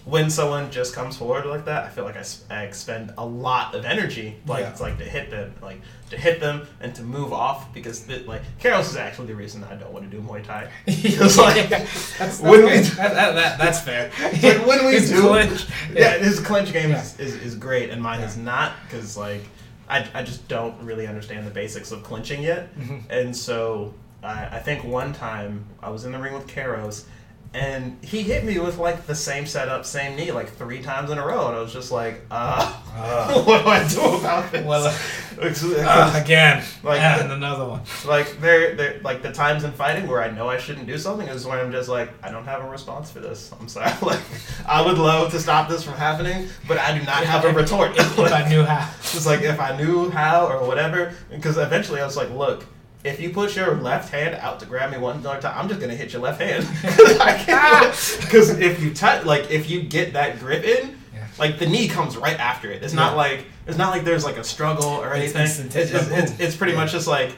when 0.05 0.29
someone 0.29 0.69
just 0.71 0.93
comes 0.93 1.17
forward 1.17 1.45
like 1.47 1.65
that. 1.65 1.83
I 1.85 1.89
feel 1.89 2.03
like 2.03 2.15
I 2.51 2.63
expend 2.63 3.11
a 3.17 3.25
lot 3.25 3.73
of 3.73 3.85
energy, 3.85 4.35
like 4.45 4.61
Yeah. 4.61 4.69
it's 4.69 4.81
like 4.81 4.99
to 4.99 5.03
hit 5.03 5.31
them, 5.31 5.53
like 5.63 5.81
to 6.11 6.17
hit 6.17 6.39
them 6.39 6.67
and 6.79 6.93
to 6.95 7.01
move 7.01 7.33
off 7.33 7.73
because 7.73 8.05
the, 8.05 8.19
like 8.19 8.43
Karos 8.59 8.81
is 8.91 8.97
actually 8.97 9.27
the 9.27 9.35
reason 9.35 9.63
I 9.63 9.73
don't 9.75 9.91
want 9.91 10.09
to 10.09 10.15
do 10.15 10.21
Muay 10.23 10.43
Thai. 10.43 10.69
It's 10.87 11.37
like 11.39 11.69
that's, 11.69 12.17
that's, 12.19 12.39
when 12.39 12.65
we- 12.65 12.69
that, 12.77 12.95
that, 13.13 13.33
that, 13.33 13.57
that's 13.57 13.79
fair. 13.81 14.11
Like, 14.43 14.65
when 14.67 14.85
we 14.85 14.91
His 14.93 15.09
do- 15.09 15.21
clinch, 15.21 15.65
yeah, 15.93 16.17
his 16.19 16.39
clinch 16.39 16.71
game 16.71 16.91
Yeah. 16.91 17.01
is, 17.01 17.19
is, 17.19 17.35
is 17.35 17.55
great 17.55 17.89
and 17.89 17.99
mine 18.01 18.21
is 18.21 18.37
not 18.37 18.73
because 18.83 19.17
like 19.17 19.41
I, 19.89 20.07
I 20.13 20.23
just 20.23 20.47
don't 20.47 20.79
really 20.83 21.07
understand 21.07 21.47
the 21.47 21.51
basics 21.51 21.91
of 21.91 22.03
clinching 22.03 22.43
yet 22.43 22.77
Mhm. 22.77 23.03
and 23.09 23.35
so 23.35 23.93
I, 24.23 24.45
I 24.57 24.59
think 24.59 24.83
one 24.83 25.13
time 25.13 25.65
I 25.81 25.89
was 25.89 26.05
in 26.05 26.11
the 26.11 26.19
ring 26.19 26.33
with 26.33 26.47
Karos 26.47 27.05
and 27.53 27.97
he 28.03 28.21
hit 28.21 28.43
me 28.45 28.59
with 28.59 28.77
like 28.77 29.07
the 29.07 29.15
same 29.15 29.45
setup 29.47 29.83
same 29.85 30.15
knee 30.15 30.31
like 30.31 30.49
three 30.49 30.81
times 30.83 31.09
in 31.09 31.17
a 31.17 31.25
row 31.25 31.47
and 31.47 31.57
I 31.57 31.59
was 31.61 31.73
just 31.73 31.91
like 31.91 32.21
uh, 32.29 32.79
Uh. 32.95 33.41
what 33.43 33.63
do 33.63 33.69
I 33.69 33.87
do 33.87 34.01
about 34.17 34.51
this 34.51 34.65
Well, 34.65 34.85
uh, 34.85 34.95
Uh, 35.41 36.21
again. 36.21 36.63
Like- 36.83 37.01
and 37.01 37.31
another 37.31 37.65
one. 37.65 37.81
like 38.05 38.39
there, 38.41 38.75
there, 38.75 38.99
like 39.03 39.21
the 39.21 39.31
times 39.31 39.63
in 39.63 39.71
fighting 39.71 40.05
where 40.07 40.21
I 40.21 40.29
know 40.29 40.49
I 40.49 40.57
shouldn't 40.57 40.85
do 40.85 40.97
something 40.97 41.27
is 41.27 41.45
when 41.45 41.57
I'm 41.59 41.71
just 41.71 41.87
like, 41.89 42.11
I 42.21 42.29
don't 42.29 42.43
have 42.45 42.61
a 42.63 42.69
response 42.69 43.09
for 43.09 43.19
this. 43.21 43.51
I'm 43.59 43.67
sorry. 43.67 43.91
Like, 44.01 44.19
I 44.67 44.85
would 44.85 44.97
love 44.97 45.31
to 45.31 45.39
stop 45.39 45.69
this 45.69 45.83
from 45.83 45.93
happening, 45.93 46.49
but 46.67 46.77
I 46.77 46.97
do 46.97 47.03
not 47.05 47.23
have 47.23 47.45
a 47.45 47.53
retort. 47.53 47.91
If, 47.97 48.19
if 48.19 48.31
I 48.33 48.47
knew 48.49 48.63
how. 48.63 48.89
It's 48.99 49.25
like 49.25 49.41
if 49.41 49.59
I 49.59 49.75
knew 49.77 50.09
how 50.09 50.47
or 50.47 50.67
whatever. 50.67 51.13
Because 51.31 51.57
eventually 51.57 52.01
I 52.01 52.05
was 52.05 52.17
like, 52.17 52.29
look, 52.31 52.65
if 53.03 53.19
you 53.19 53.29
push 53.29 53.55
your 53.55 53.75
left 53.75 54.11
hand 54.11 54.35
out 54.35 54.59
to 54.59 54.65
grab 54.65 54.91
me 54.91 54.97
one 54.97 55.23
more 55.23 55.39
time, 55.39 55.57
I'm 55.57 55.67
just 55.69 55.79
gonna 55.79 55.95
hit 55.95 56.11
your 56.13 56.21
left 56.21 56.41
hand. 56.41 56.65
Because 58.21 58.49
if 58.59 58.81
you 58.83 58.93
touch, 58.93 59.25
like, 59.25 59.49
if 59.51 59.69
you 59.69 59.81
get 59.83 60.13
that 60.13 60.39
grip 60.39 60.63
in. 60.63 60.97
Yeah. 61.13 61.25
Like 61.37 61.59
the 61.59 61.65
knee 61.65 61.87
comes 61.87 62.15
right 62.17 62.39
after 62.39 62.69
it. 62.71 62.83
It's 62.83 62.93
not 62.93 63.11
Yeah. 63.13 63.17
like 63.17 63.45
it's 63.67 63.77
not 63.77 63.91
like 63.91 64.03
there's 64.03 64.25
like 64.25 64.37
a 64.37 64.43
struggle 64.43 64.85
or 64.85 65.13
It's 65.13 65.35
anything. 65.35 65.41
instant- 65.43 65.75
It's, 65.75 65.91
it's, 65.91 66.09
it's, 66.31 66.39
it's 66.39 66.55
pretty 66.55 66.73
Yeah. 66.73 66.79
much 66.79 66.91
just 66.91 67.07
like 67.07 67.35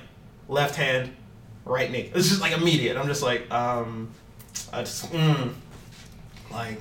left 0.48 0.76
hand, 0.76 1.12
right 1.66 1.92
knee. 1.92 2.12
It's 2.14 2.30
just 2.30 2.42
like 2.42 2.54
immediate. 2.54 2.98
I'm 2.98 3.08
just 3.08 3.22
like, 3.24 3.50
um, 3.52 4.10
I 4.74 4.80
just, 4.82 5.12
mm, 5.12 5.54
like, 6.52 6.80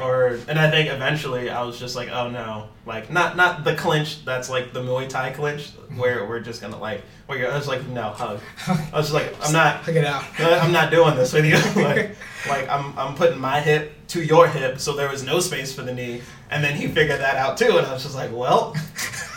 or, 0.00 0.38
and 0.48 0.58
I 0.58 0.70
think 0.70 0.90
eventually 0.90 1.50
I 1.50 1.62
was 1.62 1.78
just 1.78 1.96
like, 1.96 2.08
oh 2.10 2.30
no, 2.30 2.68
like 2.86 3.10
not 3.10 3.36
not 3.36 3.64
the 3.64 3.74
clinch 3.74 4.24
that's 4.24 4.48
like 4.48 4.72
the 4.72 4.80
Muay 4.80 5.08
Thai 5.08 5.30
clinch 5.30 5.72
mm-hmm. 5.72 5.98
where 5.98 6.26
we're 6.26 6.40
just 6.40 6.60
gonna 6.60 6.78
like, 6.78 7.02
where 7.26 7.38
you're, 7.38 7.50
I 7.50 7.56
was 7.56 7.68
like, 7.68 7.86
no 7.88 8.10
hug. 8.10 8.40
I 8.66 8.96
was 8.96 9.10
just 9.10 9.12
like, 9.12 9.34
I'm 9.44 9.52
not. 9.52 9.76
Hug 9.82 9.96
it 9.96 10.04
out. 10.04 10.24
I'm 10.38 10.72
not 10.72 10.90
doing 10.90 11.16
this 11.16 11.32
with 11.32 11.44
you. 11.44 11.56
like, 11.82 12.16
like 12.48 12.68
I'm, 12.68 12.98
I'm 12.98 13.14
putting 13.14 13.38
my 13.38 13.60
hip 13.60 13.94
to 14.08 14.22
your 14.22 14.48
hip, 14.48 14.78
so 14.78 14.94
there 14.94 15.08
was 15.08 15.22
no 15.22 15.40
space 15.40 15.74
for 15.74 15.82
the 15.82 15.94
knee. 15.94 16.22
And 16.50 16.62
then 16.62 16.76
he 16.76 16.88
figured 16.88 17.20
that 17.20 17.36
out 17.36 17.56
too, 17.56 17.78
and 17.78 17.86
I 17.86 17.92
was 17.92 18.02
just 18.02 18.14
like, 18.14 18.30
well, 18.32 18.76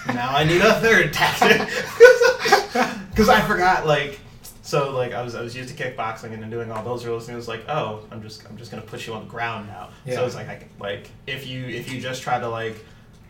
now 0.08 0.30
I 0.36 0.44
need 0.44 0.62
a 0.62 0.80
third 0.82 1.14
tactic 1.14 1.60
because 3.10 3.30
I 3.30 3.42
forgot 3.48 3.86
like. 3.86 4.20
So 4.66 4.90
like 4.92 5.14
I 5.14 5.22
was 5.22 5.36
I 5.36 5.42
was 5.42 5.56
used 5.56 5.76
to 5.76 5.82
kickboxing 5.82 6.34
and 6.34 6.42
then 6.42 6.50
doing 6.50 6.72
all 6.72 6.84
those 6.84 7.06
rules 7.06 7.28
and 7.28 7.34
it 7.34 7.38
was 7.38 7.48
like 7.48 7.64
oh 7.70 8.04
I'm 8.12 8.24
just 8.24 8.44
I'm 8.50 8.58
just 8.58 8.72
gonna 8.72 8.82
put 8.84 9.06
you 9.06 9.14
on 9.14 9.26
the 9.26 9.30
ground 9.30 9.68
now 9.68 9.90
Yeah. 10.06 10.16
so 10.16 10.22
it 10.24 10.26
was 10.26 10.34
like 10.36 10.50
I, 10.50 10.68
like 10.80 11.12
if 11.28 11.46
you 11.46 11.66
if 11.68 11.94
you 11.94 12.02
just 12.02 12.24
try 12.24 12.40
to 12.40 12.50
like 12.50 12.84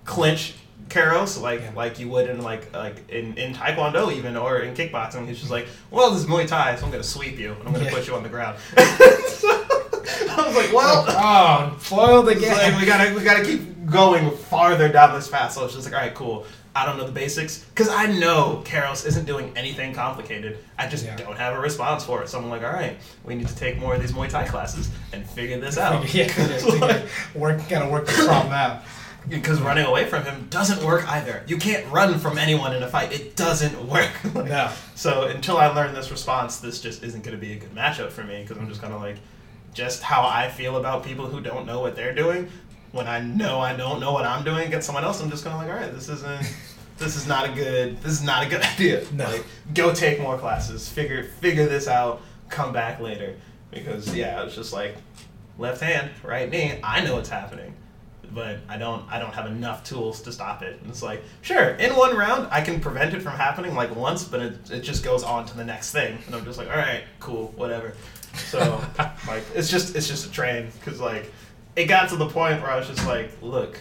clinch 0.06 0.54
Karos 0.88 1.42
like 1.42 1.60
Yeah. 1.60 1.72
like 1.76 2.00
you 2.00 2.08
would 2.10 2.30
in 2.30 2.42
like 2.42 2.74
like 2.74 3.10
in, 3.10 3.38
in 3.38 3.54
Taekwondo 3.54 4.14
even 4.14 4.38
or 4.38 4.60
in 4.60 4.74
kickboxing 4.76 5.28
he's 5.28 5.40
just 5.40 5.52
like 5.52 5.68
well 5.92 6.12
this 6.12 6.22
is 6.24 6.26
Muay 6.28 6.48
Thai 6.48 6.78
so 6.78 6.86
I'm 6.86 6.92
gonna 6.92 7.04
sweep 7.04 7.38
you 7.38 7.52
and 7.52 7.68
I'm 7.68 7.74
gonna 7.74 7.86
Yeah. 7.86 7.92
put 7.94 8.08
you 8.08 8.16
on 8.16 8.24
the 8.24 8.30
ground 8.30 8.58
I 8.78 10.44
was 10.48 10.56
like 10.56 10.72
well 10.74 11.04
oh, 11.10 11.76
foiled 11.80 12.30
again. 12.30 12.56
like 12.58 12.80
we 12.80 12.86
gotta 12.88 13.14
we 13.14 13.24
gotta 13.26 13.44
keep 13.44 13.86
going 13.86 14.32
farther 14.32 14.90
down 14.90 15.14
this 15.14 15.28
path. 15.28 15.52
So 15.52 15.66
it's 15.66 15.74
just 15.76 15.86
like, 15.86 15.94
all 15.94 16.00
right, 16.02 16.14
cool. 16.16 16.46
I 16.76 16.86
don't 16.86 16.98
know 16.98 17.06
the 17.06 17.12
basics 17.14 17.60
because 17.60 17.88
I 17.88 18.08
know 18.08 18.62
Karos 18.66 19.06
isn't 19.06 19.26
doing 19.26 19.54
anything 19.56 19.94
complicated. 19.94 20.58
I 20.78 20.88
just 20.88 21.06
Yeah. 21.06 21.16
don't 21.16 21.38
have 21.38 21.56
a 21.56 21.60
response 21.60 22.04
for 22.04 22.22
it. 22.22 22.28
So 22.28 22.38
I'm 22.38 22.50
like, 22.50 22.64
all 22.64 22.74
right, 22.74 22.98
we 23.24 23.34
need 23.36 23.48
to 23.48 23.56
take 23.56 23.78
more 23.80 23.96
of 23.96 24.02
these 24.02 24.12
Muay 24.12 24.28
Thai 24.30 24.46
classes 24.46 24.90
and 25.14 25.26
figure 25.26 25.58
this 25.60 25.78
out. 25.78 26.14
yeah, 26.14 26.28
work, 27.34 27.62
gotta 27.70 27.90
work 27.90 28.06
the 28.08 28.12
problem 28.26 28.52
out. 28.52 28.82
because 29.30 29.60
running 29.62 29.86
away 29.86 30.06
from 30.06 30.24
him 30.26 30.48
doesn't 30.50 30.84
work 30.86 31.08
either. 31.10 31.44
You 31.48 31.58
can't 31.58 31.90
run 31.92 32.20
from 32.20 32.38
anyone 32.38 32.76
in 32.76 32.84
a 32.84 32.88
fight. 32.88 33.14
It 33.14 33.36
doesn't 33.38 33.88
work. 33.90 34.12
Like, 34.36 34.46
No. 34.46 34.70
So 34.96 35.24
until 35.24 35.58
I 35.58 35.68
learn 35.68 35.94
this 35.96 36.12
response, 36.12 36.58
this 36.58 36.82
just 36.82 37.04
isn't 37.04 37.24
going 37.24 37.36
to 37.36 37.42
be 37.42 37.54
a 37.54 37.56
good 37.56 37.74
matchup 37.74 38.12
for 38.12 38.24
me 38.24 38.42
because 38.42 38.58
I'm 38.58 38.68
just 38.68 38.82
kind 38.82 38.94
of 38.94 39.02
like, 39.02 39.16
just 39.74 40.04
how 40.04 40.26
I 40.26 40.48
feel 40.50 40.78
about 40.78 41.04
people 41.04 41.26
who 41.26 41.42
don't 41.42 41.66
know 41.66 41.80
what 41.82 41.96
they're 41.96 42.14
doing. 42.16 42.50
When 42.96 43.08
I 43.08 43.20
know 43.20 43.60
I 43.60 43.76
don't 43.76 44.00
know 44.00 44.14
what 44.14 44.24
I'm 44.24 44.46
doing 44.46 44.68
against 44.68 44.86
someone 44.86 45.04
else, 45.04 45.20
I'm 45.22 45.30
just 45.30 45.44
kind 45.44 45.54
of 45.54 45.62
like, 45.62 45.70
all 45.70 45.84
right, 45.84 45.94
this 45.94 46.08
isn't. 46.08 46.56
This 46.98 47.18
is 47.18 47.28
not 47.28 47.50
a 47.50 47.52
good. 47.52 48.02
This 48.02 48.14
is 48.14 48.24
not 48.24 48.46
a 48.46 48.50
good 48.50 48.62
idea. 48.74 49.04
No. 49.12 49.26
Like, 49.26 49.44
go 49.74 49.94
take 49.94 50.22
more 50.22 50.38
classes. 50.38 50.88
Figure 50.88 51.24
figure 51.26 51.68
this 51.68 51.90
out. 51.90 52.22
Come 52.48 52.72
back 52.72 53.02
later. 53.02 53.36
Because 53.70 54.16
yeah, 54.16 54.44
it's 54.44 54.56
just 54.56 54.72
like 54.72 54.96
left 55.58 55.82
hand, 55.82 56.10
right 56.24 56.50
knee. 56.50 56.80
I 56.82 57.04
know 57.04 57.16
what's 57.16 57.28
happening, 57.28 57.74
but 58.32 58.60
I 58.70 58.78
don't. 58.78 59.04
I 59.12 59.20
don't 59.20 59.34
have 59.34 59.48
enough 59.48 59.84
tools 59.84 60.22
to 60.22 60.32
stop 60.32 60.62
it. 60.62 60.80
And 60.80 60.90
it's 60.90 61.04
like, 61.04 61.22
sure, 61.42 61.72
in 61.72 61.98
one 61.98 62.16
round 62.16 62.48
I 62.50 62.62
can 62.62 62.80
prevent 62.80 63.14
it 63.14 63.22
from 63.22 63.34
happening 63.34 63.76
like 63.76 63.94
once, 63.94 64.24
but 64.24 64.40
it, 64.40 64.72
it 64.72 64.80
just 64.84 65.04
goes 65.04 65.22
on 65.22 65.46
to 65.48 65.58
the 65.58 65.66
next 65.66 65.92
thing, 65.92 66.18
and 66.28 66.34
I'm 66.34 66.46
just 66.46 66.58
like, 66.58 66.70
all 66.70 66.78
right, 66.78 67.04
cool, 67.20 67.52
whatever. 67.58 67.94
So 68.36 68.82
like, 69.28 69.44
it's 69.54 69.70
just 69.70 69.98
it's 69.98 70.08
just 70.08 70.26
a 70.28 70.32
train 70.32 70.70
because 70.80 71.02
like 71.02 71.30
it 71.76 71.86
got 71.86 72.10
to 72.10 72.16
the 72.16 72.28
point 72.28 72.62
where 72.62 72.72
I 72.72 72.78
was 72.78 72.88
just 72.88 73.06
like, 73.06 73.32
look. 73.42 73.80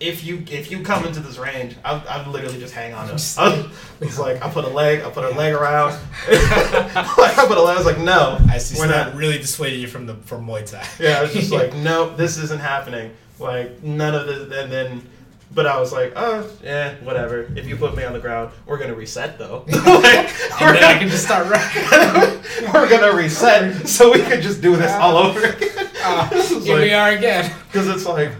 If 0.00 0.24
you 0.24 0.42
if 0.50 0.68
you 0.72 0.82
come 0.82 1.06
into 1.06 1.20
this 1.20 1.38
range, 1.38 1.76
I 1.84 1.92
I 1.92 2.28
literally 2.28 2.58
just 2.58 2.74
hang 2.74 2.92
on 2.92 3.06
to. 3.06 3.12
I 3.38 3.70
was 4.00 4.18
like, 4.18 4.42
I 4.42 4.50
put 4.50 4.64
a 4.64 4.68
leg, 4.68 5.02
I 5.02 5.10
put 5.10 5.22
a 5.22 5.30
leg 5.36 5.54
around. 5.54 5.90
like 6.28 7.38
I 7.38 7.44
put 7.46 7.56
a 7.56 7.62
leg. 7.62 7.76
I 7.76 7.78
was 7.78 7.86
like, 7.86 7.98
no, 7.98 8.36
I 8.50 8.58
see. 8.58 8.80
we're 8.80 8.88
not. 8.88 9.14
really 9.14 9.38
dissuading 9.38 9.80
you 9.80 9.86
from 9.86 10.06
the 10.06 10.16
from 10.16 10.44
Muay 10.44 10.68
Thai. 10.68 10.84
Yeah, 10.98 11.20
I 11.20 11.22
was 11.22 11.32
just 11.32 11.52
like, 11.52 11.72
no, 11.76 12.16
this 12.16 12.36
isn't 12.36 12.60
happening. 12.60 13.12
Like 13.38 13.80
none 13.84 14.16
of 14.16 14.26
this, 14.26 14.58
and 14.58 14.72
then, 14.72 15.08
but 15.54 15.66
I 15.66 15.78
was 15.78 15.92
like, 15.92 16.14
oh, 16.16 16.50
yeah, 16.64 16.94
whatever. 17.04 17.48
If 17.54 17.68
you 17.68 17.76
put 17.76 17.96
me 17.96 18.02
on 18.02 18.12
the 18.12 18.18
ground, 18.18 18.50
we're 18.66 18.78
gonna 18.78 18.96
reset 18.96 19.38
though. 19.38 19.64
like, 19.68 19.76
and 19.76 20.74
then 20.74 20.80
gonna, 20.80 20.98
can 20.98 21.08
just 21.08 21.24
start 21.24 21.48
running. 21.48 22.72
we're 22.74 22.88
gonna 22.88 23.16
reset, 23.16 23.86
so 23.88 24.10
we 24.10 24.20
could 24.22 24.42
just 24.42 24.60
do 24.60 24.74
this 24.74 24.90
all 24.90 25.16
over 25.16 25.44
again. 25.44 25.91
Uh, 26.04 26.28
here 26.60 26.80
we 26.80 26.92
are 26.92 27.10
again. 27.10 27.54
Because 27.70 27.86
it's 27.88 28.04
like, 28.06 28.32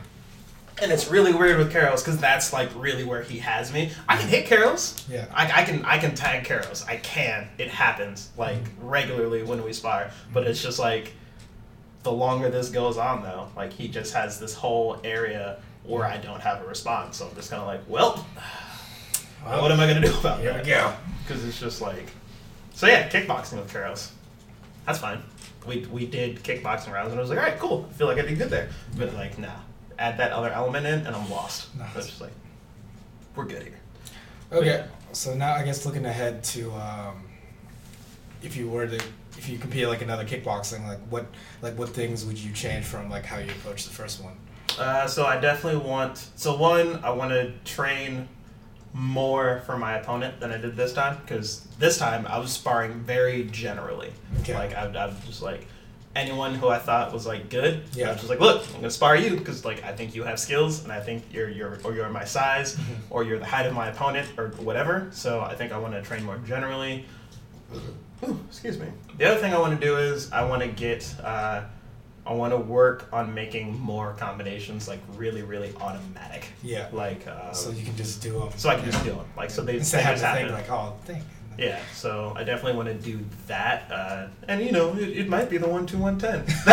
and 0.83 0.91
it's 0.91 1.09
really 1.09 1.33
weird 1.33 1.59
with 1.59 1.73
Karos 1.73 1.99
because 1.99 2.19
that's 2.19 2.53
like 2.53 2.69
really 2.75 3.05
where 3.05 3.23
he 3.23 3.39
has 3.39 3.73
me. 3.73 3.93
I 4.09 4.17
can 4.17 4.29
hit 4.29 4.47
Karos. 4.47 5.09
Yeah. 5.09 5.27
I, 5.33 5.63
I 5.63 5.65
can 5.65 5.85
I 5.85 5.99
can 5.99 6.15
tag 6.15 6.45
Karos. 6.45 6.85
I 6.89 6.97
can. 6.97 7.49
It 7.59 7.69
happens 7.69 8.31
like 8.37 8.59
regularly 8.81 9.45
when 9.45 9.63
we 9.63 9.73
spar. 9.73 10.11
But 10.33 10.45
it's 10.47 10.61
just 10.61 10.81
like 10.81 11.13
the 12.03 12.11
longer 12.11 12.51
this 12.51 12.69
goes 12.69 12.99
on 12.99 13.23
though, 13.23 13.49
like 13.57 13.73
he 13.73 13.87
just 13.87 14.13
has 14.15 14.41
this 14.41 14.55
whole 14.55 15.01
area 15.05 15.59
where 15.85 16.05
I 16.05 16.17
don't 16.17 16.41
have 16.41 16.63
a 16.63 16.67
response. 16.67 17.19
So 17.19 17.29
I'm 17.29 17.35
just 17.37 17.49
kind 17.51 17.61
of 17.61 17.69
like, 17.69 17.83
well, 17.89 18.27
what 19.45 19.71
am 19.71 19.79
I 19.79 19.87
gonna 19.87 20.05
do 20.05 20.19
about 20.19 20.41
Here 20.41 20.53
that? 20.53 20.65
we 20.65 20.71
go. 20.71 20.93
Because 21.25 21.45
it's 21.45 21.61
just 21.61 21.81
like, 21.81 22.11
so 22.75 22.89
yeah, 22.89 23.09
kickboxing 23.09 23.59
with 23.63 23.73
Karos. 23.73 24.11
That's 24.85 24.99
fine. 24.99 25.23
We, 25.67 25.87
we 25.93 26.07
did 26.07 26.43
kickboxing 26.43 26.93
rounds 26.93 27.13
and 27.13 27.19
I 27.19 27.21
was 27.21 27.31
like, 27.31 27.39
all 27.39 27.45
right, 27.45 27.59
cool. 27.59 27.87
I 27.89 27.93
feel 27.93 28.07
like 28.07 28.19
I 28.19 28.23
did 28.23 28.39
good 28.39 28.51
there. 28.51 28.69
But 28.97 29.15
like, 29.15 29.39
nah, 29.39 29.51
add 29.99 30.19
that 30.19 30.33
other 30.33 30.51
element 30.51 30.87
in 30.87 31.07
and 31.07 31.15
I'm 31.15 31.31
lost. 31.31 31.75
Nice. 31.77 31.93
So 31.93 31.99
it's 31.99 32.09
just 32.09 32.21
like, 32.21 32.33
we're 33.37 33.45
good 33.45 33.63
here. 33.63 33.81
Okay, 34.53 34.85
so 35.13 35.35
now 35.35 35.55
I 35.55 35.63
guess 35.63 35.87
looking 35.87 36.05
ahead 36.05 36.45
to 36.45 36.71
um, 36.73 37.25
if 38.43 38.57
you 38.57 38.69
were 38.69 38.87
to 38.87 39.03
if 39.39 39.49
you 39.49 39.59
compete 39.59 39.89
like 39.89 40.03
another 40.03 40.25
kickboxing, 40.25 40.87
like 40.87 40.99
what 41.09 41.27
like 41.63 41.79
what 41.79 41.89
things 41.89 42.27
would 42.27 42.39
you 42.39 42.53
change 42.53 42.85
from 42.85 43.09
like 43.09 43.25
how 43.25 43.39
you 43.39 43.51
approached 43.51 43.89
the 43.89 43.95
first 43.95 44.23
one? 44.23 44.37
Uh, 44.79 45.07
so 45.07 45.25
I 45.25 45.41
definitely 45.41 45.81
want. 45.81 46.29
So 46.37 46.57
one, 46.57 47.03
I 47.05 47.11
want 47.11 47.31
to 47.31 47.53
train 47.65 48.29
more 48.95 49.63
for 49.67 49.77
my 49.79 49.95
opponent 49.95 50.39
than 50.41 50.53
I 50.53 50.59
did 50.59 50.77
this 50.77 50.93
time 50.93 51.19
because 51.23 51.61
this 51.79 51.97
time 51.99 52.27
I 52.29 52.39
was 52.39 52.53
sparring 52.53 53.01
very 53.01 53.45
generally. 53.45 54.13
Okay. 54.41 54.55
Like 54.55 54.75
I, 54.75 54.85
I 54.87 55.07
was 55.07 55.15
just 55.27 55.43
like 55.43 55.67
anyone 56.15 56.55
who 56.55 56.69
I 56.69 56.79
thought 56.79 57.11
was 57.13 57.27
like 57.27 57.49
good. 57.49 57.85
Yeah. 57.95 58.09
I 58.09 58.13
was 58.13 58.19
just 58.19 58.29
like, 58.31 58.41
look, 58.41 58.67
I'm 58.69 58.75
gonna 58.77 58.91
spar 58.91 59.17
you 59.17 59.37
because 59.37 59.65
like 59.65 59.83
I 59.83 59.93
think 59.93 60.15
you 60.15 60.25
have 60.25 60.39
skills 60.39 60.83
and 60.85 60.93
I 60.93 61.01
think 61.01 61.25
you're 61.33 61.49
you're 61.49 61.79
or 61.85 61.95
you're 61.95 62.09
my 62.11 62.25
size 62.25 62.77
Mhm. 62.77 62.97
or 63.11 63.25
you're 63.25 63.39
the 63.39 63.47
height 63.47 63.65
of 63.67 63.73
my 63.73 63.89
opponent 63.89 64.29
or 64.37 64.49
whatever. 64.59 65.09
So 65.13 65.41
I 65.41 65.55
think 65.55 65.73
I 65.73 65.79
want 65.79 65.95
to 65.95 66.03
train 66.03 66.23
more 66.25 66.37
generally. 66.47 67.07
Ooh, 68.25 68.39
excuse 68.49 68.79
me. 68.79 68.87
The 69.19 69.25
other 69.25 69.41
thing 69.41 69.53
I 69.55 69.59
want 69.59 69.81
to 69.81 69.85
do 69.87 69.97
is 69.97 70.31
I 70.33 70.45
want 70.45 70.63
to 70.63 70.69
get. 70.69 71.13
Uh, 71.23 71.63
I 72.25 72.33
want 72.35 72.53
to 72.53 72.57
work 72.57 73.09
on 73.13 73.35
making 73.35 73.79
more 73.81 74.15
combinations 74.15 74.87
like 74.87 75.01
really, 75.17 75.43
really 75.43 75.73
automatic. 75.81 76.47
Yeah. 76.63 76.87
Like, 76.93 77.27
uh, 77.27 77.53
so 77.53 77.71
you 77.71 77.85
can 77.85 77.97
just 77.97 78.23
do 78.23 78.39
them. 78.39 78.51
So 78.57 78.69
I 78.69 78.77
can 78.77 78.85
just 78.91 79.03
do 79.05 79.11
them. 79.11 79.27
Like, 79.37 79.51
so 79.51 79.63
they, 79.63 79.77
instead 79.79 80.01
of 80.15 80.21
having 80.21 80.47
to 80.47 80.53
think 80.57 80.69
like, 80.69 80.79
oh, 80.79 80.95
think. 81.05 81.25
yeah. 81.59 81.81
So 81.95 82.33
I 82.37 82.45
definitely 82.45 82.77
want 82.77 82.89
to 82.89 82.95
do 82.95 83.19
that. 83.49 83.91
Uh, 83.91 84.27
and 84.47 84.61
you 84.65 84.71
know, 84.71 84.95
it, 84.97 85.09
it 85.19 85.29
might 85.29 85.51
be 85.51 85.59
the 85.59 85.67
one 85.69 85.85
two 85.85 85.99
one 85.99 86.17
ten. 86.19 86.45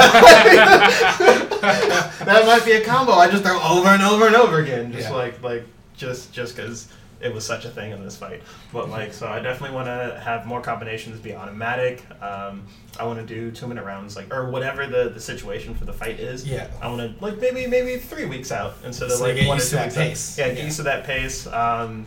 That 2.29 2.43
might 2.45 2.63
be 2.65 2.73
a 2.73 2.85
combo. 2.85 3.13
I 3.13 3.29
just 3.29 3.43
throw 3.43 3.59
over 3.61 3.89
and 3.89 4.01
over 4.03 4.27
and 4.27 4.35
over 4.35 4.59
again, 4.59 4.91
just 4.91 5.09
Yeah. 5.09 5.15
like 5.15 5.41
like 5.43 5.63
just 5.97 6.31
just 6.31 6.55
because 6.55 6.87
it 7.21 7.33
was 7.33 7.45
such 7.45 7.65
a 7.65 7.69
thing 7.69 7.91
in 7.91 8.03
this 8.03 8.15
fight. 8.15 8.41
But 8.71 8.89
like, 8.89 9.11
so 9.13 9.27
I 9.27 9.39
definitely 9.39 9.75
want 9.75 9.87
to 9.87 10.19
have 10.23 10.45
more 10.45 10.61
combinations 10.61 11.19
be 11.19 11.35
automatic. 11.35 12.03
Um, 12.21 12.63
I 12.99 13.03
want 13.05 13.19
to 13.19 13.25
do 13.25 13.51
two 13.51 13.67
minute 13.67 13.83
rounds, 13.83 14.15
like 14.15 14.33
or 14.33 14.49
whatever 14.49 14.87
the, 14.87 15.09
the 15.09 15.19
situation 15.19 15.73
for 15.75 15.85
the 15.85 15.93
fight 15.93 16.19
is. 16.19 16.47
Yeah. 16.47 16.67
I 16.81 16.87
want 16.87 17.17
to 17.17 17.23
like 17.23 17.39
maybe 17.39 17.67
maybe 17.67 17.97
three 17.97 18.25
weeks 18.25 18.51
out 18.51 18.75
instead 18.85 19.05
of 19.11 19.17
So 19.17 19.25
you 19.25 19.33
like 19.33 19.41
get 19.41 19.47
one 19.47 19.57
or 19.57 19.61
two 19.61 19.67
to 19.69 19.75
that 19.75 19.85
weeks 19.87 19.97
out. 19.97 20.03
pace. 20.03 20.37
Yeah, 20.37 20.47
get 20.49 20.57
Yeah. 20.57 20.63
used 20.65 20.77
to 20.77 20.83
that 20.83 21.03
pace. 21.05 21.45
Um, 21.47 22.05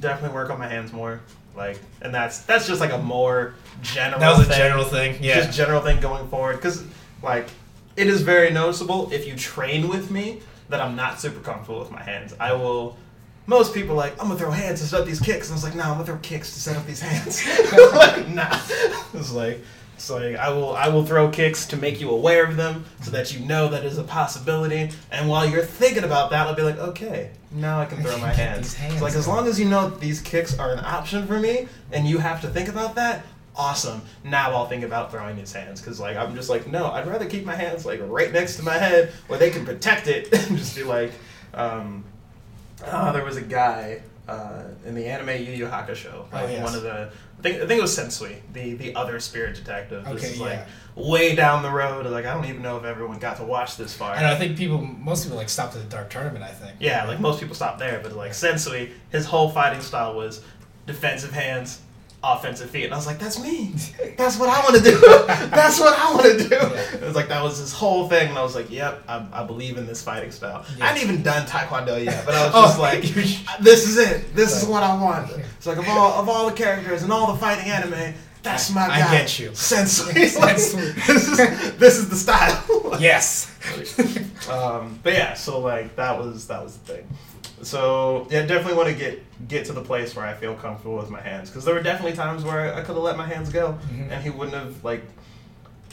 definitely 0.00 0.34
work 0.34 0.50
on 0.50 0.58
my 0.58 0.68
hands 0.68 0.92
more. 0.92 1.20
Like, 1.56 1.78
and 2.00 2.14
that's 2.14 2.40
that's 2.40 2.66
just 2.66 2.80
like 2.80 2.92
a 2.92 2.98
more 2.98 3.54
general. 3.82 4.20
That 4.20 4.36
was 4.36 4.46
a 4.46 4.50
thing 4.50 4.58
general 4.58 4.84
thing. 4.84 5.16
Yeah. 5.22 5.36
just 5.40 5.56
general 5.56 5.80
thing 5.82 6.00
going 6.00 6.28
forward 6.28 6.56
because 6.56 6.82
like 7.22 7.48
it 7.96 8.06
is 8.06 8.22
very 8.22 8.50
noticeable 8.50 9.12
if 9.12 9.26
you 9.26 9.36
train 9.36 9.86
with 9.86 10.10
me 10.10 10.40
that 10.70 10.80
i'm 10.80 10.96
not 10.96 11.20
super 11.20 11.38
comfortable 11.40 11.78
with 11.78 11.90
my 11.90 12.02
hands 12.02 12.34
i 12.40 12.50
will 12.54 12.96
most 13.46 13.74
people 13.74 13.92
are 13.92 13.96
like 13.96 14.12
i'm 14.12 14.28
gonna 14.28 14.38
throw 14.38 14.50
hands 14.50 14.80
to 14.80 14.86
set 14.86 15.00
up 15.00 15.06
these 15.06 15.20
kicks. 15.20 15.48
And 15.48 15.52
i 15.52 15.56
was 15.56 15.64
like 15.64 15.74
no 15.74 15.82
i'm 15.82 15.92
gonna 15.92 16.04
throw 16.04 16.18
kicks 16.18 16.52
to 16.54 16.60
set 16.60 16.76
up 16.76 16.86
these 16.86 17.00
hands. 17.00 17.42
Like 17.92 18.28
nah. 18.28 18.58
It's 19.14 19.32
like 19.32 19.60
it's 19.94 20.10
like 20.10 20.36
i 20.36 20.48
will 20.48 20.74
i 20.74 20.88
will 20.88 21.04
throw 21.04 21.28
kicks 21.28 21.66
to 21.66 21.76
make 21.76 22.00
you 22.00 22.10
aware 22.10 22.44
of 22.44 22.56
them 22.56 22.84
so 23.02 23.10
that 23.10 23.32
you 23.32 23.44
know 23.46 23.68
that 23.68 23.84
is 23.84 23.98
a 23.98 24.04
possibility. 24.04 24.90
And 25.10 25.28
while 25.28 25.48
you're 25.48 25.62
thinking 25.64 26.04
about 26.04 26.30
that 26.30 26.46
i'll 26.46 26.54
be 26.54 26.62
like 26.62 26.78
okay 26.78 27.30
now 27.50 27.80
i 27.80 27.84
can 27.84 28.02
throw 28.02 28.16
my 28.18 28.32
hands, 28.32 28.74
hands 28.74 29.02
like 29.02 29.14
as 29.14 29.28
long 29.28 29.46
as 29.46 29.60
you 29.60 29.68
know 29.68 29.90
these 29.90 30.20
kicks 30.20 30.58
are 30.58 30.72
an 30.72 30.80
option 30.80 31.26
for 31.26 31.38
me 31.38 31.68
and 31.92 32.06
you 32.06 32.18
have 32.18 32.40
to 32.40 32.48
think 32.48 32.68
about 32.68 32.94
that 32.94 33.24
awesome. 33.54 34.00
Now 34.24 34.52
i'll 34.52 34.66
think 34.66 34.82
about 34.84 35.10
throwing 35.10 35.36
these 35.36 35.52
hands 35.52 35.80
because 35.80 36.00
like 36.00 36.16
i'm 36.16 36.34
just 36.34 36.48
like 36.48 36.66
no 36.66 36.86
i'd 36.92 37.06
rather 37.06 37.26
keep 37.26 37.44
my 37.44 37.54
hands 37.54 37.84
like 37.84 38.00
right 38.04 38.32
next 38.32 38.56
to 38.56 38.62
my 38.62 38.74
head 38.78 39.12
where 39.26 39.38
they 39.38 39.50
can 39.50 39.64
protect 39.64 40.06
it. 40.08 40.28
And 40.48 40.56
just 40.58 40.74
be 40.74 40.82
like 40.84 41.12
um 41.54 42.04
oh, 42.86 43.12
there 43.12 43.24
was 43.24 43.36
a 43.36 43.42
guy 43.42 44.02
uh, 44.28 44.62
in 44.86 44.94
the 44.94 45.06
anime 45.06 45.28
Yu 45.44 45.52
Yu 45.52 45.66
Hakusho, 45.66 46.30
like 46.32 46.44
Oh, 46.44 46.46
yes. 46.48 46.62
one 46.64 46.74
of 46.74 46.82
the, 46.82 47.10
I 47.38 47.42
think, 47.42 47.56
I 47.56 47.66
think 47.66 47.78
it 47.78 47.82
was 47.82 47.96
Sensui, 47.98 48.36
the 48.52 48.74
the 48.74 48.94
other 48.94 49.18
spirit 49.20 49.56
detective. 49.56 50.04
This 50.04 50.14
Okay, 50.14 50.32
is 50.34 50.40
like 50.40 50.52
yeah. 50.52 51.02
way 51.10 51.34
down 51.34 51.62
the 51.62 51.70
road. 51.70 52.06
Like 52.06 52.24
I 52.24 52.32
don't 52.34 52.44
even 52.46 52.62
know 52.62 52.76
if 52.78 52.84
everyone 52.84 53.18
got 53.18 53.36
to 53.38 53.44
watch 53.44 53.76
this 53.76 53.94
far. 53.94 54.14
And 54.14 54.24
I 54.24 54.36
think 54.36 54.56
people, 54.56 54.78
most 54.80 55.24
people 55.24 55.36
like 55.38 55.48
stopped 55.48 55.74
at 55.76 55.82
the 55.82 55.88
dark 55.88 56.08
tournament. 56.10 56.44
I 56.44 56.52
think. 56.52 56.76
Yeah, 56.80 57.04
like 57.06 57.18
most 57.20 57.40
people 57.40 57.54
stopped 57.56 57.78
there, 57.80 58.00
but 58.02 58.12
like 58.12 58.30
Sensui, 58.32 58.90
his 59.10 59.26
whole 59.26 59.50
fighting 59.50 59.80
style 59.82 60.14
was 60.14 60.40
defensive 60.86 61.32
hands, 61.32 61.80
offensive 62.24 62.70
feet, 62.70 62.84
and 62.84 62.94
I 62.94 62.96
was 62.96 63.06
like, 63.06 63.18
that's 63.18 63.42
me. 63.42 63.74
That's 64.16 64.38
what 64.38 64.48
I 64.48 64.60
want 64.60 64.76
to 64.76 64.82
do. 64.82 65.00
That's 65.00 65.80
what 65.80 65.98
I 65.98 66.12
want 66.12 66.24
to 66.38 66.48
do. 66.48 66.54
Yeah. 66.54 66.94
It 66.94 67.02
was 67.02 67.16
like 67.16 67.28
that 67.28 67.42
was 67.42 67.58
this 67.60 67.72
whole 67.72 68.08
thing, 68.08 68.28
and 68.28 68.38
I 68.38 68.42
was 68.42 68.54
like, 68.54 68.70
yep, 68.70 69.02
I, 69.08 69.26
I 69.32 69.42
believe 69.44 69.78
in 69.78 69.86
this 69.86 70.02
fighting 70.02 70.30
style. 70.30 70.64
Yeah. 70.76 70.84
I 70.84 70.88
hadn't 70.88 71.02
even 71.02 71.22
done 71.22 71.46
Taekwondo 71.46 72.04
yet, 72.04 72.24
but 72.24 72.34
I 72.34 72.44
was 72.46 72.52
Oh, 72.54 72.62
just 72.66 72.78
like, 72.78 73.02
this 73.60 73.88
is 73.88 73.96
it. 73.98 74.34
This 74.36 74.62
is 74.62 74.68
what 74.68 74.82
I 74.82 74.94
want. 75.00 75.30
It's 75.56 75.66
like 75.66 75.78
of 75.78 75.88
all 75.88 76.12
of 76.20 76.28
all 76.28 76.46
the 76.48 76.54
characters 76.54 77.02
and 77.02 77.12
all 77.12 77.32
the 77.32 77.38
fighting 77.38 77.70
anime. 77.70 78.14
That's 78.42 78.72
my 78.74 78.82
I 78.86 78.98
guy. 79.00 79.18
get 79.18 79.38
you. 79.38 79.50
Sensui. 79.50 80.12
Like, 80.40 80.56
this, 80.56 80.74
is, 80.74 81.76
this 81.78 81.96
is 81.98 82.08
the 82.10 82.16
style. 82.16 82.96
Yes. 83.00 83.48
Um, 84.50 84.98
but 85.02 85.12
yeah, 85.14 85.34
so 85.34 85.60
like 85.60 85.94
that 85.96 86.18
was 86.18 86.46
that 86.48 86.62
was 86.62 86.76
the 86.76 86.94
thing. 86.94 87.08
So 87.62 88.26
yeah, 88.30 88.42
definitely 88.44 88.74
want 88.74 88.88
to 88.88 88.94
get 88.94 89.22
get 89.48 89.64
to 89.66 89.72
the 89.72 89.82
place 89.82 90.14
where 90.16 90.26
I 90.26 90.34
feel 90.34 90.54
comfortable 90.54 90.96
with 90.96 91.10
my 91.10 91.20
hands 91.20 91.48
because 91.48 91.64
there 91.64 91.74
were 91.74 91.82
definitely 91.82 92.16
times 92.16 92.44
where 92.44 92.74
I 92.74 92.80
could 92.80 92.94
have 92.94 93.04
let 93.04 93.16
my 93.16 93.26
hands 93.26 93.50
go 93.52 93.78
Mhm. 93.90 94.10
and 94.10 94.22
he 94.22 94.30
wouldn't 94.30 94.56
have 94.56 94.82
like 94.84 95.02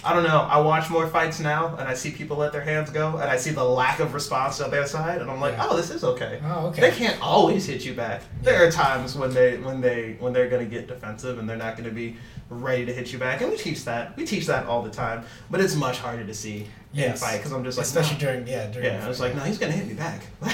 I 0.03 0.13
don't 0.13 0.23
know. 0.23 0.39
I 0.49 0.59
watch 0.61 0.89
more 0.89 1.07
fights 1.07 1.39
now, 1.39 1.75
and 1.77 1.87
I 1.87 1.93
see 1.93 2.11
people 2.11 2.37
let 2.37 2.51
their 2.53 2.61
hands 2.61 2.89
go, 2.89 3.17
and 3.17 3.23
I 3.29 3.35
see 3.37 3.51
the 3.51 3.63
lack 3.63 3.99
of 3.99 4.13
response 4.13 4.61
on 4.61 4.71
their 4.71 4.87
side, 4.87 5.21
and 5.21 5.29
I'm 5.29 5.41
like, 5.41 5.53
Yeah. 5.55 5.67
oh, 5.69 5.75
this 5.75 5.89
is 5.89 6.03
okay. 6.03 6.39
Oh, 6.45 6.67
okay. 6.67 6.81
They 6.81 6.91
can't 6.91 7.21
always 7.21 7.65
hit 7.65 7.83
you 7.85 7.93
back. 7.93 8.21
There 8.41 8.65
are 8.65 8.71
times 8.71 9.15
when 9.15 9.33
they 9.33 9.57
when 9.57 9.81
they 9.81 10.15
when 10.19 10.31
they're 10.33 10.49
gonna 10.49 10.65
get 10.65 10.87
defensive 10.87 11.37
and 11.39 11.49
they're 11.49 11.57
not 11.57 11.75
gonna 11.77 11.91
be 11.91 12.15
ready 12.49 12.85
to 12.85 12.93
hit 12.93 13.11
you 13.11 13.19
back, 13.19 13.41
and 13.41 13.51
we 13.51 13.57
teach 13.57 13.83
that. 13.85 14.15
We 14.17 14.25
teach 14.25 14.45
that 14.47 14.65
all 14.67 14.81
the 14.81 14.89
time, 14.89 15.23
but 15.51 15.59
it's 15.61 15.75
much 15.75 15.99
harder 15.99 16.25
to 16.25 16.33
see 16.33 16.67
in 16.93 16.99
Yes. 16.99 17.19
fight 17.19 17.37
because 17.37 17.51
I'm 17.51 17.63
just 17.63 17.77
like, 17.77 17.85
Especially 17.85 18.15
no. 18.15 18.19
during 18.21 18.47
yeah 18.47 18.67
during. 18.67 18.93
Yeah, 18.93 19.05
I 19.05 19.07
was 19.07 19.19
like, 19.19 19.35
no, 19.35 19.41
he's 19.41 19.57
gonna 19.59 19.73
hit 19.73 19.87
me 19.87 19.93
back. 19.93 20.21
I 20.41 20.51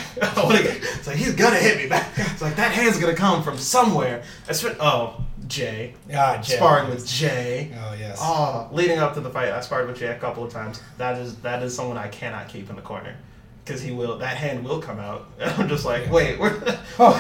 it's 0.97 1.07
like 1.07 1.15
he's 1.17 1.33
gonna 1.35 1.55
hit 1.57 1.77
me 1.77 1.87
back. 1.87 2.09
It's 2.17 2.41
like 2.41 2.55
that 2.57 2.71
hand's 2.71 2.99
gonna 2.99 3.15
come 3.15 3.43
from 3.43 3.57
somewhere. 3.57 4.23
I 4.49 4.51
spent 4.53 4.77
oh 4.79 5.24
Jay 5.47 5.93
ah, 6.15 6.41
Jay. 6.41 6.55
sparring 6.55 6.89
with 6.89 7.07
Jay. 7.07 7.71
Oh 7.75 7.93
yes. 7.99 8.19
Oh, 8.21 8.67
leading 8.71 8.99
up 8.99 9.13
to 9.15 9.21
the 9.21 9.29
fight, 9.29 9.49
I 9.49 9.59
sparred 9.61 9.87
with 9.87 9.97
Jay 9.97 10.07
a 10.07 10.17
couple 10.17 10.43
of 10.43 10.51
times. 10.51 10.81
That 10.97 11.17
is 11.19 11.35
that 11.37 11.61
is 11.63 11.75
someone 11.75 11.97
I 11.97 12.07
cannot 12.07 12.47
keep 12.49 12.69
in 12.69 12.75
the 12.75 12.81
corner. 12.81 13.15
Because 13.63 13.81
he 13.81 13.89
will, 13.91 14.19
that 14.19 14.37
hand 14.37 14.63
will 14.63 14.79
come 14.79 14.99
out. 14.99 15.25
And 15.39 15.49
I'm 15.59 15.67
just 15.67 15.85
like, 15.85 16.11
wait, 16.11 16.37
where, 16.37 16.51
Oh, 16.99 17.13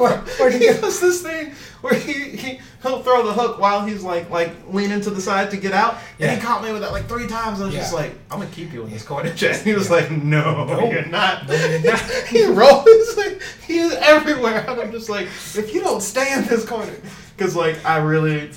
where 0.00 0.18
where- 0.18 0.50
he 0.58 0.58
go? 0.66 0.80
does 0.80 0.98
this 1.00 1.22
thing 1.22 1.52
where 1.82 1.94
he, 1.94 2.36
he 2.36 2.58
he'll 2.82 3.00
throw 3.02 3.24
the 3.24 3.32
hook 3.32 3.60
while 3.60 3.86
he's 3.86 4.02
like 4.02 4.28
like 4.28 4.50
leaning 4.68 5.00
to 5.02 5.10
the 5.10 5.20
side 5.20 5.52
to 5.52 5.56
get 5.56 5.72
out, 5.72 5.96
and 6.18 6.32
he 6.32 6.44
caught 6.44 6.64
me 6.64 6.72
with 6.72 6.82
that 6.82 6.90
like 6.90 7.06
three 7.06 7.28
times. 7.28 7.60
I 7.60 7.66
was 7.66 7.74
just 7.74 7.94
like, 7.94 8.12
I'm 8.30 8.40
gonna 8.40 8.50
keep 8.50 8.72
you 8.72 8.82
in 8.84 8.90
this 8.90 9.04
corner, 9.04 9.32
Jay. 9.34 9.52
And 9.52 9.62
he 9.62 9.72
was 9.74 9.88
like, 9.88 10.10
No, 10.10 10.64
No. 10.64 10.90
you're 10.90 11.06
not. 11.06 11.46
No, 11.48 11.54
you're 11.54 11.80
not. 11.92 12.00
he 12.28 12.44
rolls. 12.44 13.16
Like, 13.16 13.40
he 13.64 13.78
is 13.78 13.92
everywhere, 13.94 14.64
and 14.68 14.80
I'm 14.80 14.90
just 14.90 15.08
like, 15.08 15.26
if 15.26 15.72
you 15.72 15.80
don't 15.80 16.00
stay 16.02 16.32
in 16.32 16.44
this 16.46 16.64
corner, 16.64 16.92
because 17.36 17.54
like 17.56 17.84
I 17.84 17.98
really. 17.98 18.50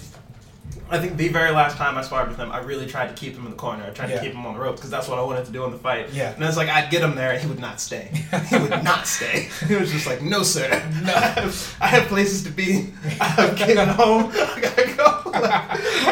I 0.89 0.99
think 0.99 1.17
the 1.17 1.27
very 1.27 1.51
last 1.51 1.75
time 1.75 1.97
I 1.97 2.01
sparred 2.01 2.29
with 2.29 2.37
him, 2.37 2.49
I 2.49 2.59
really 2.59 2.85
tried 2.87 3.07
to 3.07 3.13
keep 3.13 3.35
him 3.35 3.43
in 3.43 3.51
the 3.51 3.57
corner. 3.57 3.83
I 3.83 3.89
tried 3.89 4.09
Yeah. 4.09 4.15
to 4.19 4.21
keep 4.21 4.31
him 4.31 4.45
on 4.45 4.53
the 4.53 4.61
ropes 4.61 4.79
because 4.79 4.89
that's 4.89 5.09
what 5.09 5.19
I 5.19 5.21
wanted 5.21 5.43
to 5.47 5.51
do 5.51 5.65
in 5.65 5.71
the 5.71 5.77
fight. 5.77 6.13
Yeah. 6.13 6.31
And 6.33 6.41
it's 6.45 6.55
like 6.55 6.69
I'd 6.69 6.89
get 6.89 7.01
him 7.01 7.13
there, 7.13 7.31
and 7.31 7.41
he 7.41 7.45
would 7.47 7.59
not 7.59 7.81
stay. 7.81 8.09
he 8.49 8.57
would 8.57 8.69
not 8.85 9.05
stay. 9.05 9.49
He 9.67 9.75
was 9.75 9.91
just 9.91 10.07
like, 10.07 10.21
"No, 10.21 10.43
sir. 10.43 10.69
No. 11.03 11.13
I 11.13 11.19
have, 11.41 11.77
I 11.81 11.87
have 11.87 12.07
places 12.07 12.43
to 12.43 12.51
be. 12.51 12.93
I 13.19 13.25
have 13.25 13.57
kids 13.57 13.77
at 13.77 13.89
home. 13.89 14.31
I 14.33 14.61
gotta 14.61 14.93
go." 14.95 15.31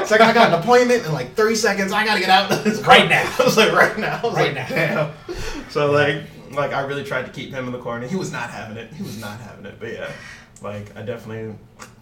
it's 0.02 0.12
like 0.12 0.20
I 0.20 0.34
got 0.34 0.52
an 0.54 0.60
appointment 0.60 1.06
in 1.06 1.14
like 1.14 1.36
thirty 1.36 1.56
seconds. 1.56 1.94
I 1.94 2.04
gotta 2.04 2.20
get 2.20 2.30
out. 2.30 2.50
Right 2.86 3.08
now. 3.08 3.34
I 3.40 3.44
was 3.46 3.56
like, 3.56 3.72
right 3.72 3.98
now. 3.98 4.20
I 4.22 4.26
was 4.28 4.36
Right 4.36 4.54
like, 4.54 4.70
now. 4.70 5.12
Damn. 5.28 5.70
So 5.70 5.90
like, 5.94 6.24
like 6.52 6.74
I 6.74 6.82
really 6.82 7.06
tried 7.06 7.26
to 7.28 7.32
keep 7.32 7.52
him 7.54 7.66
in 7.68 7.72
the 7.72 7.80
corner. 7.80 8.08
He 8.08 8.18
was 8.18 8.34
not 8.34 8.50
having 8.50 8.76
it. 8.76 8.92
He 8.92 9.04
was 9.04 9.18
not 9.22 9.40
having 9.40 9.66
it. 9.68 9.76
But 9.80 9.94
yeah, 9.94 10.12
like 10.62 10.96
I 10.98 11.02
definitely, 11.02 11.56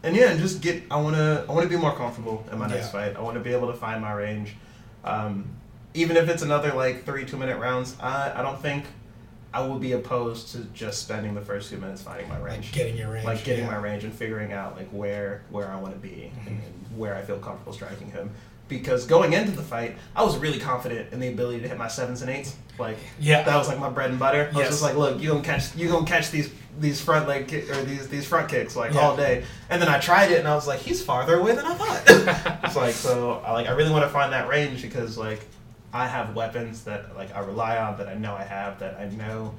and 0.04 0.16
yeah, 0.16 0.32
and 0.32 0.40
just 0.40 0.62
get. 0.62 0.84
I 0.92 0.98
wanna, 1.02 1.46
I 1.48 1.52
wanna 1.52 1.68
be 1.68 1.78
more 1.78 1.96
comfortable 1.96 2.46
in 2.52 2.58
my 2.60 2.68
next 2.68 2.92
fight. 2.92 3.16
I 3.16 3.22
want 3.22 3.36
to 3.36 3.42
be 3.42 3.52
able 3.52 3.68
to 3.72 3.78
find 3.78 4.02
my 4.02 4.14
range. 4.14 4.56
Um, 5.04 5.46
even 5.94 6.18
if 6.18 6.30
it's 6.30 6.42
another 6.42 6.74
like 6.74 7.06
three 7.06 7.26
two 7.26 7.38
minute 7.38 7.58
rounds, 7.60 7.96
I, 8.00 8.34
I 8.40 8.42
don't 8.42 8.62
think 8.62 8.86
I 9.54 9.62
will 9.66 9.78
be 9.80 9.92
opposed 9.92 10.50
to 10.54 10.60
just 10.74 11.02
spending 11.04 11.36
the 11.36 11.42
first 11.42 11.70
two 11.70 11.78
minutes 11.78 12.02
finding 12.02 12.28
my 12.30 12.40
range. 12.40 12.66
Like 12.66 12.74
getting 12.74 12.98
your 12.98 13.12
range. 13.12 13.26
like 13.26 13.44
getting 13.44 13.66
yeah. 13.66 13.72
my 13.72 13.78
range 13.78 14.04
and 14.04 14.14
figuring 14.14 14.54
out 14.54 14.76
like 14.76 14.90
where 14.90 15.44
where 15.50 15.70
I 15.72 15.80
want 15.80 15.94
to 15.94 16.00
be 16.00 16.32
and, 16.48 16.58
Mhm. 16.58 16.66
and 16.66 16.98
where 16.98 17.16
I 17.16 17.22
feel 17.22 17.38
comfortable 17.40 17.74
striking 17.74 18.10
him. 18.12 18.32
Because 18.70 19.06
going 19.06 19.34
into 19.34 19.52
the 19.52 19.62
fight, 19.62 19.98
I 20.16 20.24
was 20.24 20.38
really 20.38 20.58
confident 20.58 21.12
in 21.14 21.20
the 21.20 21.28
ability 21.28 21.60
to 21.62 21.68
hit 21.68 21.78
my 21.78 21.88
sevens 21.90 22.22
and 22.22 22.32
eights. 22.32 22.56
Like 22.80 22.98
Yeah. 23.20 23.44
that 23.44 23.56
was 23.56 23.68
like 23.68 23.78
my 23.78 23.90
bread 23.90 24.10
and 24.10 24.18
butter. 24.18 24.46
I 24.46 24.48
was 24.48 24.58
Yes. 24.58 24.70
just 24.70 24.82
like, 24.82 24.96
look, 24.96 25.22
you 25.22 25.30
gonna 25.30 25.44
catch 25.44 25.76
you 25.76 25.90
gonna 25.90 26.08
catch 26.08 26.32
these 26.32 26.50
these 26.80 27.00
front 27.02 27.28
leg 27.28 27.48
kick, 27.48 27.70
or 27.70 27.84
these 27.84 28.08
these 28.10 28.26
front 28.28 28.50
kicks 28.50 28.76
like 28.76 28.94
Yeah. 28.94 29.02
all 29.02 29.16
day. 29.16 29.44
And 29.70 29.82
then 29.82 29.90
I 29.90 30.00
tried 30.00 30.32
it 30.32 30.40
and 30.40 30.48
I 30.48 30.56
was 30.56 30.68
like, 30.68 30.80
he's 30.80 31.04
farther 31.04 31.40
away 31.40 31.56
than 31.56 31.66
I 31.66 31.74
thought. 31.76 32.04
it's 32.64 32.76
like 32.76 32.94
so 32.94 33.42
I 33.46 33.52
like 33.54 33.68
I 33.68 33.72
really 33.72 33.92
want 33.92 34.04
to 34.06 34.10
find 34.10 34.34
that 34.34 34.48
range 34.48 34.82
because 34.82 35.18
like 35.18 35.42
I 35.94 36.08
have 36.08 36.36
weapons 36.36 36.84
that 36.86 37.16
like 37.16 37.36
I 37.36 37.40
rely 37.42 37.78
on 37.78 37.98
that 38.00 38.08
I 38.08 38.16
know 38.16 38.34
I 38.34 38.44
have 38.44 38.80
that 38.80 38.98
I 39.00 39.06
know 39.10 39.54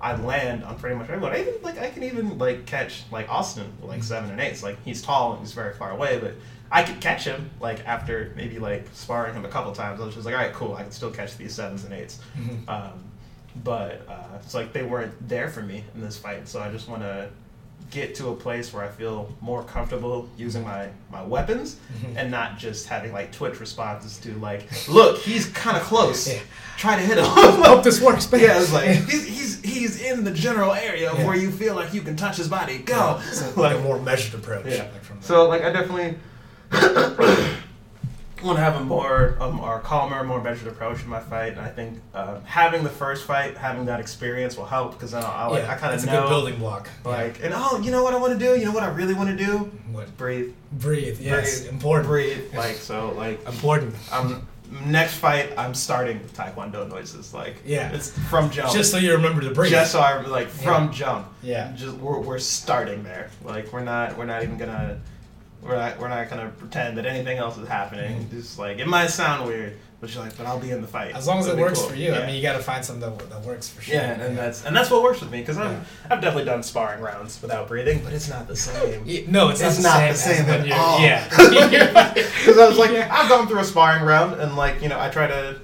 I 0.00 0.14
land 0.16 0.64
on 0.64 0.76
pretty 0.78 0.96
much 0.96 1.10
everyone. 1.10 1.32
I 1.32 1.40
even 1.40 1.60
like 1.62 1.78
I 1.78 1.90
can 1.90 2.04
even 2.04 2.38
like 2.38 2.66
catch 2.66 3.02
like 3.10 3.28
Austin 3.28 3.70
like 3.82 4.02
seven 4.02 4.30
and 4.30 4.40
eights. 4.40 4.62
Like 4.62 4.82
he's 4.84 5.02
tall 5.02 5.32
and 5.32 5.40
he's 5.40 5.52
very 5.52 5.74
far 5.74 5.90
away, 5.90 6.18
but 6.18 6.34
I 6.72 6.84
could 6.84 7.00
catch 7.00 7.24
him 7.24 7.50
like 7.60 7.84
after 7.86 8.32
maybe 8.36 8.60
like 8.60 8.86
sparring 8.92 9.34
him 9.34 9.44
a 9.44 9.48
couple 9.48 9.72
times. 9.72 10.00
I 10.00 10.04
was 10.06 10.14
just 10.14 10.24
like, 10.24 10.36
all 10.36 10.40
right, 10.40 10.52
cool. 10.52 10.74
I 10.76 10.82
can 10.84 10.92
still 10.92 11.10
catch 11.10 11.36
these 11.36 11.52
sevens 11.54 11.84
and 11.84 11.92
8s 11.92 12.18
Mhm. 12.38 12.68
Um, 12.68 12.92
but 13.64 14.02
uh, 14.08 14.38
it's 14.42 14.54
like 14.54 14.72
they 14.72 14.82
weren't 14.82 15.28
there 15.28 15.48
for 15.48 15.62
me 15.62 15.84
in 15.94 16.00
this 16.00 16.16
fight, 16.16 16.48
so 16.48 16.60
I 16.60 16.70
just 16.70 16.88
want 16.88 17.02
to 17.02 17.28
get 17.90 18.14
to 18.14 18.28
a 18.28 18.36
place 18.36 18.72
where 18.72 18.84
I 18.84 18.88
feel 18.88 19.34
more 19.40 19.64
comfortable 19.64 20.28
using 20.36 20.62
my 20.62 20.88
my 21.10 21.22
weapons 21.22 21.76
Mhm. 22.00 22.14
and 22.16 22.30
not 22.30 22.56
just 22.58 22.86
having 22.86 23.12
like 23.12 23.32
Twitch 23.32 23.58
responses 23.58 24.18
to 24.18 24.32
like, 24.38 24.68
look, 24.88 25.18
he's 25.18 25.46
kind 25.46 25.76
of 25.76 25.82
close. 25.82 26.28
Yeah. 26.28 26.38
Try 26.76 26.94
to 26.96 27.02
hit 27.02 27.18
him. 27.18 27.24
Hope 27.26 27.82
this 27.82 28.00
works, 28.00 28.30
man. 28.30 28.40
Yeah, 28.42 28.60
it's 28.60 28.72
like 28.72 28.88
he's, 29.08 29.26
he's 29.26 29.60
he's 29.62 30.00
in 30.02 30.22
the 30.24 30.30
general 30.30 30.72
area 30.72 31.12
Yeah. 31.12 31.26
where 31.26 31.36
you 31.36 31.50
feel 31.50 31.74
like 31.74 31.92
you 31.92 32.02
can 32.02 32.14
touch 32.16 32.36
his 32.36 32.48
body. 32.48 32.78
Go. 32.78 32.94
Yeah, 33.24 33.30
so 33.32 33.60
like 33.60 33.76
a 33.76 33.80
more 33.80 34.00
measured 34.00 34.34
approach. 34.40 34.66
Yeah. 34.66 34.82
Like 34.92 35.02
from 35.02 35.20
So 35.20 35.48
like 35.48 35.62
I 35.62 35.72
definitely 35.72 36.16
want 38.42 38.58
to 38.58 38.62
have 38.62 38.76
a 38.76 38.84
more 38.84 39.36
um, 39.40 39.60
or 39.60 39.80
calmer, 39.80 40.22
more 40.24 40.42
measured 40.42 40.68
approach 40.68 41.02
in 41.02 41.08
my 41.08 41.20
fight, 41.20 41.52
and 41.52 41.60
I 41.60 41.68
think 41.68 41.98
uh, 42.14 42.40
having 42.44 42.82
the 42.82 42.90
first 42.90 43.24
fight, 43.24 43.56
having 43.56 43.84
that 43.86 44.00
experience 44.00 44.56
will 44.56 44.66
help 44.66 44.92
because 44.92 45.12
then 45.12 45.22
I'll, 45.24 45.50
like, 45.50 45.64
yeah, 45.64 45.72
I 45.72 45.76
kind 45.76 45.94
it's 45.94 46.04
of 46.04 46.08
a 46.08 46.12
good 46.12 46.20
know 46.22 46.28
building 46.28 46.56
block. 46.58 46.88
like 47.04 47.42
and 47.42 47.52
oh 47.56 47.80
you 47.80 47.90
know 47.90 48.02
what 48.02 48.14
I 48.14 48.18
want 48.18 48.32
to 48.32 48.38
do, 48.38 48.58
you 48.58 48.64
know 48.66 48.72
what 48.72 48.82
I 48.82 48.88
really 48.88 49.14
want 49.14 49.30
to 49.30 49.36
do, 49.36 49.58
what 49.92 50.16
breathe, 50.16 50.52
breathe. 50.72 51.20
Yes, 51.20 51.60
Breathe. 51.60 51.72
important. 51.72 52.08
breathe. 52.08 52.54
Like 52.54 52.76
so 52.76 53.12
like 53.16 53.44
Important. 53.46 53.94
um 54.12 54.46
next 54.86 55.14
fight 55.14 55.52
I'm 55.58 55.74
starting 55.74 56.20
with 56.22 56.32
Taekwondo 56.36 56.88
noises 56.88 57.34
like 57.34 57.56
Yeah. 57.64 57.90
it's 57.92 58.16
from 58.28 58.50
jump. 58.50 58.72
Just 58.72 58.92
so 58.92 58.98
you 58.98 59.12
remember 59.12 59.40
to 59.42 59.50
breathe. 59.50 59.72
Just 59.72 59.90
so 59.92 59.98
I 60.00 60.20
like 60.26 60.48
from 60.48 60.92
jump. 60.92 61.26
Yeah. 61.42 61.72
Just 61.76 61.96
we're, 61.96 62.20
we're 62.20 62.38
starting 62.38 63.02
there. 63.02 63.30
Like 63.44 63.72
we're 63.72 63.82
not 63.82 64.16
we're 64.16 64.26
not 64.26 64.42
even 64.44 64.58
gonna 64.58 65.00
we're 65.62 65.76
not 65.76 65.98
we're 65.98 66.08
not 66.08 66.28
gonna 66.30 66.48
pretend 66.58 66.96
that 66.98 67.06
anything 67.06 67.38
else 67.38 67.56
is 67.58 67.68
happening. 67.68 68.22
Mm-hmm. 68.22 68.36
Just 68.38 68.58
like 68.58 68.78
it 68.78 68.86
might 68.86 69.08
sound 69.08 69.46
weird, 69.46 69.76
but 70.00 70.12
you're 70.14 70.22
like, 70.24 70.36
but 70.36 70.46
I'll 70.46 70.58
be 70.58 70.70
in 70.70 70.80
the 70.80 70.86
fight. 70.88 71.14
As 71.14 71.26
long 71.26 71.38
as 71.38 71.46
it 71.46 71.50
It'll 71.50 71.56
be 71.58 71.62
works 71.64 71.80
cool. 71.80 71.90
for 71.90 71.96
you. 71.96 72.12
Yeah. 72.12 72.20
I 72.20 72.26
mean, 72.26 72.34
you 72.36 72.42
got 72.42 72.54
to 72.56 72.62
find 72.62 72.82
something 72.84 73.08
that, 73.18 73.30
that 73.30 73.42
works 73.42 73.68
for 73.68 73.82
sure. 73.82 73.94
yeah, 73.94 74.20
and 74.20 74.36
that's 74.38 74.64
and 74.64 74.74
that's 74.74 74.90
what 74.90 75.02
works 75.02 75.20
with 75.20 75.30
me 75.30 75.40
because 75.40 75.58
I've 75.58 75.72
Yeah. 75.72 75.80
I've 76.10 76.20
definitely 76.20 76.44
done 76.46 76.62
sparring 76.62 77.02
rounds 77.02 77.40
without 77.42 77.68
breathing, 77.68 78.00
but 78.02 78.12
it's 78.12 78.28
not 78.30 78.48
the 78.48 78.56
same. 78.68 79.02
Yeah, 79.04 79.20
no, 79.28 79.50
it's, 79.50 79.60
It's 79.60 79.82
not, 79.82 80.00
the 80.00 80.08
the 80.12 80.14
same, 80.18 80.44
same 80.46 80.70
at 80.70 80.72
all. 80.72 81.00
Yeah. 81.00 81.24
Because 82.40 82.58
I 82.58 82.68
was 82.68 82.78
like, 82.78 82.90
Yeah. 82.92 83.08
I've 83.10 83.28
gone 83.28 83.46
through 83.46 83.60
a 83.60 83.64
sparring 83.64 84.02
round, 84.04 84.40
and 84.40 84.56
like 84.56 84.80
you 84.82 84.88
know, 84.88 84.98
I 84.98 85.08
try 85.10 85.26
to, 85.26 85.60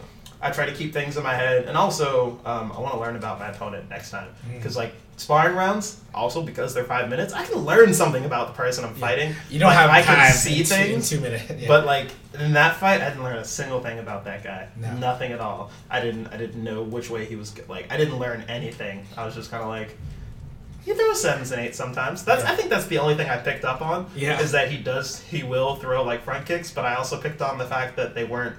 I 0.46 0.50
try 0.50 0.66
to 0.66 0.72
keep 0.72 0.92
things 0.92 1.16
in 1.16 1.22
my 1.24 1.34
head, 1.34 1.64
and 1.66 1.76
also 1.76 2.38
um, 2.44 2.70
I 2.72 2.80
want 2.80 2.94
to 2.94 3.00
learn 3.00 3.16
about 3.16 3.38
my 3.40 3.48
opponent 3.48 3.90
next 3.90 4.10
time. 4.10 4.28
Mm. 4.48 4.54
Because 4.56 4.76
like 4.76 4.94
sparring 5.16 5.56
rounds, 5.56 6.00
also 6.14 6.42
because 6.42 6.72
they're 6.74 6.84
five 6.84 7.08
minutes, 7.10 7.32
I 7.32 7.44
can 7.44 7.56
learn 7.58 7.92
something 7.94 8.24
about 8.24 8.48
the 8.48 8.52
person 8.54 8.84
I'm 8.84 8.94
fighting. 8.94 9.34
You 9.50 9.58
don't 9.58 9.70
Like, 9.70 9.78
have 9.78 9.90
I 9.90 10.02
can 10.02 10.32
see 10.32 10.52
in 10.52 10.58
two- 10.58 10.64
things, 10.74 11.12
in 11.12 11.18
two 11.18 11.22
minutes. 11.22 11.44
Yeah. 11.58 11.68
but 11.68 11.84
like 11.86 12.08
in 12.38 12.52
that 12.52 12.76
fight, 12.76 13.00
I 13.00 13.08
didn't 13.08 13.24
learn 13.24 13.36
a 13.38 13.44
single 13.44 13.80
thing 13.80 13.98
about 13.98 14.24
that 14.26 14.44
guy. 14.44 14.68
No. 14.76 14.94
Nothing 14.98 15.32
at 15.32 15.40
all. 15.40 15.70
I 15.90 16.00
didn't. 16.00 16.28
I 16.28 16.36
didn't 16.36 16.62
know 16.62 16.82
which 16.82 17.10
way 17.10 17.24
he 17.24 17.34
was. 17.36 17.52
Like 17.68 17.90
I 17.92 17.96
didn't 17.96 18.18
learn 18.18 18.42
anything. 18.48 19.04
I 19.16 19.24
was 19.26 19.34
just 19.34 19.50
kind 19.50 19.62
of 19.62 19.68
like. 19.68 19.96
He 20.84 20.92
throws 20.94 21.20
sevens 21.20 21.50
and 21.50 21.60
eights 21.60 21.76
sometimes. 21.76 22.24
That's 22.24 22.44
Yeah. 22.44 22.52
I 22.52 22.54
think 22.54 22.70
that's 22.70 22.86
the 22.86 22.98
only 22.98 23.16
thing 23.16 23.28
I 23.28 23.38
picked 23.38 23.64
up 23.64 23.82
on. 23.82 24.08
Yeah. 24.14 24.38
Is 24.40 24.52
that 24.52 24.70
he 24.70 24.76
does 24.76 25.20
he 25.20 25.42
will 25.42 25.74
throw 25.76 26.04
like 26.04 26.22
front 26.22 26.46
kicks, 26.46 26.70
but 26.70 26.84
I 26.84 26.94
also 26.94 27.20
picked 27.20 27.42
on 27.42 27.58
the 27.58 27.64
fact 27.66 27.96
that 27.96 28.14
they 28.14 28.22
weren't 28.24 28.54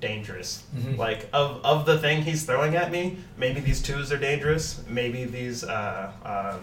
dangerous. 0.00 0.62
Mhm. 0.76 0.98
Like 0.98 1.28
of 1.32 1.64
of 1.64 1.86
the 1.86 1.98
thing 1.98 2.22
he's 2.22 2.44
throwing 2.44 2.76
at 2.76 2.90
me, 2.90 3.18
maybe 3.36 3.60
these 3.60 3.80
twos 3.82 4.12
are 4.12 4.18
dangerous. 4.18 4.80
Maybe 4.88 5.24
these 5.24 5.64
uh 5.64 6.10
um 6.24 6.60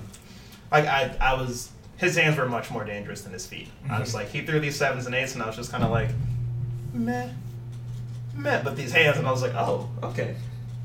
like 0.72 0.86
I 0.86 1.16
I 1.20 1.34
was 1.34 1.70
his 1.98 2.16
hands 2.16 2.38
were 2.38 2.48
much 2.48 2.70
more 2.72 2.84
dangerous 2.84 3.22
than 3.22 3.34
his 3.34 3.46
feet. 3.46 3.70
I 3.90 4.00
was 4.00 4.12
Mhm. 4.12 4.16
like 4.16 4.30
he 4.30 4.42
threw 4.42 4.60
these 4.60 4.76
sevens 4.78 5.06
and 5.06 5.16
eights 5.16 5.34
and 5.34 5.44
I 5.44 5.48
was 5.48 5.56
just 5.56 5.72
kind 5.72 5.84
of 5.84 5.90
like 5.92 6.10
meh 6.94 7.30
meh 8.36 8.62
but 8.64 8.76
these 8.76 8.92
hands 8.92 9.18
and 9.18 9.28
I 9.28 9.32
was 9.32 9.42
like 9.42 9.54
oh 9.56 9.90
okay 10.04 10.36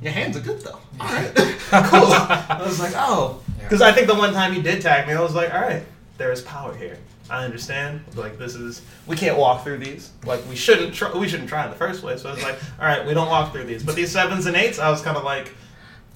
your 0.02 0.12
hands 0.12 0.36
are 0.36 0.40
good 0.40 0.60
though 0.60 0.78
all 1.00 1.06
right 1.08 1.34
cool 1.70 2.12
I 2.12 2.60
was 2.64 2.78
like 2.80 2.92
oh 2.96 3.40
because 3.60 3.82
I 3.82 3.92
think 3.92 4.06
the 4.06 4.14
one 4.14 4.32
time 4.32 4.52
he 4.52 4.62
did 4.62 4.80
tag 4.80 5.06
me 5.06 5.12
I 5.14 5.20
was 5.20 5.34
like 5.34 5.52
all 5.52 5.60
right 5.60 5.82
there 6.18 6.32
is 6.32 6.40
power 6.42 6.74
here 6.74 6.98
I 7.30 7.44
understand 7.44 8.02
like 8.14 8.38
this 8.38 8.54
is 8.54 8.82
we 9.06 9.16
can't 9.16 9.36
walk 9.38 9.62
through 9.64 9.78
these 9.78 10.10
like 10.24 10.40
we 10.48 10.56
shouldn't 10.56 10.94
try 10.94 11.12
we 11.16 11.28
shouldn't 11.28 11.48
try 11.48 11.64
in 11.64 11.70
the 11.70 11.76
first 11.76 12.00
place 12.00 12.22
so 12.22 12.30
I 12.30 12.34
was 12.34 12.42
like 12.42 12.58
all 12.80 12.86
right 12.86 13.06
we 13.06 13.14
don't 13.14 13.28
walk 13.28 13.52
through 13.52 13.64
these 13.64 13.82
but 13.82 13.94
these 13.96 14.10
sevens 14.12 14.46
and 14.46 14.56
eights 14.56 14.78
I 14.78 14.90
was 14.90 15.02
kind 15.02 15.16
of 15.16 15.24
like 15.24 15.52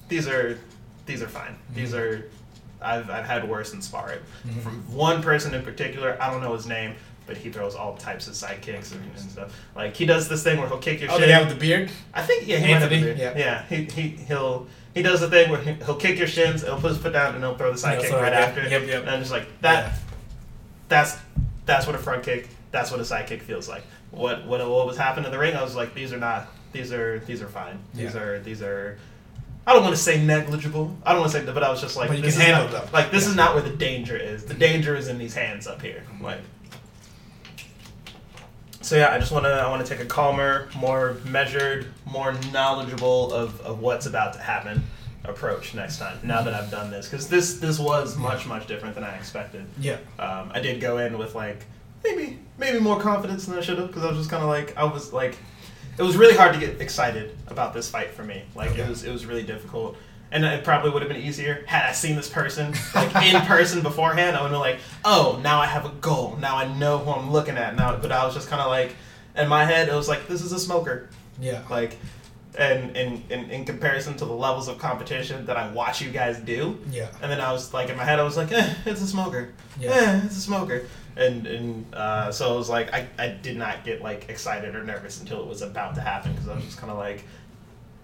these 0.09 0.27
are 0.27 0.57
these 1.05 1.21
are 1.21 1.27
fine 1.27 1.55
these 1.73 1.93
are 1.93 2.29
I've, 2.81 3.09
I've 3.09 3.25
had 3.25 3.47
worse 3.47 3.73
in 3.73 3.81
sparring 3.81 4.19
Mhm. 4.47 4.61
from 4.61 4.93
one 4.93 5.21
person 5.21 5.53
in 5.53 5.61
particular 5.63 6.17
I 6.21 6.31
don't 6.31 6.41
know 6.41 6.53
his 6.53 6.67
name 6.67 6.95
but 7.25 7.37
he 7.37 7.49
throws 7.49 7.73
all 7.75 7.95
types 7.95 8.27
of 8.27 8.35
side 8.35 8.61
kicks 8.61 8.91
and, 8.91 9.01
and 9.17 9.31
stuff 9.31 9.57
like 9.75 9.95
he 9.95 10.05
does 10.05 10.27
this 10.27 10.43
thing 10.43 10.57
where 10.59 10.67
he'll 10.67 10.77
kick 10.77 10.99
your 10.99 11.09
oh, 11.11 11.13
shin 11.13 11.21
the 11.21 11.27
guy 11.27 11.39
with 11.39 11.49
the 11.49 11.55
beard? 11.55 11.89
I 12.13 12.21
think 12.21 12.47
yeah, 12.47 12.57
he 12.57 12.73
might 12.73 12.81
have 12.81 12.91
Anthony, 12.91 13.13
there. 13.13 13.35
yeah. 13.37 13.37
Yeah, 13.37 13.65
he, 13.67 13.83
he 13.85 14.09
he'll 14.27 14.67
he 14.93 15.01
does 15.01 15.21
the 15.21 15.29
thing 15.29 15.49
where 15.49 15.61
he, 15.61 15.71
he'll 15.85 15.95
kick 15.95 16.17
your 16.19 16.27
shins, 16.27 16.61
he'll 16.63 16.79
put 16.79 16.89
his 16.91 16.97
foot 16.99 17.13
down, 17.13 17.33
and 17.33 17.43
he'll 17.43 17.55
throw 17.57 17.71
the 17.71 17.77
side 17.77 17.99
kick 18.01 18.11
right 18.11 18.33
after. 18.33 18.61
Yep, 18.67 18.87
yep. 18.87 19.01
And 19.03 19.09
I'm 19.09 19.19
just 19.21 19.31
like 19.31 19.47
that. 19.61 19.85
Yeah. 19.93 19.97
That's 20.93 21.17
that's 21.65 21.87
what 21.87 21.95
a 21.95 21.99
front 21.99 22.23
kick. 22.23 22.49
That's 22.71 22.91
what 22.91 22.99
a 22.99 23.05
side 23.05 23.25
kick 23.27 23.41
feels 23.41 23.67
like. 23.67 23.83
what 24.11 24.45
what 24.45 24.59
what 24.69 24.85
was 24.85 24.95
happening 24.97 25.25
in 25.25 25.31
the 25.31 25.39
ring, 25.39 25.55
I 25.55 25.63
was 25.63 25.75
like, 25.75 25.93
these 25.95 26.13
are 26.13 26.17
not 26.19 26.47
these 26.71 26.91
are 26.93 27.19
these 27.19 27.41
are 27.41 27.47
fine. 27.47 27.79
These 27.95 28.13
Yeah. 28.13 28.21
are 28.21 28.39
these 28.39 28.61
are. 28.61 28.97
I 29.65 29.73
don't 29.73 29.81
want 29.83 29.95
to 29.95 30.01
say 30.01 30.23
negligible. 30.23 30.95
I 31.05 31.13
don't 31.13 31.21
want 31.21 31.31
to 31.31 31.39
say, 31.39 31.45
that, 31.45 31.53
but 31.53 31.63
I 31.63 31.69
was 31.71 31.79
just 31.79 31.95
like, 31.95 32.09
this 32.09 32.19
can 32.19 32.27
is 32.27 32.35
handle 32.37 32.65
not, 32.65 32.83
them. 32.83 32.93
like 32.93 33.11
this 33.11 33.23
Yeah. 33.23 33.29
is 33.31 33.35
not 33.37 33.53
where 33.55 33.63
the 33.63 33.75
danger 33.75 34.17
is. 34.17 34.43
The 34.45 34.53
danger 34.53 34.95
is 34.95 35.07
in 35.07 35.17
these 35.17 35.33
hands 35.33 35.67
up 35.67 35.81
here. 35.81 36.03
Mm-hmm. 36.11 36.23
Like, 36.25 36.41
so 38.81 38.97
yeah, 38.97 39.13
I 39.13 39.17
just 39.19 39.31
want 39.31 39.45
to 39.45 39.51
I 39.51 39.67
want 39.69 39.85
to 39.85 39.89
take 39.95 40.03
a 40.03 40.07
calmer, 40.07 40.67
more 40.75 41.17
measured, 41.25 41.87
more 42.05 42.33
knowledgeable 42.51 43.33
of, 43.33 43.59
of 43.61 43.79
what's 43.79 44.05
about 44.05 44.33
to 44.33 44.39
happen 44.39 44.83
approach 45.25 45.73
next 45.73 45.99
time. 45.99 46.17
Now 46.23 46.41
that 46.41 46.53
I've 46.53 46.69
done 46.71 46.91
this, 46.91 47.07
because 47.09 47.27
this 47.27 47.59
this 47.59 47.79
was 47.79 48.17
much 48.17 48.45
much 48.45 48.67
different 48.67 48.95
than 48.95 49.03
I 49.03 49.15
expected. 49.15 49.65
Yeah. 49.79 49.97
Um, 50.19 50.51
I 50.53 50.59
did 50.59 50.81
go 50.81 50.97
in 50.97 51.17
with 51.17 51.35
like 51.35 51.63
maybe 52.03 52.39
maybe 52.57 52.79
more 52.79 52.99
confidence 52.99 53.45
than 53.45 53.57
I 53.57 53.61
should 53.61 53.77
have 53.77 53.87
because 53.87 54.03
I 54.03 54.09
was 54.09 54.17
just 54.17 54.29
kind 54.29 54.43
of 54.43 54.49
like 54.49 54.75
I 54.77 54.83
was 54.83 55.13
like 55.13 55.37
it 55.97 56.01
was 56.03 56.17
really 56.17 56.35
hard 56.35 56.53
to 56.53 56.59
get 56.59 56.81
excited 56.81 57.35
about 57.47 57.73
this 57.73 57.89
fight 57.89 58.11
for 58.11 58.23
me. 58.23 58.43
Like 58.55 58.71
Okay. 58.71 58.81
it 58.81 58.89
was 58.89 59.03
it 59.03 59.11
was 59.11 59.25
really 59.25 59.43
difficult. 59.43 59.95
And 60.31 60.43
it 60.43 60.63
probably 60.63 60.89
would 60.89 61.03
have 61.03 61.09
been 61.11 61.21
easier 61.21 61.63
had 61.67 61.87
I 61.87 61.91
seen 61.91 62.15
this 62.15 62.27
person 62.27 62.73
like 62.95 63.15
in 63.23 63.39
person 63.45 63.83
beforehand. 63.83 64.35
I 64.35 64.41
would 64.41 64.49
have 64.49 64.51
been 64.51 64.59
like, 64.59 64.79
oh, 65.05 65.39
now 65.43 65.61
I 65.61 65.67
have 65.67 65.85
a 65.85 65.89
goal. 66.01 66.37
Now 66.41 66.57
I 66.57 66.73
know 66.73 66.97
who 66.97 67.11
I'm 67.11 67.31
looking 67.31 67.55
at. 67.55 67.75
Now, 67.75 67.95
but 67.97 68.11
I 68.11 68.25
was 68.25 68.33
just 68.33 68.49
kind 68.49 68.59
of 68.59 68.67
like, 68.67 68.95
in 69.37 69.47
my 69.47 69.63
head, 69.63 69.89
it 69.89 69.93
was 69.93 70.07
like, 70.09 70.27
this 70.27 70.41
is 70.41 70.51
a 70.51 70.57
smoker. 70.59 71.07
Yeah. 71.39 71.61
Like, 71.69 71.97
and 72.57 72.95
in, 72.95 73.23
in 73.29 73.49
in 73.49 73.65
comparison 73.65 74.15
to 74.17 74.25
the 74.25 74.33
levels 74.33 74.67
of 74.67 74.77
competition 74.77 75.45
that 75.47 75.57
I 75.57 75.71
watch 75.71 76.01
you 76.01 76.09
guys 76.11 76.37
do, 76.39 76.77
Yeah. 76.91 77.07
and 77.21 77.31
then 77.31 77.41
I 77.41 77.51
was 77.51 77.73
like, 77.73 77.89
in 77.89 77.97
my 77.97 78.03
head, 78.03 78.19
I 78.19 78.23
was 78.23 78.37
like, 78.37 78.51
eh, 78.51 78.73
it's 78.85 79.01
a 79.01 79.07
smoker. 79.07 79.53
Yeah. 79.79 79.91
Eh, 79.91 80.21
it's 80.25 80.37
a 80.37 80.41
smoker. 80.41 80.85
And 81.15 81.45
and 81.47 81.93
uh, 81.95 82.31
so 82.31 82.53
it 82.53 82.57
was 82.57 82.69
like, 82.69 82.93
I, 82.93 83.07
I 83.19 83.27
did 83.29 83.57
not 83.57 83.83
get 83.83 84.01
like 84.01 84.29
excited 84.29 84.75
or 84.75 84.83
nervous 84.83 85.19
until 85.19 85.41
it 85.41 85.47
was 85.47 85.61
about 85.61 85.95
to 85.95 86.01
happen 86.01 86.31
because 86.33 86.47
I 86.49 86.55
was 86.55 86.65
just 86.65 86.77
kind 86.77 86.91
of 86.91 86.97
like, 86.97 87.23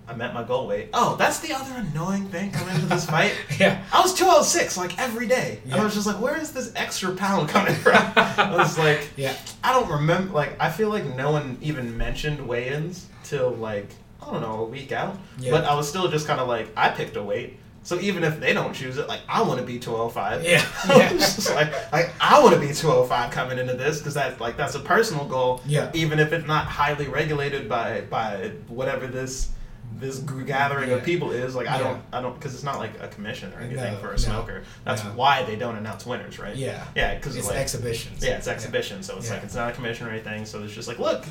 I 0.08 0.14
met 0.16 0.34
my 0.34 0.44
goal 0.44 0.68
weight. 0.68 0.90
Oh, 0.94 1.16
that's 1.16 1.40
the 1.40 1.54
other 1.54 1.74
annoying 1.76 2.28
thing 2.30 2.52
coming 2.52 2.74
into 2.76 2.88
this 2.88 3.06
fight. 3.06 3.34
Yeah. 3.60 3.84
I 3.94 4.02
was 4.02 4.14
206 4.14 4.78
like 4.78 4.98
every 5.00 5.28
day. 5.28 5.60
And 5.66 5.76
I 5.76 5.84
was 5.84 5.94
just 5.96 6.08
like, 6.08 6.20
where 6.20 6.38
is 6.40 6.52
this 6.52 6.72
extra 6.76 7.12
pound 7.16 7.50
coming 7.50 7.76
from? 7.76 7.94
I 8.16 8.56
was 8.56 8.78
like, 8.78 9.10
Yeah. 9.18 9.36
I 9.64 9.74
don't 9.74 9.90
remember. 9.92 10.34
Like, 10.34 10.60
I 10.60 10.70
feel 10.72 10.90
like 10.90 11.06
no 11.16 11.32
one 11.32 11.58
even 11.62 11.96
mentioned 11.98 12.48
weigh-ins 12.48 13.06
till 13.24 13.52
like 13.52 13.90
I 14.30 14.34
don't 14.34 14.41
know 14.41 14.61
a 14.61 14.65
week 14.65 14.91
out. 14.91 15.18
Yeah. 15.39 15.51
But 15.51 15.65
I 15.65 15.73
was 15.76 15.88
still 15.89 16.07
just 16.10 16.27
kind 16.27 16.39
of 16.39 16.47
like 16.47 16.69
I 16.77 16.89
picked 16.89 17.15
a 17.15 17.23
weight. 17.23 17.57
So 17.81 17.99
even 18.01 18.23
if 18.23 18.39
they 18.39 18.53
don't 18.53 18.73
choose 18.73 18.97
it, 18.97 19.07
like 19.07 19.22
I 19.27 19.41
want 19.41 19.60
to 19.60 19.65
be 19.65 19.80
205. 19.80 20.43
Yeah. 20.43 20.64
Yeah. 20.97 21.10
just 21.14 21.53
like, 21.56 21.72
like 21.91 22.11
I 22.22 22.41
want 22.43 22.53
to 22.53 22.60
be 22.60 22.73
205 22.73 23.31
coming 23.31 23.57
into 23.57 23.73
this 23.73 23.99
because 23.99 24.14
that's 24.14 24.39
like 24.39 24.57
that's 24.57 24.76
a 24.76 24.80
personal 24.80 25.26
goal. 25.26 25.61
Yeah. 25.65 25.89
Even 25.93 26.19
if 26.19 26.31
it's 26.34 26.45
not 26.47 26.65
highly 26.65 27.07
regulated 27.07 27.68
by 27.69 28.01
by 28.01 28.51
whatever 28.68 29.07
this 29.07 29.49
this 29.97 30.19
gathering 30.19 30.91
of 30.91 31.03
people 31.03 31.31
is, 31.31 31.56
like 31.56 31.68
I 31.68 31.77
Yeah. 31.77 31.84
don't 31.84 32.01
I 32.14 32.22
don't 32.22 32.35
because 32.35 32.53
it's 32.53 32.64
not 32.64 32.77
like 32.77 32.91
a 33.01 33.07
commission 33.07 33.51
or 33.53 33.61
anything 33.61 33.93
No, 33.93 33.99
for 33.99 34.07
no, 34.07 34.14
a 34.14 34.18
smoker. 34.19 34.64
That's 34.85 35.03
no. 35.03 35.11
why 35.11 35.43
they 35.43 35.56
don't 35.56 35.76
announce 35.77 36.06
winners, 36.06 36.38
right? 36.38 36.56
Yeah. 36.56 36.85
Yeah, 36.95 37.15
because 37.15 37.35
It's 37.38 37.47
like 37.47 37.57
exhibitions. 37.57 38.23
yeah, 38.23 38.38
it's 38.38 38.47
exhibition, 38.47 39.01
so 39.03 39.18
it's 39.18 39.27
Yeah. 39.27 39.35
like 39.35 39.43
it's 39.45 39.56
not 39.56 39.69
a 39.72 39.73
commission 39.73 40.06
or 40.06 40.11
anything. 40.11 40.45
So 40.45 40.61
it's 40.64 40.73
just 40.73 40.88
like, 40.88 40.99
look, 40.99 41.26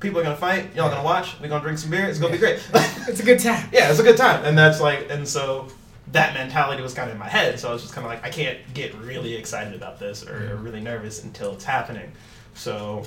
people 0.00 0.18
are 0.18 0.22
gonna 0.24 0.36
fight. 0.36 0.74
Y'all 0.74 0.86
Yeah. 0.88 0.94
gonna 0.96 1.04
watch. 1.04 1.38
We 1.40 1.48
gonna 1.48 1.62
drink 1.62 1.78
some 1.78 1.90
beer. 1.90 2.06
It's 2.06 2.18
gonna 2.18 2.32
be 2.32 2.38
great. 2.38 2.60
It's 3.08 3.20
a 3.20 3.24
good 3.24 3.40
time. 3.40 3.68
yeah, 3.72 3.90
it's 3.90 3.98
a 3.98 4.02
good 4.04 4.16
time, 4.16 4.44
and 4.44 4.56
that's 4.56 4.80
like, 4.80 5.08
and 5.10 5.26
so 5.26 5.66
that 6.12 6.34
mentality 6.34 6.82
was 6.82 6.94
kind 6.94 7.08
of 7.08 7.14
in 7.14 7.18
my 7.18 7.28
head. 7.28 7.58
So 7.58 7.68
I 7.68 7.72
was 7.72 7.82
just 7.82 7.94
kind 7.94 8.04
of 8.06 8.12
like, 8.12 8.24
I 8.24 8.28
can't 8.30 8.58
get 8.74 8.94
really 8.96 9.34
excited 9.34 9.74
about 9.74 9.98
this 9.98 10.24
or, 10.26 10.52
or 10.52 10.56
really 10.56 10.80
nervous 10.80 11.24
until 11.24 11.52
it's 11.54 11.64
happening. 11.64 12.12
So, 12.54 13.02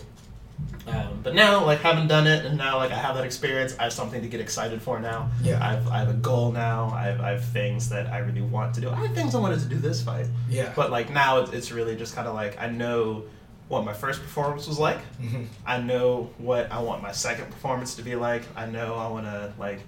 um, 0.87 1.19
but 1.23 1.35
now, 1.35 1.63
like, 1.65 1.79
having 1.79 2.07
done 2.07 2.27
it, 2.27 2.45
and 2.45 2.57
now 2.57 2.77
like 2.77 2.91
I 2.91 2.95
have 2.95 3.15
that 3.15 3.23
experience, 3.25 3.75
I 3.79 3.83
have 3.83 3.93
something 3.93 4.21
to 4.21 4.27
get 4.27 4.41
excited 4.41 4.81
for 4.81 4.99
now. 4.99 5.29
Yeah. 5.41 5.65
I've 5.65 5.87
I 5.87 5.99
have 5.99 6.09
a 6.09 6.13
goal 6.13 6.51
now. 6.51 6.91
I 6.93 7.03
have, 7.03 7.21
I 7.21 7.29
have 7.31 7.45
things 7.45 7.87
that 7.89 8.07
I 8.07 8.17
really 8.19 8.41
want 8.41 8.73
to 8.75 8.81
do. 8.81 8.89
I 8.89 8.95
have 8.95 9.15
things 9.15 9.35
I 9.35 9.39
wanted 9.39 9.59
to 9.61 9.65
do 9.67 9.77
this 9.77 10.01
fight. 10.01 10.27
Yeah. 10.49 10.71
But 10.75 10.91
like 10.91 11.09
now, 11.11 11.39
it's, 11.39 11.51
it's 11.53 11.71
really 11.71 11.95
just 11.95 12.13
kind 12.15 12.27
of 12.27 12.33
like 12.35 12.59
I 12.59 12.67
know 12.67 13.23
what 13.69 13.85
my 13.85 13.93
first 13.93 14.21
performance 14.21 14.67
was 14.67 14.77
like. 14.79 14.99
Mhm. 15.21 15.47
I 15.65 15.79
know 15.79 16.29
what 16.37 16.71
I 16.71 16.79
want 16.81 17.01
my 17.01 17.11
second 17.11 17.45
performance 17.51 17.95
to 17.95 18.01
be 18.03 18.15
like. 18.15 18.43
I 18.55 18.65
know 18.65 18.95
I 18.95 19.07
want 19.07 19.25
to 19.25 19.53
like, 19.57 19.79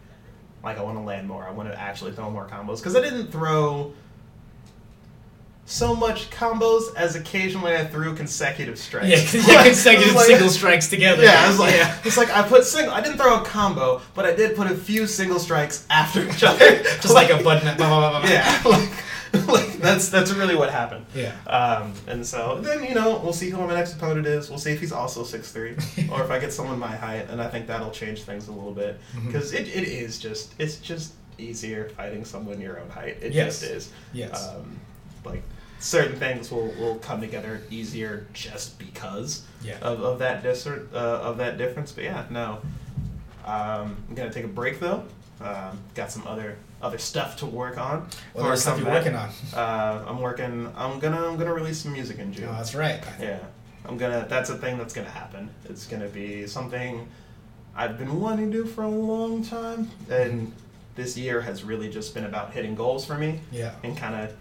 like 0.64 0.78
I 0.78 0.82
want 0.82 0.98
to 0.98 1.04
land 1.04 1.28
more. 1.28 1.44
I 1.48 1.52
want 1.52 1.70
to 1.70 1.80
actually 1.80 2.14
throw 2.14 2.30
more 2.32 2.48
combos 2.48 2.78
because 2.78 2.96
I 2.96 3.02
didn't 3.02 3.32
throw 3.32 3.94
so 5.68 5.96
much 5.96 6.30
combos 6.30 6.94
as 6.96 7.16
occasionally 7.16 7.76
I 7.76 7.86
threw 7.86 8.16
consecutive 8.16 8.78
strikes. 8.78 9.34
Yeah, 9.34 9.42
yeah, 9.48 9.64
consecutive 9.66 10.14
Like- 10.16 10.28
single 10.28 10.50
strikes 10.50 10.88
together. 10.90 11.24
Yeah, 11.24 11.44
I 11.44 11.48
was 11.48 11.58
like, 11.60 11.74
yeah. 11.76 11.98
it's 12.04 12.18
like 12.18 12.30
I 12.30 12.48
put 12.48 12.64
single. 12.66 12.94
I 12.94 13.02
didn't 13.02 13.18
throw 13.18 13.42
a 13.42 13.46
combo, 13.46 14.02
but 14.14 14.26
I 14.26 14.34
did 14.36 14.56
put 14.56 14.68
a 14.70 14.76
few 14.76 15.08
single 15.08 15.40
strikes 15.40 15.86
after 15.90 16.24
each 16.24 16.44
other, 16.44 16.84
just 17.02 17.14
like 17.14 17.30
a 17.32 17.42
button. 17.44 17.76
blah, 17.78 17.88
blah, 17.88 18.22
blah. 18.22 18.30
yeah, 18.30 18.62
like, 18.64 19.48
like 19.48 19.75
that's 19.82 20.10
that's 20.10 20.32
really 20.34 20.56
what 20.56 20.70
happened. 20.72 21.06
Yeah. 21.16 21.34
Um, 21.48 21.94
and 22.08 22.26
so 22.26 22.60
then 22.62 22.84
you 22.84 22.96
know 22.96 23.20
we'll 23.24 23.34
see 23.34 23.50
who 23.50 23.58
my 23.60 23.74
next 23.74 23.94
opponent 23.96 24.26
is. 24.28 24.50
We'll 24.50 24.60
see 24.60 24.72
if 24.72 24.80
he's 24.80 24.92
also 24.92 25.24
six 25.24 25.52
three, 25.52 25.72
or 26.12 26.24
if 26.24 26.32
I 26.32 26.40
get 26.40 26.52
someone 26.54 26.80
my 26.80 26.96
height, 26.96 27.28
and 27.30 27.42
I 27.42 27.48
think 27.50 27.68
that'll 27.68 27.92
change 27.92 28.24
things 28.24 28.48
a 28.48 28.52
little 28.52 28.74
bit 28.74 29.00
because 29.26 29.54
it, 29.54 29.68
it 29.68 29.88
is 29.88 30.20
just 30.20 30.54
it's 30.60 30.78
just 30.78 31.14
easier 31.38 31.90
fighting 31.90 32.24
someone 32.26 32.62
your 32.62 32.80
own 32.80 32.90
height. 32.90 33.18
It 33.22 33.34
Yes. 33.34 33.60
just 33.62 33.72
is. 33.72 33.92
Yes. 34.14 34.48
Um, 34.50 34.80
like 35.26 35.44
certain 35.80 36.18
things 36.18 36.50
will, 36.52 36.68
will 36.80 36.96
come 37.00 37.20
together 37.20 37.62
easier 37.70 38.26
just 38.34 38.80
because 38.80 39.44
Yeah. 39.62 39.78
of, 39.82 40.02
of 40.02 40.20
that 40.20 40.42
dis- 40.44 40.66
uh, 40.66 40.80
of 40.94 41.38
that 41.38 41.58
difference. 41.58 41.92
But 41.92 42.06
yeah, 42.06 42.26
no. 42.30 42.60
Um, 43.46 43.98
I'm 44.10 44.16
gonna 44.16 44.32
take 44.32 44.46
a 44.46 44.48
break 44.50 44.80
though. 44.80 45.04
Um, 45.42 45.78
got 45.94 46.12
some 46.12 46.26
other 46.26 46.58
other 46.86 46.98
stuff 47.00 47.38
to 47.38 47.46
work 47.46 47.78
on. 47.80 48.08
What 48.34 48.46
other 48.46 48.56
stuff 48.56 48.80
you 48.80 48.86
working 48.86 49.16
on? 49.16 49.30
Uh, 49.54 50.06
I'm 50.08 50.20
working. 50.22 50.72
I'm 50.78 51.00
gonna. 51.00 51.28
I'm 51.28 51.38
gonna 51.38 51.54
release 51.54 51.80
some 51.82 51.94
music 51.94 52.20
in 52.20 52.32
June. 52.32 52.48
Oh, 52.50 52.54
that's 52.54 52.76
right. 52.76 53.04
yeah, 53.20 53.40
I'm 53.86 53.98
gonna. 53.98 54.26
That's 54.30 54.50
a 54.52 54.58
thing 54.58 54.78
that's 54.78 54.94
gonna 54.94 55.10
happen. 55.10 55.50
It's 55.66 55.88
gonna 55.88 56.08
be 56.08 56.46
something 56.48 57.08
I've 57.76 57.98
been 57.98 58.22
wanting 58.22 58.52
to 58.52 58.58
do 58.64 58.66
for 58.66 58.84
a 58.84 58.90
long 58.90 59.44
time, 59.44 59.90
and 60.10 60.54
this 60.96 61.18
year 61.18 61.42
has 61.42 61.64
really 61.64 61.90
just 61.90 62.14
been 62.14 62.26
about 62.26 62.54
hitting 62.54 62.76
goals 62.76 63.04
for 63.06 63.16
me 63.18 63.42
Yeah. 63.52 63.74
and 63.84 63.98
kind 63.98 64.16
of 64.16 64.34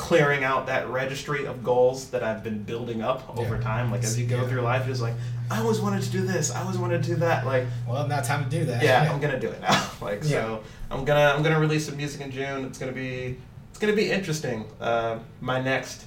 clearing 0.00 0.42
out 0.44 0.66
that 0.66 0.88
registry 0.88 1.44
of 1.44 1.62
goals 1.62 2.08
that 2.10 2.22
I've 2.24 2.42
been 2.42 2.62
building 2.62 3.02
up 3.02 3.20
over 3.38 3.56
Yeah. 3.56 3.60
time. 3.62 3.90
Like 3.90 4.02
as 4.02 4.18
you 4.18 4.26
go 4.26 4.40
Yeah. 4.42 4.48
through 4.48 4.62
life, 4.62 4.86
just 4.86 5.02
like 5.02 5.14
I 5.50 5.60
always 5.60 5.80
wanted 5.80 6.02
to 6.02 6.10
do 6.10 6.22
this. 6.22 6.50
I 6.50 6.62
always 6.62 6.78
wanted 6.78 7.02
to 7.02 7.08
do 7.10 7.16
that. 7.16 7.44
Like 7.44 7.64
Well, 7.86 8.06
now 8.08 8.20
time 8.20 8.44
to 8.44 8.50
do 8.50 8.64
that. 8.66 8.82
yeah, 8.82 9.08
I'm 9.12 9.20
gonna 9.20 9.38
do 9.38 9.48
it 9.50 9.60
now. 9.60 9.78
like 10.00 10.20
Yeah. 10.24 10.30
so, 10.46 10.60
I'm 10.90 11.04
gonna 11.04 11.32
I'm 11.36 11.42
gonna 11.42 11.60
release 11.60 11.84
some 11.86 11.96
music 11.96 12.20
in 12.22 12.30
June. 12.30 12.64
It's 12.64 12.78
gonna 12.78 12.92
be 12.92 13.38
it's 13.70 13.78
gonna 13.78 13.92
be 13.94 14.10
interesting. 14.10 14.64
Uh, 14.80 15.18
my 15.40 15.60
next 15.60 16.04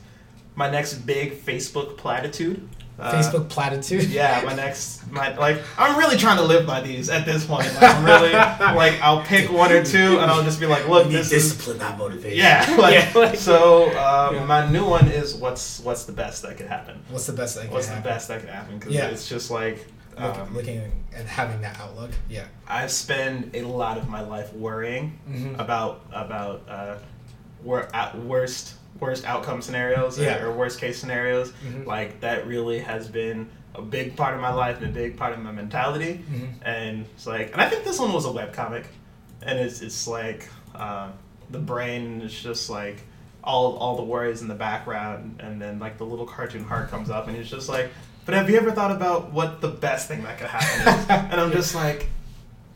my 0.55 0.69
next 0.69 0.93
big 1.05 1.43
Facebook 1.45 1.97
platitude. 1.97 2.67
Uh, 2.99 3.11
Facebook 3.11 3.49
platitude. 3.49 4.03
Yeah, 4.05 4.43
my 4.45 4.53
next 4.63 5.09
my 5.11 5.35
like 5.35 5.61
I'm 5.79 5.97
really 5.97 6.15
trying 6.15 6.37
to 6.37 6.43
live 6.43 6.67
by 6.67 6.79
these 6.81 7.09
at 7.09 7.25
this 7.25 7.43
point. 7.45 7.65
Like 7.73 7.83
I'm 7.95 8.05
really 8.05 8.31
like 8.77 9.01
I'll 9.01 9.21
pick 9.23 9.51
one 9.51 9.71
or 9.71 9.83
two 9.83 10.19
and 10.19 10.29
I'll 10.29 10.43
just 10.43 10.59
be 10.59 10.67
like, 10.67 10.87
look, 10.87 11.07
this 11.09 11.31
is 11.31 11.51
discipline, 11.53 11.79
not 11.79 11.97
motivation. 11.97 12.37
yeah. 12.37 12.75
Like, 12.77 12.93
Yeah, 12.93 13.11
like- 13.19 13.35
so 13.35 13.85
um, 13.97 14.35
Yeah. 14.35 14.45
my 14.45 14.69
new 14.69 14.85
one 14.85 15.07
is 15.07 15.33
what's 15.33 15.79
what's 15.79 16.03
the 16.05 16.11
best 16.13 16.43
that 16.43 16.55
could 16.57 16.67
happen. 16.67 16.99
What's 17.09 17.25
the 17.25 17.33
best 17.33 17.55
that 17.55 17.71
What's 17.71 17.87
the 17.87 17.99
best 18.01 18.27
that 18.27 18.41
could 18.41 18.49
happen? 18.49 18.77
Because 18.77 18.93
Yeah. 18.93 19.07
it's 19.07 19.27
just 19.27 19.49
like 19.49 19.85
um, 20.15 20.53
looking 20.53 20.79
and 21.15 21.27
having 21.27 21.61
that 21.61 21.79
outlook. 21.79 22.11
Yeah. 22.29 22.45
I 22.67 22.85
spend 22.87 23.49
a 23.55 23.63
lot 23.63 23.97
of 23.97 24.07
my 24.07 24.21
life 24.21 24.53
worrying 24.53 25.17
Mhm. 25.27 25.59
about 25.59 26.01
about 26.13 26.61
uh, 26.69 26.95
wor- 27.63 27.89
at 27.95 28.15
worst 28.19 28.75
worst 28.99 29.25
outcome 29.25 29.61
scenarios 29.61 30.19
or- 30.19 30.23
Yeah. 30.23 30.43
or, 30.43 30.51
worst 30.51 30.79
case 30.79 30.97
scenarios. 30.99 31.51
Mhm. 31.65 31.85
Like 31.85 32.21
that 32.21 32.47
really 32.47 32.79
has 32.79 33.07
been 33.07 33.49
a 33.75 33.81
big 33.81 34.15
part 34.15 34.35
of 34.35 34.39
my 34.41 34.53
life 34.53 34.77
and 34.77 34.85
a 34.85 34.91
big 34.91 35.17
part 35.17 35.33
of 35.33 35.39
my 35.39 35.51
mentality. 35.51 36.23
Mhm. 36.31 36.47
And 36.61 37.05
it's 37.15 37.25
like, 37.25 37.51
and 37.53 37.61
I 37.61 37.67
think 37.69 37.83
this 37.83 37.99
one 37.99 38.13
was 38.13 38.25
a 38.25 38.29
webcomic, 38.29 38.85
and 39.41 39.59
it's 39.59 39.81
it's 39.81 40.07
like 40.07 40.47
uh, 40.75 41.09
the 41.49 41.59
brain 41.59 42.21
is 42.21 42.33
just 42.33 42.69
like 42.69 43.01
all 43.43 43.75
all 43.77 43.95
the 43.97 44.03
worries 44.03 44.41
in 44.41 44.47
the 44.47 44.55
background, 44.55 45.39
and 45.43 45.61
then 45.61 45.79
like 45.79 45.97
the 45.97 46.05
little 46.05 46.25
cartoon 46.25 46.63
heart 46.63 46.89
comes 46.89 47.09
up, 47.09 47.27
and 47.27 47.35
it's 47.35 47.49
just 47.49 47.67
like, 47.67 47.89
but 48.25 48.35
have 48.35 48.49
you 48.49 48.55
ever 48.57 48.71
thought 48.71 48.91
about 48.91 49.31
what 49.33 49.59
the 49.59 49.67
best 49.67 50.07
thing 50.07 50.23
that 50.23 50.37
could 50.37 50.47
happen 50.47 50.93
is? 50.99 51.09
and 51.31 51.41
I'm 51.41 51.51
just 51.51 51.75
like, 51.75 52.07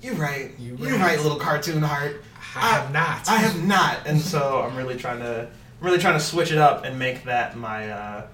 you're 0.02 0.16
right, 0.16 0.52
You 0.60 0.76
you're 0.78 0.98
right. 0.98 1.16
right, 1.16 1.22
little 1.22 1.40
cartoon 1.40 1.82
heart. 1.82 2.22
I 2.56 2.70
have 2.72 2.92
not. 2.92 3.30
I 3.30 3.38
have 3.38 3.64
not, 3.64 3.98
and 4.08 4.20
so 4.20 4.62
I'm 4.62 4.76
really 4.76 4.98
trying 4.98 5.20
to 5.20 5.48
I'm 5.80 5.86
really 5.86 6.00
trying 6.00 6.16
to 6.16 6.20
switch 6.24 6.52
it 6.52 6.58
up 6.58 6.86
and 6.86 6.98
make 6.98 7.24
that 7.26 7.56
my 7.58 7.90
uh, 7.90 8.28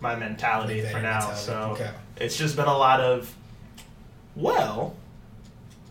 my 0.00 0.14
mentality 0.16 0.80
for 0.82 1.00
now. 1.00 1.18
mentality. 1.18 1.40
So 1.40 1.54
Okay. 1.72 1.90
it's 2.18 2.36
just 2.36 2.56
been 2.56 2.66
a 2.66 2.76
lot 2.76 3.00
of 3.00 3.34
well, 4.36 4.96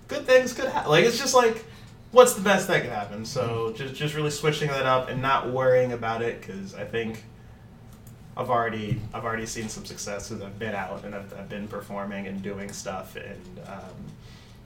good 0.08 0.26
things 0.26 0.54
could 0.54 0.66
happen. 0.70 0.92
Like 0.92 1.06
it's 1.06 1.18
just 1.18 1.34
like 1.34 1.66
what's 2.12 2.34
the 2.34 2.42
best 2.42 2.68
that 2.68 2.82
could 2.82 2.92
happen. 2.92 3.26
So 3.26 3.74
just 3.76 3.96
just 3.96 4.16
really 4.16 4.30
switching 4.32 4.70
that 4.70 4.86
up 4.86 5.10
and 5.10 5.22
not 5.22 5.52
worrying 5.52 5.92
about 5.94 6.22
it 6.22 6.42
because 6.42 6.76
I 6.76 6.86
think 6.86 7.24
I've 8.38 8.50
already 8.50 9.00
I've 9.14 9.26
already 9.26 9.46
seen 9.46 9.70
some 9.70 9.86
success 9.86 10.30
because 10.30 10.44
I've 10.44 10.58
been 10.60 10.76
out 10.76 11.04
and 11.06 11.14
I've, 11.16 11.34
I've 11.38 11.50
been 11.50 11.68
performing 11.68 12.28
and 12.28 12.42
doing 12.42 12.72
stuff 12.72 13.16
and 13.16 13.60
um, 13.68 13.82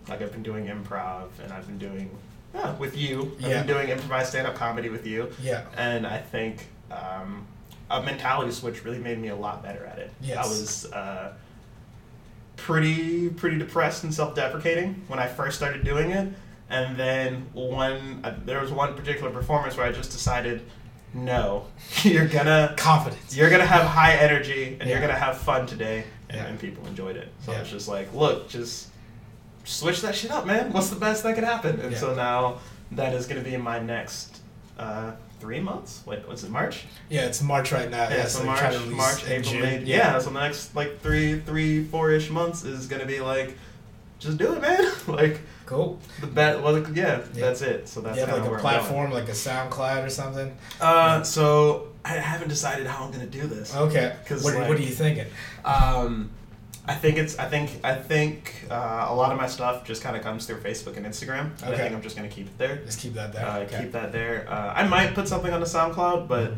like 0.08 0.22
I've 0.22 0.32
been 0.32 0.44
doing 0.44 0.68
improv 0.68 1.28
and 1.44 1.52
I've 1.52 1.68
been 1.68 1.78
doing 1.78 2.10
yeah, 2.54 2.76
with 2.78 2.98
you. 2.98 3.34
I've 3.38 3.42
Yeah. 3.42 3.58
been 3.64 3.68
doing 3.68 3.90
improvised 3.90 4.30
stand 4.30 4.48
up 4.48 4.56
comedy 4.56 4.90
with 4.90 5.06
you. 5.06 5.32
Yeah. 5.42 5.64
And 5.78 6.06
I 6.08 6.18
think 6.20 6.68
um, 6.92 7.46
a 7.90 8.02
mentality 8.02 8.52
switch 8.52 8.84
really 8.86 9.00
made 9.00 9.20
me 9.20 9.28
a 9.30 9.36
lot 9.36 9.62
better 9.64 9.86
at 9.86 10.00
it. 10.00 10.12
Yes. 10.22 10.38
I 10.38 10.48
was 10.50 10.86
uh, 10.94 11.34
pretty 12.56 13.30
pretty 13.30 13.58
depressed 13.58 14.04
and 14.04 14.14
self 14.14 14.36
deprecating 14.36 15.04
when 15.08 15.20
I 15.20 15.28
first 15.28 15.58
started 15.58 15.84
doing 15.84 16.12
it, 16.12 16.28
and 16.70 16.98
then 16.98 17.48
one 17.54 18.22
uh, 18.24 18.36
there 18.46 18.60
was 18.62 18.72
one 18.72 18.94
particular 18.96 19.30
performance 19.32 19.78
where 19.78 19.86
I 19.86 19.92
just 19.92 20.12
decided, 20.12 20.62
no, 21.14 21.66
you're 22.04 22.28
gonna 22.28 22.74
Confidence. 22.78 23.36
you're 23.36 23.50
gonna 23.50 23.66
have 23.66 23.86
high 23.86 24.16
energy 24.16 24.78
and 24.80 24.90
you're 24.90 25.00
gonna 25.02 25.14
have 25.14 25.38
fun 25.38 25.66
today, 25.68 26.04
and, 26.30 26.38
Yeah. 26.40 26.46
and 26.48 26.60
people 26.60 26.86
enjoyed 26.88 27.16
it. 27.16 27.32
So 27.46 27.52
Yeah. 27.52 27.60
it's 27.60 27.70
just 27.70 27.88
like, 27.88 28.14
look, 28.14 28.50
just 28.50 28.88
switch 29.68 30.02
that 30.02 30.16
shit 30.16 30.32
up, 30.32 30.46
man. 30.46 30.72
What's 30.72 30.90
the 30.90 30.96
best 30.96 31.24
that 31.24 31.36
could 31.36 31.44
happen? 31.44 31.80
And 31.80 31.92
Yeah. 31.92 31.98
so 31.98 32.16
now 32.16 32.58
that 32.92 33.14
is 33.14 33.28
gonna 33.28 33.42
be 33.42 33.54
in 33.54 33.62
my 33.62 33.80
next 33.80 34.40
uh, 34.80 35.12
three 35.40 35.60
months. 35.60 36.02
Wait, 36.06 36.28
what's 36.28 36.44
it? 36.44 36.50
March? 36.50 36.86
Yeah, 37.10 37.26
it's 37.26 37.42
March 37.42 37.72
right 37.72 37.90
now. 37.90 38.10
Yeah, 38.10 38.18
Yeah, 38.18 38.24
so 38.28 38.40
so 38.40 38.46
March, 38.46 38.74
to 38.74 38.80
March, 38.92 39.26
April, 39.28 39.52
June. 39.54 39.62
May. 39.62 39.84
Yeah. 39.84 40.20
so 40.20 40.30
the 40.30 40.40
next 40.40 40.76
like 40.76 41.02
three, 41.02 41.40
three, 41.40 41.84
four 41.84 42.12
ish 42.12 42.30
months 42.30 42.64
is 42.64 42.88
gonna 42.88 43.06
be 43.06 43.20
like, 43.20 43.58
just 44.20 44.38
do 44.38 44.54
it, 44.54 44.62
man. 44.62 44.92
like 45.08 45.42
Cool. 45.66 46.00
the 46.22 46.28
bet. 46.28 46.64
Well, 46.64 46.80
yeah, 46.94 46.94
Yeah. 46.94 47.18
that's 47.34 47.62
it. 47.62 47.88
So 47.90 48.00
that's 48.02 48.16
you 48.18 48.26
have 48.26 48.34
like 48.34 48.44
a 48.46 48.48
going. 48.50 48.60
platform, 48.62 49.12
like 49.12 49.28
a 49.28 49.32
SoundCloud 49.34 50.06
or 50.06 50.10
something. 50.10 50.56
Uh, 50.80 51.22
so 51.24 51.90
I 52.06 52.14
haven't 52.14 52.48
decided 52.48 52.88
how 52.88 53.04
I'm 53.04 53.12
gonna 53.12 53.26
do 53.26 53.46
this. 53.48 53.76
Okay. 53.76 54.16
'Cause, 54.26 54.44
What, 54.44 54.56
like- 54.56 54.70
what 54.70 54.78
are 54.78 54.82
you 54.82 54.92
thinking? 54.94 55.26
Um, 55.66 56.30
I 56.88 56.96
think 56.96 57.18
it's. 57.18 57.38
I 57.38 57.50
think. 57.50 57.70
I 57.84 57.96
think 57.96 58.66
uh, 58.72 59.08
a 59.10 59.14
lot 59.16 59.32
of 59.32 59.38
my 59.38 59.48
stuff 59.48 59.84
just 59.86 60.02
kind 60.02 60.16
of 60.16 60.24
comes 60.24 60.46
through 60.46 60.62
Facebook 60.62 60.96
and 60.98 61.06
Instagram. 61.06 61.52
And 61.64 61.74
I 61.74 61.78
think 61.78 61.94
I'm 61.94 62.02
just 62.02 62.16
gonna 62.16 62.30
keep 62.30 62.48
it 62.48 62.58
there. 62.58 62.78
Just 62.78 63.00
keep 63.00 63.14
that 63.16 63.34
there. 63.34 63.46
Uh, 63.46 63.60
okay. 63.60 63.82
Keep 63.82 63.92
that 63.92 64.12
there. 64.12 64.46
Uh, 64.50 64.74
I 64.76 64.88
might 64.88 65.14
put 65.14 65.28
something 65.28 65.52
on 65.54 65.60
the 65.60 65.66
SoundCloud, 65.66 66.28
but 66.28 66.54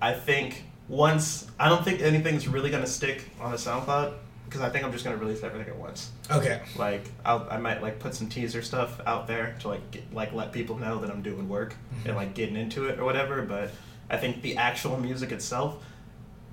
I 0.00 0.12
think 0.12 0.64
once 0.88 1.48
I 1.58 1.68
don't 1.68 1.84
think 1.84 2.00
anything's 2.00 2.46
really 2.46 2.70
gonna 2.70 2.86
stick 2.86 3.24
on 3.40 3.50
the 3.50 3.56
SoundCloud 3.56 4.12
because 4.44 4.60
I 4.60 4.68
think 4.68 4.84
I'm 4.84 4.92
just 4.92 5.04
gonna 5.04 5.16
release 5.16 5.42
everything 5.42 5.68
at 5.68 5.76
once. 5.76 6.12
Okay. 6.30 6.60
Like 6.76 7.02
I'll, 7.24 7.46
I 7.50 7.56
might 7.58 7.82
like 7.82 7.98
put 7.98 8.14
some 8.14 8.28
teaser 8.28 8.62
stuff 8.62 9.00
out 9.04 9.26
there 9.26 9.56
to 9.60 9.68
like 9.68 9.90
get, 9.90 10.14
like 10.14 10.32
let 10.32 10.52
people 10.52 10.78
know 10.78 11.00
that 11.00 11.10
I'm 11.10 11.22
doing 11.22 11.48
work 11.48 11.74
Mhm. 11.74 12.06
and 12.06 12.16
like 12.16 12.34
getting 12.34 12.54
into 12.56 12.86
it 12.86 13.00
or 13.00 13.04
whatever. 13.04 13.42
But 13.42 13.70
I 14.08 14.16
think 14.16 14.42
the 14.42 14.56
actual 14.58 14.96
music 14.98 15.32
itself, 15.32 15.82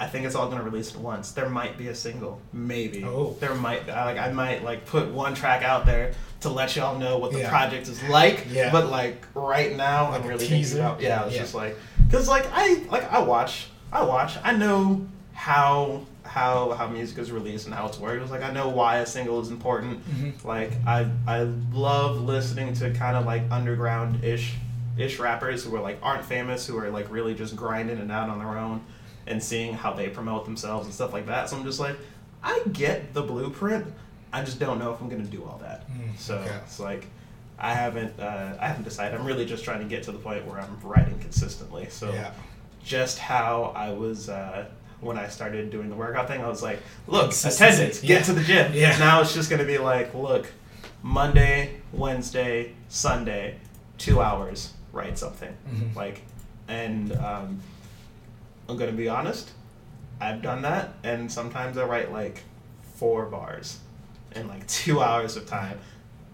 I 0.04 0.08
think 0.08 0.26
it's 0.26 0.36
all 0.36 0.50
gonna 0.50 0.64
release 0.64 0.94
at 0.94 1.00
once. 1.00 1.32
There 1.32 1.48
might 1.50 1.78
be 1.78 1.88
a 1.88 1.96
single, 1.96 2.42
maybe. 2.52 3.04
Oh. 3.06 3.36
There 3.40 3.56
might 3.56 3.90
I, 3.90 4.04
like 4.06 4.18
I 4.18 4.32
might 4.32 4.64
like 4.64 4.86
put 4.86 5.08
one 5.10 5.34
track 5.34 5.64
out 5.64 5.86
there 5.86 6.14
to 6.42 6.50
let 6.50 6.76
y'all 6.76 7.00
know 7.00 7.18
what 7.20 7.32
the 7.32 7.40
Yeah. 7.40 7.50
project 7.50 7.88
is 7.88 8.04
like. 8.04 8.48
Yeah. 8.52 8.70
But 8.72 8.90
like 8.90 9.26
right 9.34 9.76
now, 9.76 10.10
Like 10.12 10.22
I'm 10.22 10.28
really 10.28 10.46
teaser? 10.46 10.76
thinking 10.78 10.86
about 10.86 11.02
yeah. 11.02 11.26
It's 11.26 11.36
Yeah. 11.36 11.42
just 11.42 11.56
like 11.56 11.78
because 12.06 12.28
like 12.28 12.46
I 12.52 12.84
like 12.92 13.10
I 13.12 13.20
watch 13.20 13.68
I 13.94 14.04
watch 14.04 14.38
I 14.44 14.54
know 14.54 15.06
how 15.34 16.02
how 16.24 16.72
how 16.72 16.88
music 16.88 17.18
is 17.20 17.32
released 17.32 17.66
and 17.66 17.74
how 17.74 17.86
it's 17.88 17.98
worked. 18.00 18.22
It's 18.22 18.32
like 18.32 18.44
I 18.44 18.52
know 18.52 18.68
why 18.70 18.98
a 18.98 19.06
single 19.06 19.40
is 19.40 19.50
important. 19.52 20.04
Mhm. 20.10 20.44
Like 20.44 20.74
I 20.86 21.08
I 21.26 21.44
love 21.72 22.20
listening 22.22 22.74
to 22.76 22.92
kind 22.92 23.16
of 23.16 23.26
like 23.26 23.44
underground 23.52 24.24
ish 24.24 24.56
ish 24.98 25.18
rappers 25.18 25.64
who 25.64 25.74
are 25.76 25.82
like 25.82 25.98
aren't 26.04 26.26
famous 26.26 26.68
who 26.68 26.78
are 26.78 26.90
like 26.90 27.10
really 27.10 27.34
just 27.34 27.56
grinding 27.56 27.98
it 28.00 28.12
out 28.12 28.30
on 28.30 28.40
their 28.40 28.58
own 28.60 28.82
and 29.28 29.42
seeing 29.42 29.74
how 29.74 29.94
they 29.94 30.10
promote 30.10 30.46
themselves 30.46 30.86
and 30.86 30.94
stuff 30.94 31.14
like 31.14 31.28
that. 31.28 31.50
So 31.50 31.58
I'm 31.58 31.64
just 31.64 31.80
like 31.80 31.98
I 32.44 32.62
get 32.72 33.14
the 33.14 33.22
blueprint. 33.22 33.86
I 34.32 34.44
just 34.44 34.60
don't 34.60 34.80
know 34.80 34.94
if 34.94 35.02
I'm 35.02 35.10
gonna 35.10 35.24
do 35.24 35.44
all 35.44 35.60
that. 35.60 35.90
Mm, 35.92 36.18
so 36.18 36.38
okay. 36.38 36.56
it's 36.64 36.80
like 36.80 37.06
I 37.60 37.74
haven't 37.74 38.20
uh, 38.20 38.58
I 38.60 38.68
haven't 38.68 38.84
decided. 38.84 39.20
I'm 39.20 39.26
really 39.26 39.46
just 39.46 39.64
trying 39.64 39.80
to 39.80 39.86
get 39.86 40.04
to 40.04 40.12
the 40.12 40.20
point 40.20 40.46
where 40.48 40.60
I'm 40.60 40.78
writing 40.82 41.18
consistently. 41.20 41.88
So 41.90 42.12
yeah. 42.12 42.32
just 42.84 43.20
how 43.20 43.72
I 43.76 43.92
was 43.92 44.30
uh, 44.30 44.66
when 45.02 45.18
I 45.18 45.28
started 45.28 45.70
doing 45.70 45.90
the 45.90 45.96
workout 45.96 46.28
thing. 46.28 46.42
I 46.42 46.48
was 46.48 46.64
like, 46.64 46.80
look, 47.08 47.32
attendance, 47.32 48.00
get 48.00 48.10
Yeah. 48.10 48.22
to 48.24 48.34
the 48.34 48.44
gym. 48.44 48.72
Yeah. 48.74 48.98
Now 48.98 49.22
it's 49.22 49.34
just 49.34 49.50
gonna 49.50 49.66
be 49.66 49.78
like, 49.78 50.14
look, 50.14 50.48
Monday, 51.04 51.82
Wednesday, 51.92 52.74
Sunday, 52.90 53.58
two 53.98 54.22
hours, 54.22 54.74
write 54.92 55.18
something. 55.18 55.56
Mhm. 55.70 55.96
Like, 55.96 56.22
and 56.68 57.12
um, 57.18 57.60
I'm 58.70 58.78
gonna 58.78 58.92
be 58.92 59.10
honest, 59.10 59.52
I've 60.22 60.42
done 60.42 60.62
that, 60.64 60.94
and 61.04 61.32
sometimes 61.32 61.78
I 61.78 61.86
write 61.86 62.12
like 62.12 62.44
four 62.96 63.26
bars 63.26 63.80
in 64.36 64.48
like 64.48 64.66
two 64.82 65.02
hours 65.02 65.36
of 65.36 65.46
time. 65.46 65.80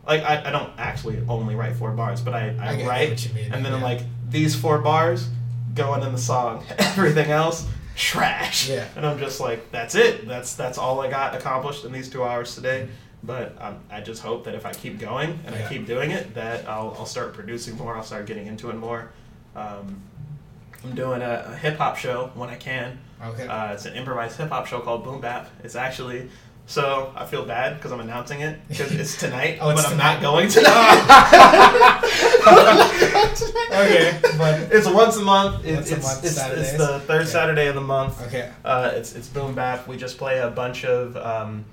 Like 0.07 0.23
I, 0.23 0.47
I 0.47 0.51
don't 0.51 0.71
actually 0.77 1.21
only 1.27 1.55
write 1.55 1.75
four 1.75 1.91
bars, 1.91 2.21
but 2.21 2.33
I, 2.33 2.55
I, 2.59 2.81
I 2.81 2.85
write 2.85 3.09
what 3.09 3.27
you 3.27 3.33
mean, 3.33 3.53
and 3.53 3.65
then 3.65 3.73
I'm 3.73 3.81
like 3.81 4.01
these 4.29 4.55
four 4.55 4.79
bars 4.79 5.27
going 5.75 6.03
in 6.03 6.11
the 6.11 6.17
song. 6.17 6.63
Everything 6.79 7.31
else 7.31 7.67
trash. 7.95 8.69
Yeah. 8.69 8.87
And 8.95 9.05
I'm 9.05 9.19
just 9.19 9.39
like 9.39 9.71
that's 9.71 9.93
it. 9.95 10.27
That's 10.27 10.55
that's 10.55 10.77
all 10.77 11.01
I 11.01 11.09
got 11.09 11.35
accomplished 11.35 11.83
in 11.85 11.91
these 11.91 12.09
two 12.09 12.23
hours 12.23 12.55
today. 12.55 12.87
But 13.21 13.61
um, 13.61 13.79
I 13.91 13.99
just 13.99 14.21
hope 14.21 14.45
that 14.45 14.55
if 14.55 14.65
I 14.65 14.71
keep 14.71 14.97
going 14.97 15.37
and 15.45 15.53
Yeah. 15.53 15.65
I 15.65 15.69
keep 15.69 15.85
doing 15.85 16.11
it, 16.11 16.33
that 16.35 16.67
I'll, 16.69 16.95
I'll 16.97 17.05
start 17.05 17.33
producing 17.33 17.77
more. 17.77 17.97
I'll 17.97 18.03
start 18.03 18.25
getting 18.25 18.47
into 18.47 18.69
it 18.69 18.77
more. 18.77 19.11
Um, 19.57 20.01
I'm 20.83 20.95
doing 20.95 21.21
a, 21.21 21.45
a 21.51 21.55
hip 21.55 21.77
hop 21.77 21.97
show 21.97 22.31
when 22.35 22.49
I 22.49 22.55
can. 22.55 22.99
Okay. 23.23 23.47
Uh, 23.47 23.73
it's 23.73 23.85
an 23.85 23.95
improvised 23.95 24.37
hip 24.37 24.49
hop 24.49 24.65
show 24.67 24.79
called 24.79 25.03
Boom 25.03 25.19
Bap. 25.19 25.49
It's 25.63 25.75
actually 25.75 26.29
so 26.67 27.11
I 27.15 27.25
feel 27.25 27.45
bad 27.45 27.75
because 27.77 27.91
I'm 27.91 27.99
announcing 27.99 28.41
it 28.41 28.59
because 28.69 28.91
it's 28.93 29.17
tonight, 29.19 29.57
Oh, 29.59 29.71
it's 29.71 29.81
but 29.83 29.91
I'm 29.91 29.97
not 29.97 30.21
going 30.21 30.47
tonight. 30.57 31.99
Okay, 33.71 34.19
but- 34.37 34.71
it's 34.71 34.87
once 34.87 35.15
a 35.17 35.21
month. 35.21 35.65
It, 35.65 35.75
Once 35.75 35.91
a 35.91 35.97
month, 35.99 36.23
it's, 36.25 36.37
it's 36.37 36.73
the 36.73 36.99
third 37.01 37.21
Okay. 37.21 37.29
Saturday 37.29 37.67
of 37.67 37.75
the 37.75 37.81
month. 37.81 38.21
okay. 38.27 38.51
Uh, 38.65 38.91
it's 38.93 39.15
it's 39.15 39.27
Boom 39.27 39.53
Bap. 39.55 39.87
We 39.87 39.97
just 39.97 40.17
play 40.17 40.39
a 40.39 40.49
bunch 40.49 40.85
of 40.85 41.15
um, 41.17 41.65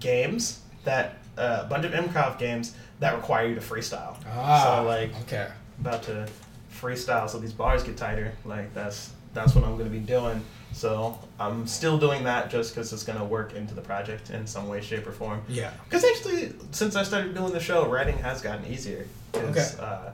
games 0.00 0.60
that 0.84 1.16
uh, 1.38 1.62
a 1.64 1.68
bunch 1.68 1.84
of 1.84 1.92
improv 1.92 2.38
games 2.38 2.74
that 3.00 3.14
require 3.14 3.46
you 3.46 3.54
to 3.54 3.60
freestyle. 3.60 4.16
Ah. 4.34 4.78
so 4.78 4.84
like 4.84 5.10
Okay. 5.22 5.48
about 5.80 6.02
to 6.04 6.28
freestyle 6.74 7.28
so 7.28 7.38
these 7.38 7.52
bars 7.52 7.82
get 7.82 7.96
tighter. 7.96 8.32
Like 8.44 8.74
that's 8.74 9.12
that's 9.32 9.54
what 9.54 9.64
I'm 9.64 9.76
gonna 9.76 9.90
be 9.90 9.98
doing. 9.98 10.42
So 10.72 11.18
I'm 11.38 11.66
still 11.66 11.98
doing 11.98 12.24
that 12.24 12.50
just 12.50 12.74
because 12.74 12.92
it's 12.92 13.04
gonna 13.04 13.24
work 13.24 13.54
into 13.54 13.74
the 13.74 13.80
project 13.80 14.30
in 14.30 14.46
some 14.46 14.68
way, 14.68 14.80
shape, 14.80 15.06
or 15.06 15.12
form. 15.12 15.42
Yeah. 15.48 15.72
Because 15.84 16.04
actually, 16.04 16.52
since 16.72 16.96
I 16.96 17.02
started 17.02 17.34
doing 17.34 17.52
the 17.52 17.60
show, 17.60 17.86
writing 17.88 18.18
has 18.18 18.42
gotten 18.42 18.66
easier. 18.66 19.06
Okay. 19.34 19.66
Uh, 19.78 20.10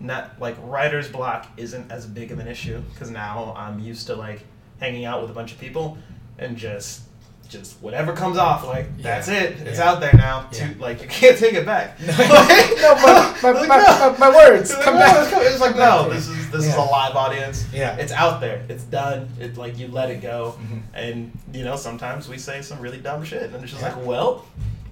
not 0.00 0.32
like 0.40 0.56
writer's 0.62 1.08
block 1.08 1.46
isn't 1.56 1.90
as 1.90 2.06
big 2.06 2.32
of 2.32 2.38
an 2.38 2.48
issue 2.48 2.80
because 2.92 3.10
now 3.10 3.54
I'm 3.56 3.78
used 3.78 4.06
to 4.08 4.16
like 4.16 4.44
hanging 4.80 5.04
out 5.04 5.22
with 5.22 5.30
a 5.30 5.34
bunch 5.34 5.52
of 5.52 5.58
people 5.58 5.96
and 6.38 6.56
just 6.56 7.02
just 7.48 7.80
whatever 7.82 8.12
comes 8.12 8.36
off 8.38 8.66
like 8.66 8.86
that's 9.02 9.28
it 9.28 9.58
it's 9.60 9.78
Yeah. 9.78 9.90
out 9.90 10.00
there 10.00 10.12
now 10.14 10.48
Yeah. 10.52 10.72
to, 10.72 10.78
like 10.80 11.02
you 11.02 11.08
can't 11.08 11.38
take 11.38 11.54
it 11.54 11.64
back 11.66 11.98
No, 12.00 12.06
my, 12.16 13.36
my, 13.42 13.50
Like, 13.52 14.18
my, 14.18 14.30
no. 14.30 14.36
words 14.36 14.70
It's 14.70 14.82
come 14.84 14.94
like, 14.96 15.14
no, 15.14 15.24
back. 15.24 15.32
it's 15.42 15.50
It's 15.52 15.60
like 15.60 15.76
no, 15.76 16.08
this 16.08 16.28
is 16.28 16.50
this 16.50 16.66
is 16.66 16.74
a 16.74 16.80
live 16.80 17.14
audience. 17.16 17.66
Yeah. 17.72 17.96
It's 17.96 18.12
out 18.12 18.40
there. 18.40 18.64
It's 18.68 18.84
done. 18.84 19.28
It 19.40 19.56
like 19.56 19.78
you 19.78 19.88
let 19.88 20.08
it 20.10 20.20
go, 20.22 20.56
Mhm. 20.60 20.82
and 20.94 21.38
you 21.52 21.64
know 21.64 21.76
sometimes 21.76 22.28
we 22.28 22.38
say 22.38 22.62
some 22.62 22.78
really 22.80 22.98
dumb 22.98 23.24
shit, 23.24 23.42
and 23.52 23.56
it's 23.62 23.72
just 23.72 23.82
Yeah. 23.82 23.94
like, 23.94 24.06
well, 24.06 24.44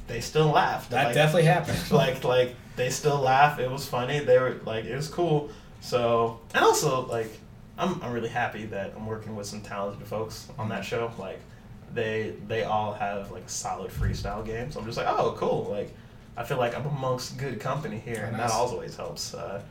they 0.08 0.20
still 0.20 0.48
laughed. 0.48 0.90
That 0.90 1.06
Like, 1.06 1.14
definitely 1.14 1.44
happened. 1.44 1.78
like 1.90 2.24
like 2.24 2.54
they 2.76 2.90
still 2.90 3.18
laugh. 3.20 3.58
It 3.60 3.70
was 3.70 3.86
funny. 3.86 4.18
They 4.20 4.38
were 4.38 4.56
like 4.64 4.84
it 4.84 4.96
was 4.96 5.08
cool. 5.08 5.50
So 5.80 6.40
and 6.54 6.64
also 6.64 7.06
like 7.06 7.30
I'm 7.78 8.00
I'm 8.02 8.12
really 8.12 8.28
happy 8.28 8.66
that 8.66 8.92
I'm 8.96 9.06
working 9.06 9.34
with 9.36 9.46
some 9.46 9.60
talented 9.60 10.06
folks 10.06 10.48
on 10.58 10.68
that 10.70 10.84
show. 10.84 11.10
Like 11.18 11.40
they 11.94 12.34
they 12.48 12.64
all 12.64 12.92
have 12.92 13.30
like 13.30 13.48
solid 13.48 13.90
freestyle 13.90 14.44
games. 14.44 14.76
I'm 14.76 14.84
just 14.84 14.96
like 14.96 15.06
oh 15.08 15.34
cool. 15.38 15.68
Like 15.70 15.94
I 16.36 16.44
feel 16.44 16.58
like 16.58 16.74
I'm 16.76 16.86
amongst 16.86 17.36
good 17.38 17.60
company 17.60 17.98
here, 17.98 18.24
and 18.24 18.36
nice. 18.36 18.50
that 18.50 18.56
always 18.56 18.96
helps. 18.96 19.34
Uh, 19.34 19.62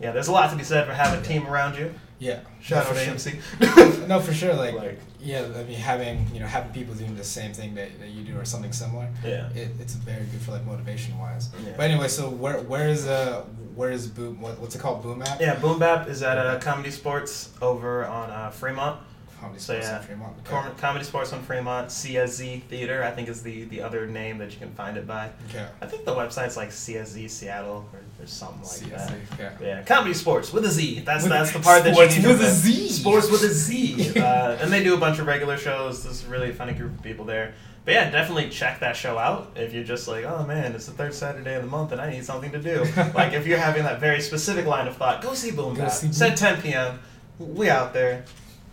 yeah, 0.00 0.12
there's 0.12 0.28
a 0.28 0.32
lot 0.32 0.50
to 0.50 0.56
be 0.56 0.64
said 0.64 0.86
for 0.86 0.92
having 0.92 1.20
a 1.20 1.22
team 1.22 1.46
around 1.46 1.76
you. 1.76 1.92
Yeah. 2.18 2.40
Shout 2.60 2.86
out 2.86 2.94
for 2.94 2.94
AMC. 2.94 4.06
No, 4.08 4.20
for 4.20 4.32
sure. 4.32 4.54
Like, 4.54 4.74
Like- 4.74 5.00
yeah, 5.20 5.44
I 5.56 5.64
mean, 5.64 5.76
having 5.78 6.26
you 6.32 6.40
know 6.40 6.46
having 6.46 6.72
people 6.72 6.94
doing 6.94 7.16
the 7.16 7.24
same 7.24 7.52
thing 7.52 7.74
that, 7.74 7.98
that 8.00 8.08
you 8.08 8.22
do 8.22 8.38
or 8.38 8.44
something 8.44 8.72
similar. 8.72 9.08
Yeah. 9.24 9.48
It, 9.50 9.70
it's 9.80 9.94
very 9.94 10.24
good 10.26 10.40
for 10.40 10.52
like 10.52 10.64
motivation 10.64 11.18
wise. 11.18 11.50
Yeah. 11.64 11.72
But 11.76 11.90
anyway, 11.90 12.08
so 12.08 12.28
where 12.28 12.60
where 12.62 12.88
is 12.88 13.06
uh 13.06 13.42
where 13.74 13.90
is 13.90 14.06
boom 14.06 14.40
what, 14.40 14.58
what's 14.60 14.74
it 14.74 14.80
called 14.80 15.02
boom 15.02 15.20
bap? 15.20 15.40
Yeah, 15.40 15.54
Boom 15.56 15.78
Bap 15.78 16.08
is 16.08 16.22
at 16.22 16.38
uh, 16.38 16.58
Comedy 16.60 16.90
Sports 16.90 17.50
over 17.60 18.04
on 18.06 18.30
uh, 18.30 18.50
Fremont. 18.50 19.00
Comedy 19.42 19.58
So 19.60 19.74
Sports 19.74 19.88
yeah, 19.88 19.98
Fremont. 19.98 20.36
Okay. 20.40 20.50
Com- 20.50 20.76
Comedy 20.76 21.04
Sports 21.04 21.32
on 21.32 21.42
Fremont. 21.42 21.88
CSZ 21.88 22.62
Theater, 22.62 23.02
I 23.02 23.10
think 23.10 23.28
is 23.28 23.42
the 23.42 23.64
the 23.64 23.82
other 23.82 24.06
name 24.06 24.38
that 24.38 24.52
you 24.52 24.58
can 24.58 24.72
find 24.72 24.96
it 24.96 25.06
by. 25.06 25.30
Okay. 25.50 25.66
I 25.80 25.86
think 25.86 26.04
the 26.04 26.14
website's 26.14 26.56
like 26.56 26.70
CSZ 26.70 27.28
Seattle 27.28 27.84
or, 27.92 28.22
or 28.22 28.26
something 28.26 28.62
like 28.62 28.70
CSC, 29.00 29.36
that. 29.36 29.52
yeah. 29.60 29.66
Yeah, 29.66 29.82
comedy 29.82 30.14
sports 30.14 30.52
with 30.52 30.64
a 30.64 30.70
Z. 30.70 31.00
That's 31.00 31.24
With- 31.24 31.32
that's 31.32 31.52
the 31.52 31.58
part 31.58 31.82
that 31.84 31.94
Sports 31.94 32.16
you 32.16 32.22
need 32.22 32.28
with 32.28 32.40
to 32.40 32.46
a 32.46 32.88
Sports 32.88 33.30
with 33.30 33.42
a 33.42 33.48
Z. 33.48 34.12
Uh, 34.22 34.56
and 34.60 34.72
they 34.72 34.82
do 34.84 34.94
a 34.94 34.98
bunch 34.98 35.18
of 35.18 35.26
regular 35.26 35.56
shows. 35.58 36.04
There's 36.04 36.24
a 36.24 36.28
really 36.28 36.52
funny 36.52 36.72
group 36.74 36.96
of 36.96 37.02
people 37.02 37.24
there. 37.24 37.54
But 37.84 37.94
yeah, 37.94 38.10
definitely 38.10 38.48
check 38.50 38.78
that 38.80 38.94
show 38.94 39.18
out 39.18 39.52
if 39.56 39.74
you're 39.74 39.82
just 39.82 40.06
like, 40.06 40.24
oh 40.24 40.44
man, 40.46 40.72
it's 40.72 40.86
the 40.86 40.92
third 40.92 41.12
Saturday 41.14 41.54
of 41.56 41.62
the 41.62 41.68
month 41.68 41.90
and 41.90 42.00
I 42.00 42.10
need 42.10 42.24
something 42.24 42.52
to 42.52 42.60
do. 42.60 42.84
like 43.14 43.32
if 43.32 43.46
you're 43.46 43.58
having 43.58 43.82
that 43.82 43.98
very 43.98 44.20
specific 44.20 44.66
line 44.66 44.86
of 44.86 44.96
thought, 44.96 45.20
go 45.20 45.34
see 45.34 45.50
Boom 45.50 45.74
Go 45.74 45.88
see 45.88 46.06
It's 46.08 46.22
at 46.22 46.36
10 46.36 46.62
p.m. 46.62 47.00
We 47.40 47.68
out 47.68 47.92
there, 47.92 48.24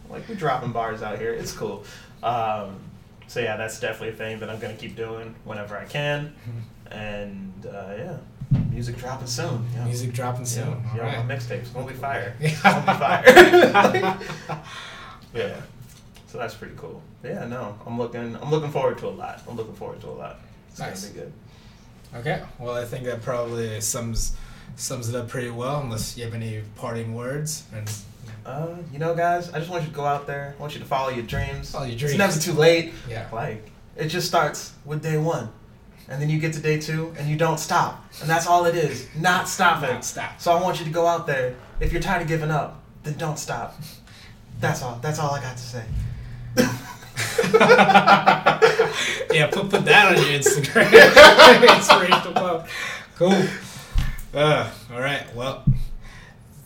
like 0.09 0.27
we're 0.27 0.35
dropping 0.35 0.71
bars 0.71 1.01
out 1.01 1.19
here. 1.19 1.33
It's 1.33 1.51
cool. 1.53 1.83
Um, 2.23 2.79
so 3.27 3.39
yeah, 3.39 3.57
that's 3.57 3.79
definitely 3.79 4.09
a 4.09 4.17
thing 4.17 4.39
that 4.39 4.49
I'm 4.49 4.59
gonna 4.59 4.73
keep 4.75 4.95
doing 4.95 5.35
whenever 5.45 5.77
I 5.77 5.85
can. 5.85 6.33
And 6.91 7.53
uh, 7.71 7.93
yeah, 7.95 8.17
music 8.71 8.97
dropping 8.97 9.27
soon. 9.27 9.63
Yeah. 9.75 9.85
Music 9.85 10.11
dropping 10.11 10.45
soon. 10.45 10.69
Yeah, 10.69 10.83
yeah, 10.95 11.01
right. 11.17 11.27
my 11.27 11.35
mixtape's 11.35 11.69
gonna 11.69 11.85
be 11.85 11.93
fire. 11.93 12.33
Gonna 12.63 12.81
be 12.81 12.93
fire. 12.97 14.17
yeah. 15.35 15.61
So 16.25 16.39
that's 16.39 16.55
pretty 16.55 16.73
cool. 16.77 17.01
Yeah, 17.23 17.45
no, 17.45 17.77
I'm 17.85 17.99
looking. 17.99 18.35
I'm 18.41 18.49
looking 18.49 18.71
forward 18.71 18.97
to 18.99 19.07
a 19.07 19.09
lot. 19.09 19.43
I'm 19.47 19.55
looking 19.55 19.75
forward 19.75 20.01
to 20.01 20.07
a 20.07 20.11
lot. 20.17 20.39
It's 20.71 20.79
Nice. 20.79 21.05
gonna 21.05 21.13
be 21.13 21.19
good. 21.19 21.33
Okay. 22.21 22.43
Well, 22.57 22.73
I 22.75 22.85
think 22.85 23.05
that 23.05 23.21
probably 23.21 23.79
sums 23.81 24.35
sums 24.75 25.09
it 25.09 25.15
up 25.15 25.27
pretty 25.27 25.51
well. 25.51 25.81
Unless 25.81 26.17
you 26.17 26.23
have 26.25 26.33
any 26.33 26.63
parting 26.75 27.13
words. 27.13 27.65
And 27.71 27.87
Uh, 28.49 28.75
you 28.91 28.97
know, 28.97 29.13
guys, 29.13 29.51
I 29.51 29.59
just 29.59 29.69
want 29.69 29.83
you 29.83 29.89
to 29.89 29.95
go 29.95 30.05
out 30.05 30.25
there. 30.25 30.55
I 30.57 30.61
want 30.61 30.73
you 30.73 30.79
to 30.79 30.85
follow 30.85 31.09
your 31.09 31.23
dreams. 31.23 31.71
Follow 31.71 31.85
your 31.85 31.95
dreams. 31.97 32.13
It's 32.13 32.17
never 32.17 32.39
too 32.39 32.53
late. 32.53 32.93
yeah. 33.07 33.27
Like 33.31 33.69
it 33.95 34.07
just 34.07 34.27
starts 34.27 34.73
with 34.85 35.03
day 35.03 35.17
one, 35.17 35.49
and 36.07 36.19
then 36.19 36.29
you 36.31 36.39
get 36.39 36.53
to 36.53 36.59
day 36.59 36.79
two, 36.79 37.13
and 37.19 37.29
you 37.29 37.35
don't 37.37 37.59
stop, 37.59 38.03
and 38.21 38.29
that's 38.29 38.47
all 38.47 38.65
it 38.65 38.75
is. 38.75 39.07
Not 39.15 39.47
stopping. 39.47 39.89
Not 39.91 40.03
stop. 40.03 40.41
So 40.41 40.51
I 40.51 40.59
want 40.61 40.79
you 40.79 40.85
to 40.85 40.91
go 40.91 41.05
out 41.05 41.27
there. 41.27 41.55
If 41.79 41.93
you're 41.93 42.01
tired 42.01 42.23
of 42.23 42.27
giving 42.27 42.49
up, 42.49 42.81
then 43.03 43.17
don't 43.17 43.37
stop. 43.37 43.75
That's 44.59 44.81
all. 44.81 44.97
That's 45.01 45.19
all 45.19 45.31
I 45.35 45.41
got 45.41 45.55
to 45.55 45.63
say. 45.63 45.85
yeah, 49.31 49.47
put 49.51 49.69
put 49.69 49.85
that 49.85 50.07
on 50.09 50.15
your 50.17 50.39
Instagram. 50.39 50.89
Inspirational 51.77 52.33
quote. 52.33 52.65
Cool. 53.15 53.45
Uh, 54.33 54.69
all 54.91 54.99
right. 54.99 55.23
Well, 55.35 55.63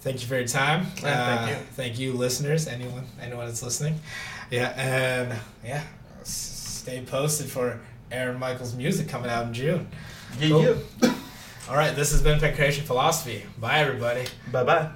thank 0.03 0.21
you 0.21 0.27
for 0.27 0.35
your 0.35 0.47
time. 0.47 0.88
Yeah, 1.01 1.35
thank 1.38 1.41
Uh, 1.41 1.49
you. 1.51 1.65
Thank 1.75 1.99
you, 1.99 2.13
listeners. 2.13 2.67
Anyone, 2.67 3.05
anyone 3.21 3.45
that's 3.47 3.63
listening. 3.63 3.99
Yeah, 4.51 4.69
and 4.77 5.39
yeah, 5.65 5.84
stay 6.23 7.01
posted 7.05 7.47
for 7.49 7.80
Aaron 8.11 8.38
Michaels' 8.39 8.75
music 8.75 9.07
coming 9.07 9.30
out 9.30 9.47
in 9.47 9.53
June. 9.53 9.88
Yeah, 10.39 10.47
Cool. 10.49 10.63
yeah. 11.01 11.13
All 11.69 11.75
right. 11.75 11.95
This 11.95 12.11
has 12.11 12.21
been 12.21 12.39
Pankration 12.39 12.81
Philosophy. 12.84 13.43
Bye, 13.57 13.80
everybody. 13.80 14.25
Bye 14.51 14.63
bye. 14.63 14.89